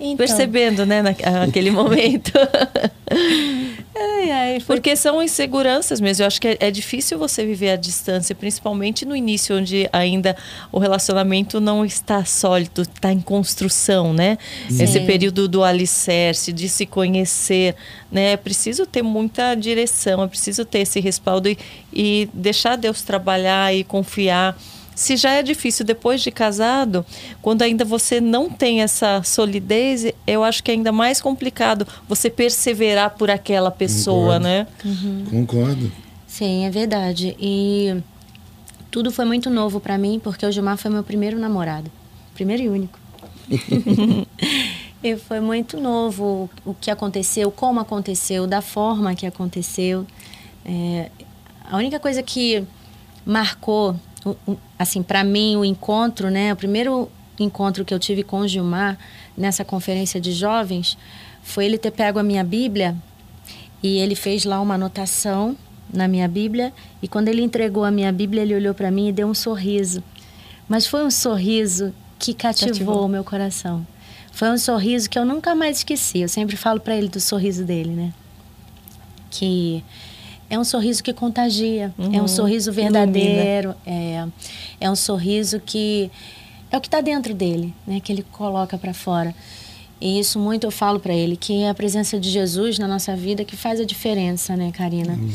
então, 0.01 0.16
percebendo, 0.16 0.87
né, 0.87 1.03
naquele 1.03 1.70
momento? 1.70 2.33
Ai, 4.01 4.31
ai, 4.31 4.62
Porque 4.65 4.95
são 4.95 5.23
inseguranças 5.23 6.01
mesmo. 6.01 6.23
Eu 6.23 6.27
acho 6.29 6.41
que 6.41 6.49
é, 6.49 6.57
é, 6.61 6.70
difícil 6.70 7.19
você 7.19 7.45
viver 7.45 7.70
à 7.70 7.77
distância, 7.77 8.35
principalmente 8.35 9.05
no 9.05 9.16
início, 9.16 9.57
onde 9.57 9.89
ainda 9.93 10.37
o 10.70 10.79
relacionamento 10.79 11.61
não 11.61 11.85
está 11.85 12.25
sólido, 12.25 12.83
está 12.83 13.12
em 13.12 13.20
construção, 13.20 14.12
né? 14.12 14.39
Sim. 14.70 14.85
Esse 14.85 15.01
período 15.01 15.49
do 15.49 15.65
alicerce, 15.65 16.53
de 16.53 16.69
se 16.69 16.87
conhecer, 16.87 17.75
né? 18.11 18.33
É 18.33 18.37
preciso 18.37 18.87
ter 18.87 19.03
muita 19.03 19.55
direção, 19.55 20.23
é 20.23 20.29
preciso 20.29 20.65
ter 20.65 20.81
esse 20.81 21.01
respaldo 21.01 21.49
e, 21.49 21.59
e 21.93 22.29
deixar 22.33 22.77
Deus 22.77 23.03
trabalhar 23.03 23.75
e 23.75 23.83
confiar. 23.83 24.57
Se 24.99 25.16
já 25.16 25.31
é 25.31 25.45
difícil 25.45 25.87
depois 25.87 26.20
de 26.20 26.33
casado, 26.33 27.07
quando 27.41 27.62
ainda 27.62 27.85
você 27.85 28.20
não 28.20 28.51
tem 28.51 28.83
essa 28.83 29.23
solidez, 29.23 30.12
eu 30.27 30.43
acho 30.43 30.61
que 30.61 30.73
é 30.73 30.75
ainda 30.75 30.91
mais 30.91 31.20
complicado 31.20 31.87
você 32.09 32.29
perseverar 32.29 33.11
por 33.11 33.31
aquela 33.31 33.70
pessoa, 33.70 34.41
Concordo. 34.41 34.45
né? 34.45 34.66
Uhum. 34.85 35.25
Concordo. 35.31 35.93
Sim, 36.27 36.65
é 36.65 36.70
verdade. 36.70 37.37
E 37.39 38.03
tudo 38.91 39.12
foi 39.12 39.25
muito 39.25 39.49
novo 39.49 39.79
para 39.79 39.97
mim, 39.97 40.20
porque 40.20 40.45
o 40.45 40.51
Gilmar 40.51 40.77
foi 40.77 40.91
meu 40.91 41.05
primeiro 41.05 41.39
namorado. 41.39 41.89
Primeiro 42.35 42.65
e 42.65 42.69
único. 42.69 42.99
e 45.01 45.15
foi 45.15 45.39
muito 45.39 45.79
novo 45.79 46.51
o 46.66 46.75
que 46.75 46.91
aconteceu, 46.91 47.53
como 47.53 47.79
aconteceu, 47.79 48.49
da 48.49 48.61
forma 48.61 49.15
que 49.15 49.27
aconteceu. 49.27 50.05
É, 50.65 51.09
a 51.70 51.77
única 51.77 52.01
coisa 52.01 52.20
que 52.20 52.65
marcou 53.25 53.95
assim, 54.78 55.03
para 55.03 55.23
mim, 55.24 55.57
o 55.57 55.65
encontro, 55.65 56.31
né? 56.31 56.53
O 56.53 56.57
primeiro 56.57 57.11
encontro 57.39 57.85
que 57.85 57.95
eu 57.95 57.99
tive 57.99 58.23
com 58.23 58.40
o 58.40 58.49
Gilmar 58.49 58.99
nessa 59.36 59.65
conferência 59.65 60.20
de 60.20 60.32
jovens 60.32 60.99
foi 61.43 61.66
ele 61.66 61.78
ter 61.78 61.90
pego 61.90 62.19
a 62.19 62.23
minha 62.23 62.43
Bíblia 62.43 62.97
e 63.82 63.99
ele 63.99 64.15
fez 64.15 64.45
lá 64.45 64.61
uma 64.61 64.74
anotação 64.74 65.57
na 65.93 66.09
minha 66.09 66.28
Bíblia 66.28 66.73
e 67.01 67.09
quando 67.09 67.28
ele 67.28 67.43
entregou 67.43 67.85
a 67.85 67.90
minha 67.90 68.12
Bíblia, 68.12 68.43
ele 68.43 68.55
olhou 68.55 68.74
para 68.74 68.90
mim 68.90 69.09
e 69.09 69.12
deu 69.12 69.27
um 69.27 69.35
sorriso. 69.35 70.03
Mas 70.69 70.86
foi 70.86 71.05
um 71.05 71.11
sorriso 71.11 71.95
que 72.19 72.35
cativou, 72.35 72.73
cativou. 72.73 73.05
o 73.05 73.09
meu 73.09 73.24
coração. 73.24 73.86
Foi 74.32 74.51
um 74.51 74.59
sorriso 74.59 75.09
que 75.09 75.19
eu 75.19 75.24
nunca 75.24 75.55
mais 75.55 75.78
esqueci. 75.78 76.20
Eu 76.20 76.28
sempre 76.28 76.57
falo 76.57 76.81
para 76.81 76.97
ele 76.97 77.09
do 77.09 77.20
sorriso 77.20 77.65
dele, 77.65 77.90
né? 77.90 78.12
Que 79.31 79.82
é 80.51 80.59
um 80.59 80.65
sorriso 80.65 81.03
que 81.03 81.12
contagia, 81.12 81.93
uhum. 81.99 82.07
é 82.07 82.19
um 82.19 82.23
uhum. 82.23 82.29
sorriso 82.29 82.73
verdadeiro, 82.73 83.75
é, 83.87 84.27
é 84.81 84.91
um 84.91 84.97
sorriso 84.97 85.61
que 85.61 86.11
é 86.70 86.77
o 86.77 86.81
que 86.81 86.89
está 86.89 87.01
dentro 87.01 87.35
dele, 87.35 87.75
né? 87.87 88.01
Que 88.01 88.12
ele 88.12 88.23
coloca 88.33 88.77
para 88.77 88.93
fora. 88.93 89.35
E 90.01 90.19
isso 90.19 90.39
muito 90.39 90.65
eu 90.65 90.70
falo 90.70 91.01
para 91.01 91.12
ele 91.12 91.37
que 91.37 91.62
é 91.62 91.70
a 91.70 91.75
presença 91.75 92.20
de 92.20 92.31
Jesus 92.31 92.79
na 92.79 92.87
nossa 92.87 93.16
vida 93.16 93.45
que 93.45 93.57
faz 93.57 93.81
a 93.81 93.85
diferença, 93.85 94.57
né, 94.57 94.70
Karina? 94.70 95.15
Uhum. 95.15 95.33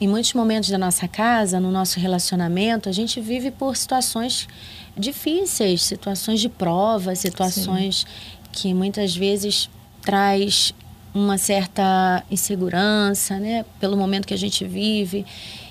Em 0.00 0.08
muitos 0.08 0.32
momentos 0.32 0.70
da 0.70 0.78
nossa 0.78 1.06
casa, 1.06 1.60
no 1.60 1.70
nosso 1.70 2.00
relacionamento, 2.00 2.88
a 2.88 2.92
gente 2.92 3.20
vive 3.20 3.50
por 3.50 3.76
situações 3.76 4.48
difíceis, 4.96 5.82
situações 5.82 6.40
de 6.40 6.48
prova, 6.48 7.14
situações 7.14 8.00
Sim. 8.00 8.06
que 8.50 8.74
muitas 8.74 9.14
vezes 9.14 9.70
traz 10.00 10.74
uma 11.14 11.36
certa 11.36 12.22
insegurança, 12.30 13.38
né, 13.38 13.64
pelo 13.78 13.96
momento 13.96 14.26
que 14.26 14.34
a 14.34 14.38
gente 14.38 14.64
vive. 14.64 15.26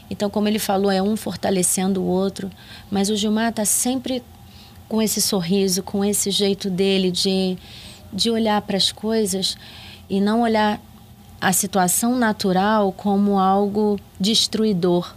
Então, 0.09 0.29
como 0.29 0.47
ele 0.47 0.59
falou, 0.59 0.91
é 0.91 1.01
um 1.01 1.15
fortalecendo 1.15 2.01
o 2.01 2.05
outro, 2.05 2.49
mas 2.89 3.09
o 3.09 3.15
Gilmar 3.15 3.49
está 3.49 3.65
sempre 3.65 4.21
com 4.87 5.01
esse 5.01 5.21
sorriso, 5.21 5.81
com 5.81 6.03
esse 6.03 6.29
jeito 6.29 6.69
dele 6.69 7.11
de, 7.11 7.57
de 8.11 8.29
olhar 8.29 8.61
para 8.61 8.75
as 8.75 8.91
coisas 8.91 9.57
e 10.09 10.19
não 10.19 10.41
olhar 10.41 10.81
a 11.39 11.53
situação 11.53 12.15
natural 12.17 12.91
como 12.91 13.39
algo 13.39 13.97
destruidor 14.19 15.15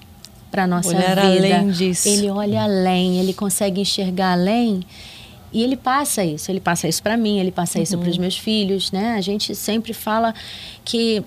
para 0.50 0.66
nossa 0.66 0.90
olhar 0.90 1.16
vida. 1.16 1.56
Além 1.56 1.70
disso. 1.70 2.08
Ele 2.08 2.30
olha 2.30 2.62
além, 2.62 3.18
ele 3.18 3.34
consegue 3.34 3.80
enxergar 3.80 4.32
além 4.32 4.84
e 5.54 5.62
ele 5.62 5.76
passa 5.76 6.24
isso, 6.24 6.50
ele 6.50 6.58
passa 6.58 6.88
isso 6.88 7.00
para 7.00 7.16
mim, 7.16 7.38
ele 7.38 7.52
passa 7.52 7.78
uhum. 7.78 7.84
isso 7.84 7.96
para 7.96 8.10
os 8.10 8.18
meus 8.18 8.36
filhos, 8.36 8.90
né? 8.90 9.14
A 9.14 9.20
gente 9.20 9.54
sempre 9.54 9.94
fala 9.94 10.34
que 10.84 11.22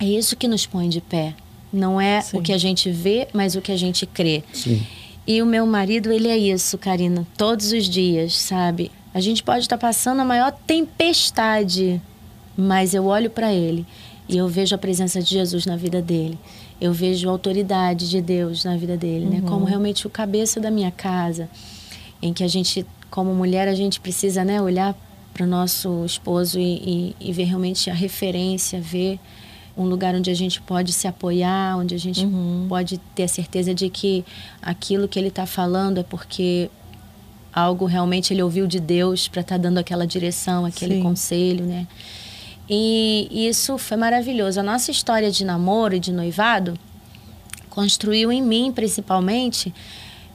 é 0.00 0.06
isso 0.06 0.34
que 0.34 0.48
nos 0.48 0.64
põe 0.64 0.88
de 0.88 1.02
pé. 1.02 1.34
Não 1.70 2.00
é 2.00 2.22
Sim. 2.22 2.38
o 2.38 2.42
que 2.42 2.52
a 2.52 2.58
gente 2.58 2.90
vê, 2.90 3.28
mas 3.34 3.54
o 3.54 3.60
que 3.60 3.70
a 3.70 3.76
gente 3.76 4.06
crê. 4.06 4.42
Sim. 4.50 4.82
E 5.26 5.42
o 5.42 5.46
meu 5.46 5.66
marido, 5.66 6.10
ele 6.10 6.28
é 6.28 6.38
isso, 6.38 6.78
Karina, 6.78 7.26
todos 7.36 7.72
os 7.72 7.84
dias, 7.84 8.34
sabe? 8.34 8.90
A 9.12 9.20
gente 9.20 9.42
pode 9.42 9.60
estar 9.60 9.76
tá 9.76 9.86
passando 9.86 10.20
a 10.20 10.24
maior 10.24 10.50
tempestade, 10.66 12.00
mas 12.56 12.94
eu 12.94 13.04
olho 13.04 13.28
para 13.28 13.52
ele 13.52 13.84
e 14.26 14.38
eu 14.38 14.48
vejo 14.48 14.74
a 14.74 14.78
presença 14.78 15.20
de 15.20 15.28
Jesus 15.28 15.66
na 15.66 15.76
vida 15.76 16.00
dele. 16.00 16.38
Eu 16.80 16.92
vejo 16.92 17.28
a 17.28 17.32
autoridade 17.32 18.08
de 18.08 18.22
Deus 18.22 18.64
na 18.64 18.76
vida 18.76 18.96
dele, 18.96 19.26
uhum. 19.26 19.30
né? 19.30 19.42
Como 19.46 19.66
realmente 19.66 20.06
o 20.06 20.10
cabeça 20.10 20.60
da 20.60 20.70
minha 20.70 20.90
casa, 20.90 21.48
em 22.22 22.32
que 22.32 22.42
a 22.42 22.48
gente 22.48 22.86
como 23.10 23.34
mulher, 23.34 23.68
a 23.68 23.74
gente 23.74 24.00
precisa 24.00 24.44
né, 24.44 24.60
olhar 24.60 24.94
para 25.32 25.44
o 25.44 25.46
nosso 25.46 26.04
esposo 26.04 26.58
e, 26.58 27.14
e, 27.20 27.28
e, 27.28 27.32
ver 27.32 27.44
realmente 27.44 27.90
a 27.90 27.94
referência, 27.94 28.80
ver 28.80 29.18
um 29.76 29.84
lugar 29.84 30.14
onde 30.14 30.30
a 30.30 30.34
gente 30.34 30.60
pode 30.62 30.92
se 30.92 31.08
apoiar, 31.08 31.76
onde 31.76 31.94
a 31.94 31.98
gente 31.98 32.24
uhum. 32.24 32.66
pode 32.68 32.98
ter 33.14 33.24
a 33.24 33.28
certeza 33.28 33.74
de 33.74 33.88
que 33.88 34.24
aquilo 34.62 35.08
que 35.08 35.18
ele 35.18 35.28
está 35.28 35.44
falando 35.44 35.98
é 35.98 36.04
porque 36.04 36.70
algo 37.52 37.84
realmente 37.84 38.32
ele 38.32 38.42
ouviu 38.42 38.66
de 38.66 38.78
Deus 38.78 39.26
para 39.26 39.40
estar 39.40 39.56
tá 39.56 39.62
dando 39.62 39.78
aquela 39.78 40.06
direção, 40.06 40.64
aquele 40.64 40.96
Sim. 40.96 41.02
conselho, 41.02 41.64
né? 41.64 41.86
E 42.68 43.28
isso 43.48 43.76
foi 43.76 43.96
maravilhoso. 43.96 44.58
A 44.58 44.62
nossa 44.62 44.90
história 44.90 45.30
de 45.30 45.44
namoro 45.44 45.94
e 45.94 46.00
de 46.00 46.12
noivado 46.12 46.78
construiu 47.68 48.32
em 48.32 48.40
mim, 48.40 48.72
principalmente, 48.72 49.74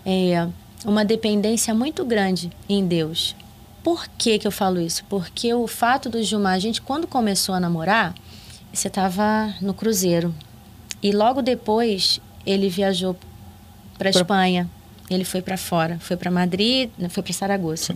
é, 0.05 0.47
uma 0.85 1.03
dependência 1.03 1.73
muito 1.73 2.06
grande 2.06 2.49
em 2.68 2.85
Deus. 2.85 3.35
Por 3.84 4.07
que, 4.18 4.39
que 4.39 4.47
eu 4.47 4.51
falo 4.51 4.80
isso? 4.80 5.03
Porque 5.10 5.53
o 5.53 5.68
fato 5.68 6.10
do 6.10 6.22
Gilmar, 6.22 6.53
a 6.53 6.60
gente 6.60 6.81
quando 6.81 7.07
começou 7.07 7.56
a 7.56 7.60
namorar, 7.60 8.14
você 8.72 8.88
estava 8.88 9.53
no 9.61 9.73
cruzeiro. 9.73 10.34
E 11.01 11.11
logo 11.11 11.41
depois 11.41 12.19
ele 12.45 12.69
viajou 12.69 13.15
para 13.97 14.10
Espanha. 14.10 14.69
Ele 15.10 15.23
foi 15.23 15.41
para 15.41 15.57
fora, 15.57 15.97
foi 15.99 16.15
para 16.15 16.30
Madrid, 16.30 16.89
foi 17.10 17.23
para 17.23 17.34
Saragoça. 17.34 17.95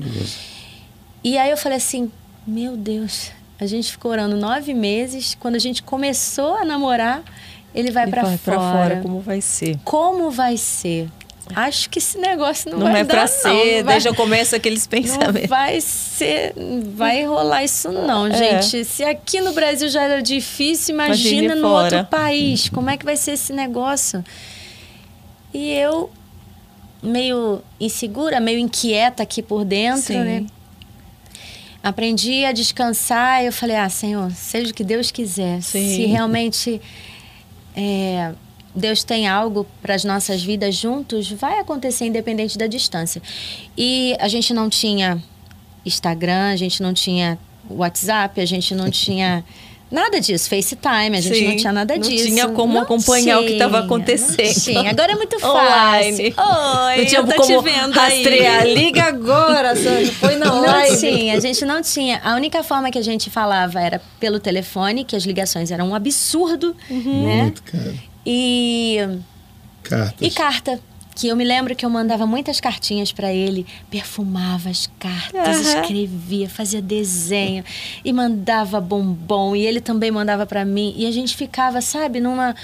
E 1.23 1.37
aí 1.37 1.51
eu 1.51 1.57
falei 1.57 1.77
assim, 1.77 2.11
meu 2.45 2.75
Deus, 2.75 3.31
a 3.59 3.65
gente 3.65 3.91
ficou 3.91 4.11
orando 4.11 4.35
nove 4.35 4.73
meses. 4.73 5.37
Quando 5.39 5.55
a 5.55 5.59
gente 5.59 5.83
começou 5.83 6.55
a 6.55 6.65
namorar, 6.65 7.23
ele 7.73 7.91
vai 7.91 8.07
para 8.07 8.37
fora. 8.37 8.59
fora. 8.59 9.01
Como 9.01 9.19
vai 9.21 9.41
ser? 9.41 9.79
Como 9.83 10.31
vai 10.31 10.57
ser? 10.57 11.09
Acho 11.55 11.89
que 11.89 11.99
esse 11.99 12.17
negócio 12.17 12.71
não, 12.71 12.79
não 12.79 12.91
vai 12.91 13.01
é 13.01 13.03
para 13.03 13.27
ser, 13.27 13.83
desde 13.83 14.09
o 14.09 14.15
começo 14.15 14.55
aqueles 14.55 14.85
pensamentos. 14.87 15.41
Não 15.41 15.47
vai 15.47 15.81
ser, 15.81 16.53
vai 16.95 17.25
rolar 17.25 17.63
isso 17.63 17.91
não, 17.91 18.27
é. 18.27 18.61
gente. 18.61 18.85
Se 18.85 19.03
aqui 19.03 19.41
no 19.41 19.53
Brasil 19.53 19.89
já 19.89 20.03
era 20.03 20.21
difícil, 20.21 20.95
imagina 20.95 21.55
no 21.55 21.61
fora. 21.61 21.97
outro 21.97 22.05
país, 22.05 22.69
como 22.69 22.89
é 22.89 22.97
que 22.97 23.05
vai 23.05 23.17
ser 23.17 23.31
esse 23.31 23.51
negócio? 23.51 24.23
E 25.53 25.71
eu 25.71 26.09
meio 27.01 27.61
insegura, 27.79 28.39
meio 28.39 28.57
inquieta 28.57 29.23
aqui 29.23 29.41
por 29.41 29.65
dentro, 29.65 30.13
Sim. 30.13 30.23
né? 30.23 30.45
Aprendi 31.83 32.45
a 32.45 32.53
descansar 32.53 33.43
e 33.43 33.47
eu 33.47 33.51
falei, 33.51 33.75
ah, 33.75 33.89
Senhor, 33.89 34.31
seja 34.31 34.71
o 34.71 34.73
que 34.73 34.85
Deus 34.85 35.11
quiser. 35.11 35.61
Sim. 35.61 35.95
Se 35.95 36.05
realmente 36.05 36.81
é, 37.75 38.31
Deus 38.75 39.03
tem 39.03 39.27
algo 39.27 39.65
para 39.81 39.93
as 39.93 40.03
nossas 40.03 40.43
vidas 40.43 40.75
juntos, 40.75 41.31
vai 41.31 41.59
acontecer 41.59 42.05
independente 42.05 42.57
da 42.57 42.67
distância. 42.67 43.21
E 43.77 44.15
a 44.19 44.27
gente 44.27 44.53
não 44.53 44.69
tinha 44.69 45.21
Instagram, 45.85 46.51
a 46.51 46.55
gente 46.55 46.81
não 46.81 46.93
tinha 46.93 47.37
WhatsApp, 47.69 48.39
a 48.41 48.45
gente 48.45 48.73
não 48.73 48.89
tinha 48.91 49.43
nada 49.93 50.19
disso, 50.19 50.49
FaceTime, 50.49 51.17
a 51.17 51.21
gente 51.21 51.37
Sim, 51.37 51.47
não 51.49 51.55
tinha 51.55 51.71
nada 51.71 51.97
disso. 51.97 52.25
Não 52.25 52.35
tinha 52.35 52.47
como 52.49 52.73
não 52.73 52.81
acompanhar 52.81 53.37
tinha, 53.37 53.39
o 53.39 53.45
que 53.45 53.53
estava 53.53 53.79
acontecendo. 53.79 54.53
Sim, 54.53 54.87
agora 54.87 55.11
é 55.11 55.15
muito 55.15 55.39
fácil. 55.39 55.57
Online. 55.57 56.35
Oi, 56.35 56.97
não 56.97 57.05
tinha 57.05 57.21
eu 57.21 57.27
tô 57.27 57.35
como 57.35 57.63
te 57.63 57.71
vendo 57.71 57.93
rastrear. 57.93 58.61
Aí. 58.63 58.73
Liga 58.73 59.03
agora, 59.03 59.75
Sandra, 59.75 60.11
foi 60.13 60.35
na 60.35 60.51
live. 60.51 60.91
Não 60.91 60.99
tinha, 60.99 61.37
a 61.37 61.39
gente 61.39 61.65
não 61.65 61.81
tinha. 61.81 62.19
A 62.23 62.35
única 62.35 62.63
forma 62.63 62.89
que 62.89 62.97
a 62.97 63.03
gente 63.03 63.29
falava 63.29 63.79
era 63.79 64.01
pelo 64.19 64.39
telefone, 64.39 65.05
que 65.05 65.15
as 65.15 65.23
ligações 65.23 65.69
eram 65.69 65.89
um 65.89 65.95
absurdo, 65.95 66.75
uhum. 66.89 67.25
né? 67.25 67.41
Muito 67.43 67.63
caro. 67.63 67.93
E. 68.25 68.97
Cartas. 69.83 70.27
E 70.27 70.31
carta. 70.31 70.79
Que 71.15 71.27
eu 71.27 71.35
me 71.35 71.43
lembro 71.43 71.75
que 71.75 71.85
eu 71.85 71.89
mandava 71.89 72.25
muitas 72.25 72.59
cartinhas 72.59 73.11
para 73.11 73.31
ele, 73.33 73.65
perfumava 73.89 74.69
as 74.69 74.89
cartas, 74.99 75.57
uhum. 75.57 75.81
escrevia, 75.81 76.49
fazia 76.49 76.81
desenho 76.81 77.63
e 78.03 78.11
mandava 78.11 78.81
bombom. 78.81 79.55
E 79.55 79.65
ele 79.65 79.79
também 79.79 80.11
mandava 80.11 80.45
para 80.45 80.65
mim. 80.65 80.93
E 80.97 81.05
a 81.05 81.11
gente 81.11 81.35
ficava, 81.35 81.81
sabe, 81.81 82.19
numa, 82.19 82.55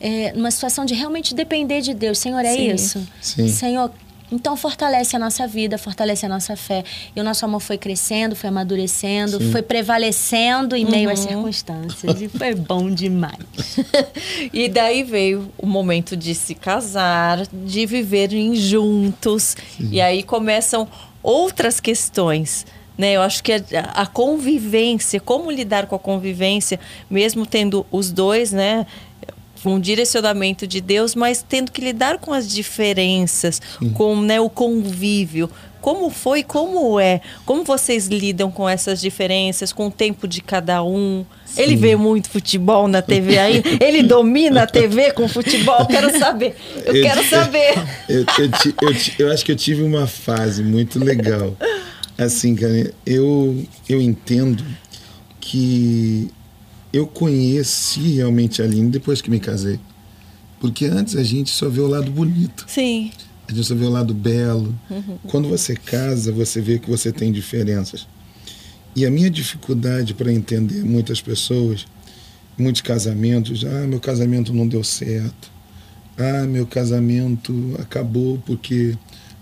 é, 0.00 0.32
numa 0.32 0.50
situação 0.50 0.84
de 0.84 0.94
realmente 0.94 1.34
depender 1.34 1.80
de 1.80 1.94
Deus. 1.94 2.18
Senhor, 2.18 2.44
é 2.44 2.54
Sim. 2.54 2.72
isso? 2.72 3.08
Sim. 3.20 3.48
Senhor, 3.48 3.92
Então 4.30 4.56
fortalece 4.56 5.16
a 5.16 5.18
nossa 5.18 5.46
vida, 5.46 5.78
fortalece 5.78 6.26
a 6.26 6.28
nossa 6.28 6.56
fé. 6.56 6.84
E 7.14 7.20
o 7.20 7.24
nosso 7.24 7.44
amor 7.44 7.60
foi 7.60 7.78
crescendo, 7.78 8.36
foi 8.36 8.48
amadurecendo, 8.48 9.38
Sim. 9.38 9.52
foi 9.52 9.62
prevalecendo 9.62 10.76
em 10.76 10.84
meio 10.84 11.10
às 11.10 11.20
circunstâncias. 11.20 12.20
E 12.20 12.28
foi 12.28 12.54
bom 12.54 12.90
demais. 12.90 13.38
E 14.52 14.68
daí 14.68 15.02
veio 15.02 15.50
o 15.58 15.66
momento 15.66 16.16
de 16.16 16.34
se 16.34 16.54
casar, 16.54 17.46
de 17.46 17.86
viverem 17.86 18.54
juntos. 18.54 19.56
E 19.78 20.00
aí 20.00 20.22
começam 20.22 20.88
outras 21.22 21.80
questões. 21.80 22.66
Né? 22.96 23.12
Eu 23.12 23.22
acho 23.22 23.42
que 23.44 23.52
a, 23.52 23.60
a 23.94 24.06
convivência, 24.06 25.20
como 25.20 25.50
lidar 25.50 25.86
com 25.86 25.94
a 25.94 25.98
convivência, 25.98 26.80
mesmo 27.08 27.46
tendo 27.46 27.86
os 27.92 28.10
dois, 28.10 28.50
né? 28.50 28.86
Um 29.64 29.80
direcionamento 29.80 30.66
de 30.66 30.80
Deus, 30.80 31.14
mas 31.14 31.44
tendo 31.46 31.72
que 31.72 31.80
lidar 31.80 32.18
com 32.18 32.32
as 32.32 32.48
diferenças, 32.48 33.60
com 33.94 34.16
né, 34.20 34.40
o 34.40 34.48
convívio. 34.48 35.50
Como 35.80 36.10
foi, 36.10 36.42
como 36.42 36.98
é? 36.98 37.20
Como 37.46 37.62
vocês 37.62 38.08
lidam 38.08 38.50
com 38.50 38.68
essas 38.68 39.00
diferenças, 39.00 39.72
com 39.72 39.86
o 39.86 39.90
tempo 39.90 40.26
de 40.26 40.40
cada 40.42 40.82
um? 40.82 41.24
Ele 41.56 41.76
vê 41.76 41.94
muito 41.96 42.28
futebol 42.28 42.88
na 42.88 43.00
TV 43.00 43.38
aí? 43.38 43.62
Ele 43.80 44.02
domina 44.02 44.64
a 44.64 44.66
TV 44.66 45.12
com 45.12 45.28
futebol? 45.28 45.86
Quero 45.86 46.18
saber. 46.18 46.56
Eu, 46.84 46.92
quero 46.94 47.24
saber. 47.28 47.74
Eu, 48.08 48.24
eu, 48.38 48.50
ti- 48.50 48.74
eu 48.82 48.94
ti- 48.94 49.14
eu 49.20 49.30
acho 49.32 49.44
que 49.44 49.52
eu 49.52 49.56
tive 49.56 49.82
uma 49.82 50.06
fase 50.08 50.62
muito 50.64 50.98
legal. 51.02 51.56
Assim, 52.18 52.56
cara, 52.56 52.92
eu, 53.06 53.64
eu 53.88 54.00
entendo 54.02 54.64
que 55.40 56.28
eu 56.92 57.06
conheci 57.06 58.14
realmente 58.14 58.62
a 58.62 58.64
Aline 58.64 58.90
depois 58.90 59.20
que 59.20 59.30
me 59.30 59.40
casei. 59.40 59.78
Porque 60.60 60.86
antes 60.86 61.16
a 61.16 61.22
gente 61.22 61.50
só 61.50 61.68
vê 61.68 61.80
o 61.80 61.86
lado 61.86 62.10
bonito. 62.10 62.64
Sim. 62.66 63.10
A 63.46 63.52
gente 63.52 63.66
só 63.66 63.74
vê 63.74 63.84
o 63.84 63.90
lado 63.90 64.12
belo. 64.12 64.74
Quando 65.28 65.48
você 65.48 65.74
casa, 65.74 66.32
você 66.32 66.60
vê 66.60 66.78
que 66.78 66.90
você 66.90 67.12
tem 67.12 67.32
diferenças. 67.32 68.06
E 68.96 69.06
a 69.06 69.10
minha 69.10 69.30
dificuldade 69.30 70.14
para 70.14 70.32
entender 70.32 70.82
muitas 70.82 71.20
pessoas, 71.20 71.86
muitos 72.58 72.82
casamentos, 72.82 73.64
ah, 73.64 73.86
meu 73.86 74.00
casamento 74.00 74.52
não 74.52 74.66
deu 74.66 74.82
certo. 74.82 75.50
Ah, 76.16 76.44
meu 76.46 76.66
casamento 76.66 77.76
acabou 77.78 78.42
porque 78.44 78.96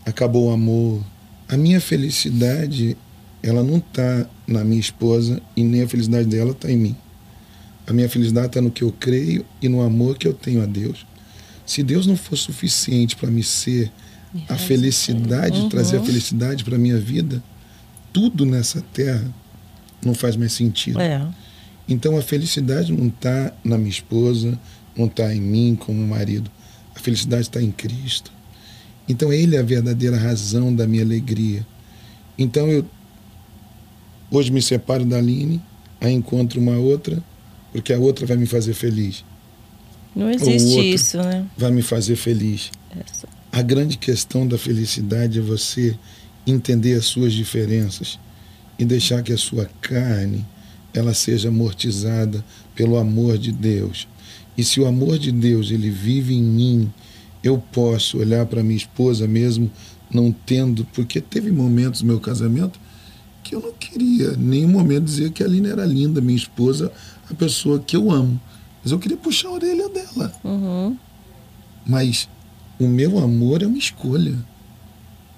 acabou 0.04 0.48
o 0.48 0.52
amor. 0.52 1.02
A 1.48 1.56
minha 1.56 1.80
felicidade, 1.80 2.96
ela 3.42 3.62
não 3.62 3.78
está 3.78 4.28
na 4.46 4.62
minha 4.62 4.80
esposa 4.80 5.40
e 5.56 5.64
nem 5.64 5.82
a 5.82 5.88
felicidade 5.88 6.28
dela 6.28 6.50
está 6.50 6.70
em 6.70 6.76
mim. 6.76 6.96
A 7.86 7.92
minha 7.92 8.08
felicidade 8.08 8.48
está 8.48 8.60
no 8.60 8.70
que 8.70 8.82
eu 8.82 8.92
creio 8.92 9.44
e 9.62 9.68
no 9.68 9.80
amor 9.80 10.18
que 10.18 10.26
eu 10.26 10.34
tenho 10.34 10.62
a 10.62 10.66
Deus. 10.66 11.06
Se 11.64 11.82
Deus 11.82 12.06
não 12.06 12.16
for 12.16 12.36
suficiente 12.36 13.16
para 13.16 13.30
me 13.30 13.42
ser 13.42 13.90
a 14.48 14.56
felicidade, 14.56 15.60
Uhum. 15.60 15.68
trazer 15.68 15.96
a 15.98 16.02
felicidade 16.02 16.64
para 16.64 16.76
minha 16.78 16.98
vida, 16.98 17.42
tudo 18.12 18.44
nessa 18.44 18.80
terra 18.92 19.24
não 20.04 20.14
faz 20.14 20.36
mais 20.36 20.52
sentido. 20.52 21.00
É. 21.00 21.26
Então 21.88 22.16
a 22.16 22.22
felicidade 22.22 22.92
não 22.92 23.06
está 23.08 23.52
na 23.64 23.78
minha 23.78 23.90
esposa, 23.90 24.58
não 24.96 25.06
está 25.06 25.32
em 25.34 25.40
mim 25.40 25.76
como 25.78 26.04
marido. 26.06 26.50
A 26.94 26.98
felicidade 26.98 27.42
está 27.42 27.62
em 27.62 27.70
Cristo. 27.70 28.32
Então 29.08 29.32
Ele 29.32 29.54
é 29.54 29.60
a 29.60 29.62
verdadeira 29.62 30.16
razão 30.16 30.74
da 30.74 30.86
minha 30.86 31.02
alegria. 31.04 31.64
Então 32.36 32.66
eu 32.68 32.84
hoje 34.30 34.50
me 34.50 34.60
separo 34.60 35.04
da 35.04 35.18
Aline, 35.18 35.62
aí 36.00 36.12
encontro 36.12 36.60
uma 36.60 36.76
outra, 36.76 37.22
porque 37.76 37.92
a 37.92 37.98
outra 37.98 38.24
vai 38.26 38.38
me 38.38 38.46
fazer 38.46 38.72
feliz, 38.72 39.22
Não 40.14 40.30
existe 40.30 40.94
isso, 40.94 41.18
né? 41.18 41.44
vai 41.58 41.70
me 41.70 41.82
fazer 41.82 42.16
feliz. 42.16 42.70
Essa- 42.90 43.28
A 43.52 43.60
grande 43.60 43.98
questão 43.98 44.46
da 44.48 44.56
felicidade 44.56 45.38
é 45.38 45.42
você 45.42 45.94
entender 46.46 46.94
as 46.94 47.04
suas 47.04 47.34
diferenças 47.34 48.18
e 48.78 48.84
deixar 48.86 49.22
que 49.22 49.30
a 49.32 49.36
sua 49.36 49.68
carne 49.82 50.42
ela 50.94 51.12
seja 51.12 51.48
amortizada 51.48 52.42
pelo 52.74 52.96
amor 52.96 53.36
de 53.36 53.52
Deus. 53.52 54.08
E 54.56 54.64
se 54.64 54.80
o 54.80 54.86
amor 54.86 55.18
de 55.18 55.30
Deus 55.30 55.70
ele 55.70 55.90
vive 55.90 56.34
em 56.34 56.42
mim, 56.42 56.90
eu 57.44 57.58
posso 57.58 58.16
olhar 58.18 58.46
para 58.46 58.62
minha 58.62 58.76
esposa 58.76 59.28
mesmo 59.28 59.70
não 60.10 60.32
tendo, 60.32 60.86
porque 60.94 61.20
teve 61.20 61.50
momentos 61.52 62.00
no 62.00 62.08
meu 62.08 62.20
casamento 62.20 62.80
que 63.42 63.54
eu 63.54 63.60
não 63.60 63.72
queria 63.72 64.32
em 64.32 64.36
nenhum 64.38 64.68
momento 64.68 65.04
dizer 65.04 65.30
que 65.30 65.42
a 65.42 65.46
Aline 65.46 65.68
era 65.68 65.84
linda, 65.84 66.20
minha 66.20 66.36
esposa, 66.36 66.90
a 67.30 67.34
pessoa 67.34 67.78
que 67.78 67.96
eu 67.96 68.10
amo. 68.10 68.40
Mas 68.82 68.92
eu 68.92 68.98
queria 68.98 69.16
puxar 69.16 69.48
a 69.48 69.52
orelha 69.52 69.88
dela. 69.88 70.32
Uhum. 70.44 70.96
Mas 71.86 72.28
o 72.78 72.86
meu 72.86 73.18
amor 73.18 73.62
é 73.62 73.66
uma 73.66 73.78
escolha. 73.78 74.34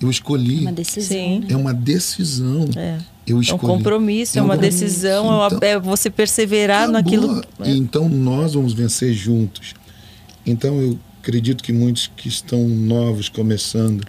Eu 0.01 0.11
escolhi. 0.11 0.61
Uma 0.61 0.73
decisão. 0.73 1.17
Sim. 1.17 1.41
né? 1.41 1.47
É 1.51 1.57
uma 1.57 1.75
decisão. 1.75 2.69
É. 2.77 2.99
Eu 3.27 3.37
É 3.37 3.39
um 3.39 3.43
escolhi. 3.43 3.61
compromisso, 3.61 4.39
é 4.39 4.41
É 4.41 4.43
um 4.43 4.47
uma 4.47 4.55
compromisso. 4.55 4.81
decisão, 4.85 5.43
é, 5.43 5.47
Então, 5.47 5.59
é 5.69 5.79
você 5.79 6.09
perseverar 6.09 6.85
Acabou. 6.89 6.93
naquilo. 7.03 7.45
E 7.65 7.77
Então 7.77 8.09
nós 8.09 8.55
vamos 8.55 8.73
vencer 8.73 9.13
juntos. 9.13 9.75
Então 10.47 10.81
eu 10.81 10.99
acredito 11.21 11.63
que 11.63 11.73
muitos 11.73 12.11
que 12.17 12.29
estão 12.29 12.67
novos 12.69 13.29
começando 13.29 14.07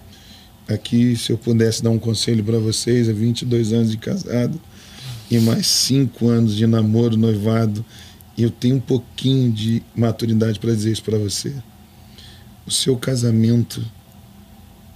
aqui, 0.68 1.16
se 1.18 1.32
eu 1.32 1.38
pudesse 1.38 1.84
dar 1.84 1.90
um 1.90 2.00
conselho 2.00 2.44
para 2.44 2.60
vocês, 2.60 3.10
é 3.10 3.14
22 3.14 3.74
anos 3.74 3.92
de 3.92 3.98
casado 3.98 4.60
e 5.30 5.40
mais 5.40 5.68
5 5.68 6.28
anos 6.28 6.56
de 6.56 6.66
namoro, 6.66 7.16
noivado, 7.16 7.86
e 8.38 8.44
eu 8.44 8.50
tenho 8.50 8.78
um 8.78 8.80
pouquinho 8.80 9.52
de 9.52 9.84
maturidade 9.96 10.60
para 10.60 10.74
dizer 10.74 10.92
isso 10.92 11.04
para 11.04 11.18
você. 11.18 11.54
O 12.66 12.72
seu 12.72 12.96
casamento, 12.98 13.86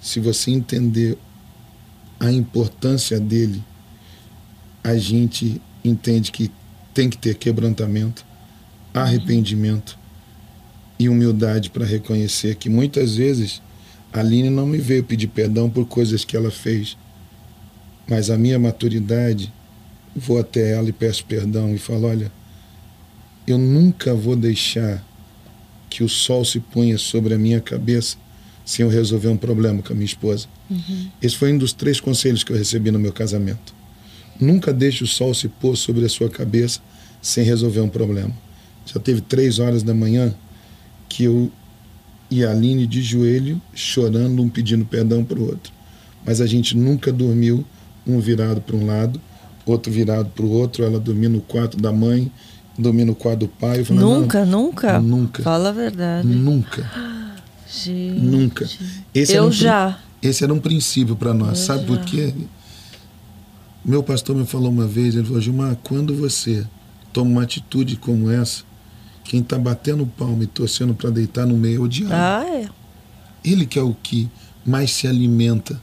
se 0.01 0.19
você 0.19 0.51
entender 0.51 1.17
a 2.19 2.31
importância 2.31 3.19
dele, 3.19 3.63
a 4.83 4.95
gente 4.97 5.61
entende 5.83 6.31
que 6.31 6.51
tem 6.93 7.09
que 7.09 7.17
ter 7.17 7.35
quebrantamento, 7.35 8.25
arrependimento 8.93 9.97
e 10.99 11.09
humildade 11.09 11.69
para 11.69 11.85
reconhecer 11.85 12.55
que 12.55 12.69
muitas 12.69 13.15
vezes 13.15 13.61
a 14.11 14.19
Aline 14.19 14.49
não 14.49 14.67
me 14.67 14.77
veio 14.77 15.03
pedir 15.03 15.27
perdão 15.27 15.69
por 15.69 15.85
coisas 15.85 16.23
que 16.23 16.37
ela 16.37 16.51
fez, 16.51 16.95
mas 18.07 18.29
a 18.29 18.37
minha 18.37 18.59
maturidade, 18.59 19.51
vou 20.15 20.39
até 20.39 20.73
ela 20.73 20.89
e 20.89 20.93
peço 20.93 21.25
perdão 21.25 21.73
e 21.73 21.77
falo: 21.77 22.07
olha, 22.07 22.31
eu 23.47 23.57
nunca 23.57 24.13
vou 24.13 24.35
deixar 24.35 25.03
que 25.89 26.03
o 26.03 26.09
sol 26.09 26.43
se 26.43 26.59
ponha 26.59 26.97
sobre 26.97 27.33
a 27.33 27.37
minha 27.37 27.61
cabeça 27.61 28.17
sem 28.65 28.83
eu 28.83 28.89
resolver 28.89 29.27
um 29.27 29.37
problema 29.37 29.81
com 29.81 29.91
a 29.91 29.95
minha 29.95 30.05
esposa. 30.05 30.47
Esse 31.21 31.35
foi 31.35 31.53
um 31.53 31.57
dos 31.57 31.73
três 31.73 31.99
conselhos 31.99 32.43
que 32.43 32.51
eu 32.51 32.57
recebi 32.57 32.91
no 32.91 32.99
meu 32.99 33.11
casamento. 33.11 33.73
Nunca 34.39 34.73
deixe 34.73 35.03
o 35.03 35.07
sol 35.07 35.33
se 35.33 35.47
pôr 35.47 35.75
sobre 35.75 36.05
a 36.05 36.09
sua 36.09 36.29
cabeça 36.29 36.79
sem 37.21 37.43
resolver 37.43 37.81
um 37.81 37.89
problema. 37.89 38.33
Já 38.85 38.99
teve 38.99 39.21
três 39.21 39.59
horas 39.59 39.83
da 39.83 39.93
manhã 39.93 40.33
que 41.07 41.25
eu 41.25 41.51
e 42.31 42.43
a 42.43 42.51
Aline 42.51 42.87
de 42.87 43.01
joelho, 43.01 43.61
chorando, 43.75 44.41
um 44.41 44.49
pedindo 44.49 44.85
perdão 44.85 45.23
para 45.23 45.37
o 45.37 45.45
outro. 45.45 45.71
Mas 46.25 46.41
a 46.41 46.47
gente 46.47 46.75
nunca 46.75 47.11
dormiu, 47.11 47.63
um 48.07 48.19
virado 48.19 48.59
para 48.59 48.75
um 48.75 48.85
lado, 48.85 49.21
outro 49.65 49.91
virado 49.91 50.29
para 50.29 50.45
o 50.45 50.49
outro, 50.51 50.83
ela 50.83 50.99
dormia 50.99 51.29
no 51.29 51.41
quarto 51.41 51.77
da 51.77 51.91
mãe, 51.91 52.31
dormia 52.77 53.05
no 53.05 53.15
quarto 53.15 53.39
do 53.41 53.47
pai. 53.47 53.83
Falei, 53.83 54.03
Nunca, 54.03 54.45
não, 54.45 54.63
nunca? 54.63 54.99
Nunca. 54.99 55.43
Fala 55.43 55.69
a 55.69 55.71
verdade. 55.71 56.27
Nunca, 56.27 56.89
Gente. 57.67 58.19
nunca. 58.19 58.69
Esse 59.13 59.33
Eu 59.35 59.45
um 59.45 59.51
já. 59.51 59.99
Esse 60.21 60.43
era 60.43 60.53
um 60.53 60.59
princípio 60.59 61.15
para 61.15 61.33
nós. 61.33 61.59
Eu 61.59 61.65
Sabe 61.65 61.85
por 61.85 61.97
já. 61.97 62.03
quê? 62.03 62.33
Meu 63.83 64.01
pastor 64.01 64.35
me 64.35 64.45
falou 64.45 64.69
uma 64.69 64.87
vez, 64.87 65.13
ele 65.15 65.25
falou, 65.25 65.41
Gilmar, 65.41 65.75
quando 65.83 66.15
você 66.15 66.65
toma 67.11 67.29
uma 67.29 67.43
atitude 67.43 67.97
como 67.97 68.29
essa, 68.31 68.63
quem 69.25 69.41
está 69.41 69.57
batendo 69.57 70.05
palma 70.05 70.43
e 70.43 70.47
torcendo 70.47 70.93
para 70.93 71.09
deitar 71.09 71.45
no 71.45 71.57
meio 71.57 71.81
é 71.81 71.83
o 71.83 71.87
diabo. 71.87 72.13
Ah, 72.13 72.45
é. 72.45 72.69
Ele 73.43 73.65
que 73.65 73.77
é 73.77 73.81
o 73.81 73.93
que 73.93 74.29
mais 74.65 74.91
se 74.91 75.05
alimenta 75.05 75.79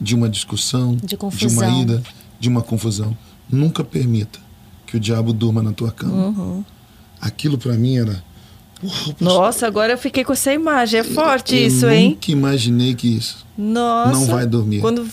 de 0.00 0.14
uma 0.14 0.28
discussão, 0.28 0.94
De 0.94 1.14
uma 1.16 1.18
confusão. 1.18 2.02
De 2.38 2.48
uma 2.48 2.62
confusão. 2.62 3.16
Nunca 3.50 3.82
permita 3.84 4.38
que 4.86 4.96
o 4.96 5.00
diabo 5.00 5.32
durma 5.32 5.62
na 5.62 5.72
tua 5.72 5.90
cama. 5.90 6.12
Uhum. 6.28 6.64
Aquilo 7.20 7.58
para 7.58 7.74
mim 7.74 7.98
era. 7.98 8.22
Nossa, 9.20 9.66
agora 9.66 9.92
eu 9.94 9.98
fiquei 9.98 10.22
com 10.24 10.32
essa 10.32 10.52
imagem. 10.52 11.00
É 11.00 11.04
forte 11.04 11.56
eu 11.56 11.66
isso, 11.66 11.88
hein? 11.88 12.10
Nunca 12.10 12.30
imaginei 12.30 12.94
que 12.94 13.08
isso. 13.08 13.44
Nossa. 13.56 14.12
Não 14.12 14.26
vai 14.26 14.46
dormir. 14.46 14.80
Quando 14.80 15.04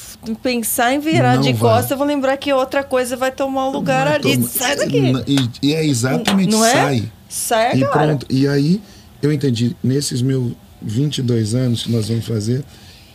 pensar 0.43 0.93
em 0.93 0.99
virar 0.99 1.35
Não 1.35 1.41
de 1.41 1.53
costas, 1.55 1.91
eu 1.91 1.97
vou 1.97 2.05
lembrar 2.05 2.37
que 2.37 2.53
outra 2.53 2.83
coisa 2.83 3.17
vai 3.17 3.31
tomar 3.31 3.67
o 3.67 3.71
lugar 3.71 4.05
Não 4.05 4.13
ali. 4.13 4.37
toma- 4.37 4.47
Sai 4.47 4.75
daqui. 4.75 5.01
E, 5.27 5.67
e 5.69 5.73
é 5.73 5.83
exatamente 5.85 6.51
Não 6.51 6.63
é? 6.63 6.71
sai. 6.73 7.11
Sai 7.27 7.77
E 7.79 7.83
agora. 7.83 8.07
pronto. 8.07 8.25
E 8.29 8.47
aí 8.47 8.79
eu 9.21 9.31
entendi, 9.33 9.75
nesses 9.83 10.21
meus 10.21 10.51
22 10.79 11.55
anos 11.55 11.83
que 11.83 11.91
nós 11.91 12.07
vamos 12.07 12.25
fazer, 12.27 12.63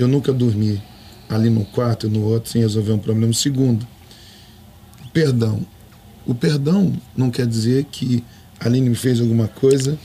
eu 0.00 0.08
nunca 0.08 0.32
dormi 0.32 0.82
ali 1.28 1.48
no 1.48 1.64
quarto 1.64 2.08
e 2.08 2.10
no 2.10 2.24
outro 2.24 2.50
sem 2.50 2.60
resolver 2.60 2.90
um 2.92 2.98
problema. 2.98 3.32
Segundo, 3.32 3.86
perdão. 5.12 5.64
O 6.26 6.34
perdão 6.34 6.92
não 7.16 7.30
quer 7.30 7.46
dizer 7.46 7.84
que 7.84 8.22
a 8.58 8.66
Aline 8.66 8.90
me 8.90 8.94
fez 8.94 9.20
alguma 9.20 9.48
coisa, 9.48 9.98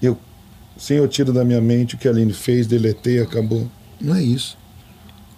eu, 0.00 0.18
sem 0.76 0.96
eu 0.96 1.06
tiro 1.06 1.32
da 1.32 1.44
minha 1.44 1.60
mente 1.60 1.94
o 1.94 1.98
que 1.98 2.08
a 2.08 2.10
Aline 2.10 2.32
fez, 2.32 2.66
deletei, 2.66 3.20
acabou. 3.20 3.70
Não 4.00 4.14
é 4.14 4.22
isso. 4.22 4.56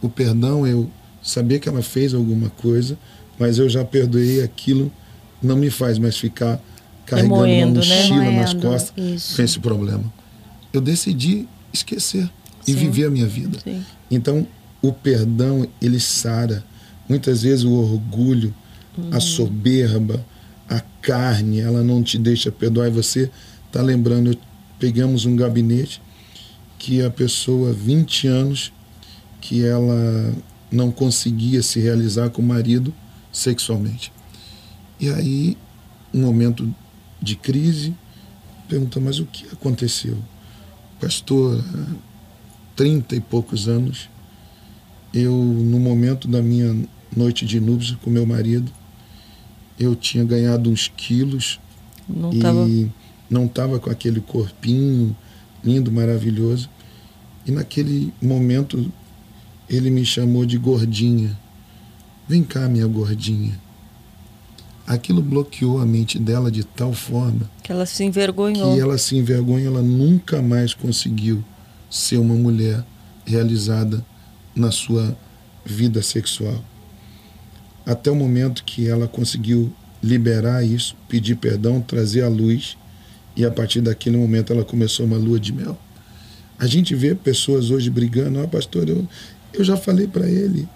O 0.01 0.09
perdão 0.09 0.67
é 0.67 0.73
eu 0.73 0.91
saber 1.23 1.59
que 1.59 1.69
ela 1.69 1.83
fez 1.83 2.15
alguma 2.15 2.49
coisa, 2.51 2.97
mas 3.39 3.59
eu 3.59 3.69
já 3.69 3.85
perdoei 3.85 4.43
aquilo, 4.43 4.91
não 5.43 5.57
me 5.57 5.71
faz 5.71 5.99
mais 5.99 6.17
ficar 6.17 6.61
carregando 7.07 7.43
Remoendo, 7.43 7.81
uma 7.81 7.87
né? 7.87 7.97
mochila 7.97 8.31
nas 8.31 8.53
Remoendo, 8.53 8.61
costas 8.61 9.05
isso. 9.05 9.37
com 9.37 9.43
esse 9.43 9.59
problema. 9.59 10.13
Eu 10.73 10.81
decidi 10.81 11.49
esquecer 11.73 12.31
e 12.67 12.73
Sim. 12.73 12.79
viver 12.79 13.07
a 13.07 13.11
minha 13.11 13.27
vida. 13.27 13.59
Sim. 13.63 13.85
Então, 14.11 14.47
o 14.81 14.93
perdão, 14.93 15.67
ele 15.81 15.99
sara. 15.99 16.65
Muitas 17.09 17.43
vezes 17.43 17.65
o 17.65 17.73
orgulho, 17.73 18.55
a 19.11 19.21
soberba, 19.21 20.25
a 20.69 20.81
carne, 21.03 21.61
ela 21.61 21.83
não 21.83 22.03
te 22.03 22.19
deixa 22.19 22.51
perdoar. 22.53 22.89
E 22.89 22.91
você 22.91 23.31
está 23.67 23.83
lembrando, 23.83 24.37
pegamos 24.79 25.25
um 25.25 25.35
gabinete 25.35 26.01
que 26.79 27.03
a 27.03 27.11
pessoa, 27.11 27.73
20 27.73 28.27
anos, 28.27 28.73
que 29.41 29.65
ela 29.65 30.35
não 30.71 30.91
conseguia 30.91 31.63
se 31.63 31.81
realizar 31.81 32.31
com 32.31 32.41
o 32.41 32.45
marido 32.45 32.95
sexualmente. 33.33 34.13
E 34.99 35.09
aí, 35.09 35.57
um 36.13 36.21
momento 36.23 36.73
de 37.21 37.37
crise, 37.37 37.95
pergunta, 38.69 39.01
mas 39.01 39.19
o 39.19 39.27
que 39.27 39.47
aconteceu? 39.53 40.17
Pastor, 41.01 41.63
há 41.75 41.95
30 42.77 43.17
e 43.17 43.21
poucos 43.21 43.69
anos, 43.69 44.09
eu, 45.13 45.35
no 45.35 45.79
momento 45.79 46.29
da 46.29 46.41
minha 46.41 46.77
noite 47.15 47.45
de 47.45 47.61
núpcias 47.61 47.99
com 48.03 48.11
meu 48.11 48.25
marido, 48.25 48.71
eu 49.81 49.97
tinha 49.97 50.23
ganhado 50.23 50.71
uns 50.71 50.93
quilos 50.95 51.59
Não 52.09 52.33
e 52.33 52.39
tava. 52.39 52.69
não 53.31 53.47
estava 53.47 53.81
com 53.81 53.89
aquele 53.91 54.21
corpinho 54.21 55.17
lindo, 55.65 55.91
maravilhoso. 55.91 56.69
E 57.47 57.51
naquele 57.51 58.13
momento 58.21 58.93
ele 59.69 59.91
me 59.91 60.05
chamou 60.05 60.45
de 60.45 60.59
gordinha. 60.59 61.37
Vem 62.29 62.45
cá, 62.45 62.69
minha 62.69 62.87
gordinha. 62.87 63.59
Aquilo 64.87 65.23
bloqueou 65.23 65.81
a 65.81 65.87
mente 65.87 66.19
dela 66.19 66.51
de 66.51 66.65
tal 66.65 66.93
forma 66.93 67.49
Que 67.63 67.71
ela 67.73 67.87
se 67.87 68.03
envergonhou. 68.05 68.75
que 68.75 68.81
ela 68.81 68.99
se 68.99 69.17
envergonha, 69.17 69.67
ela 69.67 69.83
nunca 69.83 70.43
mais 70.43 70.75
conseguiu 70.75 71.43
ser 71.89 72.19
uma 72.19 72.35
mulher 72.35 72.85
realizada 73.25 74.05
na 74.55 74.71
sua 74.73 75.17
vida 75.65 76.03
sexual. 76.03 76.63
Até 77.85 78.11
o 78.11 78.15
momento 78.15 78.65
que 78.65 78.89
ela 78.89 79.09
conseguiu 79.09 79.73
liberar 80.03 80.65
isso, 80.65 80.97
pedir 81.09 81.37
perdão, 81.37 81.81
trazer 81.81 82.23
à 82.23 82.29
luz, 82.29 82.77
e 83.37 83.45
a 83.45 83.51
partir 83.51 83.81
daquele 83.81 84.17
momento 84.17 84.53
ela 84.53 84.65
começou 84.65 85.07
uma 85.07 85.17
lua 85.17 85.39
de 85.39 85.53
mel. 85.53 85.79
A 86.59 86.67
gente 86.67 86.95
vê 86.95 87.15
pessoas 87.15 87.71
hoje 87.71 87.89
brigando, 87.89 88.41
ah, 88.41 88.47
pastor, 88.47 88.89
eu, 88.89 89.07
eu 89.53 89.65
já 89.65 89.77
falei 89.77 90.07
para 90.07 90.29
ele, 90.29 90.69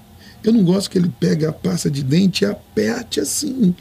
eu 0.43 0.52
não 0.52 0.62
gosto 0.62 0.90
que 0.90 0.98
ele 0.98 1.10
pegue 1.18 1.47
a 1.47 1.52
pasta 1.52 1.90
de 1.90 2.02
dente 2.02 2.44
e 2.44 2.47
aperte 2.47 3.20
assim. 3.20 3.74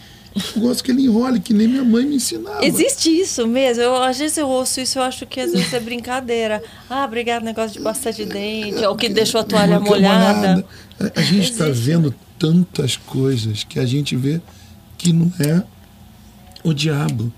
Eu 0.55 0.61
gosto 0.61 0.83
que 0.83 0.91
ele 0.91 1.03
enrole, 1.03 1.39
que 1.39 1.53
nem 1.53 1.67
minha 1.67 1.83
mãe 1.83 2.05
me 2.05 2.15
ensinava. 2.15 2.65
Existe 2.65 3.09
isso 3.09 3.45
mesmo. 3.45 3.83
Eu, 3.83 4.01
às 4.01 4.17
vezes 4.17 4.37
eu 4.37 4.47
ouço 4.47 4.81
isso, 4.81 4.97
eu 4.97 5.03
acho 5.03 5.25
que 5.27 5.39
às 5.39 5.51
vezes 5.51 5.71
é 5.73 5.79
brincadeira. 5.79 6.63
Ah, 6.89 7.05
obrigado, 7.05 7.43
negócio 7.43 7.77
de 7.77 7.81
pasta 7.81 8.11
de 8.11 8.25
dente, 8.25 8.83
ou 8.85 8.95
que 8.95 9.09
deixou 9.09 9.41
a 9.41 9.43
toalha 9.43 9.77
Uma 9.77 9.89
molhada. 9.89 10.65
A, 10.99 11.19
a 11.19 11.21
gente 11.21 11.51
está 11.51 11.67
vendo 11.69 12.15
tantas 12.43 12.97
coisas 12.97 13.63
que 13.63 13.79
a 13.79 13.85
gente 13.85 14.17
vê 14.17 14.41
que 14.97 15.13
não 15.13 15.31
é 15.39 15.63
o 16.61 16.73
diabo. 16.73 17.31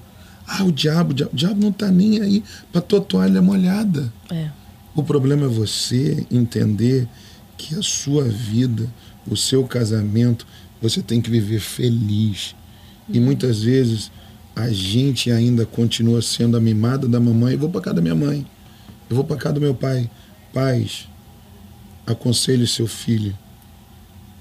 Ah, 0.48 0.64
o 0.64 0.72
diabo, 0.72 1.11
o 1.11 1.14
diabo, 1.14 1.32
o 1.32 1.36
diabo 1.36 1.61
não 1.61 1.69
está 1.69 1.91
nem 1.91 2.19
aí 2.22 2.44
para 2.72 2.82
tua 2.82 2.99
toalha 2.99 3.40
molhada. 3.40 4.11
É. 4.32 4.49
O 4.95 5.03
problema 5.03 5.45
é 5.45 5.48
você 5.48 6.26
entender 6.32 7.07
que 7.56 7.76
a 7.76 7.84
sua 7.84 8.23
vida, 8.23 8.91
o 9.30 9.38
seu 9.38 9.64
casamento, 9.65 10.48
você 10.82 11.03
tem 11.03 11.22
que 11.22 11.30
viver 11.30 11.60
feliz. 11.60 12.56
E 13.07 13.19
muitas 13.19 13.61
vezes 13.61 14.11
a 14.56 14.72
gente 14.72 15.30
ainda 15.32 15.68
continua 15.68 16.19
sendo 16.23 16.57
a 16.57 16.60
mimada 16.60 17.07
da 17.07 17.19
mamãe. 17.19 17.53
Eu 17.53 17.60
vou 17.60 17.69
para 17.69 17.82
casa 17.82 17.98
da 17.98 18.02
minha 18.02 18.15
mãe. 18.15 18.44
Eu 19.07 19.15
vou 19.15 19.23
para 19.23 19.38
casa 19.38 19.53
do 19.53 19.61
meu 19.61 19.76
pai. 19.76 20.10
Pais, 20.52 21.07
aconselhe 22.07 22.65
seu 22.65 22.88
filho. 22.88 23.38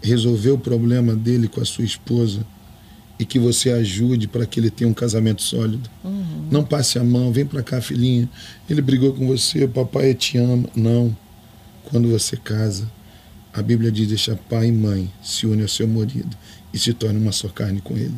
Resolver 0.04 0.50
o 0.50 0.58
problema 0.58 1.16
dele 1.16 1.48
com 1.48 1.60
a 1.60 1.64
sua 1.64 1.84
esposa 1.84 2.46
e 3.18 3.24
que 3.24 3.38
você 3.38 3.70
ajude 3.70 4.28
para 4.28 4.44
que 4.44 4.60
ele 4.60 4.70
tenha 4.70 4.90
um 4.90 4.94
casamento 4.94 5.42
sólido. 5.42 5.88
Não 6.50 6.62
passe 6.62 6.98
a 6.98 7.04
mão, 7.04 7.32
vem 7.32 7.46
para 7.46 7.62
cá, 7.62 7.80
filhinha. 7.80 8.28
Ele 8.68 8.82
brigou 8.82 9.14
com 9.14 9.26
você, 9.26 9.66
papai 9.66 10.14
te 10.14 10.36
ama. 10.36 10.68
Não. 10.76 11.16
Quando 11.84 12.08
você 12.10 12.36
casa, 12.36 12.90
a 13.52 13.62
Bíblia 13.62 13.90
diz: 13.90 14.08
deixa 14.08 14.36
pai 14.36 14.68
e 14.68 14.72
mãe 14.72 15.10
se 15.22 15.46
une 15.46 15.62
ao 15.62 15.68
seu 15.68 15.88
marido 15.88 16.36
e 16.72 16.78
se 16.78 16.92
torne 16.92 17.18
uma 17.18 17.32
só 17.32 17.48
carne 17.48 17.80
com 17.80 17.96
ele. 17.96 18.14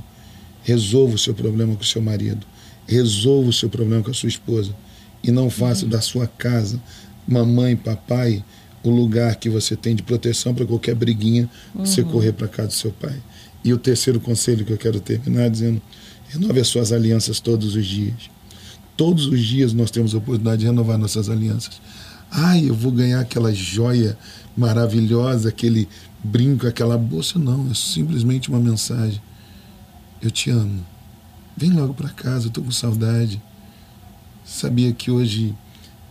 Resolva 0.63 1.15
o 1.15 1.19
seu 1.19 1.35
problema 1.35 1.77
com 1.77 1.83
o 1.83 1.87
seu 1.87 2.03
marido. 2.03 2.45
Resolva 2.87 3.51
o 3.51 3.53
seu 3.53 3.69
problema 3.69 4.03
com 4.03 4.11
a 4.11 4.15
sua 4.15 4.29
esposa. 4.29 4.75
E 5.23 5.31
não 5.31 5.49
faça 5.49 5.87
da 5.87 6.01
sua 6.01 6.27
casa, 6.27 6.81
mamãe 7.27 7.73
e 7.73 7.77
papai, 7.77 8.45
o 8.89 8.95
lugar 8.95 9.37
que 9.37 9.49
você 9.49 9.77
tem 9.77 9.95
de 9.95 10.03
proteção 10.03 10.55
para 10.55 10.67
qualquer 10.67 10.95
briguinha 10.95 11.49
você 11.75 12.03
correr 12.03 12.33
para 12.33 12.49
casa 12.49 12.69
do 12.69 12.75
seu 12.75 12.93
pai. 12.93 13.17
E 13.65 13.73
o 13.73 13.79
terceiro 13.79 14.21
conselho 14.21 14.65
que 14.65 14.73
eu 14.73 14.79
quero 14.79 15.01
terminar 15.01 15.49
dizendo: 15.49 15.83
renove 16.29 16.61
as 16.61 16.69
suas 16.69 16.93
alianças 16.93 17.41
todos 17.41 17.75
os 17.75 17.87
dias. 17.87 18.31
Todos 18.97 19.27
os 19.27 19.45
dias 19.45 19.73
nós 19.73 19.91
temos 19.91 20.15
a 20.15 20.19
oportunidade 20.19 20.61
de 20.61 20.67
renovar 20.67 20.97
nossas 20.97 21.29
alianças. 21.29 21.81
Ai, 22.31 22.69
eu 22.69 22.75
vou 22.75 22.91
ganhar 22.91 23.21
aquela 23.21 23.53
joia 23.53 24.17
maravilhosa, 24.57 25.49
aquele 25.49 25.89
brinco, 26.23 26.67
aquela 26.67 26.97
bolsa. 26.97 27.39
Não, 27.39 27.71
é 27.71 27.75
simplesmente 27.75 28.49
uma 28.49 28.59
mensagem. 28.59 29.21
Eu 30.23 30.31
te 30.31 30.51
amo. 30.51 30.85
Vem 31.57 31.71
logo 31.71 31.95
para 31.95 32.09
casa, 32.09 32.47
eu 32.47 32.51
tô 32.51 32.63
com 32.63 32.71
saudade. 32.71 33.41
Sabia 34.45 34.93
que 34.93 35.11
hoje 35.11 35.55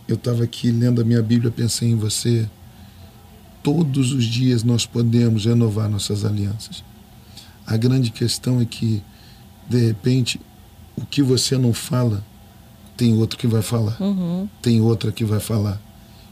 eu 0.06 0.14
estava 0.14 0.44
aqui 0.44 0.70
lendo 0.70 1.00
a 1.00 1.04
minha 1.04 1.22
Bíblia, 1.22 1.50
pensei 1.50 1.88
em 1.90 1.96
você. 1.96 2.48
Todos 3.66 4.12
os 4.12 4.24
dias 4.24 4.62
nós 4.62 4.86
podemos 4.86 5.44
renovar 5.44 5.90
nossas 5.90 6.24
alianças. 6.24 6.84
A 7.66 7.76
grande 7.76 8.12
questão 8.12 8.60
é 8.60 8.64
que, 8.64 9.02
de 9.68 9.88
repente, 9.88 10.40
o 10.94 11.04
que 11.04 11.20
você 11.20 11.58
não 11.58 11.72
fala, 11.72 12.24
tem 12.96 13.12
outro 13.14 13.36
que 13.36 13.48
vai 13.48 13.62
falar. 13.62 14.00
Uhum. 14.00 14.48
Tem 14.62 14.80
outra 14.80 15.10
que 15.10 15.24
vai 15.24 15.40
falar. 15.40 15.82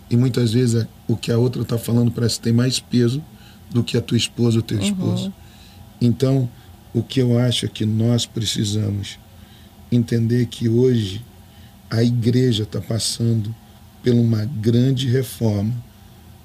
E 0.09 0.17
muitas 0.17 0.53
vezes 0.53 0.87
o 1.09 1.17
que 1.17 1.33
a 1.33 1.37
outra 1.37 1.63
está 1.63 1.77
falando 1.77 2.13
parece 2.13 2.37
que 2.37 2.43
tem 2.43 2.53
mais 2.53 2.79
peso 2.79 3.21
do 3.69 3.83
que 3.83 3.97
a 3.97 4.01
tua 4.01 4.17
esposa 4.17 4.59
ou 4.59 4.63
teu 4.63 4.79
esposo. 4.79 5.33
Então, 6.01 6.49
o 6.93 7.03
que 7.03 7.19
eu 7.19 7.37
acho 7.37 7.67
é 7.67 7.69
que 7.69 7.85
nós 7.85 8.27
precisamos 8.27 9.19
entender 9.91 10.47
que 10.47 10.69
hoje 10.69 11.21
a 11.91 12.01
igreja 12.01 12.63
está 12.63 12.81
passando 12.81 13.53
por 14.05 14.15
uma 14.15 14.45
grande 14.45 15.09
reforma, 15.09 15.75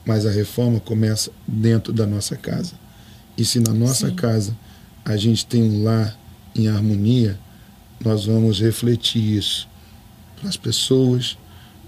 mas 0.10 0.26
a 0.26 0.32
reforma 0.32 0.80
começa 0.80 1.30
dentro 1.48 1.94
da 1.94 2.08
nossa 2.08 2.36
casa. 2.36 2.74
E 3.38 3.46
se 3.46 3.60
na 3.60 3.72
nossa 3.72 4.10
Sim. 4.10 4.16
casa 4.16 4.58
a 5.06 5.16
gente 5.16 5.46
tem 5.46 5.62
um 5.62 5.84
lar 5.84 6.18
em 6.56 6.68
harmonia, 6.68 7.38
nós 8.04 8.26
vamos 8.26 8.60
refletir 8.60 9.38
isso 9.38 9.70
para 10.36 10.50
as 10.50 10.58
pessoas, 10.58 11.38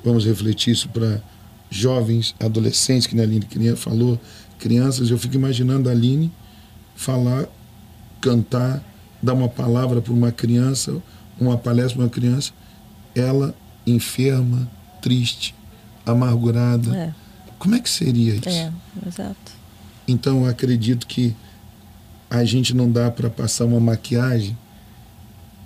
vamos 0.06 0.24
refletir 0.24 0.72
isso 0.72 0.88
para 0.90 1.20
jovens, 1.68 2.36
adolescentes, 2.40 3.08
que 3.08 3.20
a 3.20 3.24
Aline 3.24 3.48
falou, 3.76 4.22
crianças. 4.60 5.10
Eu 5.10 5.18
fico 5.18 5.34
imaginando 5.34 5.90
a 5.90 5.92
Aline 5.92 6.32
falar, 6.96 7.48
cantar, 8.22 8.84
dar 9.20 9.34
uma 9.34 9.50
palavra 9.50 10.00
para 10.00 10.14
uma 10.14 10.32
criança, 10.32 11.02
uma 11.40 11.58
palestra 11.58 11.96
para 11.96 12.04
uma 12.04 12.10
criança, 12.12 12.52
ela 13.16 13.56
enferma, 13.88 14.70
triste, 15.02 15.56
amargurada. 16.06 16.96
É, 16.96 17.14
Como 17.62 17.76
é 17.76 17.80
que 17.80 17.92
seria 17.92 18.34
isso? 18.34 18.50
é, 18.50 18.74
exato. 19.06 19.52
Então 20.08 20.46
eu 20.46 20.50
acredito 20.50 21.06
que 21.06 21.36
a 22.28 22.44
gente 22.44 22.74
não 22.74 22.92
dá 22.92 23.12
para 23.12 23.30
passar 23.30 23.66
uma 23.66 23.80
maquiagem 23.80 24.58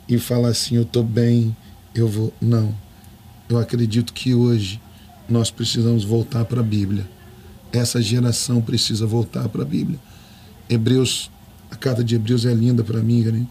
e 0.06 0.20
falar 0.20 0.50
assim, 0.50 0.76
eu 0.76 0.82
estou 0.82 1.02
bem, 1.02 1.56
eu 1.96 2.06
vou. 2.06 2.34
Não. 2.42 2.76
Eu 3.48 3.58
acredito 3.58 4.12
que 4.12 4.36
hoje 4.36 4.82
nós 5.30 5.50
precisamos 5.50 6.04
voltar 6.04 6.44
para 6.44 6.60
a 6.60 6.64
Bíblia. 6.64 7.10
Essa 7.72 8.02
geração 8.02 8.62
precisa 8.62 9.08
voltar 9.08 9.48
para 9.48 9.62
a 9.62 9.66
Bíblia. 9.66 9.98
Hebreus, 10.70 11.32
a 11.72 11.78
carta 11.78 12.04
de 12.04 12.16
Hebreus 12.16 12.46
é 12.46 12.54
linda 12.54 12.84
para 12.84 13.00
mim, 13.00 13.24
né? 13.24 13.48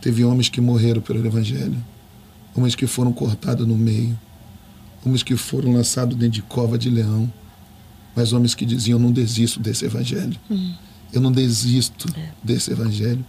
Teve 0.00 0.24
homens 0.24 0.48
que 0.48 0.62
morreram 0.62 1.02
pelo 1.02 1.26
Evangelho, 1.26 1.76
homens 2.54 2.74
que 2.74 2.86
foram 2.86 3.12
cortados 3.12 3.66
no 3.68 3.76
meio, 3.76 4.18
homens 5.04 5.22
que 5.22 5.36
foram 5.36 5.74
lançados 5.74 6.16
dentro 6.16 6.36
de 6.36 6.42
cova 6.42 6.78
de 6.78 6.88
leão, 6.88 7.30
mas 8.14 8.32
homens 8.32 8.54
que 8.54 8.64
diziam: 8.66 8.98
Eu 8.98 9.02
não 9.02 9.12
desisto 9.12 9.60
desse 9.60 9.84
Evangelho. 9.84 10.38
Eu 11.12 11.20
não 11.20 11.32
desisto 11.32 12.08
desse 12.42 12.70
Evangelho. 12.70 13.24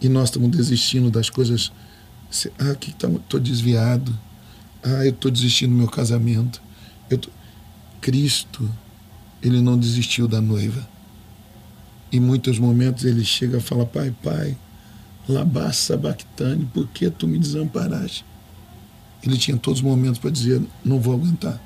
E 0.00 0.08
nós 0.08 0.28
estamos 0.28 0.50
desistindo 0.50 1.10
das 1.10 1.30
coisas. 1.30 1.72
Ah, 2.58 2.74
que 2.74 2.90
estou 2.90 3.38
desviado. 3.38 4.18
Ah, 4.82 5.04
eu 5.04 5.10
estou 5.10 5.30
desistindo 5.30 5.70
do 5.70 5.76
meu 5.76 5.88
casamento. 5.88 6.60
Tô... 7.20 7.30
Cristo, 8.00 8.68
ele 9.42 9.60
não 9.60 9.78
desistiu 9.78 10.26
da 10.26 10.40
noiva. 10.40 10.86
em 12.10 12.20
muitos 12.20 12.58
momentos 12.58 13.04
ele 13.04 13.24
chega 13.24 13.58
e 13.58 13.60
fala: 13.60 13.86
Pai, 13.86 14.14
pai, 14.22 14.56
labassa 15.28 15.96
bactane, 15.96 16.64
por 16.66 16.88
que 16.88 17.08
tu 17.10 17.28
me 17.28 17.38
desamparaste? 17.38 18.24
Ele 19.22 19.38
tinha 19.38 19.56
todos 19.56 19.80
os 19.80 19.84
momentos 19.84 20.18
para 20.18 20.30
dizer: 20.30 20.60
Não 20.84 20.98
vou 20.98 21.14
aguentar. 21.14 21.60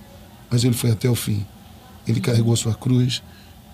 Mas 0.50 0.62
ele 0.62 0.74
foi 0.74 0.90
até 0.90 1.08
o 1.08 1.14
fim. 1.14 1.44
Ele 2.06 2.20
carregou 2.20 2.52
a 2.52 2.56
sua 2.56 2.74
cruz, 2.74 3.22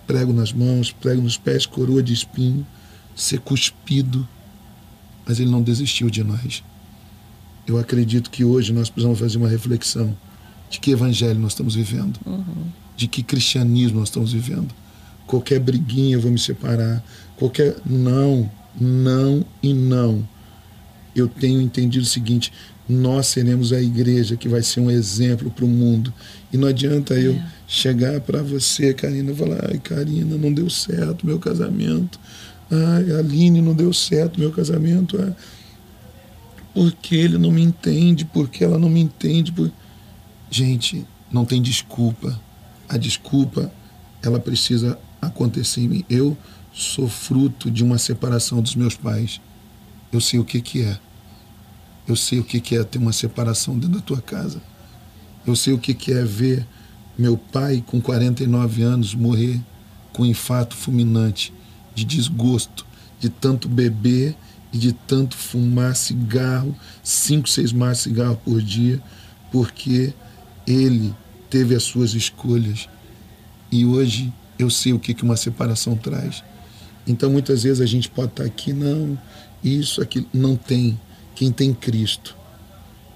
prego 0.06 0.32
nas 0.32 0.52
mãos, 0.52 0.90
prego 0.92 1.22
nos 1.22 1.36
pés, 1.36 1.66
coroa 1.66 2.02
de 2.02 2.12
espinho, 2.12 2.66
ser 3.14 3.40
cuspido. 3.40 4.26
Mas 5.26 5.38
ele 5.38 5.50
não 5.50 5.62
desistiu 5.62 6.10
de 6.10 6.24
nós. 6.24 6.62
Eu 7.66 7.78
acredito 7.78 8.30
que 8.30 8.44
hoje 8.44 8.72
nós 8.72 8.90
precisamos 8.90 9.18
fazer 9.18 9.38
uma 9.38 9.48
reflexão 9.48 10.16
de 10.68 10.80
que 10.80 10.90
evangelho 10.90 11.38
nós 11.38 11.52
estamos 11.52 11.74
vivendo, 11.74 12.18
uhum. 12.26 12.66
de 12.96 13.06
que 13.06 13.22
cristianismo 13.22 14.00
nós 14.00 14.08
estamos 14.08 14.32
vivendo 14.32 14.74
qualquer 15.32 15.58
briguinha 15.58 16.16
eu 16.16 16.20
vou 16.20 16.30
me 16.30 16.38
separar, 16.38 17.02
qualquer 17.36 17.76
não, 17.86 18.50
não 18.78 19.42
e 19.62 19.72
não. 19.72 20.28
Eu 21.16 21.26
tenho 21.26 21.60
entendido 21.60 22.04
o 22.04 22.08
seguinte: 22.08 22.52
nós 22.86 23.28
seremos 23.28 23.72
a 23.72 23.80
igreja 23.80 24.36
que 24.36 24.46
vai 24.46 24.62
ser 24.62 24.80
um 24.80 24.90
exemplo 24.90 25.50
para 25.50 25.64
o 25.64 25.68
mundo. 25.68 26.12
E 26.52 26.58
não 26.58 26.68
adianta 26.68 27.14
eu 27.14 27.32
é. 27.32 27.46
Chegar 27.72 28.20
para 28.20 28.42
você, 28.42 28.92
Karina, 28.92 29.34
falar: 29.34 29.70
ai, 29.70 29.78
Karina, 29.78 30.36
não 30.36 30.52
deu 30.52 30.68
certo 30.68 31.26
meu 31.26 31.38
casamento. 31.38 32.20
Ai, 32.70 33.10
Aline, 33.18 33.62
não 33.62 33.74
deu 33.74 33.92
certo 33.94 34.38
meu 34.38 34.52
casamento. 34.52 35.18
Ai, 35.20 35.34
porque 36.74 37.16
ele 37.16 37.38
não 37.38 37.50
me 37.50 37.62
entende, 37.62 38.26
porque 38.26 38.62
ela 38.62 38.78
não 38.78 38.90
me 38.90 39.00
entende. 39.00 39.50
Por... 39.50 39.72
Gente, 40.50 41.06
não 41.30 41.46
tem 41.46 41.62
desculpa. 41.62 42.38
A 42.88 42.98
desculpa, 42.98 43.72
ela 44.22 44.38
precisa 44.38 44.98
acontecer 45.20 45.80
em 45.80 45.88
mim. 45.88 46.04
Eu 46.10 46.36
sou 46.74 47.08
fruto 47.08 47.70
de 47.70 47.82
uma 47.82 47.96
separação 47.96 48.60
dos 48.60 48.74
meus 48.74 48.94
pais. 48.94 49.40
Eu 50.12 50.20
sei 50.20 50.38
o 50.38 50.44
que, 50.44 50.60
que 50.60 50.82
é. 50.82 50.98
Eu 52.06 52.16
sei 52.16 52.38
o 52.38 52.44
que, 52.44 52.60
que 52.60 52.76
é 52.76 52.84
ter 52.84 52.98
uma 52.98 53.12
separação 53.12 53.78
dentro 53.78 53.98
da 53.98 54.04
tua 54.04 54.20
casa. 54.20 54.60
Eu 55.46 55.56
sei 55.56 55.72
o 55.72 55.78
que, 55.78 55.94
que 55.94 56.12
é 56.12 56.22
ver 56.22 56.66
meu 57.18 57.36
pai, 57.36 57.82
com 57.86 58.00
49 58.00 58.82
anos, 58.82 59.14
morrer 59.14 59.60
com 60.12 60.22
um 60.22 60.26
infarto 60.26 60.76
fulminante, 60.76 61.52
de 61.94 62.04
desgosto, 62.04 62.86
de 63.18 63.28
tanto 63.28 63.68
beber 63.68 64.34
e 64.72 64.78
de 64.78 64.92
tanto 64.92 65.36
fumar 65.36 65.94
cigarro, 65.94 66.74
cinco, 67.02 67.48
seis 67.48 67.72
de 67.72 67.94
cigarro 67.96 68.40
por 68.44 68.60
dia, 68.60 69.00
porque 69.50 70.12
ele 70.66 71.14
teve 71.50 71.74
as 71.74 71.82
suas 71.82 72.14
escolhas. 72.14 72.88
E 73.70 73.84
hoje 73.84 74.32
eu 74.58 74.70
sei 74.70 74.92
o 74.92 74.98
que 74.98 75.14
uma 75.22 75.36
separação 75.36 75.96
traz. 75.96 76.42
Então, 77.06 77.30
muitas 77.30 77.62
vezes 77.62 77.80
a 77.80 77.86
gente 77.86 78.08
pode 78.08 78.32
estar 78.32 78.44
aqui, 78.44 78.72
não, 78.72 79.18
isso, 79.62 80.00
aqui 80.00 80.26
Não 80.32 80.56
tem. 80.56 80.98
Quem 81.34 81.50
tem 81.50 81.72
Cristo 81.72 82.36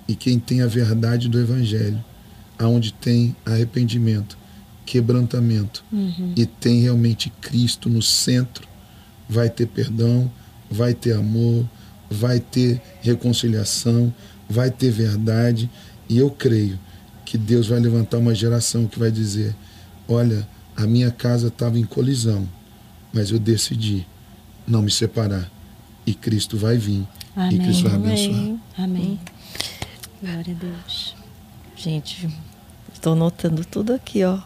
e 0.09 0.15
quem 0.15 0.39
tem 0.39 0.63
a 0.63 0.67
verdade 0.67 1.29
do 1.29 1.39
Evangelho, 1.39 2.03
aonde 2.59 2.93
tem 2.93 3.37
arrependimento, 3.45 4.39
quebrantamento 4.85 5.85
uhum. 5.93 6.33
e 6.37 6.47
tem 6.47 6.83
realmente 6.83 7.31
Cristo 7.41 7.89
no 7.89 8.01
centro, 8.01 8.67
vai 9.29 9.51
ter 9.51 9.67
perdão, 9.67 10.31
vai 10.71 10.95
ter 10.95 11.13
amor, 11.13 11.69
vai 12.11 12.41
ter 12.41 12.81
reconciliação, 13.01 14.15
vai 14.49 14.71
ter 14.71 14.91
verdade. 14.91 15.69
E 16.09 16.19
eu 16.19 16.31
creio 16.31 16.79
que 17.25 17.37
Deus 17.37 17.67
vai 17.67 17.81
levantar 17.81 18.19
uma 18.19 18.35
geração 18.35 18.87
que 18.87 18.99
vai 18.99 19.11
dizer: 19.11 19.55
olha, 20.09 20.49
a 20.77 20.87
minha 20.87 21.11
casa 21.11 21.49
estava 21.49 21.79
em 21.79 21.85
colisão, 21.85 22.49
mas 23.13 23.31
eu 23.31 23.39
decidi 23.39 24.07
não 24.67 24.83
me 24.83 24.91
separar. 24.91 25.51
E 26.07 26.15
Cristo 26.15 26.57
vai 26.57 26.79
vir. 26.79 27.07
Amém. 27.35 27.57
E 27.57 27.59
Cristo 27.59 27.83
vai 27.85 27.95
abençoar. 27.95 28.39
Amém. 28.39 28.61
Amém. 28.79 29.21
Glória 30.23 30.55
a 30.55 30.65
Deus. 30.65 31.15
Gente, 31.77 32.29
estou 32.97 33.15
notando 33.15 33.65
tudo 33.65 33.93
aqui, 33.93 34.25
ó. 34.25 34.39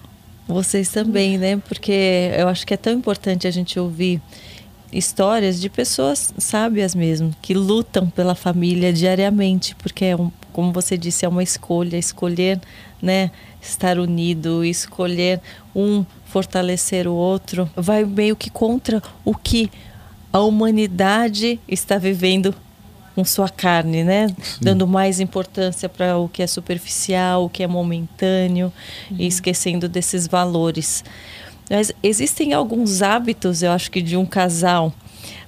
Vocês 0.47 0.91
também, 0.91 1.39
né? 1.39 1.57
Porque 1.57 2.33
eu 2.37 2.49
acho 2.49 2.67
que 2.67 2.75
é 2.75 2.77
tão 2.77 2.93
importante 2.93 3.47
a 3.47 3.51
gente 3.51 3.79
ouvir 3.79 4.21
histórias 4.93 5.61
de 5.61 5.71
pessoas 5.71 6.35
sábias 6.37 6.95
mesmo, 6.95 7.33
que 7.41 7.55
lutam 7.55 8.11
pela 8.11 8.35
família 8.35 8.93
diariamente, 8.93 9.77
porque 9.77 10.07
é 10.07 10.17
um, 10.17 10.33
como 10.53 10.73
você 10.73 10.99
disse, 10.99 11.25
é 11.25 11.29
uma 11.29 11.45
escolha, 11.45 11.97
escolher, 11.97 12.61
né, 13.01 13.31
estar 13.63 14.01
unido, 14.01 14.65
escolher 14.65 15.41
um 15.75 16.05
fortalecer 16.25 17.07
o 17.07 17.15
outro, 17.15 17.71
vai 17.77 18.05
meio 18.05 18.35
que 18.35 18.51
contra 18.51 19.01
o 19.25 19.33
que 19.33 19.71
a 20.33 20.41
humanidade 20.41 21.61
está 21.69 21.97
vivendo 21.97 22.53
com 23.21 23.25
sua 23.25 23.51
carne, 23.51 24.03
né? 24.03 24.29
Sim. 24.29 24.59
Dando 24.63 24.87
mais 24.87 25.21
importância 25.21 25.91
para 25.91 26.17
o 26.17 26.27
que 26.27 26.43
é 26.43 26.47
superficial, 26.47 27.45
o 27.45 27.51
que 27.51 27.63
é 27.63 27.67
momentâneo 27.67 28.73
uhum. 29.11 29.17
e 29.19 29.27
esquecendo 29.27 29.89
desses 29.89 30.27
valores. 30.27 31.05
Mas 31.69 31.93
existem 32.03 32.55
alguns 32.55 33.03
hábitos, 33.03 33.63
eu 33.63 33.73
acho 33.73 33.91
que 33.91 34.01
de 34.01 34.17
um 34.17 34.25
casal, 34.25 34.93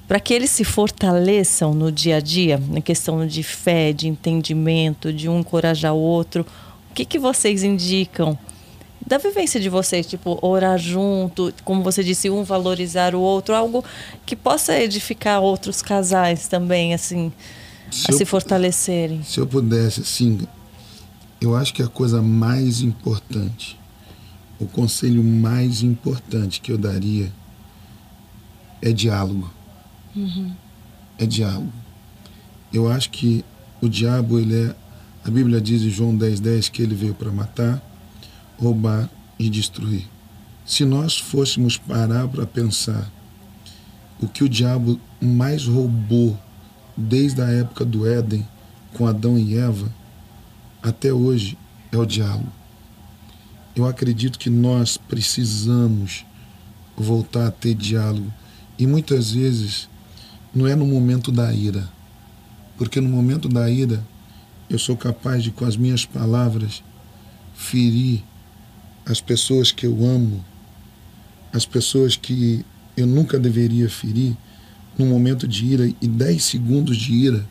para 0.07 0.21
que 0.21 0.35
eles 0.35 0.51
se 0.51 0.65
fortaleçam 0.65 1.73
no 1.73 1.91
dia 1.91 2.17
a 2.17 2.21
dia, 2.21 2.61
na 2.69 2.83
questão 2.83 3.27
de 3.27 3.43
fé, 3.43 3.91
de 3.93 4.07
entendimento, 4.07 5.11
de 5.11 5.29
um 5.31 5.41
encorajar 5.41 5.95
o 5.95 5.99
outro. 5.99 6.47
O 6.91 6.95
que, 6.95 7.07
que 7.07 7.19
vocês 7.19 7.63
indicam 7.63 8.39
da 9.07 9.19
vivência 9.19 9.59
de 9.59 9.69
vocês, 9.69 10.07
tipo, 10.07 10.39
orar 10.43 10.79
junto, 10.79 11.53
como 11.65 11.83
você 11.83 12.05
disse, 12.05 12.31
um 12.31 12.45
valorizar 12.45 13.15
o 13.15 13.21
outro, 13.21 13.55
algo 13.55 13.85
que 14.25 14.37
possa 14.37 14.79
edificar 14.79 15.41
outros 15.41 15.83
casais 15.83 16.47
também, 16.47 16.95
assim, 16.95 17.33
se 17.93 18.11
a 18.11 18.15
eu, 18.15 18.19
se 18.19 18.25
fortalecerem. 18.25 19.23
Se 19.23 19.39
eu 19.39 19.47
pudesse, 19.47 20.01
assim, 20.01 20.41
eu 21.41 21.55
acho 21.55 21.75
que 21.75 21.83
a 21.83 21.89
coisa 21.89 22.23
mais 22.23 22.81
importante, 22.81 23.79
o 24.59 24.67
conselho 24.67 25.23
mais 25.23 25.83
importante 25.83 26.61
que 26.61 26.73
eu 26.73 26.79
daria 26.79 27.33
é 28.81 28.93
diálogo. 28.93 29.53
Uhum. 30.17 30.53
É 31.19 31.27
diálogo. 31.27 31.73
Eu 32.73 32.91
acho 32.91 33.11
que 33.11 33.45
o 33.81 33.89
diabo, 33.89 34.39
ele 34.39 34.55
é. 34.55 34.75
A 35.25 35.31
Bíblia 35.31 35.61
diz 35.61 35.83
em 35.83 35.91
João 35.91 36.17
10, 36.17 36.41
10 36.41 36.69
que 36.71 36.83
ele 36.83 36.95
veio 36.95 37.15
para 37.15 37.31
matar, 37.31 37.83
roubar 38.59 39.09
e 39.39 39.51
destruir. 39.51 40.09
Se 40.65 40.85
nós 40.85 41.19
fôssemos 41.19 41.77
parar 41.77 42.27
para 42.29 42.47
pensar 42.47 43.11
o 44.21 44.29
que 44.29 44.43
o 44.43 44.49
diabo 44.49 44.99
mais 45.21 45.67
roubou 45.67 46.39
desde 46.97 47.41
a 47.43 47.49
época 47.49 47.85
do 47.85 48.07
Éden, 48.07 48.47
com 48.95 49.07
Adão 49.07 49.39
e 49.39 49.57
Eva, 49.57 49.93
até 50.83 51.13
hoje 51.13 51.57
é 51.91 51.97
o 51.97 52.05
diálogo. 52.05 52.53
Eu 53.75 53.87
acredito 53.87 54.39
que 54.39 54.51
nós 54.51 54.97
precisamos 54.97 56.27
voltar 56.97 57.47
a 57.47 57.51
ter 57.51 57.75
diálogo. 57.75 58.33
E 58.79 58.87
muitas 58.87 59.33
vezes 59.33 59.89
não 60.55 60.67
é 60.67 60.75
no 60.75 60.87
momento 60.87 61.33
da 61.33 61.53
ira. 61.53 61.89
Porque 62.77 63.01
no 63.01 63.09
momento 63.09 63.49
da 63.49 63.71
ira, 63.71 64.05
eu 64.69 64.79
sou 64.79 64.97
capaz 64.97 65.43
de, 65.43 65.51
com 65.51 65.65
as 65.65 65.77
minhas 65.77 66.05
palavras, 66.05 66.83
ferir 67.55 68.23
as 69.07 69.21
pessoas 69.21 69.71
que 69.71 69.87
eu 69.87 70.05
amo, 70.05 70.45
as 71.53 71.67
pessoas 71.67 72.17
que 72.17 72.65
eu 72.97 73.07
nunca 73.07 73.39
deveria 73.39 73.89
ferir, 73.89 74.37
num 74.99 75.07
momento 75.07 75.47
de 75.47 75.67
ira 75.67 75.93
e 76.01 76.09
10 76.09 76.43
segundos 76.43 76.97
de 76.97 77.13
ira, 77.13 77.47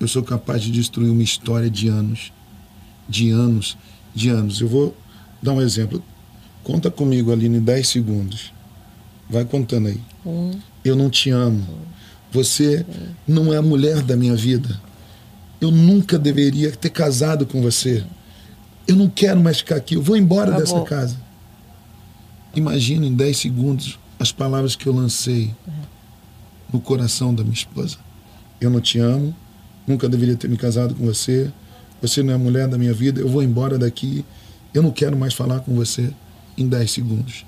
eu 0.00 0.08
sou 0.08 0.22
capaz 0.22 0.62
de 0.62 0.70
destruir 0.70 1.10
uma 1.10 1.22
história 1.22 1.70
de 1.70 1.88
anos, 1.88 2.32
de 3.08 3.30
anos, 3.30 3.76
de 4.14 4.28
anos. 4.28 4.60
Eu 4.60 4.68
vou 4.68 4.96
dar 5.42 5.52
um 5.52 5.60
exemplo. 5.60 6.02
Conta 6.64 6.90
comigo, 6.90 7.32
Aline, 7.32 7.60
10 7.60 7.88
segundos. 7.88 8.52
Vai 9.28 9.44
contando 9.44 9.88
aí. 9.88 10.00
Um. 10.24 10.58
Eu 10.84 10.96
não 10.96 11.08
te 11.08 11.30
amo. 11.30 11.66
Você 12.30 12.84
não 13.26 13.52
é 13.52 13.58
a 13.58 13.62
mulher 13.62 14.02
da 14.02 14.16
minha 14.16 14.34
vida. 14.34 14.80
Eu 15.60 15.70
nunca 15.70 16.18
deveria 16.18 16.72
ter 16.72 16.90
casado 16.90 17.46
com 17.46 17.60
você 17.60 18.04
eu 18.86 18.96
não 18.96 19.08
quero 19.08 19.40
mais 19.40 19.58
ficar 19.58 19.76
aqui, 19.76 19.94
eu 19.94 20.02
vou 20.02 20.16
embora 20.16 20.54
Acabou. 20.54 20.64
dessa 20.64 20.86
casa. 20.86 21.16
Imagina 22.54 23.06
em 23.06 23.14
10 23.14 23.36
segundos 23.36 23.98
as 24.18 24.30
palavras 24.30 24.76
que 24.76 24.86
eu 24.86 24.92
lancei 24.92 25.54
no 26.72 26.80
coração 26.80 27.34
da 27.34 27.42
minha 27.42 27.54
esposa. 27.54 27.98
Eu 28.60 28.70
não 28.70 28.80
te 28.80 28.98
amo, 28.98 29.34
nunca 29.86 30.08
deveria 30.08 30.36
ter 30.36 30.48
me 30.48 30.56
casado 30.56 30.94
com 30.94 31.04
você, 31.04 31.50
você 32.00 32.22
não 32.22 32.32
é 32.32 32.36
a 32.36 32.38
mulher 32.38 32.66
da 32.68 32.78
minha 32.78 32.92
vida, 32.92 33.20
eu 33.20 33.28
vou 33.28 33.42
embora 33.42 33.78
daqui, 33.78 34.24
eu 34.72 34.82
não 34.82 34.90
quero 34.90 35.16
mais 35.16 35.34
falar 35.34 35.60
com 35.60 35.74
você 35.74 36.10
em 36.56 36.68
10 36.68 36.90
segundos. 36.90 37.44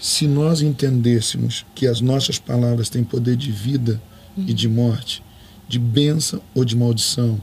Se 0.00 0.26
nós 0.26 0.62
entendêssemos 0.62 1.66
que 1.74 1.86
as 1.86 2.00
nossas 2.00 2.38
palavras 2.38 2.88
têm 2.88 3.04
poder 3.04 3.36
de 3.36 3.50
vida 3.50 4.00
e 4.36 4.54
de 4.54 4.68
morte, 4.68 5.22
de 5.68 5.78
bênção 5.78 6.40
ou 6.54 6.64
de 6.64 6.76
maldição, 6.76 7.40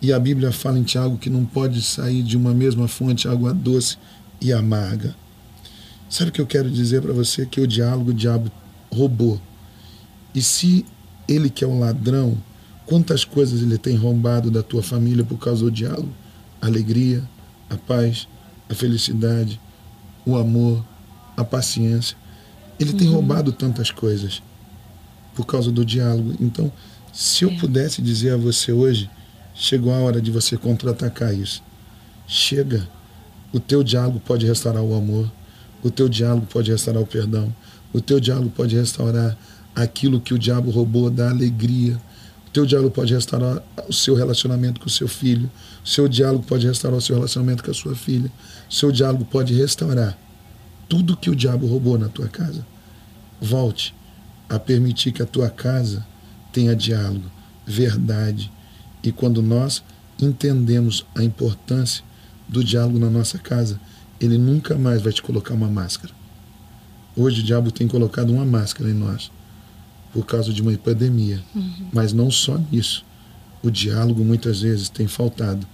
e 0.00 0.12
a 0.12 0.18
Bíblia 0.18 0.52
fala 0.52 0.78
em 0.78 0.82
Tiago 0.82 1.16
que 1.16 1.30
não 1.30 1.44
pode 1.44 1.80
sair 1.82 2.22
de 2.22 2.36
uma 2.36 2.52
mesma 2.52 2.86
fonte 2.86 3.28
água 3.28 3.54
doce 3.54 3.96
e 4.40 4.52
amarga. 4.52 5.14
Sabe 6.08 6.30
o 6.30 6.32
que 6.32 6.40
eu 6.40 6.46
quero 6.46 6.70
dizer 6.70 7.02
para 7.02 7.12
você? 7.12 7.46
Que 7.46 7.60
o 7.60 7.66
diálogo 7.66 8.10
o 8.10 8.14
diabo 8.14 8.50
roubou. 8.92 9.40
E 10.36 10.42
se 10.42 10.84
ele 11.26 11.48
que 11.48 11.64
é 11.64 11.66
um 11.66 11.80
ladrão, 11.80 12.36
quantas 12.84 13.24
coisas 13.24 13.62
ele 13.62 13.78
tem 13.78 13.96
roubado 13.96 14.50
da 14.50 14.62
tua 14.62 14.82
família 14.82 15.24
por 15.24 15.38
causa 15.38 15.64
do 15.64 15.70
diálogo? 15.70 16.12
A 16.60 16.66
alegria, 16.66 17.22
a 17.70 17.76
paz, 17.76 18.28
a 18.68 18.74
felicidade, 18.74 19.58
o 20.26 20.36
amor, 20.36 20.84
a 21.34 21.42
paciência. 21.42 22.14
Ele 22.78 22.92
uhum. 22.92 22.98
tem 22.98 23.08
roubado 23.08 23.50
tantas 23.50 23.90
coisas 23.90 24.42
por 25.34 25.46
causa 25.46 25.72
do 25.72 25.86
diálogo. 25.86 26.34
Então, 26.38 26.70
se 27.14 27.46
eu 27.46 27.50
é. 27.50 27.56
pudesse 27.58 28.02
dizer 28.02 28.34
a 28.34 28.36
você 28.36 28.72
hoje, 28.72 29.08
chegou 29.54 29.90
a 29.90 29.98
hora 29.98 30.20
de 30.20 30.30
você 30.30 30.58
contra-atacar 30.58 31.32
isso. 31.34 31.62
Chega. 32.26 32.86
O 33.54 33.58
teu 33.58 33.82
diálogo 33.82 34.20
pode 34.20 34.44
restaurar 34.44 34.82
o 34.82 34.94
amor. 34.94 35.32
O 35.82 35.90
teu 35.90 36.10
diálogo 36.10 36.44
pode 36.44 36.70
restaurar 36.70 37.02
o 37.02 37.06
perdão. 37.06 37.54
O 37.90 38.02
teu 38.02 38.20
diálogo 38.20 38.50
pode 38.50 38.76
restaurar 38.76 39.34
aquilo 39.76 40.18
que 40.18 40.32
o 40.32 40.38
diabo 40.38 40.70
roubou 40.70 41.10
da 41.10 41.28
alegria. 41.28 42.00
O 42.46 42.50
teu 42.50 42.64
diálogo 42.64 42.90
pode 42.90 43.12
restaurar 43.12 43.62
o 43.86 43.92
seu 43.92 44.14
relacionamento 44.14 44.80
com 44.80 44.86
o 44.86 44.90
seu 44.90 45.06
filho. 45.06 45.50
O 45.84 45.88
seu 45.88 46.08
diálogo 46.08 46.42
pode 46.44 46.66
restaurar 46.66 46.98
o 46.98 47.02
seu 47.02 47.14
relacionamento 47.14 47.62
com 47.62 47.70
a 47.70 47.74
sua 47.74 47.94
filha. 47.94 48.32
O 48.70 48.74
seu 48.74 48.90
diálogo 48.90 49.26
pode 49.26 49.52
restaurar 49.52 50.18
tudo 50.88 51.16
que 51.16 51.28
o 51.28 51.36
diabo 51.36 51.66
roubou 51.66 51.98
na 51.98 52.08
tua 52.08 52.26
casa. 52.26 52.66
Volte 53.38 53.94
a 54.48 54.58
permitir 54.58 55.12
que 55.12 55.22
a 55.22 55.26
tua 55.26 55.50
casa 55.50 56.06
tenha 56.50 56.74
diálogo, 56.74 57.30
verdade. 57.66 58.50
E 59.02 59.12
quando 59.12 59.42
nós 59.42 59.82
entendemos 60.18 61.04
a 61.14 61.22
importância 61.22 62.02
do 62.48 62.64
diálogo 62.64 62.98
na 62.98 63.10
nossa 63.10 63.38
casa, 63.38 63.78
ele 64.18 64.38
nunca 64.38 64.78
mais 64.78 65.02
vai 65.02 65.12
te 65.12 65.20
colocar 65.20 65.52
uma 65.52 65.68
máscara. 65.68 66.14
Hoje 67.14 67.42
o 67.42 67.44
diabo 67.44 67.70
tem 67.70 67.86
colocado 67.86 68.30
uma 68.30 68.46
máscara 68.46 68.88
em 68.88 68.94
nós 68.94 69.30
por 70.16 70.24
causa 70.24 70.50
de 70.50 70.62
uma 70.62 70.72
epidemia. 70.72 71.42
Uhum. 71.54 71.88
Mas 71.92 72.14
não 72.14 72.30
só 72.30 72.58
nisso. 72.72 73.04
O 73.62 73.70
diálogo 73.70 74.24
muitas 74.24 74.62
vezes 74.62 74.88
tem 74.88 75.06
faltado 75.06 75.66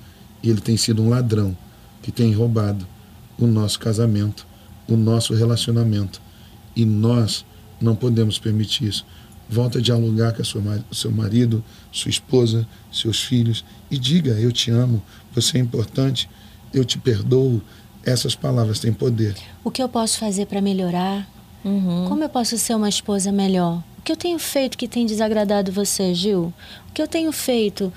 e 0.43 0.51
ele 0.51 0.61
tem 0.61 0.77
sido 0.77 1.01
um 1.01 1.09
ladrão 1.09 1.57
que 2.03 2.11
tem 2.11 2.35
roubado 2.35 2.85
o 3.39 3.47
nosso 3.47 3.79
casamento, 3.79 4.45
o 4.89 4.97
nosso 4.97 5.33
relacionamento. 5.33 6.21
E 6.75 6.85
nós 6.85 7.45
não 7.81 7.95
podemos 7.95 8.37
permitir 8.37 8.89
isso. 8.89 9.07
Volta 9.49 9.79
a 9.79 9.83
dialogar 9.83 10.33
com 10.33 10.43
o 10.43 10.95
seu 10.95 11.13
marido, 11.13 11.63
sua 11.93 12.11
esposa, 12.11 12.67
seus 12.91 13.23
filhos 13.23 13.65
e 13.89 13.97
diga: 13.97 14.33
Eu 14.33 14.51
te 14.51 14.73
amo, 14.73 15.01
você 15.33 15.59
é 15.59 15.61
importante, 15.61 16.29
eu 16.75 16.85
te 16.85 16.99
perdoo. 16.99 17.63
Essas 18.05 18.35
palavras 18.35 18.81
têm 18.81 18.93
poder. 18.93 19.37
O 19.63 19.71
que 19.71 19.81
eu 19.81 19.89
posso 19.89 20.19
fazer 20.19 20.47
para 20.47 20.61
melhorar? 20.61 21.29
Uhum. 21.65 22.07
Como 22.09 22.25
eu 22.25 22.29
posso 22.29 22.59
ser 22.59 22.75
uma 22.75 22.89
esposa 22.89 23.31
melhor? 23.31 23.85
O 24.03 24.05
que 24.05 24.11
eu 24.11 24.17
tenho 24.17 24.37
feito 24.37 24.77
que 24.77 24.89
tem 24.89 25.07
desagradado 25.07 25.71
você, 25.71 26.13
Gil? 26.13 26.53
O 26.89 26.93
que 26.93 27.01
eu 27.01 27.07
tenho 27.07 27.31
feito? 27.31 27.93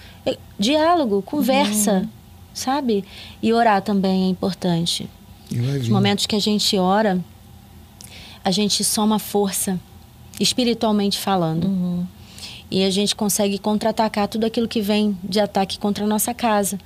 Diálogo, 0.59 1.23
conversa, 1.23 1.93
uhum. 1.93 2.07
sabe? 2.53 3.03
E 3.41 3.51
orar 3.51 3.81
também 3.81 4.25
é 4.25 4.27
importante. 4.27 5.09
Os 5.81 5.89
momentos 5.89 6.27
que 6.27 6.35
a 6.35 6.39
gente 6.39 6.77
ora, 6.77 7.19
a 8.43 8.51
gente 8.51 8.83
soma 8.83 9.17
força, 9.17 9.79
espiritualmente 10.39 11.17
falando. 11.17 11.65
Uhum. 11.65 12.05
E 12.69 12.83
a 12.83 12.91
gente 12.91 13.15
consegue 13.15 13.57
contra-atacar 13.57 14.27
tudo 14.27 14.45
aquilo 14.45 14.67
que 14.67 14.81
vem 14.81 15.17
de 15.23 15.39
ataque 15.39 15.79
contra 15.79 16.05
a 16.05 16.07
nossa 16.07 16.35
casa. 16.35 16.77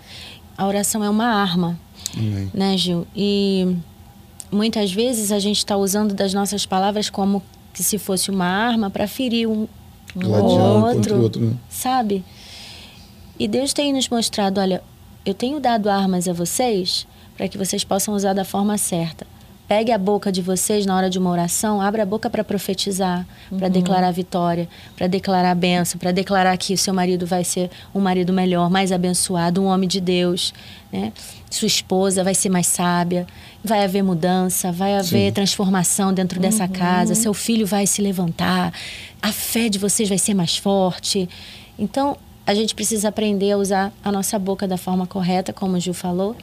A 0.57 0.65
oração 0.65 1.03
é 1.03 1.09
uma 1.09 1.25
arma, 1.25 1.77
uhum. 2.15 2.49
né, 2.53 2.77
Gil? 2.77 3.05
E 3.13 3.75
muitas 4.49 4.93
vezes 4.93 5.29
a 5.29 5.39
gente 5.39 5.57
está 5.57 5.75
usando 5.75 6.13
das 6.13 6.33
nossas 6.33 6.65
palavras 6.65 7.09
como 7.09 7.43
que 7.73 7.83
se 7.83 7.97
fosse 7.97 8.29
uma 8.29 8.45
arma 8.45 8.89
para 8.89 9.07
ferir 9.07 9.47
um, 9.47 9.67
um 10.15 10.29
outro, 10.83 11.21
outro 11.21 11.41
né? 11.41 11.53
sabe? 11.69 12.23
E 13.37 13.47
Deus 13.47 13.71
tem 13.73 13.93
nos 13.93 14.09
mostrado, 14.09 14.59
olha, 14.59 14.83
eu 15.25 15.33
tenho 15.33 15.59
dado 15.59 15.89
armas 15.89 16.27
a 16.27 16.33
vocês 16.33 17.07
para 17.37 17.47
que 17.47 17.57
vocês 17.57 17.83
possam 17.83 18.13
usar 18.13 18.33
da 18.33 18.43
forma 18.43 18.77
certa. 18.77 19.25
Pegue 19.65 19.91
a 19.91 19.97
boca 19.99 20.31
de 20.31 20.41
vocês 20.41 20.85
na 20.85 20.97
hora 20.97 21.09
de 21.11 21.19
uma 21.19 21.29
oração, 21.29 21.79
abra 21.79 22.01
a 22.01 22.05
boca 22.05 22.27
para 22.27 22.43
profetizar, 22.43 23.25
uhum. 23.51 23.59
para 23.59 23.69
declarar 23.69 24.11
vitória, 24.11 24.67
para 24.97 25.05
declarar 25.05 25.53
bênção, 25.53 25.99
para 25.99 26.11
declarar 26.11 26.57
que 26.57 26.73
o 26.73 26.77
seu 26.77 26.91
marido 26.91 27.25
vai 27.25 27.43
ser 27.43 27.69
um 27.93 27.99
marido 27.99 28.33
melhor, 28.33 28.69
mais 28.69 28.91
abençoado, 28.91 29.61
um 29.61 29.67
homem 29.67 29.87
de 29.87 30.01
Deus, 30.01 30.53
né? 30.91 31.13
Sua 31.49 31.67
esposa 31.67 32.23
vai 32.23 32.35
ser 32.35 32.49
mais 32.49 32.67
sábia, 32.67 33.25
vai 33.63 33.83
haver 33.83 34.03
mudança, 34.03 34.71
vai 34.71 34.93
haver 34.95 35.27
Sim. 35.27 35.31
transformação 35.31 36.13
dentro 36.13 36.39
dessa 36.39 36.63
uhum. 36.63 36.69
casa, 36.69 37.15
seu 37.15 37.33
filho 37.33 37.65
vai 37.65 37.87
se 37.87 38.01
levantar, 38.01 38.73
a 39.21 39.31
fé 39.31 39.67
de 39.67 39.79
vocês 39.79 40.07
vai 40.07 40.17
ser 40.17 40.33
mais 40.33 40.57
forte. 40.57 41.27
Então, 41.77 42.17
a 42.45 42.53
gente 42.53 42.73
precisa 42.75 43.09
aprender 43.09 43.51
a 43.51 43.57
usar 43.57 43.93
a 44.03 44.11
nossa 44.11 44.37
boca 44.37 44.67
da 44.67 44.77
forma 44.77 45.05
correta, 45.05 45.53
como 45.53 45.77
o 45.77 45.79
Gil 45.79 45.93
falou, 45.93 46.35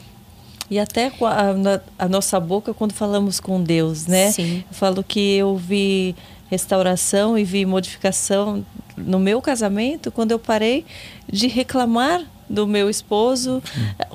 e 0.69 0.79
até 0.79 1.11
a, 1.21 2.05
a, 2.05 2.09
nossa 2.09 2.39
boca 2.39 2.73
quando 2.73 2.91
falamos 2.91 3.39
com 3.39 3.61
Deus, 3.61 4.05
né? 4.05 4.31
Sim. 4.31 4.63
Eu 4.69 4.75
falo 4.75 5.03
que 5.03 5.35
eu 5.35 5.55
vi 5.55 6.15
restauração 6.49 7.37
e 7.37 7.43
vi 7.43 7.65
modificação 7.65 8.65
no 8.97 9.19
meu 9.19 9.41
casamento 9.41 10.11
quando 10.11 10.31
eu 10.31 10.39
parei 10.39 10.85
de 11.31 11.47
reclamar 11.47 12.25
do 12.49 12.65
meu 12.65 12.89
esposo 12.89 13.61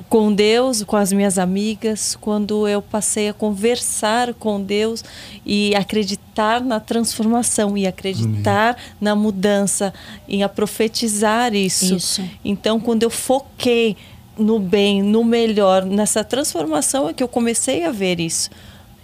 com 0.09 0.33
Deus, 0.33 0.83
com 0.83 0.95
as 0.95 1.11
minhas 1.11 1.37
amigas, 1.37 2.17
quando 2.19 2.67
eu 2.67 2.81
passei 2.81 3.29
a 3.29 3.33
conversar 3.33 4.33
com 4.33 4.61
Deus 4.61 5.03
e 5.45 5.75
acreditar 5.75 6.61
na 6.61 6.79
transformação 6.79 7.77
e 7.77 7.85
acreditar 7.85 8.71
Amém. 8.71 8.83
na 8.99 9.15
mudança, 9.15 9.93
em 10.27 10.43
a 10.43 10.49
profetizar 10.49 11.53
isso. 11.53 11.95
isso. 11.95 12.23
Então, 12.43 12.79
quando 12.79 13.03
eu 13.03 13.09
foquei 13.09 13.95
no 14.37 14.59
bem, 14.59 15.01
no 15.01 15.23
melhor, 15.23 15.85
nessa 15.85 16.23
transformação 16.23 17.09
é 17.09 17.13
que 17.13 17.23
eu 17.23 17.27
comecei 17.27 17.83
a 17.83 17.91
ver 17.91 18.19
isso. 18.19 18.49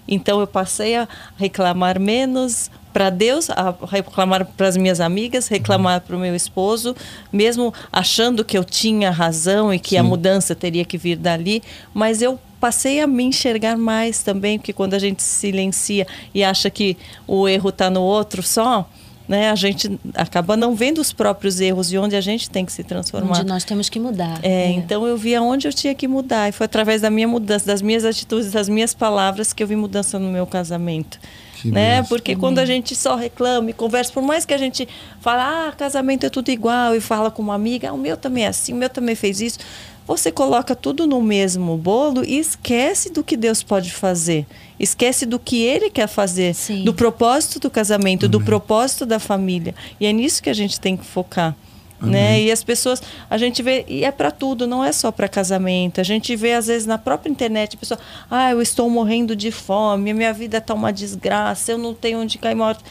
Então 0.10 0.40
eu 0.40 0.48
passei 0.48 0.96
a 0.96 1.08
reclamar 1.38 2.00
menos 2.00 2.72
para 2.92 3.10
Deus, 3.12 3.50
a 3.52 3.76
reclamar 3.88 4.46
para 4.46 4.68
as 4.68 4.76
minhas 4.76 5.00
amigas, 5.00 5.48
reclamar 5.48 6.02
para 6.02 6.16
o 6.16 6.20
meu 6.20 6.36
esposo, 6.36 6.96
mesmo 7.32 7.72
achando 7.94 8.44
que 8.44 8.58
eu 8.58 8.64
tinha 8.64 9.12
razão 9.12 9.72
e 9.72 9.80
que 9.80 9.92
Sim. 9.92 9.98
a 9.98 10.04
mudança 10.04 10.56
teria 10.56 10.84
que 10.84 10.98
vir 10.98 11.16
dali, 11.16 11.62
mas 11.94 12.22
eu 12.22 12.40
passei 12.60 13.00
a 13.00 13.08
me 13.08 13.24
enxergar 13.24 13.78
mais 13.78 14.22
também, 14.22 14.58
porque 14.58 14.74
quando 14.74 14.96
a 14.96 15.00
gente 15.00 15.24
silencia 15.24 16.06
e 16.34 16.44
acha 16.44 16.70
que 16.70 16.98
o 17.28 17.48
erro 17.48 17.70
está 17.70 17.90
no 17.90 18.02
outro 18.02 18.44
só, 18.44 18.90
né, 19.30 19.52
a 19.52 19.56
gente 19.56 20.00
acaba 20.16 20.58
não 20.58 20.74
vendo 20.74 20.98
os 20.98 21.14
próprios 21.14 21.62
erros 21.62 21.94
e 21.94 21.98
onde 22.00 22.16
a 22.16 22.22
gente 22.22 22.50
tem 22.50 22.66
que 22.66 22.72
se 22.72 22.84
transformar. 22.84 23.38
Onde 23.38 23.46
nós 23.46 23.64
temos 23.64 23.88
que 23.88 24.00
mudar. 24.00 24.40
É, 24.42 24.64
é. 24.64 24.72
Então 24.72 25.06
eu 25.06 25.16
vi 25.16 25.36
aonde 25.36 25.68
eu 25.68 25.72
tinha 25.72 25.94
que 25.94 26.08
mudar 26.08 26.50
e 26.50 26.52
foi 26.52 26.66
através 26.66 27.04
da 27.04 27.12
minha 27.12 27.28
mudança, 27.28 27.68
das 27.68 27.80
minhas 27.80 28.04
atitudes, 28.04 28.52
das 28.52 28.68
minhas 28.68 28.96
palavras 28.96 29.54
que 29.54 29.62
eu 29.62 29.68
vi 29.68 29.76
mudança 29.76 30.18
no 30.18 30.32
meu 30.32 30.48
casamento. 30.48 31.20
Que 31.62 31.70
né? 31.70 32.02
Porque 32.04 32.36
quando 32.36 32.58
a 32.58 32.66
gente 32.66 32.96
só 32.96 33.16
reclama 33.16 33.70
e 33.70 33.74
conversa, 33.74 34.12
por 34.12 34.24
mais 34.24 34.46
que 34.46 34.54
a 34.54 34.58
gente 34.58 34.88
fala, 35.22 35.68
ah, 35.68 35.72
casamento 35.74 36.26
é 36.26 36.30
tudo 36.30 36.50
igual 36.50 36.96
e 36.96 37.00
fala 37.00 37.30
com 37.30 37.44
uma 37.44 37.54
amiga, 37.54 37.92
ah, 37.92 37.94
o 37.94 37.98
meu 38.00 38.18
também 38.18 38.46
é 38.46 38.48
assim, 38.48 38.74
o 38.74 38.78
meu 38.78 38.90
também 38.90 39.14
fez 39.14 39.42
isso 39.42 39.60
você 40.08 40.32
coloca 40.32 40.76
tudo 40.76 41.06
no 41.06 41.22
mesmo 41.22 41.78
bolo 41.78 42.24
e 42.26 42.40
esquece 42.40 43.12
do 43.12 43.24
que 43.24 43.38
Deus 43.38 43.62
pode 43.62 43.92
fazer. 43.92 44.48
Esquece 44.80 45.26
do 45.26 45.38
que 45.38 45.62
Ele 45.62 45.90
quer 45.90 46.08
fazer, 46.08 46.56
Sim. 46.56 46.84
do 46.84 46.94
propósito 46.94 47.60
do 47.60 47.70
casamento, 47.70 48.26
Amém. 48.26 48.32
do 48.32 48.42
propósito 48.42 49.06
da 49.06 49.20
família. 49.20 49.76
E 50.00 50.06
é 50.06 50.14
nisso 50.14 50.42
que 50.42 50.50
a 50.50 50.54
gente 50.54 50.80
tem 50.80 50.96
que 50.96 51.06
focar. 51.06 51.56
Né? 52.02 52.44
E 52.44 52.52
as 52.52 52.64
pessoas, 52.64 53.02
a 53.30 53.38
gente 53.38 53.62
vê, 53.62 53.84
e 53.86 54.06
é 54.06 54.12
para 54.12 54.32
tudo, 54.32 54.66
não 54.66 54.82
é 54.82 54.92
só 54.92 55.12
para 55.12 55.28
casamento. 55.28 56.00
A 56.00 56.04
gente 56.04 56.34
vê, 56.34 56.54
às 56.54 56.68
vezes, 56.68 56.88
na 56.88 56.98
própria 56.98 57.30
internet, 57.30 57.76
a 57.76 57.78
pessoa, 57.78 58.00
ah, 58.32 58.52
eu 58.52 58.62
estou 58.62 58.90
morrendo 58.90 59.36
de 59.36 59.52
fome, 59.52 60.14
minha 60.14 60.32
vida 60.32 60.60
está 60.60 60.74
uma 60.74 60.94
desgraça, 60.94 61.74
eu 61.74 61.78
não 61.78 61.94
tenho 61.94 62.22
onde 62.22 62.38
cair 62.38 62.56
morto 62.56 62.84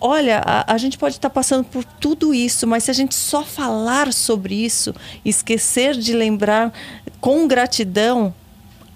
olha, 0.00 0.40
a, 0.44 0.74
a, 0.74 0.78
gente 0.78 0.96
pode 0.96 1.16
estar 1.16 1.30
passando 1.30 1.64
por 1.64 1.84
tudo 1.84 2.32
isso, 2.32 2.66
mas 2.66 2.84
se 2.84 2.90
a 2.90 2.94
gente 2.94 3.14
só 3.14 3.42
falar 3.42 4.12
sobre 4.12 4.54
isso, 4.54 4.94
esquecer 5.24 5.96
de 5.96 6.12
lembrar 6.12 6.72
com 7.20 7.48
gratidão 7.48 8.32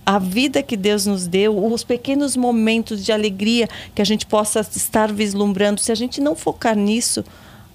a 0.05 0.19
vida 0.19 0.62
que 0.62 0.77
Deus 0.77 1.07
nos 1.07 1.27
deu, 1.27 1.57
os 1.73 1.85
pequenos 1.85 2.37
momentos 2.37 3.05
de 3.05 3.12
alegria 3.12 3.69
que 3.95 4.03
a 4.03 4.05
gente 4.05 4.27
possa 4.27 4.61
estar 4.61 5.12
vislumbrando, 5.12 5.81
se 5.81 5.93
a 5.93 5.95
gente 5.95 6.20
não 6.20 6.35
focar 6.35 6.77
nisso, 6.77 7.24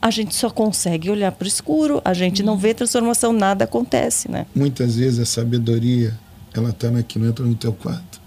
a 0.02 0.12
gente 0.12 0.36
só 0.36 0.49
consegue 0.49 1.10
olhar 1.10 1.32
para 1.32 1.45
o 1.45 1.48
escuro, 1.48 2.02
a 2.04 2.14
gente 2.14 2.44
não 2.44 2.58
vê 2.58 2.74
transformação, 2.74 3.34
nada 3.34 3.66
acontece, 3.66 4.30
né? 4.30 4.45
Muitas 4.54 4.95
vezes 4.95 5.20
a 5.20 5.26
sabedoria, 5.26 6.18
ela 6.54 6.70
está 6.70 6.90
aqui, 6.90 7.18
não 7.18 7.28
entra 7.28 7.45
no 7.45 7.56
teu 7.56 7.74
quarto. 7.74 8.22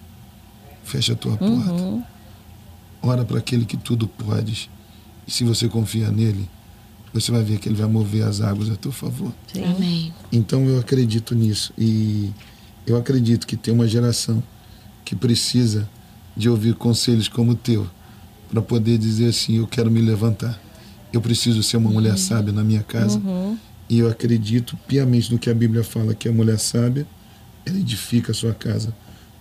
Fecha 0.82 1.12
a 1.12 1.16
tua 1.16 1.36
porta. 1.36 1.72
Uhum. 1.72 2.02
Ora 3.02 3.24
para 3.24 3.38
aquele 3.38 3.64
que 3.64 3.76
tudo 3.76 4.08
pode 4.08 4.68
e 5.26 5.30
se 5.30 5.44
você 5.44 5.68
confia 5.68 6.10
nele, 6.10 6.50
você 7.12 7.30
vai 7.30 7.42
ver 7.44 7.58
que 7.58 7.68
ele 7.68 7.76
vai 7.76 7.88
mover 7.88 8.24
as 8.24 8.40
águas 8.40 8.68
a 8.68 8.74
teu 8.74 8.90
favor. 8.90 9.32
Sim. 9.52 9.64
Amém. 9.64 10.12
Então 10.32 10.64
eu 10.66 10.80
acredito 10.80 11.34
nisso. 11.36 11.72
E 11.78 12.30
eu 12.90 12.96
acredito 12.96 13.46
que 13.46 13.56
tem 13.56 13.72
uma 13.72 13.86
geração 13.86 14.42
que 15.04 15.14
precisa 15.14 15.88
de 16.36 16.48
ouvir 16.48 16.74
conselhos 16.74 17.28
como 17.28 17.52
o 17.52 17.54
teu, 17.54 17.88
para 18.48 18.60
poder 18.60 18.98
dizer 18.98 19.28
assim: 19.28 19.58
eu 19.58 19.66
quero 19.66 19.90
me 19.90 20.00
levantar. 20.00 20.60
Eu 21.12 21.20
preciso 21.20 21.62
ser 21.62 21.76
uma 21.76 21.90
mulher 21.90 22.16
sábia 22.16 22.52
na 22.52 22.62
minha 22.62 22.82
casa. 22.82 23.18
Uhum. 23.18 23.58
E 23.88 23.98
eu 23.98 24.08
acredito 24.08 24.76
piamente 24.86 25.32
no 25.32 25.38
que 25.38 25.50
a 25.50 25.54
Bíblia 25.54 25.82
fala, 25.82 26.14
que 26.14 26.28
a 26.28 26.32
mulher 26.32 26.58
sábia, 26.58 27.06
ela 27.66 27.78
edifica 27.78 28.30
a 28.30 28.34
sua 28.34 28.54
casa, 28.54 28.94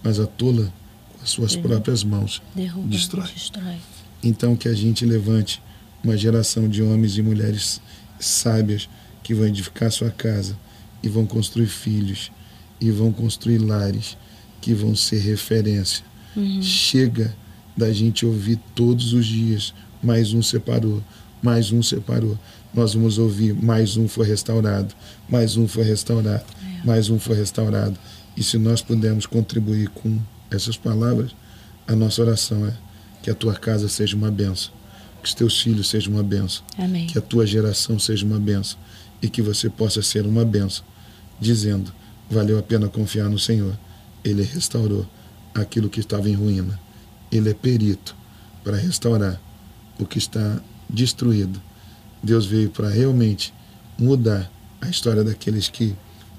mas 0.03 0.19
a 0.19 0.25
tola, 0.25 0.73
com 1.13 1.23
as 1.23 1.29
suas 1.29 1.51
Derruba. 1.51 1.69
próprias 1.69 2.03
mãos, 2.03 2.41
Derruba, 2.55 2.87
destrói. 2.87 3.27
destrói. 3.31 3.77
Então 4.23 4.55
que 4.55 4.67
a 4.67 4.73
gente 4.73 5.05
levante 5.05 5.61
uma 6.03 6.17
geração 6.17 6.67
de 6.67 6.81
homens 6.81 7.17
e 7.17 7.21
mulheres 7.21 7.79
sábias 8.19 8.89
que 9.21 9.33
vão 9.33 9.45
edificar 9.45 9.91
sua 9.91 10.09
casa 10.09 10.57
e 11.03 11.09
vão 11.09 11.25
construir 11.25 11.67
filhos 11.67 12.31
e 12.79 12.91
vão 12.91 13.11
construir 13.11 13.57
lares 13.57 14.17
que 14.61 14.73
vão 14.73 14.95
ser 14.95 15.19
referência. 15.19 16.03
Chega 16.61 17.35
da 17.75 17.91
gente 17.91 18.25
ouvir 18.25 18.59
todos 18.75 19.13
os 19.13 19.25
dias 19.25 19.73
mais 20.01 20.33
um 20.33 20.41
separou, 20.41 21.03
mais 21.41 21.71
um 21.71 21.81
separou. 21.83 22.37
Nós 22.73 22.93
vamos 22.93 23.17
ouvir 23.17 23.53
mais 23.53 23.97
um 23.97 24.07
foi 24.07 24.27
restaurado, 24.27 24.93
mais 25.27 25.57
um 25.57 25.67
foi 25.67 25.83
restaurado, 25.83 26.45
mais 26.83 27.09
um 27.09 27.19
foi 27.19 27.35
restaurado. 27.35 27.97
E 28.37 28.43
se 28.43 28.57
nós 28.57 28.81
pudermos 28.81 29.25
contribuir 29.25 29.89
com 29.89 30.19
essas 30.51 30.77
palavras, 30.77 31.31
a 31.87 31.95
nossa 31.95 32.21
oração 32.21 32.65
é 32.67 32.73
que 33.21 33.29
a 33.29 33.35
tua 33.35 33.53
casa 33.53 33.89
seja 33.89 34.15
uma 34.15 34.31
benção, 34.31 34.71
que 35.21 35.27
os 35.27 35.33
teus 35.33 35.59
filhos 35.59 35.89
sejam 35.89 36.13
uma 36.13 36.23
benção, 36.23 36.63
Amém. 36.77 37.07
que 37.07 37.17
a 37.17 37.21
tua 37.21 37.45
geração 37.45 37.99
seja 37.99 38.25
uma 38.25 38.39
benção 38.39 38.77
e 39.21 39.27
que 39.27 39.41
você 39.41 39.69
possa 39.69 40.01
ser 40.01 40.25
uma 40.25 40.45
benção, 40.45 40.85
dizendo: 41.39 41.91
valeu 42.29 42.59
a 42.59 42.63
pena 42.63 42.87
confiar 42.87 43.29
no 43.29 43.39
Senhor. 43.39 43.77
Ele 44.23 44.43
restaurou 44.43 45.05
aquilo 45.53 45.89
que 45.89 45.99
estava 45.99 46.29
em 46.29 46.33
ruína. 46.33 46.79
Ele 47.31 47.49
é 47.49 47.53
perito 47.53 48.15
para 48.63 48.77
restaurar 48.77 49.39
o 49.99 50.05
que 50.05 50.17
está 50.17 50.61
destruído. 50.89 51.61
Deus 52.21 52.45
veio 52.45 52.69
para 52.69 52.89
realmente 52.89 53.53
mudar 53.97 54.51
a 54.81 54.87
história 54.87 55.23
daqueles 55.23 55.69
que 55.69 55.95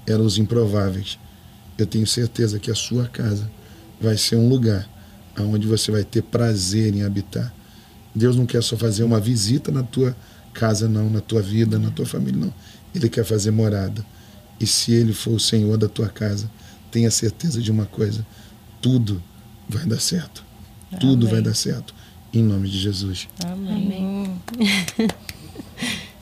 eram 0.06 0.24
os 0.24 0.38
improváveis. 0.38 1.18
Eu 1.76 1.86
tenho 1.86 2.06
certeza 2.06 2.58
que 2.58 2.70
a 2.70 2.74
sua 2.74 3.06
casa 3.06 3.50
vai 4.00 4.16
ser 4.16 4.36
um 4.36 4.48
lugar 4.48 4.88
onde 5.38 5.66
você 5.66 5.90
vai 5.90 6.04
ter 6.04 6.22
prazer 6.22 6.94
em 6.94 7.02
habitar. 7.02 7.52
Deus 8.14 8.36
não 8.36 8.46
quer 8.46 8.62
só 8.62 8.76
fazer 8.76 9.04
uma 9.04 9.20
visita 9.20 9.70
na 9.70 9.82
tua 9.82 10.16
casa, 10.52 10.88
não, 10.88 11.08
na 11.08 11.20
tua 11.20 11.40
vida, 11.40 11.78
na 11.78 11.90
tua 11.90 12.04
família, 12.04 12.40
não. 12.40 12.52
Ele 12.94 13.08
quer 13.08 13.24
fazer 13.24 13.50
morada. 13.50 14.04
E 14.60 14.66
se 14.66 14.92
Ele 14.92 15.12
for 15.12 15.32
o 15.32 15.40
Senhor 15.40 15.76
da 15.78 15.88
tua 15.88 16.08
casa, 16.08 16.50
tenha 16.90 17.10
certeza 17.10 17.62
de 17.62 17.70
uma 17.70 17.86
coisa: 17.86 18.26
tudo 18.80 19.22
vai 19.68 19.86
dar 19.86 20.00
certo. 20.00 20.44
Tudo 21.00 21.26
Amém. 21.26 21.34
vai 21.34 21.42
dar 21.42 21.54
certo. 21.54 21.94
Em 22.32 22.42
nome 22.42 22.68
de 22.68 22.78
Jesus. 22.78 23.28
Amém. 23.44 24.40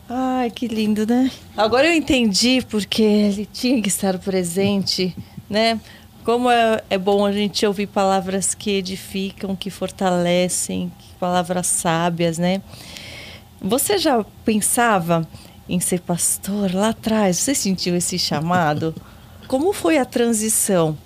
Ai, 0.09 0.51
que 0.51 0.67
lindo, 0.67 1.07
né? 1.07 1.31
Agora 1.57 1.87
eu 1.87 1.93
entendi 1.93 2.65
porque 2.71 3.03
ele 3.03 3.47
tinha 3.53 3.83
que 3.83 3.89
estar 3.89 4.19
presente, 4.19 5.15
né? 5.51 5.79
Como 6.25 6.51
é, 6.51 6.83
é 6.89 6.97
bom 6.97 7.27
a 7.27 7.33
gente 7.33 7.65
ouvir 7.67 7.87
palavras 7.89 8.55
que 8.55 8.71
edificam, 8.71 9.55
que 9.55 9.71
fortalecem, 9.71 10.91
que 10.99 11.15
palavras 11.19 11.67
sábias, 11.67 12.39
né? 12.39 12.63
Você 13.61 13.99
já 13.99 14.25
pensava 14.45 15.29
em 15.69 15.81
ser 15.81 16.01
pastor 16.01 16.75
lá 16.75 16.91
atrás? 16.91 17.37
Você 17.37 17.55
sentiu 17.55 17.95
esse 17.97 18.19
chamado? 18.19 18.95
Como 19.47 19.73
foi 19.73 19.99
a 19.99 20.05
transição 20.05 20.97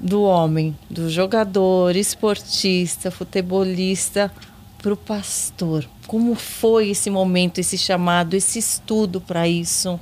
do 0.00 0.22
homem, 0.22 0.76
do 0.90 1.10
jogador, 1.10 1.96
esportista, 1.96 3.10
futebolista, 3.10 4.32
para 4.80 4.92
o 4.92 4.96
pastor? 4.96 5.88
Como 6.06 6.34
foi 6.34 6.90
esse 6.90 7.10
momento, 7.10 7.58
esse 7.58 7.76
chamado, 7.76 8.34
esse 8.34 8.58
estudo 8.58 9.20
para 9.20 9.48
isso? 9.48 9.98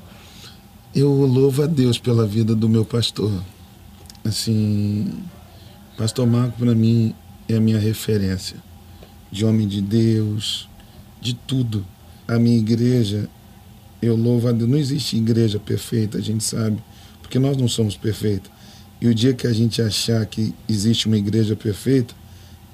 Eu 0.94 1.10
louvo 1.10 1.62
a 1.62 1.66
Deus 1.66 1.98
pela 1.98 2.26
vida 2.26 2.54
do 2.54 2.68
meu 2.68 2.84
pastor. 2.84 3.32
Assim, 4.24 5.12
Pastor 5.96 6.26
Marco 6.26 6.58
para 6.58 6.74
mim 6.74 7.14
é 7.48 7.54
a 7.54 7.60
minha 7.60 7.78
referência 7.78 8.56
de 9.30 9.44
homem 9.44 9.66
de 9.66 9.80
Deus, 9.80 10.68
de 11.20 11.34
tudo. 11.34 11.84
A 12.28 12.38
minha 12.38 12.58
igreja, 12.58 13.28
eu 14.06 14.16
louvo 14.16 14.48
a 14.48 14.52
Deus. 14.52 14.68
Não 14.68 14.78
existe 14.78 15.16
igreja 15.16 15.58
perfeita, 15.58 16.18
a 16.18 16.20
gente 16.20 16.44
sabe, 16.44 16.78
porque 17.20 17.38
nós 17.38 17.56
não 17.56 17.68
somos 17.68 17.96
perfeitos. 17.96 18.50
E 19.00 19.08
o 19.08 19.14
dia 19.14 19.34
que 19.34 19.46
a 19.46 19.52
gente 19.52 19.82
achar 19.82 20.24
que 20.26 20.54
existe 20.68 21.06
uma 21.06 21.16
igreja 21.16 21.54
perfeita, 21.54 22.14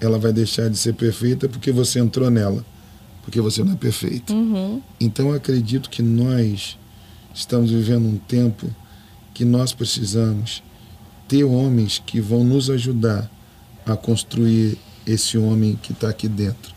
ela 0.00 0.18
vai 0.18 0.32
deixar 0.32 0.68
de 0.68 0.76
ser 0.76 0.94
perfeita 0.94 1.48
porque 1.48 1.72
você 1.72 1.98
entrou 1.98 2.30
nela, 2.30 2.64
porque 3.22 3.40
você 3.40 3.62
não 3.62 3.72
é 3.72 3.76
perfeito. 3.76 4.32
Uhum. 4.32 4.80
Então 5.00 5.28
eu 5.28 5.34
acredito 5.34 5.90
que 5.90 6.02
nós 6.02 6.78
estamos 7.34 7.70
vivendo 7.70 8.06
um 8.06 8.18
tempo 8.18 8.68
que 9.34 9.44
nós 9.44 9.72
precisamos 9.72 10.62
ter 11.26 11.44
homens 11.44 12.02
que 12.04 12.20
vão 12.20 12.44
nos 12.44 12.68
ajudar 12.68 13.30
a 13.86 13.96
construir 13.96 14.78
esse 15.06 15.38
homem 15.38 15.78
que 15.82 15.92
está 15.92 16.08
aqui 16.08 16.28
dentro. 16.28 16.74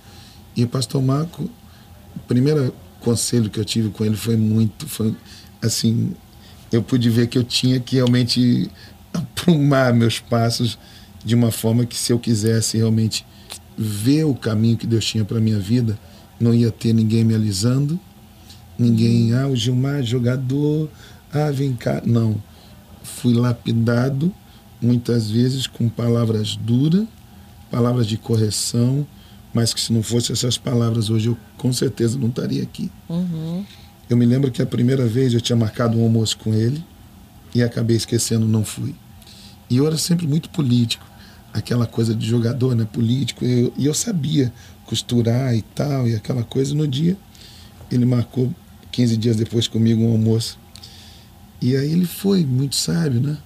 E 0.55 0.63
o 0.63 0.67
pastor 0.67 1.01
Marco, 1.01 1.43
o 2.15 2.19
primeiro 2.27 2.73
conselho 3.05 3.51
que 3.51 3.59
eu 3.59 3.63
tive 3.63 3.89
com 3.89 4.03
ele 4.03 4.15
foi 4.15 4.35
muito, 4.35 4.87
foi 4.87 5.15
assim, 5.61 6.15
eu 6.71 6.81
pude 6.81 7.07
ver 7.07 7.27
que 7.27 7.37
eu 7.37 7.43
tinha 7.43 7.79
que 7.79 7.97
realmente 7.97 8.67
aprumar 9.13 9.93
meus 9.93 10.19
passos 10.19 10.77
de 11.23 11.35
uma 11.35 11.51
forma 11.51 11.85
que 11.85 11.95
se 11.95 12.11
eu 12.11 12.17
quisesse 12.17 12.77
realmente 12.77 13.23
ver 13.77 14.23
o 14.23 14.33
caminho 14.33 14.75
que 14.75 14.87
Deus 14.87 15.05
tinha 15.05 15.23
para 15.23 15.39
minha 15.39 15.59
vida, 15.59 15.97
não 16.39 16.51
ia 16.53 16.71
ter 16.71 16.93
ninguém 16.93 17.23
me 17.23 17.35
alisando, 17.35 17.99
ninguém, 18.77 19.33
ah, 19.35 19.47
o 19.47 19.55
Gilmar 19.55 20.03
jogador, 20.03 20.89
ah, 21.31 21.51
vem 21.51 21.73
cá. 21.73 22.01
Não. 22.05 22.41
Fui 23.03 23.33
lapidado 23.33 24.33
muitas 24.81 25.29
vezes 25.29 25.67
com 25.67 25.87
palavras 25.87 26.55
duras, 26.55 27.05
palavras 27.69 28.07
de 28.07 28.17
correção, 28.17 29.05
mas 29.55 29.73
que 29.73 29.79
se 29.79 29.93
não 29.93 30.03
fosse 30.03 30.33
essas 30.33 30.57
palavras 30.57 31.09
hoje 31.09 31.29
eu 31.29 31.37
com 31.57 31.71
certeza 31.71 32.19
não 32.19 32.27
estaria 32.27 32.61
aqui. 32.61 32.91
Uhum. 33.07 33.65
Eu 34.09 34.17
me 34.17 34.25
lembro 34.25 34.51
que 34.51 34.61
a 34.61 34.65
primeira 34.65 35.07
vez 35.07 35.33
eu 35.33 35.39
tinha 35.39 35.55
marcado 35.55 35.97
um 35.97 36.03
almoço 36.03 36.37
com 36.37 36.53
ele 36.53 36.83
e 37.55 37.63
acabei 37.63 37.95
esquecendo, 37.95 38.45
não 38.45 38.65
fui. 38.65 38.93
E 39.69 39.77
eu 39.77 39.87
era 39.87 39.97
sempre 39.97 40.27
muito 40.27 40.49
político, 40.49 41.05
aquela 41.53 41.87
coisa 41.87 42.13
de 42.13 42.27
jogador, 42.27 42.75
né, 42.75 42.85
político, 42.91 43.45
e 43.45 43.61
eu, 43.61 43.73
e 43.77 43.85
eu 43.85 43.93
sabia 43.93 44.51
costurar 44.85 45.55
e 45.55 45.61
tal, 45.61 46.05
e 46.05 46.15
aquela 46.15 46.43
coisa. 46.43 46.75
No 46.75 46.85
dia, 46.85 47.17
ele 47.89 48.05
marcou 48.05 48.53
15 48.91 49.15
dias 49.15 49.37
depois 49.37 49.69
comigo 49.69 50.03
um 50.03 50.11
almoço. 50.11 50.59
E 51.61 51.77
aí 51.77 51.93
ele 51.93 52.05
foi, 52.05 52.45
muito 52.45 52.75
sábio, 52.75 53.21
né? 53.21 53.37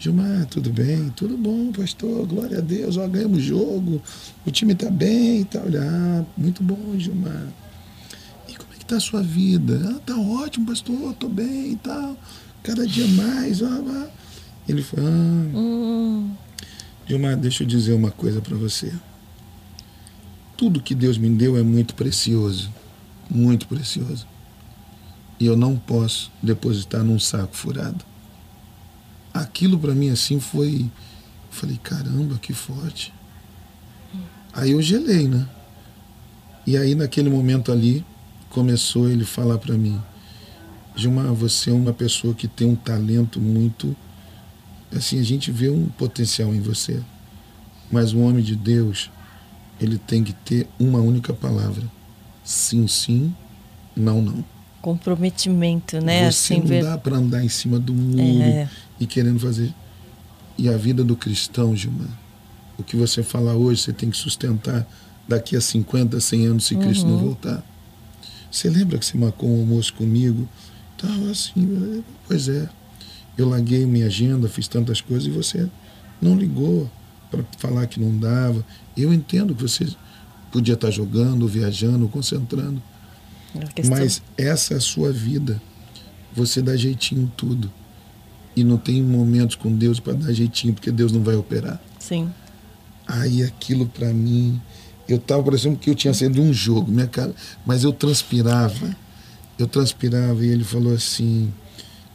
Gilmar, 0.00 0.46
tudo 0.46 0.70
bem? 0.70 1.10
Tudo 1.10 1.36
bom, 1.36 1.70
pastor, 1.72 2.26
glória 2.26 2.56
a 2.56 2.60
Deus, 2.62 2.96
ó, 2.96 3.06
ganhamos 3.06 3.36
o 3.36 3.42
jogo, 3.42 4.00
o 4.46 4.50
time 4.50 4.74
tá 4.74 4.90
bem 4.90 5.42
e 5.42 5.44
tal. 5.44 5.62
Olha, 5.62 5.82
ah, 5.82 6.24
muito 6.38 6.62
bom, 6.62 6.98
Gilmar. 6.98 7.48
E 8.48 8.54
como 8.54 8.72
é 8.72 8.78
que 8.78 8.86
tá 8.86 8.96
a 8.96 9.00
sua 9.00 9.22
vida? 9.22 9.78
Ah, 9.94 10.00
tá 10.06 10.16
ótimo, 10.16 10.68
pastor, 10.68 11.12
tô 11.16 11.28
bem 11.28 11.72
e 11.72 11.76
tal. 11.76 12.16
Cada 12.62 12.86
dia 12.86 13.06
mais, 13.08 13.60
ó, 13.60 13.66
ó. 13.66 14.06
Ele 14.66 14.82
foi, 14.82 15.00
ah, 15.00 15.54
Hum, 15.54 16.34
Gilmar, 17.06 17.36
deixa 17.36 17.62
eu 17.62 17.68
dizer 17.68 17.92
uma 17.92 18.10
coisa 18.10 18.40
para 18.40 18.56
você. 18.56 18.94
Tudo 20.56 20.80
que 20.80 20.94
Deus 20.94 21.18
me 21.18 21.28
deu 21.28 21.58
é 21.58 21.62
muito 21.62 21.94
precioso, 21.94 22.72
muito 23.28 23.68
precioso. 23.68 24.26
E 25.38 25.44
eu 25.44 25.58
não 25.58 25.76
posso 25.76 26.32
depositar 26.42 27.04
num 27.04 27.18
saco 27.18 27.54
furado. 27.54 28.09
Aquilo 29.32 29.78
para 29.78 29.94
mim 29.94 30.10
assim 30.10 30.40
foi, 30.40 30.90
falei, 31.50 31.78
caramba, 31.82 32.38
que 32.38 32.52
forte. 32.52 33.12
Aí 34.52 34.72
eu 34.72 34.82
gelei, 34.82 35.28
né? 35.28 35.48
E 36.66 36.76
aí 36.76 36.94
naquele 36.94 37.30
momento 37.30 37.70
ali 37.70 38.04
começou 38.48 39.08
ele 39.08 39.24
falar 39.24 39.58
para 39.58 39.76
mim, 39.76 40.00
Gilmar, 40.96 41.32
você 41.32 41.70
é 41.70 41.72
uma 41.72 41.92
pessoa 41.92 42.34
que 42.34 42.48
tem 42.48 42.66
um 42.66 42.74
talento 42.74 43.40
muito 43.40 43.96
assim, 44.96 45.18
a 45.20 45.22
gente 45.22 45.50
vê 45.50 45.70
um 45.70 45.86
potencial 45.86 46.54
em 46.54 46.60
você. 46.60 47.00
Mas 47.90 48.12
um 48.12 48.22
homem 48.22 48.42
de 48.42 48.54
Deus, 48.54 49.10
ele 49.80 49.98
tem 49.98 50.22
que 50.22 50.32
ter 50.32 50.68
uma 50.78 50.98
única 50.98 51.32
palavra. 51.32 51.84
Sim, 52.44 52.86
sim, 52.86 53.34
não, 53.96 54.20
não. 54.20 54.44
Comprometimento, 54.80 56.00
né? 56.00 56.30
Você 56.30 56.54
assim, 56.54 56.60
não 56.60 56.66
ver- 56.66 56.82
dá 56.84 56.96
para 56.98 57.16
andar 57.16 57.44
em 57.44 57.48
cima 57.48 57.78
do 57.78 57.92
muro 57.92 58.20
É. 58.42 58.68
e 58.98 59.06
querendo 59.06 59.38
fazer. 59.38 59.72
E 60.58 60.68
a 60.68 60.76
vida 60.76 61.02
do 61.02 61.16
cristão, 61.16 61.74
Gilmar, 61.74 62.08
o 62.78 62.82
que 62.82 62.96
você 62.96 63.22
falar 63.22 63.54
hoje, 63.54 63.82
você 63.82 63.92
tem 63.92 64.10
que 64.10 64.16
sustentar 64.16 64.86
daqui 65.28 65.56
a 65.56 65.60
50, 65.60 66.18
100 66.20 66.46
anos, 66.46 66.64
se 66.64 66.74
Cristo 66.76 67.06
Uhum. 67.06 67.12
não 67.12 67.18
voltar. 67.18 67.64
Você 68.50 68.68
lembra 68.68 68.98
que 68.98 69.06
você 69.06 69.16
marcou 69.16 69.48
um 69.48 69.60
almoço 69.60 69.94
comigo? 69.94 70.48
Tava 70.98 71.30
assim, 71.30 72.02
pois 72.26 72.48
é. 72.48 72.68
Eu 73.38 73.48
larguei 73.48 73.86
minha 73.86 74.06
agenda, 74.06 74.48
fiz 74.48 74.66
tantas 74.68 75.00
coisas 75.00 75.26
e 75.26 75.30
você 75.30 75.68
não 76.20 76.36
ligou. 76.36 76.90
para 77.30 77.44
falar 77.58 77.86
que 77.86 78.00
não 78.00 78.18
dava. 78.18 78.66
Eu 78.96 79.14
entendo 79.14 79.54
que 79.54 79.62
você 79.62 79.86
podia 80.50 80.74
estar 80.74 80.90
jogando, 80.90 81.46
viajando, 81.46 82.08
concentrando. 82.08 82.82
Mas 83.88 84.22
essa 84.36 84.74
é 84.74 84.76
a 84.76 84.80
sua 84.80 85.12
vida. 85.12 85.60
Você 86.34 86.62
dá 86.62 86.76
jeitinho 86.76 87.22
em 87.22 87.32
tudo. 87.36 87.70
E 88.54 88.64
não 88.64 88.76
tem 88.76 89.02
momentos 89.02 89.56
com 89.56 89.72
Deus 89.74 90.00
para 90.00 90.12
dar 90.14 90.32
jeitinho, 90.32 90.74
porque 90.74 90.90
Deus 90.90 91.12
não 91.12 91.22
vai 91.22 91.34
operar. 91.34 91.80
Sim. 91.98 92.32
Aí 93.06 93.42
aquilo 93.42 93.86
para 93.86 94.12
mim, 94.12 94.60
eu 95.08 95.18
tava 95.18 95.42
parecendo 95.42 95.76
que 95.76 95.90
eu 95.90 95.94
tinha 95.94 96.14
saído 96.14 96.34
de 96.34 96.40
um 96.40 96.52
jogo, 96.52 96.90
minha 96.90 97.06
cara, 97.06 97.34
mas 97.64 97.84
eu 97.84 97.92
transpirava. 97.92 98.94
Eu 99.58 99.66
transpirava 99.66 100.44
e 100.44 100.48
ele 100.48 100.64
falou 100.64 100.94
assim: 100.94 101.52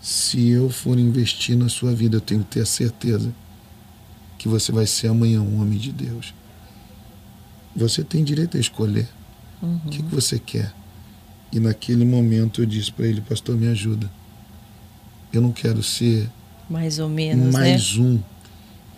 "Se 0.02 0.50
eu 0.50 0.70
for 0.70 0.98
investir 0.98 1.58
na 1.58 1.70
sua 1.70 1.94
vida, 1.94 2.18
eu 2.18 2.22
tenho 2.22 2.42
que 2.42 2.52
ter 2.52 2.62
a 2.62 2.66
certeza 2.66 3.34
que 4.38 4.48
você 4.48 4.72
vai 4.72 4.86
ser 4.86 5.08
amanhã 5.08 5.42
um 5.42 5.60
homem 5.60 5.80
de 5.80 5.92
Deus. 5.92 6.34
Você 7.76 8.04
tem 8.04 8.24
direito 8.24 8.58
a 8.58 8.60
escolher 8.60 9.08
uhum. 9.62 9.82
o 9.86 9.90
que, 9.90 10.04
que 10.04 10.16
você 10.16 10.38
quer. 10.38 10.72
E 11.56 11.60
naquele 11.60 12.04
momento 12.04 12.62
eu 12.62 12.66
disse 12.66 12.92
para 12.92 13.08
ele, 13.08 13.22
pastor, 13.22 13.56
me 13.56 13.70
ajuda. 13.70 14.12
Eu 15.32 15.42
não 15.42 15.54
quero 15.54 15.82
ser 15.82 16.30
mais 16.70 17.00
ou 17.00 17.08
menos, 17.08 17.54
mais 17.54 17.96
né? 17.98 18.04
um. 18.04 18.20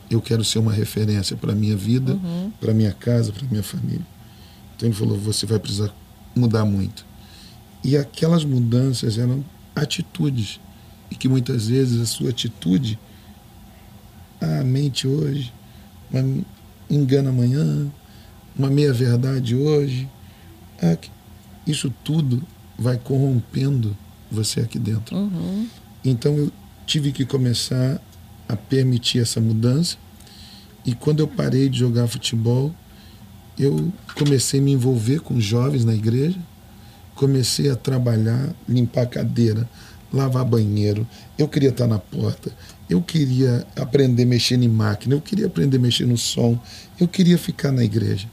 Eu 0.09 0.19
quero 0.19 0.43
ser 0.43 0.57
uma 0.57 0.73
referência 0.73 1.37
para 1.37 1.53
minha 1.53 1.77
vida, 1.77 2.13
uhum. 2.13 2.51
para 2.59 2.73
minha 2.73 2.91
casa, 2.91 3.31
para 3.31 3.45
minha 3.47 3.61
família. 3.61 4.05
Então 4.75 4.89
ele 4.89 4.95
falou, 4.95 5.15
você 5.19 5.45
vai 5.45 5.59
precisar 5.59 5.93
mudar 6.35 6.65
muito. 6.65 7.05
E 7.83 7.95
aquelas 7.95 8.43
mudanças 8.43 9.19
eram 9.19 9.45
atitudes 9.75 10.59
e 11.11 11.15
que 11.15 11.29
muitas 11.29 11.67
vezes 11.67 12.01
a 12.01 12.07
sua 12.07 12.31
atitude 12.31 12.97
a 14.41 14.63
mente 14.63 15.07
hoje, 15.07 15.53
uma 16.11 16.43
engana 16.89 17.29
amanhã, 17.29 17.87
uma 18.57 18.71
meia 18.71 18.91
verdade 18.91 19.55
hoje, 19.55 20.09
é 20.81 20.97
isso 21.67 21.93
tudo 22.03 22.41
vai 22.77 22.97
corrompendo 22.97 23.95
você 24.31 24.61
aqui 24.61 24.79
dentro. 24.79 25.15
Uhum. 25.15 25.67
Então 26.03 26.35
eu 26.37 26.51
tive 26.85 27.11
que 27.11 27.25
começar 27.25 28.01
a 28.47 28.55
permitir 28.55 29.19
essa 29.19 29.41
mudança. 29.41 29.97
E 30.85 30.93
quando 30.93 31.19
eu 31.19 31.27
parei 31.27 31.67
de 31.67 31.79
jogar 31.79 32.07
futebol, 32.07 32.73
eu 33.59 33.91
comecei 34.15 34.59
a 34.59 34.63
me 34.63 34.71
envolver 34.71 35.19
com 35.19 35.39
jovens 35.39 35.83
na 35.83 35.93
igreja, 35.93 36.39
comecei 37.15 37.69
a 37.69 37.75
trabalhar, 37.75 38.53
limpar 38.69 39.07
cadeira, 39.07 39.67
lavar 40.13 40.45
banheiro. 40.45 41.05
Eu 41.37 41.47
queria 41.47 41.69
estar 41.69 41.87
na 41.87 41.99
porta, 41.99 42.51
eu 42.89 43.01
queria 43.01 43.65
aprender 43.75 44.23
a 44.23 44.27
mexer 44.27 44.61
em 44.61 44.67
máquina, 44.67 45.15
eu 45.15 45.21
queria 45.21 45.47
aprender 45.47 45.77
a 45.77 45.79
mexer 45.79 46.05
no 46.05 46.17
som, 46.17 46.57
eu 46.99 47.07
queria 47.07 47.37
ficar 47.37 47.71
na 47.71 47.83
igreja. 47.83 48.29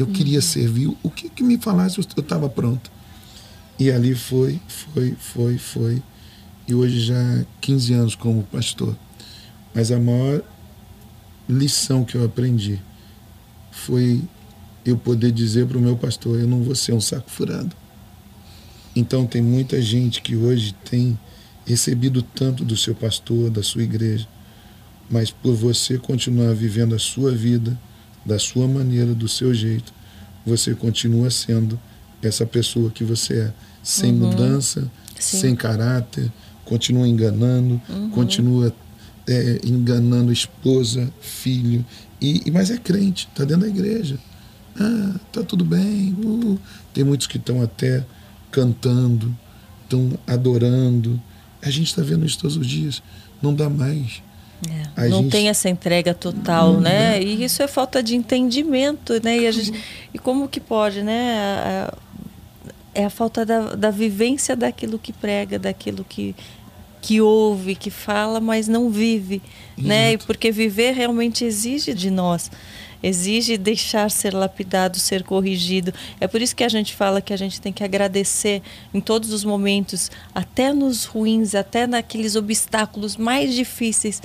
Eu 0.00 0.06
uhum. 0.06 0.12
queria 0.12 0.40
servir. 0.40 0.90
O 1.02 1.10
que, 1.10 1.28
que 1.28 1.42
me 1.42 1.58
falasse, 1.58 1.98
eu 1.98 2.02
estava 2.02 2.48
pronto. 2.48 2.90
E 3.78 3.90
ali 3.90 4.14
foi, 4.14 4.60
foi, 4.68 5.16
foi, 5.18 5.58
foi. 5.58 6.02
E 6.66 6.74
hoje 6.74 7.00
já 7.00 7.44
15 7.60 7.94
anos 7.94 8.14
como 8.14 8.42
pastor. 8.44 8.96
Mas 9.74 9.90
a 9.90 9.98
maior 9.98 10.42
lição 11.48 12.04
que 12.04 12.14
eu 12.14 12.24
aprendi 12.24 12.80
foi 13.70 14.22
eu 14.84 14.96
poder 14.96 15.32
dizer 15.32 15.66
para 15.66 15.78
o 15.78 15.80
meu 15.80 15.96
pastor: 15.96 16.38
eu 16.38 16.46
não 16.46 16.62
vou 16.62 16.74
ser 16.74 16.92
um 16.92 17.00
saco 17.00 17.30
furado. 17.30 17.74
Então 18.94 19.26
tem 19.26 19.42
muita 19.42 19.80
gente 19.80 20.20
que 20.20 20.36
hoje 20.36 20.74
tem 20.84 21.18
recebido 21.64 22.22
tanto 22.22 22.64
do 22.64 22.76
seu 22.76 22.94
pastor, 22.94 23.50
da 23.50 23.62
sua 23.62 23.82
igreja, 23.82 24.26
mas 25.08 25.30
por 25.30 25.54
você 25.54 25.98
continuar 25.98 26.54
vivendo 26.54 26.94
a 26.94 26.98
sua 26.98 27.32
vida, 27.32 27.78
da 28.24 28.38
sua 28.38 28.66
maneira, 28.66 29.14
do 29.14 29.28
seu 29.28 29.52
jeito, 29.54 29.92
você 30.44 30.74
continua 30.74 31.30
sendo 31.30 31.78
essa 32.22 32.44
pessoa 32.44 32.90
que 32.90 33.04
você 33.04 33.40
é, 33.40 33.52
sem 33.82 34.12
uhum. 34.12 34.28
mudança, 34.28 34.90
Sim. 35.18 35.38
sem 35.38 35.56
caráter, 35.56 36.30
continua 36.64 37.08
enganando, 37.08 37.80
uhum. 37.88 38.10
continua 38.10 38.74
é, 39.26 39.60
enganando 39.64 40.32
esposa, 40.32 41.10
filho, 41.20 41.84
e, 42.20 42.50
mas 42.50 42.70
é 42.70 42.76
crente, 42.76 43.28
está 43.30 43.44
dentro 43.44 43.62
da 43.62 43.68
igreja. 43.68 44.18
Ah, 44.78 45.14
tá 45.32 45.42
tudo 45.42 45.64
bem. 45.64 46.14
Uh, 46.22 46.58
tem 46.92 47.02
muitos 47.02 47.26
que 47.26 47.38
estão 47.38 47.62
até 47.62 48.04
cantando, 48.50 49.36
estão 49.84 50.18
adorando. 50.26 51.20
A 51.62 51.70
gente 51.70 51.88
está 51.88 52.02
vendo 52.02 52.24
isso 52.24 52.38
todos 52.38 52.56
os 52.56 52.66
dias. 52.66 53.02
Não 53.42 53.54
dá 53.54 53.68
mais. 53.68 54.22
É, 54.96 55.08
não 55.08 55.22
gente... 55.22 55.32
tem 55.32 55.48
essa 55.48 55.68
entrega 55.68 56.12
total, 56.12 56.74
não 56.74 56.80
né? 56.80 57.22
E 57.22 57.42
isso 57.42 57.62
é 57.62 57.68
falta 57.68 58.02
de 58.02 58.14
entendimento, 58.14 59.14
né? 59.22 59.38
E, 59.38 59.52
gente... 59.52 59.82
e 60.12 60.18
como 60.18 60.48
que 60.48 60.60
pode, 60.60 61.02
né? 61.02 61.88
É 62.94 63.04
a 63.04 63.10
falta 63.10 63.46
da, 63.46 63.74
da 63.74 63.90
vivência 63.90 64.54
daquilo 64.56 64.98
que 64.98 65.12
prega, 65.12 65.58
daquilo 65.58 66.04
que, 66.06 66.34
que 67.00 67.20
ouve, 67.20 67.74
que 67.74 67.90
fala, 67.90 68.40
mas 68.40 68.68
não 68.68 68.90
vive, 68.90 69.40
Exato. 69.78 69.88
né? 69.88 70.12
E 70.12 70.18
porque 70.18 70.50
viver 70.50 70.92
realmente 70.92 71.44
exige 71.44 71.94
de 71.94 72.10
nós 72.10 72.50
exige 73.02 73.56
deixar 73.56 74.10
ser 74.10 74.34
lapidado, 74.34 74.98
ser 74.98 75.22
corrigido. 75.22 75.92
É 76.20 76.26
por 76.26 76.40
isso 76.40 76.54
que 76.54 76.64
a 76.64 76.68
gente 76.68 76.94
fala 76.94 77.20
que 77.20 77.32
a 77.32 77.36
gente 77.36 77.60
tem 77.60 77.72
que 77.72 77.84
agradecer 77.84 78.62
em 78.92 79.00
todos 79.00 79.32
os 79.32 79.44
momentos, 79.44 80.10
até 80.34 80.72
nos 80.72 81.04
ruins, 81.04 81.54
até 81.54 81.86
naqueles 81.86 82.36
obstáculos 82.36 83.16
mais 83.16 83.54
difíceis. 83.54 84.22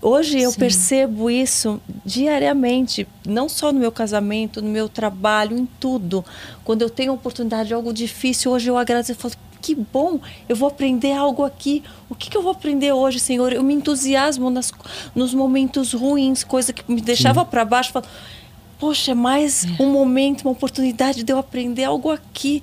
Hoje 0.00 0.40
eu 0.40 0.52
Sim. 0.52 0.60
percebo 0.60 1.30
isso 1.30 1.80
diariamente, 2.04 3.06
não 3.26 3.48
só 3.48 3.72
no 3.72 3.80
meu 3.80 3.90
casamento, 3.90 4.62
no 4.62 4.68
meu 4.68 4.88
trabalho, 4.88 5.56
em 5.56 5.66
tudo. 5.80 6.24
Quando 6.64 6.82
eu 6.82 6.90
tenho 6.90 7.12
oportunidade 7.12 7.68
de 7.68 7.74
algo 7.74 7.92
difícil, 7.92 8.52
hoje 8.52 8.70
eu 8.70 8.76
agradeço 8.76 9.12
e 9.12 9.14
falo, 9.14 9.34
que 9.60 9.74
bom, 9.74 10.20
eu 10.48 10.56
vou 10.56 10.68
aprender 10.68 11.12
algo 11.12 11.44
aqui. 11.44 11.82
O 12.08 12.14
que, 12.14 12.30
que 12.30 12.36
eu 12.36 12.42
vou 12.42 12.52
aprender 12.52 12.92
hoje, 12.92 13.20
Senhor? 13.20 13.52
Eu 13.52 13.62
me 13.62 13.74
entusiasmo 13.74 14.50
nas, 14.50 14.72
nos 15.14 15.34
momentos 15.34 15.92
ruins, 15.92 16.44
coisa 16.44 16.72
que 16.72 16.82
me 16.90 17.00
deixava 17.00 17.44
para 17.44 17.64
baixo. 17.64 17.92
Falo, 17.92 18.06
Poxa, 18.78 19.14
mais 19.14 19.64
é. 19.64 19.82
um 19.82 19.90
momento, 19.90 20.42
uma 20.42 20.52
oportunidade 20.52 21.24
de 21.24 21.32
eu 21.32 21.38
aprender 21.38 21.84
algo 21.84 22.10
aqui. 22.10 22.62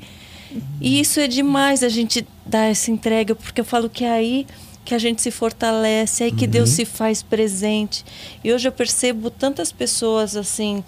Uhum. 0.49 0.61
E 0.79 0.99
isso 0.99 1.19
é 1.19 1.27
demais 1.27 1.83
a 1.83 1.89
gente 1.89 2.25
dar 2.45 2.65
essa 2.65 2.89
entrega, 2.89 3.35
porque 3.35 3.59
eu 3.59 3.65
falo 3.65 3.89
que 3.89 4.05
é 4.05 4.11
aí 4.11 4.47
que 4.85 4.93
a 4.93 4.99
gente 4.99 5.21
se 5.21 5.31
fortalece, 5.31 6.23
é 6.23 6.27
aí 6.27 6.31
que 6.31 6.45
uhum. 6.45 6.51
Deus 6.51 6.69
se 6.69 6.85
faz 6.85 7.21
presente. 7.21 8.05
E 8.43 8.53
hoje 8.53 8.67
eu 8.67 8.71
percebo 8.71 9.29
tantas 9.29 9.71
pessoas 9.71 10.35
assim 10.35 10.83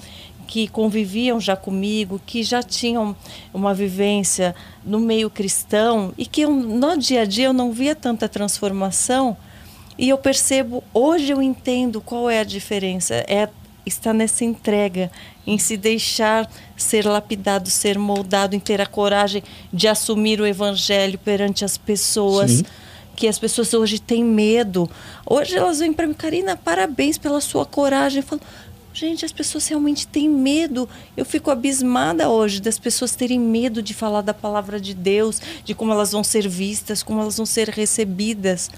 que 0.47 0.67
conviviam 0.67 1.39
já 1.39 1.55
comigo, 1.55 2.21
que 2.25 2.41
já 2.41 2.63
tinham 2.63 3.15
uma 3.53 3.73
vivência 3.73 4.55
no 4.83 4.99
meio 4.99 5.29
cristão 5.29 6.13
e 6.17 6.25
que 6.25 6.41
eu, 6.41 6.51
no 6.51 6.97
dia 6.97 7.21
a 7.21 7.25
dia 7.25 7.47
eu 7.47 7.53
não 7.53 7.71
via 7.71 7.93
tanta 7.93 8.29
transformação. 8.29 9.35
E 9.97 10.09
eu 10.09 10.17
percebo, 10.17 10.83
hoje 10.93 11.31
eu 11.31 11.41
entendo 11.41 11.99
qual 11.99 12.29
é 12.29 12.39
a 12.39 12.43
diferença. 12.43 13.15
É 13.27 13.49
estar 13.85 14.13
nessa 14.13 14.43
entrega, 14.43 15.11
em 15.45 15.57
se 15.57 15.77
deixar 15.77 16.49
ser 16.75 17.05
lapidado, 17.05 17.69
ser 17.69 17.97
moldado, 17.97 18.55
em 18.55 18.59
ter 18.59 18.81
a 18.81 18.85
coragem 18.85 19.43
de 19.71 19.87
assumir 19.87 20.39
o 20.39 20.45
evangelho 20.45 21.17
perante 21.17 21.65
as 21.65 21.77
pessoas. 21.77 22.51
Sim. 22.51 22.65
Que 23.15 23.27
as 23.27 23.39
pessoas 23.39 23.73
hoje 23.73 23.97
têm 23.97 24.23
medo. 24.23 24.87
Hoje 25.25 25.55
elas 25.55 25.79
vêm 25.79 25.91
para 25.91 26.05
mim, 26.05 26.13
Karina, 26.13 26.55
parabéns 26.55 27.17
pela 27.17 27.41
sua 27.41 27.65
coragem. 27.65 28.21
Eu 28.21 28.27
falo, 28.27 28.41
Gente, 28.99 29.23
as 29.23 29.31
pessoas 29.31 29.67
realmente 29.67 30.07
têm 30.07 30.27
medo. 30.27 30.89
Eu 31.15 31.23
fico 31.23 31.51
abismada 31.51 32.29
hoje 32.29 32.59
das 32.59 32.79
pessoas 32.79 33.15
terem 33.15 33.39
medo 33.39 33.79
de 33.79 33.93
falar 33.93 34.21
da 34.21 34.33
palavra 34.33 34.81
de 34.81 34.95
Deus, 34.95 35.39
de 35.63 35.75
como 35.75 35.91
elas 35.91 36.13
vão 36.13 36.23
ser 36.23 36.47
vistas, 36.47 37.03
como 37.03 37.21
elas 37.21 37.37
vão 37.37 37.45
ser 37.45 37.69
recebidas 37.69 38.71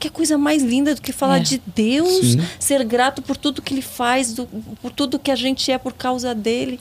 que 0.00 0.08
é 0.08 0.10
coisa 0.10 0.38
mais 0.38 0.62
linda 0.62 0.94
do 0.94 1.02
que 1.02 1.12
falar 1.12 1.36
é. 1.36 1.40
de 1.40 1.60
Deus, 1.76 2.32
Sim. 2.32 2.40
ser 2.58 2.82
grato 2.84 3.20
por 3.20 3.36
tudo 3.36 3.60
que 3.60 3.74
Ele 3.74 3.82
faz, 3.82 4.32
do, 4.32 4.46
por 4.80 4.90
tudo 4.90 5.18
que 5.18 5.30
a 5.30 5.36
gente 5.36 5.70
é 5.70 5.76
por 5.76 5.92
causa 5.92 6.34
dele. 6.34 6.80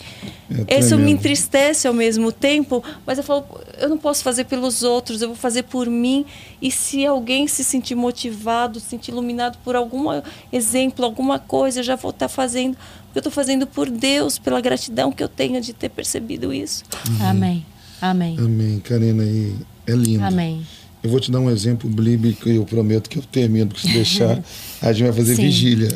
É 0.65 0.79
Isso 0.79 0.97
me 0.97 1.11
entristece 1.11 1.85
ao 1.85 1.93
mesmo 1.93 2.31
tempo, 2.31 2.81
mas 3.05 3.17
eu 3.17 3.23
falo, 3.23 3.45
eu 3.77 3.89
não 3.89 3.97
posso 3.97 4.23
fazer 4.23 4.45
pelos 4.45 4.83
outros, 4.83 5.21
eu 5.21 5.27
vou 5.27 5.37
fazer 5.37 5.63
por 5.63 5.87
mim. 5.87 6.25
E 6.61 6.71
se 6.71 7.05
alguém 7.05 7.45
se 7.45 7.61
sentir 7.61 7.93
motivado, 7.93 8.79
se 8.79 8.87
sentir 8.87 9.11
iluminado 9.11 9.57
por 9.65 9.75
algum 9.75 10.05
exemplo, 10.51 11.03
alguma 11.03 11.37
coisa, 11.37 11.81
eu 11.81 11.83
já 11.83 11.97
vou 11.97 12.11
estar 12.11 12.29
fazendo, 12.29 12.77
porque 13.03 13.17
eu 13.17 13.19
estou 13.19 13.33
fazendo 13.33 13.67
por 13.67 13.89
Deus, 13.89 14.39
pela 14.39 14.61
gratidão 14.61 15.11
que 15.11 15.21
eu 15.21 15.27
tenho 15.27 15.59
de 15.59 15.73
ter 15.73 15.89
percebido 15.89 16.53
isso. 16.53 16.85
Amém. 17.19 17.65
Amém. 18.01 18.37
Amém. 18.39 18.79
Karina, 18.79 19.23
aí 19.23 19.57
é 19.85 19.91
lindo. 19.91 20.23
Amém. 20.23 20.65
Eu 21.01 21.09
vou 21.09 21.19
te 21.19 21.31
dar 21.31 21.39
um 21.39 21.49
exemplo 21.49 21.89
bíblico 21.89 22.49
e 22.49 22.55
eu 22.55 22.65
prometo 22.65 23.09
que 23.09 23.17
eu 23.17 23.23
termino, 23.23 23.67
porque 23.67 23.87
se 23.87 23.93
deixar, 23.93 24.43
a 24.81 24.91
gente 24.91 25.03
vai 25.03 25.13
fazer 25.13 25.35
Sim. 25.35 25.43
vigília. 25.43 25.89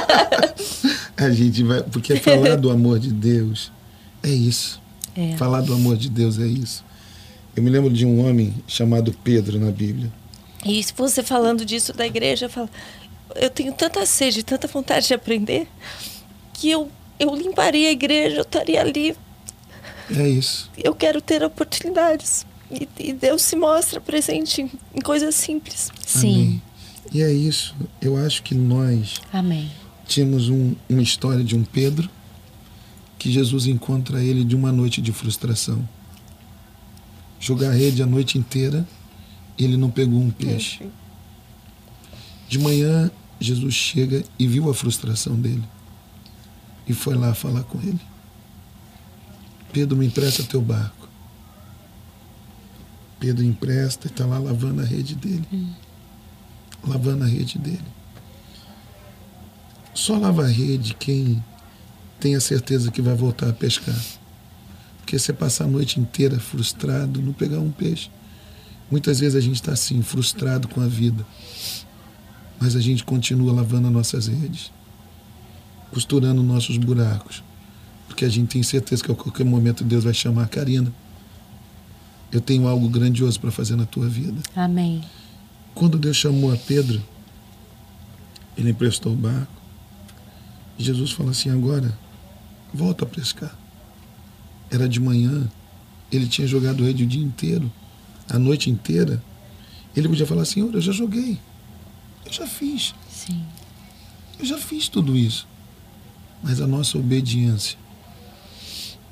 a 1.16 1.30
gente 1.30 1.62
vai. 1.62 1.82
Porque 1.82 2.16
falar 2.16 2.56
do 2.56 2.70
amor 2.70 2.98
de 2.98 3.12
Deus 3.12 3.70
é 4.22 4.30
isso. 4.30 4.80
É. 5.14 5.36
Falar 5.36 5.60
do 5.60 5.74
amor 5.74 5.96
de 5.96 6.08
Deus 6.08 6.38
é 6.38 6.46
isso. 6.46 6.84
Eu 7.54 7.62
me 7.62 7.68
lembro 7.68 7.90
de 7.90 8.06
um 8.06 8.26
homem 8.26 8.54
chamado 8.66 9.14
Pedro 9.22 9.58
na 9.58 9.70
Bíblia. 9.70 10.10
E 10.64 10.82
se 10.82 10.94
você 10.96 11.22
falando 11.22 11.64
disso 11.64 11.92
da 11.92 12.06
igreja, 12.06 12.48
fala, 12.48 12.70
eu 13.34 13.50
tenho 13.50 13.72
tanta 13.72 14.06
sede, 14.06 14.42
tanta 14.42 14.66
vontade 14.66 15.08
de 15.08 15.14
aprender, 15.14 15.68
que 16.54 16.70
eu, 16.70 16.90
eu 17.18 17.34
limparia 17.34 17.88
a 17.88 17.92
igreja, 17.92 18.36
eu 18.36 18.42
estaria 18.42 18.80
ali. 18.80 19.14
É 20.16 20.28
isso. 20.28 20.70
Eu 20.82 20.94
quero 20.94 21.20
ter 21.20 21.42
oportunidades. 21.44 22.46
E, 22.72 22.88
e 22.98 23.12
Deus 23.12 23.42
se 23.42 23.54
mostra 23.54 24.00
presente 24.00 24.62
em, 24.62 24.70
em 24.94 25.00
coisas 25.00 25.34
simples. 25.34 25.90
Sim. 26.06 26.34
Amém. 26.34 26.62
E 27.12 27.22
é 27.22 27.30
isso. 27.30 27.74
Eu 28.00 28.16
acho 28.16 28.42
que 28.42 28.54
nós 28.54 29.20
Amém. 29.32 29.70
tínhamos 30.06 30.48
um, 30.48 30.74
uma 30.88 31.02
história 31.02 31.44
de 31.44 31.54
um 31.54 31.62
Pedro 31.62 32.08
que 33.18 33.30
Jesus 33.30 33.66
encontra 33.66 34.22
ele 34.22 34.44
de 34.44 34.56
uma 34.56 34.72
noite 34.72 35.00
de 35.00 35.12
frustração. 35.12 35.86
Jogar 37.38 37.72
rede 37.72 38.02
a 38.02 38.06
noite 38.06 38.38
inteira, 38.38 38.86
ele 39.58 39.76
não 39.76 39.90
pegou 39.90 40.20
um 40.20 40.30
peixe. 40.30 40.80
De 42.48 42.58
manhã, 42.58 43.10
Jesus 43.38 43.74
chega 43.74 44.24
e 44.38 44.46
viu 44.46 44.70
a 44.70 44.74
frustração 44.74 45.36
dele. 45.36 45.62
E 46.88 46.92
foi 46.92 47.14
lá 47.14 47.34
falar 47.34 47.62
com 47.64 47.78
ele. 47.80 48.00
Pedro, 49.72 49.96
me 49.96 50.06
empresta 50.06 50.42
teu 50.42 50.60
barco. 50.60 51.01
Pedro 53.22 53.44
empresta 53.44 54.08
e 54.08 54.10
está 54.10 54.26
lá 54.26 54.36
lavando 54.36 54.82
a 54.82 54.84
rede 54.84 55.14
dele. 55.14 55.46
Lavando 56.84 57.22
a 57.22 57.26
rede 57.28 57.56
dele. 57.56 57.78
Só 59.94 60.18
lava 60.18 60.42
a 60.42 60.48
rede 60.48 60.92
quem 60.94 61.40
tem 62.18 62.34
a 62.34 62.40
certeza 62.40 62.90
que 62.90 63.00
vai 63.00 63.14
voltar 63.14 63.50
a 63.50 63.52
pescar. 63.52 63.96
Porque 64.98 65.16
você 65.16 65.32
passar 65.32 65.66
a 65.66 65.68
noite 65.68 66.00
inteira 66.00 66.40
frustrado, 66.40 67.22
não 67.22 67.32
pegar 67.32 67.60
um 67.60 67.70
peixe. 67.70 68.10
Muitas 68.90 69.20
vezes 69.20 69.36
a 69.36 69.40
gente 69.40 69.54
está 69.54 69.70
assim, 69.70 70.02
frustrado 70.02 70.66
com 70.66 70.80
a 70.80 70.88
vida. 70.88 71.24
Mas 72.58 72.74
a 72.74 72.80
gente 72.80 73.04
continua 73.04 73.52
lavando 73.52 73.86
as 73.86 73.92
nossas 73.92 74.26
redes, 74.26 74.72
costurando 75.92 76.42
nossos 76.42 76.76
buracos. 76.76 77.40
Porque 78.08 78.24
a 78.24 78.28
gente 78.28 78.48
tem 78.48 78.64
certeza 78.64 79.04
que 79.04 79.12
a 79.12 79.14
qualquer 79.14 79.44
momento 79.44 79.84
Deus 79.84 80.02
vai 80.02 80.12
chamar 80.12 80.42
a 80.42 80.48
Karina. 80.48 80.92
Eu 82.32 82.40
tenho 82.40 82.66
algo 82.66 82.88
grandioso 82.88 83.38
para 83.38 83.50
fazer 83.50 83.76
na 83.76 83.84
tua 83.84 84.08
vida. 84.08 84.40
Amém. 84.56 85.04
Quando 85.74 85.98
Deus 85.98 86.16
chamou 86.16 86.50
a 86.50 86.56
Pedro, 86.56 87.02
ele 88.56 88.70
emprestou 88.70 89.12
o 89.12 89.16
barco. 89.16 89.52
E 90.78 90.82
Jesus 90.82 91.12
falou 91.12 91.30
assim: 91.30 91.50
agora, 91.50 91.96
volta 92.72 93.04
a 93.04 93.08
pescar. 93.08 93.54
Era 94.70 94.88
de 94.88 94.98
manhã, 94.98 95.46
ele 96.10 96.26
tinha 96.26 96.46
jogado 96.46 96.82
rede 96.82 97.04
o 97.04 97.06
dia 97.06 97.22
inteiro, 97.22 97.70
a 98.30 98.38
noite 98.38 98.70
inteira. 98.70 99.22
Ele 99.94 100.08
podia 100.08 100.26
falar: 100.26 100.46
Senhor, 100.46 100.72
eu 100.74 100.80
já 100.80 100.92
joguei, 100.92 101.38
eu 102.24 102.32
já 102.32 102.46
fiz, 102.46 102.94
Sim. 103.10 103.44
eu 104.38 104.46
já 104.46 104.56
fiz 104.56 104.88
tudo 104.88 105.14
isso. 105.14 105.46
Mas 106.42 106.62
a 106.62 106.66
nossa 106.66 106.96
obediência, 106.96 107.78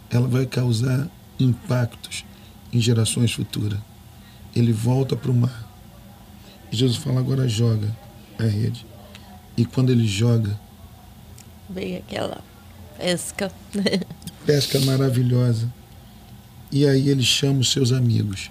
ela 0.09 0.27
vai 0.27 0.47
causar 0.47 1.07
impactos 1.39 2.25
em 2.73 2.81
gerações 2.81 3.33
futuras. 3.33 3.79
Ele 4.55 4.73
volta 4.73 5.17
para 5.17 5.31
o 5.31 5.35
mar. 5.35 5.69
E 6.71 6.77
Jesus 6.77 6.99
fala: 6.99 7.21
agora 7.21 7.49
joga 7.49 7.95
a 8.39 8.45
rede. 8.45 8.87
E 9.57 9.65
quando 9.65 9.91
ele 9.91 10.07
joga, 10.07 10.59
Veio 11.69 11.99
aquela 11.99 12.43
pesca. 12.99 13.51
pesca 14.45 14.81
maravilhosa. 14.81 15.73
E 16.73 16.87
aí 16.87 17.09
ele 17.09 17.23
chama 17.23 17.61
os 17.61 17.71
seus 17.71 17.93
amigos. 17.93 18.51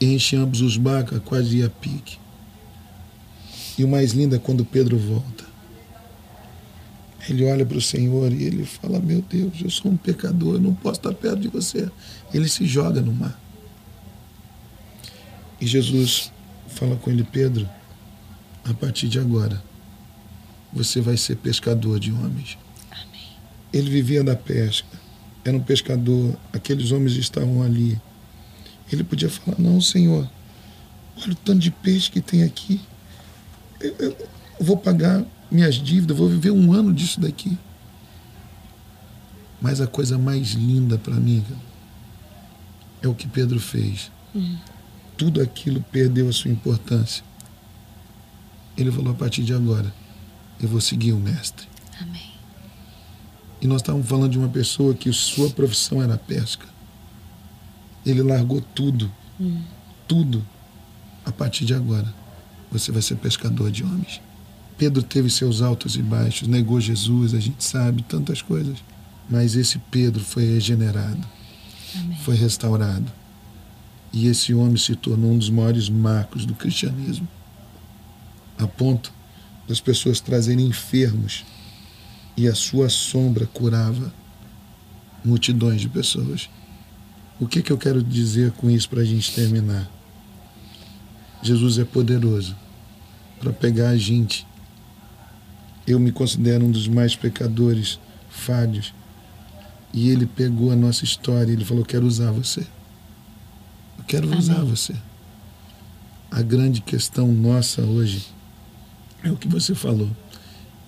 Enche 0.00 0.36
ambos 0.36 0.60
os 0.60 0.76
barcos 0.76 1.20
quase 1.24 1.62
a 1.62 1.70
pique. 1.70 2.18
E 3.76 3.84
o 3.84 3.88
mais 3.88 4.12
lindo 4.12 4.36
é 4.36 4.38
quando 4.38 4.64
Pedro 4.64 4.96
volta. 4.96 5.44
Ele 7.28 7.44
olha 7.44 7.66
para 7.66 7.78
o 7.78 7.82
Senhor 7.82 8.32
e 8.32 8.44
ele 8.44 8.64
fala: 8.64 9.00
Meu 9.00 9.20
Deus, 9.22 9.54
eu 9.60 9.70
sou 9.70 9.90
um 9.90 9.96
pecador, 9.96 10.54
eu 10.54 10.60
não 10.60 10.74
posso 10.74 11.00
estar 11.00 11.12
perto 11.14 11.40
de 11.40 11.48
você. 11.48 11.90
Ele 12.32 12.48
se 12.48 12.66
joga 12.66 13.00
no 13.00 13.12
mar. 13.12 13.38
E 15.60 15.66
Jesus 15.66 16.32
fala 16.68 16.96
com 16.96 17.10
ele: 17.10 17.24
Pedro, 17.24 17.68
a 18.64 18.74
partir 18.74 19.08
de 19.08 19.18
agora, 19.18 19.62
você 20.72 21.00
vai 21.00 21.16
ser 21.16 21.36
pescador 21.36 21.98
de 21.98 22.12
homens. 22.12 22.58
Ele 23.72 23.90
vivia 23.90 24.22
da 24.22 24.36
pesca, 24.36 24.98
era 25.44 25.56
um 25.56 25.62
pescador, 25.62 26.36
aqueles 26.52 26.92
homens 26.92 27.14
estavam 27.16 27.62
ali. 27.62 28.00
Ele 28.92 29.04
podia 29.04 29.28
falar: 29.28 29.58
Não, 29.58 29.80
Senhor, 29.80 30.28
olha 31.22 31.32
o 31.32 31.36
tanto 31.36 31.60
de 31.60 31.70
peixe 31.70 32.10
que 32.10 32.20
tem 32.20 32.42
aqui. 32.42 32.80
Eu, 33.80 33.94
eu 33.98 34.16
vou 34.60 34.76
pagar 34.76 35.24
minhas 35.50 35.76
dívidas, 35.76 36.16
vou 36.16 36.28
viver 36.28 36.50
um 36.50 36.72
ano 36.72 36.92
disso 36.92 37.20
daqui. 37.20 37.56
Mas 39.60 39.80
a 39.80 39.86
coisa 39.86 40.18
mais 40.18 40.48
linda 40.50 40.98
para 40.98 41.14
mim 41.14 41.42
cara, 41.42 41.65
é 43.02 43.08
o 43.08 43.14
que 43.14 43.26
Pedro 43.26 43.60
fez. 43.60 44.10
Tudo 45.16 45.40
aquilo 45.40 45.82
perdeu 45.90 46.28
a 46.28 46.32
sua 46.32 46.50
importância. 46.50 47.24
Ele 48.76 48.92
falou: 48.92 49.12
a 49.12 49.16
partir 49.16 49.42
de 49.42 49.54
agora, 49.54 49.92
eu 50.60 50.68
vou 50.68 50.80
seguir 50.80 51.12
o 51.12 51.18
Mestre. 51.18 51.66
Amém. 52.00 52.32
E 53.60 53.66
nós 53.66 53.80
estávamos 53.80 54.06
falando 54.06 54.32
de 54.32 54.38
uma 54.38 54.48
pessoa 54.48 54.94
que 54.94 55.10
sua 55.12 55.48
profissão 55.50 56.02
era 56.02 56.18
pesca. 56.18 56.66
Ele 58.04 58.22
largou 58.22 58.60
tudo, 58.60 59.10
tudo. 60.06 60.46
A 61.24 61.32
partir 61.32 61.64
de 61.64 61.74
agora, 61.74 62.14
você 62.70 62.92
vai 62.92 63.02
ser 63.02 63.16
pescador 63.16 63.70
de 63.70 63.82
homens. 63.82 64.20
Pedro 64.78 65.02
teve 65.02 65.30
seus 65.30 65.62
altos 65.62 65.96
e 65.96 66.02
baixos, 66.02 66.46
negou 66.46 66.80
Jesus, 66.80 67.34
a 67.34 67.40
gente 67.40 67.64
sabe, 67.64 68.02
tantas 68.02 68.42
coisas. 68.42 68.78
Mas 69.28 69.56
esse 69.56 69.78
Pedro 69.90 70.22
foi 70.22 70.44
regenerado, 70.44 71.26
Amém. 71.94 72.18
foi 72.18 72.34
restaurado. 72.34 73.10
E 74.12 74.26
esse 74.26 74.54
homem 74.54 74.76
se 74.76 74.96
tornou 74.96 75.32
um 75.32 75.38
dos 75.38 75.50
maiores 75.50 75.88
marcos 75.88 76.46
do 76.46 76.54
cristianismo. 76.54 77.28
A 78.58 78.66
ponto 78.66 79.12
das 79.68 79.80
pessoas 79.80 80.20
trazerem 80.20 80.66
enfermos 80.66 81.44
e 82.36 82.46
a 82.46 82.54
sua 82.54 82.88
sombra 82.88 83.46
curava 83.46 84.12
multidões 85.24 85.80
de 85.80 85.88
pessoas. 85.88 86.48
O 87.38 87.46
que, 87.46 87.60
que 87.60 87.70
eu 87.70 87.76
quero 87.76 88.02
dizer 88.02 88.52
com 88.52 88.70
isso 88.70 88.88
para 88.88 89.02
a 89.02 89.04
gente 89.04 89.34
terminar? 89.34 89.90
Jesus 91.42 91.78
é 91.78 91.84
poderoso 91.84 92.56
para 93.38 93.52
pegar 93.52 93.90
a 93.90 93.96
gente. 93.96 94.46
Eu 95.86 96.00
me 96.00 96.10
considero 96.10 96.64
um 96.64 96.70
dos 96.70 96.88
mais 96.88 97.14
pecadores, 97.14 97.98
falhos. 98.30 98.94
E 99.96 100.10
ele 100.10 100.26
pegou 100.26 100.70
a 100.70 100.76
nossa 100.76 101.04
história 101.04 101.50
e 101.50 101.54
ele 101.54 101.64
falou: 101.64 101.82
Quero 101.82 102.06
usar 102.06 102.30
você. 102.30 102.60
Eu 103.98 104.04
quero 104.06 104.26
Amém. 104.26 104.38
usar 104.38 104.62
você. 104.62 104.94
A 106.30 106.42
grande 106.42 106.82
questão 106.82 107.32
nossa 107.32 107.80
hoje 107.80 108.26
é 109.24 109.30
o 109.32 109.36
que 109.36 109.48
você 109.48 109.74
falou. 109.74 110.10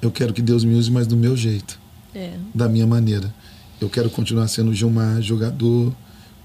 Eu 0.03 0.11
quero 0.13 0.35
que 0.35 0.43
Deus 0.43 0.63
me 0.63 0.75
use, 0.75 0.91
mas 0.91 1.07
do 1.07 1.17
meu 1.17 1.35
jeito, 1.37 1.81
É. 2.15 2.37
da 2.55 2.69
minha 2.69 2.87
maneira. 2.87 3.35
Eu 3.81 3.89
quero 3.89 4.11
continuar 4.11 4.47
sendo 4.49 4.75
Gilmar, 4.75 5.23
jogador. 5.23 5.95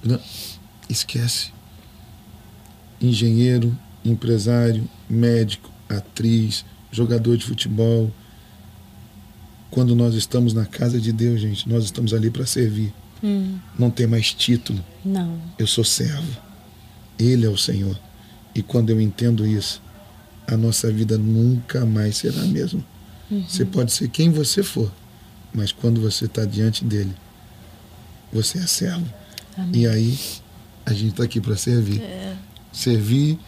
Não, 0.02 0.20
esquece. 0.88 1.52
Engenheiro, 3.02 3.78
empresário, 4.06 4.88
médico, 5.10 5.70
atriz, 5.90 6.64
jogador 6.92 7.36
de 7.38 7.44
futebol. 7.46 8.10
Quando 9.74 9.96
nós 9.96 10.14
estamos 10.14 10.54
na 10.54 10.66
casa 10.66 11.00
de 11.02 11.12
Deus, 11.12 11.42
gente, 11.42 11.68
nós 11.68 11.84
estamos 11.84 12.14
ali 12.14 12.30
para 12.30 12.46
servir. 12.46 12.94
Hum, 13.24 13.58
Não 13.80 13.90
tem 13.90 14.06
mais 14.06 14.32
título. 14.32 14.84
não. 15.04 15.40
Eu 15.58 15.66
sou 15.66 15.84
servo. 15.84 16.30
Ele 17.18 17.44
é 17.46 17.50
o 17.50 17.58
Senhor. 17.58 17.98
E 18.54 18.62
quando 18.62 18.92
eu 18.92 19.02
entendo 19.02 19.48
isso, 19.48 19.82
a 20.48 20.56
nossa 20.56 20.92
vida 20.92 21.18
nunca 21.18 21.86
mais 21.86 22.18
será 22.18 22.42
a 22.42 22.46
mesma. 22.46 22.84
Você 23.50 23.66
pode 23.66 23.92
ser 23.92 24.10
quem 24.10 24.30
você 24.30 24.62
for, 24.62 24.92
mas 25.52 25.72
quando 25.72 26.00
você 26.00 26.26
está 26.26 26.46
diante 26.46 26.86
dele, 26.86 27.16
você 28.32 28.60
é 28.60 28.68
servo. 28.68 29.12
Amém. 29.58 29.82
E 29.82 29.88
aí, 29.88 30.20
a 30.86 30.94
gente 30.94 31.10
está 31.14 31.24
aqui 31.24 31.42
para 31.42 31.56
servir. 31.58 32.00
É. 32.02 32.36
Servir, 32.72 33.40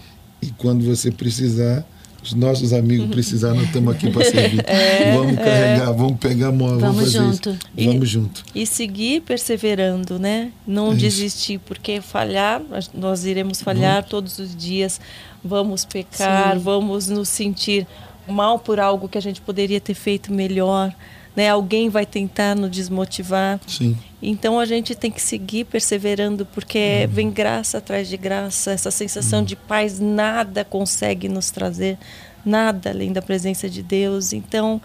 e 0.42 0.50
quando 0.52 0.84
você 0.84 1.12
precisar, 1.12 1.86
os 2.26 2.34
nossos 2.34 2.74
amigos 2.74 3.08
precisar, 3.10 3.54
nós 3.54 3.66
estamos 3.66 3.94
aqui 3.96 4.10
para 4.12 4.24
servir. 4.26 4.64
vamos 5.16 5.36
carregar, 5.36 5.92
vamos 5.94 6.18
pegar 6.20 6.52
mão, 6.52 6.80
Vamos 6.80 7.06
fazer 7.06 7.18
junto. 7.20 7.50
isso. 7.52 7.60
E- 7.78 7.86
Vamos 7.88 8.10
junto. 8.10 8.44
E 8.54 8.66
seguir 8.66 9.22
perseverando, 9.22 10.18
né? 10.20 10.52
Não 10.66 10.92
É 10.92 10.96
desistir, 10.96 11.60
porque 11.60 12.02
falhar, 12.02 12.62
nós- 12.94 13.26
iremos 13.26 13.62
falhar 13.62 14.04
todos 14.04 14.40
os 14.40 14.56
dias. 14.56 15.00
Vamos 15.44 15.86
pecar, 15.86 16.54
Sim. 16.56 16.60
vamos 16.60 17.08
nos 17.08 17.30
sentir 17.30 17.86
mal 18.28 18.58
por 18.58 18.80
algo 18.80 19.08
que 19.08 19.18
a 19.18 19.22
gente 19.22 19.40
poderia 19.42 19.80
ter 19.80 19.94
feito 19.94 20.34
melhor, 20.34 20.92
né? 21.36 21.50
Alguém 21.50 21.90
vai 21.90 22.06
tentar 22.06 22.56
nos 22.56 22.72
desmotivar. 22.72 23.60
Sim. 23.68 23.98
Então 24.22 24.60
a 24.60 24.66
gente 24.66 24.96
tem 24.96 25.12
que 25.12 25.22
seguir 25.22 25.66
perseverando, 25.66 26.46
porque 26.46 27.08
vem 27.12 27.30
graça 27.30 27.78
atrás 27.78 28.08
de 28.08 28.18
graça, 28.18 28.72
essa 28.72 28.90
sensação 28.90 29.44
de 29.44 29.56
paz 29.56 30.00
nada 30.00 30.64
consegue 30.64 31.28
nos 31.28 31.52
trazer, 31.52 31.98
nada 32.46 32.90
além 32.90 33.12
da 33.12 33.22
presença 33.22 33.70
de 33.70 33.84
Deus. 33.84 34.34
Então, 34.34 34.82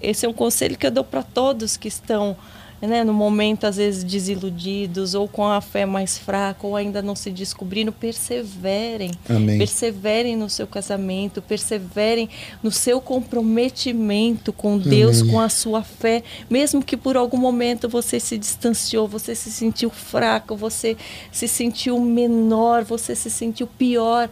esse 0.00 0.26
é 0.26 0.28
um 0.28 0.32
conselho 0.32 0.76
que 0.76 0.86
eu 0.86 0.90
dou 0.90 1.04
para 1.04 1.22
todos 1.22 1.76
que 1.76 1.88
estão 1.88 2.36
né, 2.82 3.04
no 3.04 3.12
momento 3.12 3.64
às 3.64 3.76
vezes 3.76 4.02
desiludidos 4.02 5.14
ou 5.14 5.28
com 5.28 5.46
a 5.46 5.60
fé 5.60 5.86
mais 5.86 6.18
fraca 6.18 6.66
ou 6.66 6.76
ainda 6.76 7.00
não 7.00 7.14
se 7.14 7.30
descobrindo, 7.30 7.92
perseverem. 7.92 9.12
Amém. 9.28 9.58
Perseverem 9.58 10.36
no 10.36 10.50
seu 10.50 10.66
casamento, 10.66 11.40
perseverem 11.40 12.28
no 12.62 12.70
seu 12.70 13.00
comprometimento 13.00 14.52
com 14.52 14.76
Deus, 14.76 15.20
Amém. 15.20 15.32
com 15.32 15.40
a 15.40 15.48
sua 15.48 15.82
fé, 15.82 16.22
mesmo 16.50 16.82
que 16.82 16.96
por 16.96 17.16
algum 17.16 17.38
momento 17.38 17.88
você 17.88 18.18
se 18.18 18.36
distanciou, 18.36 19.06
você 19.06 19.34
se 19.34 19.50
sentiu 19.50 19.90
fraco, 19.90 20.56
você 20.56 20.96
se 21.30 21.46
sentiu 21.46 21.98
menor, 22.00 22.82
você 22.82 23.14
se 23.14 23.30
sentiu 23.30 23.66
pior 23.66 24.28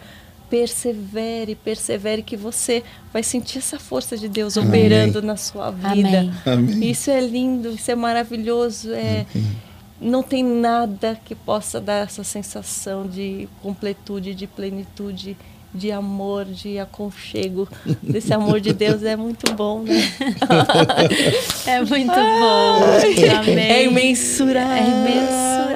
persevere, 0.51 1.55
persevere 1.55 2.22
que 2.22 2.36
você 2.36 2.82
vai 3.12 3.22
sentir 3.22 3.59
essa 3.59 3.78
força 3.78 4.18
de 4.18 4.28
Deus 4.28 4.59
Amém. 4.59 4.68
operando 4.68 5.22
na 5.22 5.36
sua 5.36 5.70
vida. 5.70 6.31
Amém. 6.44 6.90
Isso 6.90 7.10
é 7.10 7.20
lindo, 7.20 7.70
isso 7.70 7.90
é 7.90 7.94
maravilhoso, 7.94 8.93
é 8.93 9.24
não 10.01 10.22
tem 10.22 10.43
nada 10.43 11.20
que 11.24 11.35
possa 11.35 11.81
dar 11.81 12.05
essa 12.05 12.24
sensação 12.24 13.06
de 13.06 13.47
completude, 13.62 14.35
de 14.35 14.47
plenitude, 14.47 15.36
de 15.72 15.92
amor, 15.92 16.44
de 16.44 16.78
aconchego. 16.78 17.68
Desse 18.02 18.32
amor 18.34 18.60
de 18.60 18.72
Deus 18.72 19.02
é 19.02 19.16
muito 19.16 19.52
bom, 19.55 19.82
né? 19.82 19.94
É 21.66 21.80
muito 21.80 22.14
bom. 22.14 22.80
Amém. 23.38 23.59
É 23.59 23.84
imensurável. 23.84 24.72
É 24.72 24.88
imensurável. 24.88 25.70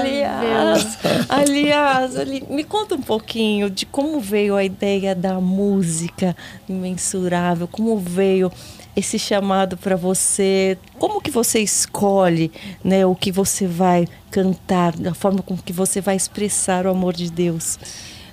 Aliás, 0.00 0.98
aliás, 1.28 2.16
ali, 2.16 2.44
me 2.48 2.64
conta 2.64 2.94
um 2.94 3.02
pouquinho 3.02 3.70
de 3.70 3.86
como 3.86 4.20
veio 4.20 4.56
a 4.56 4.64
ideia 4.64 5.14
da 5.14 5.40
música 5.40 6.36
imensurável, 6.68 7.68
como 7.68 7.96
veio 7.98 8.50
esse 8.94 9.18
chamado 9.18 9.76
para 9.76 9.96
você, 9.96 10.76
como 10.98 11.20
que 11.20 11.30
você 11.30 11.60
escolhe, 11.60 12.50
né, 12.82 13.06
o 13.06 13.14
que 13.14 13.30
você 13.30 13.66
vai 13.66 14.06
cantar, 14.30 14.92
da 14.96 15.14
forma 15.14 15.42
com 15.42 15.56
que 15.56 15.72
você 15.72 16.00
vai 16.00 16.16
expressar 16.16 16.86
o 16.86 16.90
amor 16.90 17.14
de 17.14 17.30
Deus. 17.30 17.78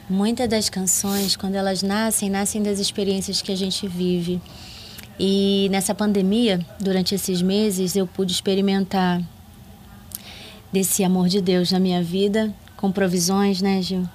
Muitas 0.10 0.48
das 0.48 0.70
canções, 0.70 1.36
quando 1.36 1.56
elas 1.56 1.84
nascem, 1.84 2.30
nascem 2.30 2.64
das 2.64 2.80
experiências 2.80 3.42
que 3.42 3.52
a 3.52 3.58
gente 3.58 3.88
vive. 3.88 4.42
E 5.20 5.68
nessa 5.70 5.94
pandemia, 5.94 6.66
durante 6.80 7.14
esses 7.14 7.42
meses, 7.42 7.96
eu 7.96 8.08
pude 8.08 8.32
experimentar 8.32 9.22
desse 10.72 11.04
amor 11.04 11.28
de 11.28 11.42
Deus 11.42 11.72
na 11.72 11.80
minha 11.80 12.02
vida, 12.02 12.54
com 12.78 12.92
provisões, 12.92 13.62
né, 13.62 13.82
Gil? 13.82 14.08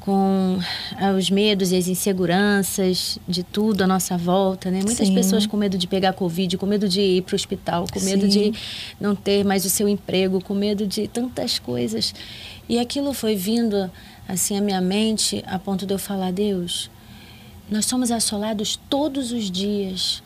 Com 0.00 0.58
ah, 0.98 1.12
os 1.12 1.30
medos 1.30 1.72
e 1.72 1.76
as 1.76 1.88
inseguranças 1.88 3.18
de 3.28 3.42
tudo 3.42 3.82
à 3.82 3.86
nossa 3.86 4.16
volta, 4.16 4.70
né? 4.70 4.80
Muitas 4.82 5.08
Sim. 5.08 5.14
pessoas 5.14 5.46
com 5.46 5.56
medo 5.56 5.76
de 5.76 5.86
pegar 5.86 6.12
Covid, 6.12 6.56
com 6.56 6.66
medo 6.66 6.88
de 6.88 7.00
ir 7.00 7.22
para 7.22 7.34
o 7.34 7.36
hospital, 7.36 7.84
com 7.92 8.00
medo 8.00 8.22
Sim. 8.22 8.50
de 8.50 8.58
não 9.00 9.14
ter 9.14 9.44
mais 9.44 9.64
o 9.64 9.70
seu 9.70 9.88
emprego, 9.88 10.42
com 10.42 10.54
medo 10.54 10.86
de 10.86 11.06
tantas 11.06 11.58
coisas. 11.58 12.14
E 12.68 12.78
aquilo 12.78 13.12
foi 13.12 13.36
vindo 13.36 13.90
assim 14.28 14.56
à 14.56 14.60
minha 14.60 14.80
mente 14.80 15.42
a 15.46 15.58
ponto 15.58 15.86
de 15.86 15.92
eu 15.94 15.98
falar: 15.98 16.32
Deus, 16.32 16.90
nós 17.70 17.86
somos 17.86 18.10
assolados 18.10 18.78
todos 18.88 19.32
os 19.32 19.50
dias 19.50 20.22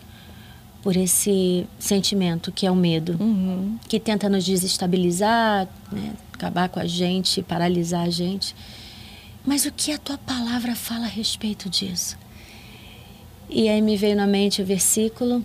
por 0.82 0.97
esse 0.97 1.66
sentimento 1.78 2.52
que 2.52 2.64
é 2.66 2.70
o 2.70 2.77
medo, 2.77 3.16
Uhum. 3.20 3.77
que 3.89 3.98
tenta 3.98 4.28
nos 4.28 4.44
desestabilizar, 4.44 5.66
né, 5.90 6.12
acabar 6.32 6.68
com 6.68 6.78
a 6.78 6.86
gente, 6.86 7.43
paralisar 7.43 8.06
a 8.06 8.10
gente. 8.10 8.55
Mas 9.44 9.64
o 9.64 9.73
que 9.73 9.93
a 9.93 9.98
tua 9.98 10.18
palavra 10.18 10.74
fala 10.77 11.06
a 11.06 11.09
respeito 11.09 11.68
disso? 11.68 12.16
E 13.48 13.68
aí 13.68 13.81
me 13.81 13.97
veio 13.97 14.16
na 14.16 14.27
mente 14.27 14.60
o 14.62 14.64
versículo 14.66 15.44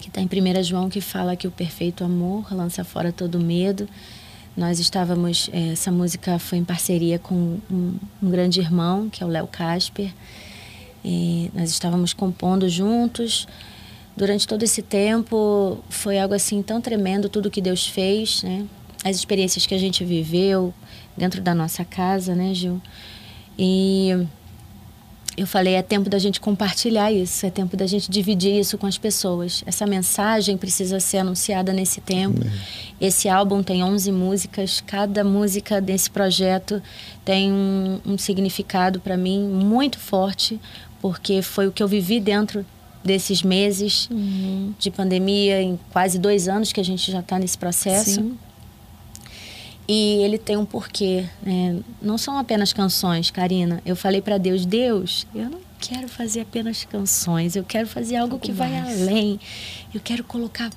que 0.00 0.08
está 0.08 0.20
em 0.20 0.26
1 0.26 0.62
João 0.64 0.88
que 0.90 1.00
fala 1.00 1.36
que 1.36 1.46
o 1.46 1.50
perfeito 1.50 2.02
amor 2.04 2.52
lança 2.52 2.82
fora 2.84 3.12
todo 3.12 3.38
medo. 3.38 3.88
Nós 4.56 4.78
estávamos, 4.78 5.48
eh, 5.52 5.72
essa 5.72 5.90
música 5.90 6.38
foi 6.38 6.58
em 6.58 6.64
parceria 6.64 7.18
com 7.18 7.58
um, 7.70 7.94
um 8.22 8.30
grande 8.30 8.60
irmão, 8.60 9.08
que 9.08 9.22
é 9.22 9.26
o 9.26 9.28
Léo 9.28 9.46
Casper. 9.46 10.12
E 11.04 11.50
nós 11.54 11.70
estávamos 11.70 12.12
compondo 12.12 12.68
juntos. 12.68 13.48
Durante 14.16 14.46
todo 14.46 14.62
esse 14.62 14.82
tempo 14.82 15.78
foi 15.88 16.18
algo 16.18 16.34
assim 16.34 16.62
tão 16.62 16.80
tremendo 16.80 17.30
tudo 17.30 17.50
que 17.50 17.62
Deus 17.62 17.86
fez, 17.86 18.42
né? 18.42 18.66
As 19.02 19.16
experiências 19.16 19.66
que 19.66 19.74
a 19.74 19.78
gente 19.78 20.04
viveu 20.04 20.72
dentro 21.16 21.40
da 21.40 21.54
nossa 21.54 21.84
casa, 21.84 22.34
né, 22.34 22.52
Gil? 22.52 22.80
E 23.58 24.26
eu 25.36 25.46
falei, 25.46 25.74
é 25.74 25.82
tempo 25.82 26.10
da 26.10 26.18
gente 26.18 26.40
compartilhar 26.40 27.10
isso, 27.10 27.46
é 27.46 27.50
tempo 27.50 27.76
da 27.76 27.86
gente 27.86 28.10
dividir 28.10 28.58
isso 28.58 28.76
com 28.76 28.86
as 28.86 28.98
pessoas. 28.98 29.62
Essa 29.66 29.86
mensagem 29.86 30.56
precisa 30.56 31.00
ser 31.00 31.18
anunciada 31.18 31.72
nesse 31.72 32.00
tempo. 32.00 32.40
Esse 33.00 33.28
álbum 33.28 33.62
tem 33.62 33.82
11 33.82 34.12
músicas, 34.12 34.82
cada 34.86 35.24
música 35.24 35.80
desse 35.80 36.10
projeto 36.10 36.82
tem 37.24 37.50
um, 37.50 38.00
um 38.04 38.18
significado 38.18 39.00
para 39.00 39.16
mim 39.16 39.42
muito 39.48 39.98
forte, 39.98 40.60
porque 41.00 41.40
foi 41.40 41.66
o 41.66 41.72
que 41.72 41.82
eu 41.82 41.88
vivi 41.88 42.20
dentro 42.20 42.64
desses 43.02 43.42
meses 43.42 44.08
de 44.78 44.90
pandemia, 44.90 45.60
em 45.60 45.78
quase 45.90 46.18
dois 46.18 46.46
anos 46.46 46.72
que 46.72 46.80
a 46.80 46.84
gente 46.84 47.10
já 47.10 47.20
está 47.20 47.38
nesse 47.38 47.58
processo. 47.58 48.14
Sim. 48.16 48.38
E 49.88 50.22
ele 50.22 50.38
tem 50.38 50.56
um 50.56 50.64
porquê. 50.64 51.24
né? 51.42 51.80
Não 52.00 52.16
são 52.16 52.38
apenas 52.38 52.72
canções, 52.72 53.30
Karina. 53.30 53.82
Eu 53.84 53.96
falei 53.96 54.22
para 54.22 54.38
Deus, 54.38 54.64
Deus, 54.64 55.26
eu 55.34 55.50
não 55.50 55.60
quero 55.80 56.08
fazer 56.08 56.40
apenas 56.42 56.84
canções. 56.84 57.56
Eu 57.56 57.64
quero 57.64 57.88
fazer 57.88 58.16
algo 58.16 58.38
que 58.38 58.52
vai 58.52 58.70
mais. 58.70 59.02
além. 59.02 59.40
Eu 59.92 60.00
quero 60.00 60.22
colocar 60.24 60.70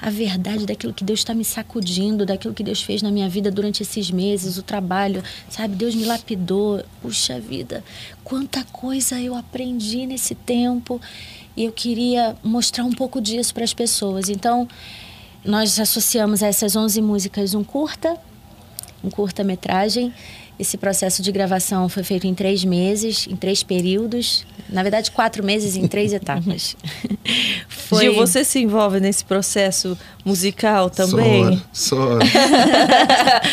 a 0.00 0.08
verdade 0.08 0.64
daquilo 0.64 0.94
que 0.94 1.04
Deus 1.04 1.20
está 1.20 1.34
me 1.34 1.44
sacudindo, 1.44 2.24
daquilo 2.24 2.54
que 2.54 2.62
Deus 2.62 2.80
fez 2.80 3.02
na 3.02 3.10
minha 3.10 3.28
vida 3.28 3.50
durante 3.50 3.82
esses 3.82 4.10
meses, 4.10 4.56
o 4.56 4.62
trabalho, 4.62 5.22
sabe? 5.50 5.74
Deus 5.74 5.94
me 5.94 6.04
lapidou. 6.04 6.82
Puxa 7.02 7.38
vida, 7.38 7.84
quanta 8.24 8.64
coisa 8.64 9.20
eu 9.20 9.34
aprendi 9.34 10.06
nesse 10.06 10.34
tempo. 10.34 11.00
E 11.56 11.64
eu 11.64 11.72
queria 11.72 12.36
mostrar 12.42 12.84
um 12.84 12.92
pouco 12.92 13.20
disso 13.20 13.52
para 13.52 13.64
as 13.64 13.74
pessoas. 13.74 14.28
Então, 14.30 14.66
nós 15.44 15.78
associamos 15.78 16.42
a 16.42 16.46
essas 16.46 16.76
11 16.76 17.00
músicas 17.00 17.54
um 17.54 17.64
curta, 17.64 18.16
um 19.02 19.10
curta-metragem. 19.10 20.12
Esse 20.58 20.76
processo 20.76 21.22
de 21.22 21.32
gravação 21.32 21.88
foi 21.88 22.02
feito 22.02 22.26
em 22.26 22.34
três 22.34 22.64
meses, 22.64 23.26
em 23.26 23.34
três 23.34 23.62
períodos. 23.62 24.44
Na 24.68 24.82
verdade, 24.82 25.10
quatro 25.10 25.42
meses 25.42 25.74
em 25.74 25.88
três 25.88 26.12
etapas. 26.12 26.76
Foi... 27.66 28.02
Gil, 28.02 28.14
você 28.14 28.44
se 28.44 28.60
envolve 28.60 29.00
nesse 29.00 29.24
processo 29.24 29.98
musical 30.24 30.90
também? 30.90 31.60
Só 31.72 31.96
só 31.96 31.96
hora. 31.96 32.24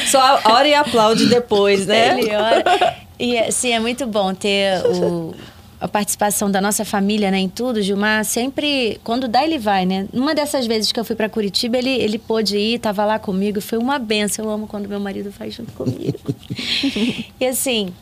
Só 0.06 0.42
ora 0.46 0.68
e 0.68 0.74
aplaude 0.74 1.26
depois, 1.28 1.88
né? 1.88 2.20
Ele 2.20 2.36
ora. 2.36 2.98
E 3.20 3.38
assim, 3.38 3.72
é 3.72 3.80
muito 3.80 4.06
bom 4.06 4.34
ter 4.34 4.86
o, 4.86 5.34
a 5.80 5.88
participação 5.88 6.50
da 6.50 6.60
nossa 6.60 6.84
família 6.84 7.30
né, 7.30 7.38
em 7.38 7.50
tudo. 7.50 7.82
Gilmar 7.82 8.26
sempre, 8.26 9.00
quando 9.04 9.28
dá, 9.28 9.44
ele 9.44 9.58
vai, 9.60 9.86
né? 9.86 10.08
Uma 10.12 10.34
dessas 10.34 10.66
vezes 10.66 10.92
que 10.92 11.00
eu 11.00 11.06
fui 11.06 11.16
para 11.16 11.30
Curitiba, 11.30 11.78
ele, 11.78 11.90
ele 11.90 12.18
pôde 12.18 12.58
ir, 12.58 12.76
estava 12.76 13.06
lá 13.06 13.20
comigo. 13.20 13.62
Foi 13.62 13.78
uma 13.78 14.00
benção. 14.00 14.46
Eu 14.46 14.52
amo 14.52 14.68
quando 14.68 14.88
meu 14.88 15.00
marido 15.00 15.32
faz 15.32 15.54
junto 15.54 15.72
comigo. 15.74 16.18
e 17.40 17.46
assim, 17.46 17.94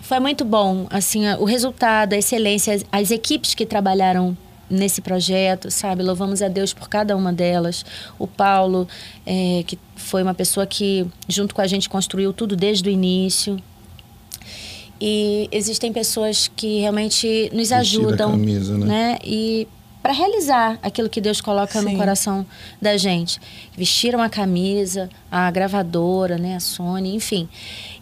foi 0.00 0.18
muito 0.18 0.44
bom. 0.44 0.86
Assim, 0.90 1.28
o 1.34 1.44
resultado, 1.44 2.14
a 2.14 2.16
excelência, 2.16 2.74
as, 2.74 2.84
as 2.90 3.10
equipes 3.10 3.54
que 3.54 3.64
trabalharam 3.64 4.36
nesse 4.68 5.00
projeto, 5.00 5.70
sabe? 5.70 6.02
Louvamos 6.02 6.40
a 6.42 6.48
Deus 6.48 6.72
por 6.72 6.88
cada 6.88 7.16
uma 7.16 7.32
delas. 7.32 7.84
O 8.18 8.26
Paulo, 8.26 8.88
é, 9.26 9.64
que 9.66 9.78
foi 9.96 10.22
uma 10.22 10.32
pessoa 10.34 10.66
que, 10.66 11.06
junto 11.28 11.54
com 11.54 11.60
a 11.60 11.66
gente, 11.66 11.88
construiu 11.88 12.32
tudo 12.32 12.56
desde 12.56 12.88
o 12.88 12.92
início. 12.92 13.60
E 15.00 15.48
existem 15.50 15.92
pessoas 15.92 16.50
que 16.54 16.80
realmente 16.80 17.50
nos 17.54 17.72
ajudam, 17.72 18.32
camisa, 18.32 18.76
né? 18.76 19.18
E 19.24 19.66
para 20.02 20.12
realizar 20.12 20.78
aquilo 20.82 21.08
que 21.08 21.20
Deus 21.20 21.40
coloca 21.40 21.80
Sim. 21.80 21.92
no 21.92 21.98
coração 21.98 22.46
da 22.80 22.96
gente. 22.96 23.40
Vestiram 23.76 24.22
a 24.22 24.28
camisa, 24.28 25.10
a 25.30 25.50
gravadora, 25.50 26.38
né, 26.38 26.56
a 26.56 26.60
Sony, 26.60 27.14
enfim. 27.14 27.48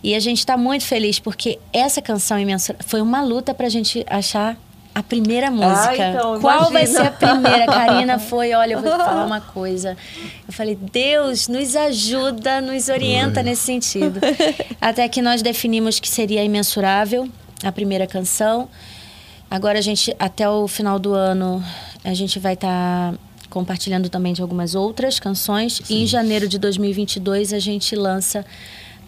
E 0.03 0.15
a 0.15 0.21
gente 0.21 0.39
está 0.39 0.57
muito 0.57 0.85
feliz 0.85 1.19
porque 1.19 1.59
essa 1.73 2.01
canção 2.01 2.39
imensa 2.39 2.77
foi 2.81 3.01
uma 3.01 3.23
luta 3.23 3.53
para 3.53 3.67
a 3.67 3.71
gente 3.71 4.05
achar 4.09 4.57
a 4.95 5.03
primeira 5.03 5.51
música. 5.51 6.09
então, 6.09 6.41
Qual 6.41 6.71
vai 6.71 6.87
ser 6.87 7.07
a 7.07 7.11
primeira? 7.11 7.67
Karina 7.67 8.19
foi, 8.21 8.53
olha, 8.53 8.75
eu 8.75 8.81
vou 8.81 8.91
te 8.91 8.97
falar 8.97 9.25
uma 9.25 9.41
coisa. 9.41 9.97
Eu 10.47 10.53
falei, 10.53 10.75
Deus, 10.75 11.47
nos 11.49 11.77
ajuda, 11.77 12.61
nos 12.61 12.89
orienta 12.89 13.43
nesse 13.43 13.63
sentido. 13.63 14.21
Até 14.81 15.09
que 15.09 15.23
nós 15.23 15.41
definimos 15.41 16.01
que 16.01 16.09
seria 16.09 16.43
imensurável 16.43 17.29
a 17.63 17.71
primeira 17.71 18.07
canção. 18.07 18.69
Agora 19.51 19.79
a 19.79 19.83
gente, 19.83 20.15
até 20.19 20.49
o 20.49 20.67
final 20.69 20.99
do 20.99 21.15
ano, 21.15 21.65
a 22.05 22.13
gente 22.13 22.39
vai 22.39 22.55
estar 22.55 23.15
compartilhando 23.49 24.09
também 24.09 24.33
de 24.33 24.43
algumas 24.43 24.75
outras 24.75 25.19
canções. 25.19 25.81
E 25.89 26.03
em 26.03 26.07
janeiro 26.07 26.47
de 26.47 26.59
2022 26.59 27.53
a 27.53 27.59
gente 27.59 27.97
lança 27.97 28.45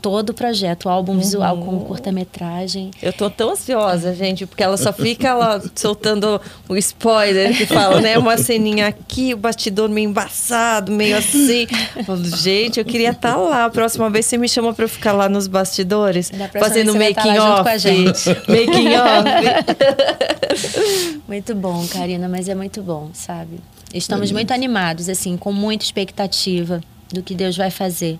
todo 0.00 0.30
o 0.30 0.34
projeto, 0.34 0.86
o 0.86 0.88
álbum 0.88 1.18
visual 1.18 1.56
com 1.58 1.76
o 1.76 1.80
curta-metragem. 1.80 2.90
Eu 3.02 3.12
tô 3.12 3.28
tão 3.28 3.50
ansiosa, 3.50 4.14
gente, 4.14 4.46
porque 4.46 4.62
ela 4.62 4.76
só 4.76 4.92
fica 4.92 5.34
lá 5.34 5.60
soltando 5.74 6.40
o 6.68 6.76
spoiler 6.76 7.56
que 7.56 7.66
fala, 7.66 8.00
né? 8.00 8.18
Uma 8.18 8.38
ceninha 8.38 8.86
aqui, 8.88 9.34
o 9.34 9.36
bastidor 9.36 9.88
meio 9.88 10.08
embaçado, 10.08 10.90
meio 10.90 11.16
assim. 11.16 11.66
gente, 12.36 12.78
eu 12.78 12.84
queria 12.84 13.10
estar 13.10 13.34
tá 13.34 13.36
lá. 13.36 13.64
A 13.66 13.70
próxima 13.70 14.08
vez 14.08 14.26
você 14.26 14.38
me 14.38 14.48
chama 14.48 14.72
pra 14.72 14.84
eu 14.84 14.88
ficar 14.88 15.12
lá 15.12 15.28
nos 15.28 15.46
bastidores, 15.46 16.32
fazendo 16.58 16.94
making 16.98 17.38
off. 17.38 17.64
Making 18.48 18.94
off. 18.96 19.28
muito 21.28 21.54
bom, 21.54 21.86
Karina, 21.88 22.28
mas 22.28 22.48
é 22.48 22.54
muito 22.54 22.82
bom, 22.82 23.10
sabe? 23.12 23.60
Estamos 23.92 24.30
muito 24.30 24.52
animados, 24.52 25.08
assim, 25.08 25.36
com 25.36 25.52
muita 25.52 25.84
expectativa 25.84 26.80
do 27.12 27.22
que 27.22 27.34
Deus 27.34 27.56
vai 27.56 27.70
fazer 27.70 28.18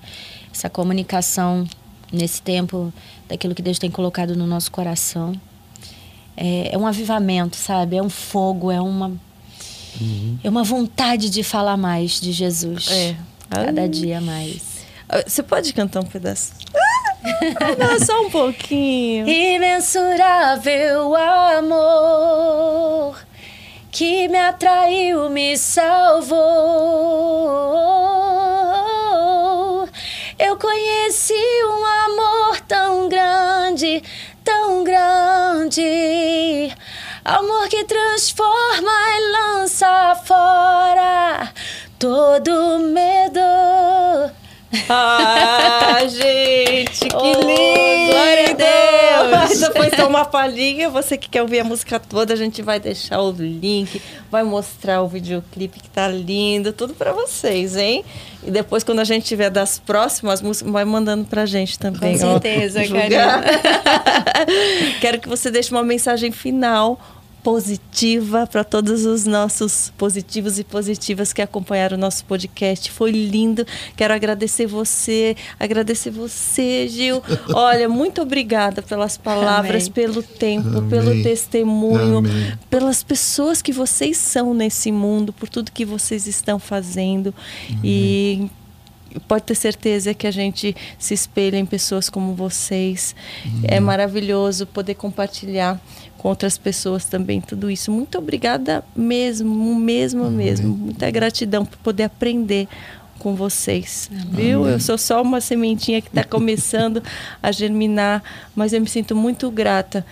essa 0.53 0.69
comunicação 0.69 1.67
nesse 2.13 2.43
tempo 2.43 2.93
daquilo 3.29 3.55
que 3.55 3.63
Deus 3.63 3.79
tem 3.79 3.91
colocado 3.91 4.37
no 4.37 4.47
nosso 4.47 4.71
coração. 4.71 5.33
É, 6.37 6.75
é 6.75 6.79
um 6.79 6.87
avivamento, 6.87 7.57
sabe? 7.57 7.97
É 7.97 8.03
um 8.03 8.11
fogo, 8.11 8.71
é 8.71 8.81
uma 8.81 9.09
uhum. 10.01 10.39
é 10.43 10.49
uma 10.49 10.65
vontade 10.65 11.31
de 11.31 11.43
falar 11.43 11.77
mais 11.77 12.21
de 12.21 12.33
Jesus. 12.33 12.89
É. 12.91 13.17
Cada 13.51 13.89
dia 13.89 14.21
mais. 14.21 14.81
Ah, 15.09 15.23
você 15.27 15.43
pode 15.43 15.73
cantar 15.73 16.01
um 16.01 16.07
pedaço? 16.07 16.53
Não, 17.79 18.05
só 18.05 18.27
um 18.27 18.31
pouquinho. 18.31 19.27
Imensurável 19.29 21.17
amor 21.17 23.19
que 23.91 24.29
me 24.29 24.39
atraiu, 24.39 25.29
me 25.29 25.59
salvou. 25.59 27.30
Conheci 31.11 31.35
um 31.65 31.85
amor 31.85 32.61
tão 32.69 33.09
grande, 33.09 34.01
tão 34.45 34.85
grande. 34.85 36.73
Amor 37.25 37.69
que 37.69 37.83
transforma 37.83 38.93
e 39.17 39.33
lança 39.33 40.15
fora 40.25 41.53
todo 41.99 42.79
medo. 42.79 43.41
Ah, 44.89 45.99
gente, 46.07 47.01
que 47.01 47.09
oh, 47.17 47.41
lindo! 47.41 48.13
Glória 48.13 48.51
a 48.51 48.53
Deus! 48.53 49.51
Essa 49.51 49.73
foi 49.73 49.91
só 49.91 50.09
uma 50.09 50.25
palhinha. 50.25 50.89
Você 50.91 51.19
que 51.19 51.29
quer 51.29 51.43
ouvir 51.43 51.61
a 51.61 51.65
música 51.65 51.99
toda, 51.99 52.35
a 52.35 52.37
gente 52.37 52.63
vai 52.63 52.79
deixar 52.79 53.21
o 53.21 53.33
link, 53.33 54.01
vai 54.31 54.45
mostrar 54.45 55.03
o 55.03 55.09
videoclipe 55.09 55.81
que 55.81 55.89
tá 55.89 56.07
lindo, 56.07 56.73
tudo 56.73 56.95
para 56.95 57.13
vocês, 57.13 57.77
hein? 57.77 58.05
E 58.45 58.51
depois, 58.51 58.85
quando 58.85 59.01
a 59.01 59.05
gente 59.05 59.25
tiver 59.27 59.51
das 59.51 59.79
próximas 59.79 60.41
músicas, 60.41 60.73
vai 60.73 60.85
mandando 60.85 61.25
pra 61.25 61.47
gente 61.47 61.79
também. 61.79 62.13
Com 62.13 62.41
certeza, 62.41 62.87
Karina. 62.87 63.45
Quero 65.01 65.21
que 65.21 65.29
você 65.29 65.51
deixe 65.51 65.71
uma 65.73 65.83
mensagem 65.83 66.31
final 66.31 66.99
positiva 67.43 68.47
para 68.47 68.63
todos 68.63 69.05
os 69.05 69.25
nossos 69.25 69.93
positivos 69.97 70.59
e 70.59 70.65
positivas 70.65 71.33
que 71.33 71.41
acompanharam 71.41 71.97
o 71.97 72.01
nosso 72.01 72.25
podcast. 72.25 72.91
Foi 72.91 73.11
lindo. 73.11 73.67
Quero 73.97 74.13
agradecer 74.13 74.67
você, 74.67 75.37
agradecer 75.59 76.11
você, 76.11 76.87
Gil. 76.89 77.23
Olha, 77.55 77.89
muito 77.89 78.21
obrigada 78.23 78.83
pelas 78.83 79.17
palavras, 79.17 79.85
Amém. 79.85 79.93
pelo 79.93 80.23
tempo, 80.23 80.79
Amém. 80.79 80.91
pelo 80.91 81.23
testemunho, 81.23 82.19
Amém. 82.19 82.59
pelas 82.69 83.03
pessoas 83.03 83.63
que 83.63 83.73
vocês 83.73 84.17
são 84.17 84.53
nesse 84.53 84.93
mundo, 84.93 85.33
por 85.33 85.49
tudo 85.49 85.73
que 85.73 85.85
vocês 85.85 86.27
estão 86.27 86.59
fazendo. 86.59 87.35
E 87.83 88.51
pode 89.27 89.45
ter 89.45 89.55
certeza 89.55 90.15
que 90.15 90.27
a 90.27 90.31
gente 90.31 90.77
se 90.99 91.15
espelha 91.15 91.57
em 91.57 91.67
pessoas 91.67 92.09
como 92.09 92.35
vocês. 92.35 93.15
É 93.65 93.81
maravilhoso 93.81 94.67
poder 94.67 94.95
compartilhar 94.95 95.81
com 96.21 96.29
outras 96.29 96.59
pessoas 96.59 97.07
também 97.07 97.41
tudo 97.41 97.71
isso. 97.71 97.91
Muito 97.91 98.19
obrigada 98.19 98.85
mesmo, 98.95 99.75
mesmo, 99.75 100.25
Amém. 100.25 100.49
mesmo. 100.49 100.77
Muita 100.77 101.11
gratidão 101.11 101.65
por 101.65 101.79
poder 101.79 102.03
aprender 102.05 102.69
com 103.19 103.35
vocês, 103.35 104.11
Amém. 104.13 104.27
viu? 104.31 104.69
Eu 104.69 104.79
sou 104.79 104.99
só 104.99 105.23
uma 105.23 105.41
sementinha 105.41 106.03
que 106.03 106.09
está 106.09 106.23
começando 106.23 107.03
a 107.43 107.51
germinar, 107.51 108.23
mas 108.55 108.75
eu 108.75 108.83
me 108.83 108.87
sinto 108.87 109.17
muito 109.17 109.51
grata 109.51 110.05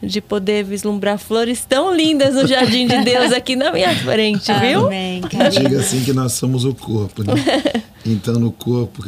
de 0.00 0.20
poder 0.20 0.62
vislumbrar 0.62 1.18
flores 1.18 1.64
tão 1.68 1.92
lindas 1.92 2.36
no 2.36 2.46
jardim 2.46 2.86
de 2.86 3.02
Deus 3.02 3.32
aqui 3.32 3.56
na 3.56 3.72
minha 3.72 3.92
frente, 3.96 4.52
viu? 4.60 4.86
Amém. 4.86 5.20
Diga 5.50 5.80
assim 5.80 6.04
que 6.04 6.12
nós 6.12 6.34
somos 6.34 6.64
o 6.64 6.72
corpo, 6.72 7.24
né? 7.24 7.34
Então 8.06 8.34
no 8.34 8.52
corpo, 8.52 9.02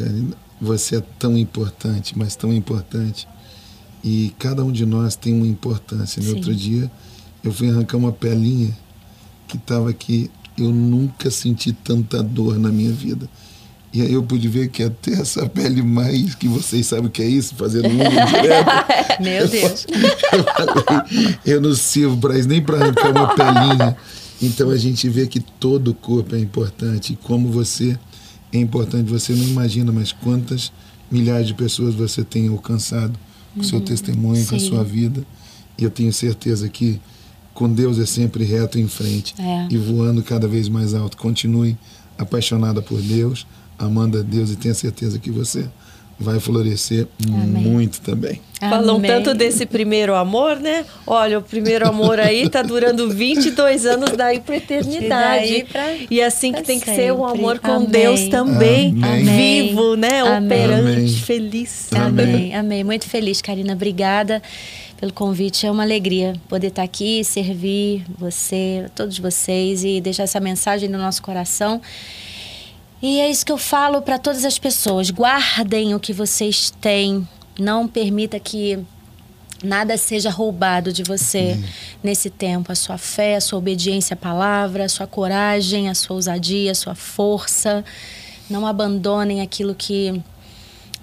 você 0.61 0.97
é 0.97 1.03
tão 1.21 1.39
importante, 1.39 2.19
mas 2.19 2.35
tão 2.35 2.53
importante 2.53 3.29
e 4.03 4.33
cada 4.39 4.65
um 4.65 4.71
de 4.71 4.87
nós 4.87 5.17
tem 5.17 5.35
uma 5.35 5.47
importância. 5.47 6.23
No 6.23 6.37
outro 6.37 6.55
dia, 6.55 6.91
eu 7.43 7.53
fui 7.53 7.69
arrancar 7.69 7.97
uma 7.97 8.13
pelinha 8.13 8.77
que 9.47 9.57
estava 9.57 9.91
aqui. 9.91 10.31
Eu 10.57 10.73
nunca 10.73 11.31
senti 11.31 11.73
tanta 11.73 12.23
dor 12.23 12.59
na 12.59 12.71
minha 12.71 12.93
vida. 12.93 13.29
E 13.93 14.03
aí 14.03 14.13
eu 14.13 14.23
pude 14.23 14.49
ver 14.49 14.69
que 14.69 14.83
até 14.83 15.13
essa 15.13 15.49
pele 15.49 15.83
mais, 15.83 16.35
que 16.35 16.47
vocês 16.47 16.87
sabem 16.87 17.07
o 17.07 17.11
que 17.11 17.23
é 17.23 17.27
isso, 17.27 17.55
fazendo 17.55 17.89
unha 17.89 18.09
direto. 18.27 19.23
Meu 19.23 19.49
Deus. 19.49 19.87
Eu, 20.33 20.45
falei, 20.45 21.39
eu 21.47 21.61
não 21.61 21.75
sirvo 21.75 22.17
para 22.19 22.39
isso, 22.39 22.49
nem 22.49 22.63
para 22.63 22.77
arrancar 22.77 23.11
uma 23.11 23.35
pelinha. 23.35 23.97
Então 24.41 24.71
a 24.71 24.77
gente 24.77 25.09
vê 25.09 25.27
que 25.27 25.41
todo 25.41 25.89
o 25.89 25.95
corpo 25.95 26.35
é 26.37 26.39
importante. 26.39 27.15
E 27.15 27.17
como 27.17 27.51
você 27.51 27.99
é 28.53 28.59
importante, 28.59 29.11
você 29.11 29.33
não 29.33 29.45
imagina, 29.45 29.91
mas 29.91 30.13
quantas 30.13 30.71
milhares 31.11 31.47
de 31.47 31.55
pessoas 31.55 31.95
você 31.95 32.23
tem 32.23 32.49
alcançado 32.49 33.19
com 33.59 33.63
o 33.63 33.67
seu 33.67 33.79
uhum. 33.79 33.85
testemunho, 33.85 34.43
Sim. 34.43 34.49
com 34.49 34.57
a 34.57 34.59
sua 34.61 34.85
vida. 34.85 35.25
E 35.77 35.85
eu 35.85 35.91
tenho 35.91 36.13
certeza 36.13 36.69
que 36.69 37.01
com 37.53 37.69
Deus 37.69 37.99
é 37.99 38.07
sempre 38.07 38.45
reto 38.45 38.79
em 38.79 38.89
frente 38.89 39.35
é. 39.39 39.67
e 39.71 39.77
voando 39.77 40.23
cada 40.23 40.47
vez 40.47 40.69
mais 40.69 40.95
alto. 40.95 41.17
Continue 41.17 41.77
apaixonada 42.17 42.81
por 42.81 43.01
Deus, 43.01 43.47
amando 43.79 44.19
a 44.19 44.23
Deus 44.23 44.51
e 44.51 44.57
tenha 44.57 44.75
certeza 44.75 45.19
que 45.19 45.31
você 45.31 45.69
vai 46.19 46.41
florescer 46.41 47.07
Amém. 47.27 47.63
muito 47.63 48.01
também. 48.01 48.41
Falam 48.59 49.01
tanto 49.01 49.35
desse 49.35 49.65
primeiro 49.65 50.17
amor, 50.17 50.57
né? 50.57 50.85
Olha, 51.07 51.39
o 51.39 51.43
primeiro 51.43 51.87
amor 51.87 52.19
aí 52.19 52.49
tá 52.51 52.61
durando 52.61 53.09
22 53.09 53.87
anos 53.87 54.11
daí 54.17 54.41
para 54.41 54.57
eternidade. 54.57 55.65
Pra, 55.71 55.95
e 56.11 56.21
assim 56.21 56.53
que 56.53 56.63
tem 56.63 56.79
sempre. 56.81 56.93
que 56.93 57.01
ser 57.01 57.13
o 57.13 57.21
um 57.21 57.25
amor 57.25 57.61
com 57.61 57.71
Amém. 57.71 57.89
Deus 57.89 58.27
também, 58.29 58.97
Amém. 59.01 59.69
vivo, 59.69 59.95
né? 59.95 60.25
Operante, 60.25 61.23
feliz. 61.23 61.89
Amém. 61.93 62.53
Amém. 62.53 62.83
Muito 62.83 63.07
feliz, 63.07 63.41
Karina. 63.41 63.75
Obrigada 63.75 64.43
pelo 64.99 65.13
convite. 65.13 65.65
É 65.65 65.71
uma 65.71 65.85
alegria 65.85 66.35
poder 66.49 66.69
estar 66.69 66.83
aqui, 66.83 67.23
servir 67.23 68.05
você, 68.19 68.87
todos 68.97 69.21
vocês 69.21 69.85
e 69.85 70.01
deixar 70.01 70.25
essa 70.25 70.41
mensagem 70.41 70.89
no 70.89 70.99
nosso 70.99 71.23
coração. 71.23 71.81
E 73.01 73.21
é 73.21 73.31
isso 73.31 73.47
que 73.47 73.53
eu 73.53 73.59
falo 73.59 74.03
para 74.03 74.19
todas 74.19 74.45
as 74.45 74.59
pessoas: 74.59 75.11
guardem 75.11 75.95
o 75.95 76.01
que 76.01 76.13
vocês 76.13 76.71
têm, 76.81 77.27
não 77.59 77.87
permita 77.87 78.39
que 78.41 78.79
nada 79.63 79.97
seja 79.97 80.31
roubado 80.31 80.93
de 80.93 81.03
você 81.03 81.53
Amém. 81.57 81.65
nesse 82.03 82.31
tempo. 82.31 82.73
A 82.73 82.75
sua 82.75 82.99
fé, 82.99 83.37
a 83.37 83.41
sua 83.41 83.59
obediência 83.59 84.15
à 84.15 84.17
palavra, 84.17 84.85
a 84.85 84.89
sua 84.89 85.07
coragem, 85.07 85.89
a 85.89 85.95
sua 85.95 86.17
ousadia, 86.17 86.73
a 86.73 86.75
sua 86.75 86.95
força. 86.95 87.85
Não 88.49 88.67
abandonem 88.67 89.41
aquilo 89.41 89.75
que 89.75 90.21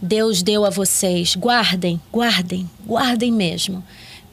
Deus 0.01 0.41
deu 0.41 0.65
a 0.65 0.69
vocês. 0.69 1.35
Guardem, 1.35 2.01
guardem, 2.11 2.69
guardem 2.85 3.31
mesmo 3.31 3.83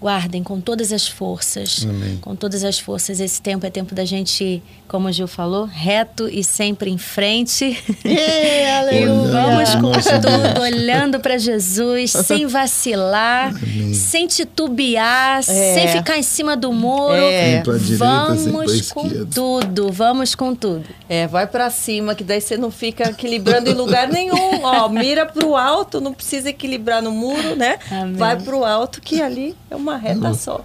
guardem 0.02 0.42
com 0.42 0.60
todas 0.60 0.92
as 0.92 1.06
forças, 1.06 1.86
Amém. 1.88 2.16
com 2.16 2.34
todas 2.34 2.64
as 2.64 2.76
forças. 2.76 3.20
Esse 3.20 3.40
tempo 3.40 3.64
é 3.64 3.70
tempo 3.70 3.94
da 3.94 4.04
gente, 4.04 4.60
como 4.92 5.08
o 5.08 5.12
Gil 5.12 5.26
falou, 5.26 5.64
reto 5.64 6.28
e 6.28 6.44
sempre 6.44 6.90
em 6.90 6.98
frente. 6.98 7.82
Yeah, 8.04 8.92
e 8.92 9.06
vamos 9.06 9.74
com 9.76 9.90
tudo, 9.90 10.60
olhando 10.60 11.18
para 11.18 11.38
Jesus, 11.38 12.10
sem 12.26 12.46
vacilar, 12.46 13.54
Amém. 13.56 13.94
sem 13.94 14.26
titubear, 14.26 15.38
é. 15.38 15.42
sem 15.42 15.88
ficar 15.88 16.18
em 16.18 16.22
cima 16.22 16.54
do 16.54 16.70
muro. 16.74 17.14
É. 17.14 17.62
Vamos 17.96 18.92
com 18.92 19.08
tudo, 19.24 19.90
vamos 19.90 20.34
com 20.34 20.54
tudo. 20.54 20.84
É, 21.08 21.26
vai 21.26 21.46
para 21.46 21.70
cima, 21.70 22.14
que 22.14 22.22
daí 22.22 22.42
você 22.42 22.58
não 22.58 22.70
fica 22.70 23.08
equilibrando 23.08 23.70
em 23.70 23.74
lugar 23.74 24.08
nenhum. 24.08 24.60
Ó, 24.62 24.90
mira 24.90 25.24
pro 25.24 25.56
alto, 25.56 26.02
não 26.02 26.12
precisa 26.12 26.50
equilibrar 26.50 27.00
no 27.00 27.12
muro, 27.12 27.56
né? 27.56 27.78
Amém. 27.90 28.16
Vai 28.16 28.38
pro 28.38 28.62
alto, 28.62 29.00
que 29.00 29.22
ali 29.22 29.56
é 29.70 29.76
uma 29.76 29.96
reta 29.96 30.34
só. 30.34 30.60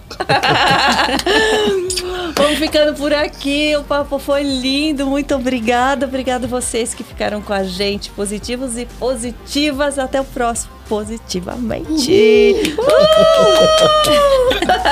Vamos 2.36 2.60
ficando 2.60 2.94
por 2.94 3.14
aqui. 3.14 3.74
O 3.78 3.84
papo 3.86 4.16
foi 4.19 4.44
lindo. 4.44 5.06
Muito 5.06 5.35
obrigada. 5.35 6.06
A 6.06 6.48
vocês 6.48 6.94
que 6.94 7.03
ficaram 7.03 7.41
com 7.41 7.53
a 7.53 7.64
gente, 7.64 8.10
positivos 8.11 8.77
e 8.77 8.85
positivas. 8.85 9.98
Até 9.99 10.19
o 10.22 10.26
próximo. 10.26 10.72
Positivamente. 10.88 12.56
Uh! 12.77 12.85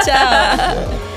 Tchau. 0.04 1.15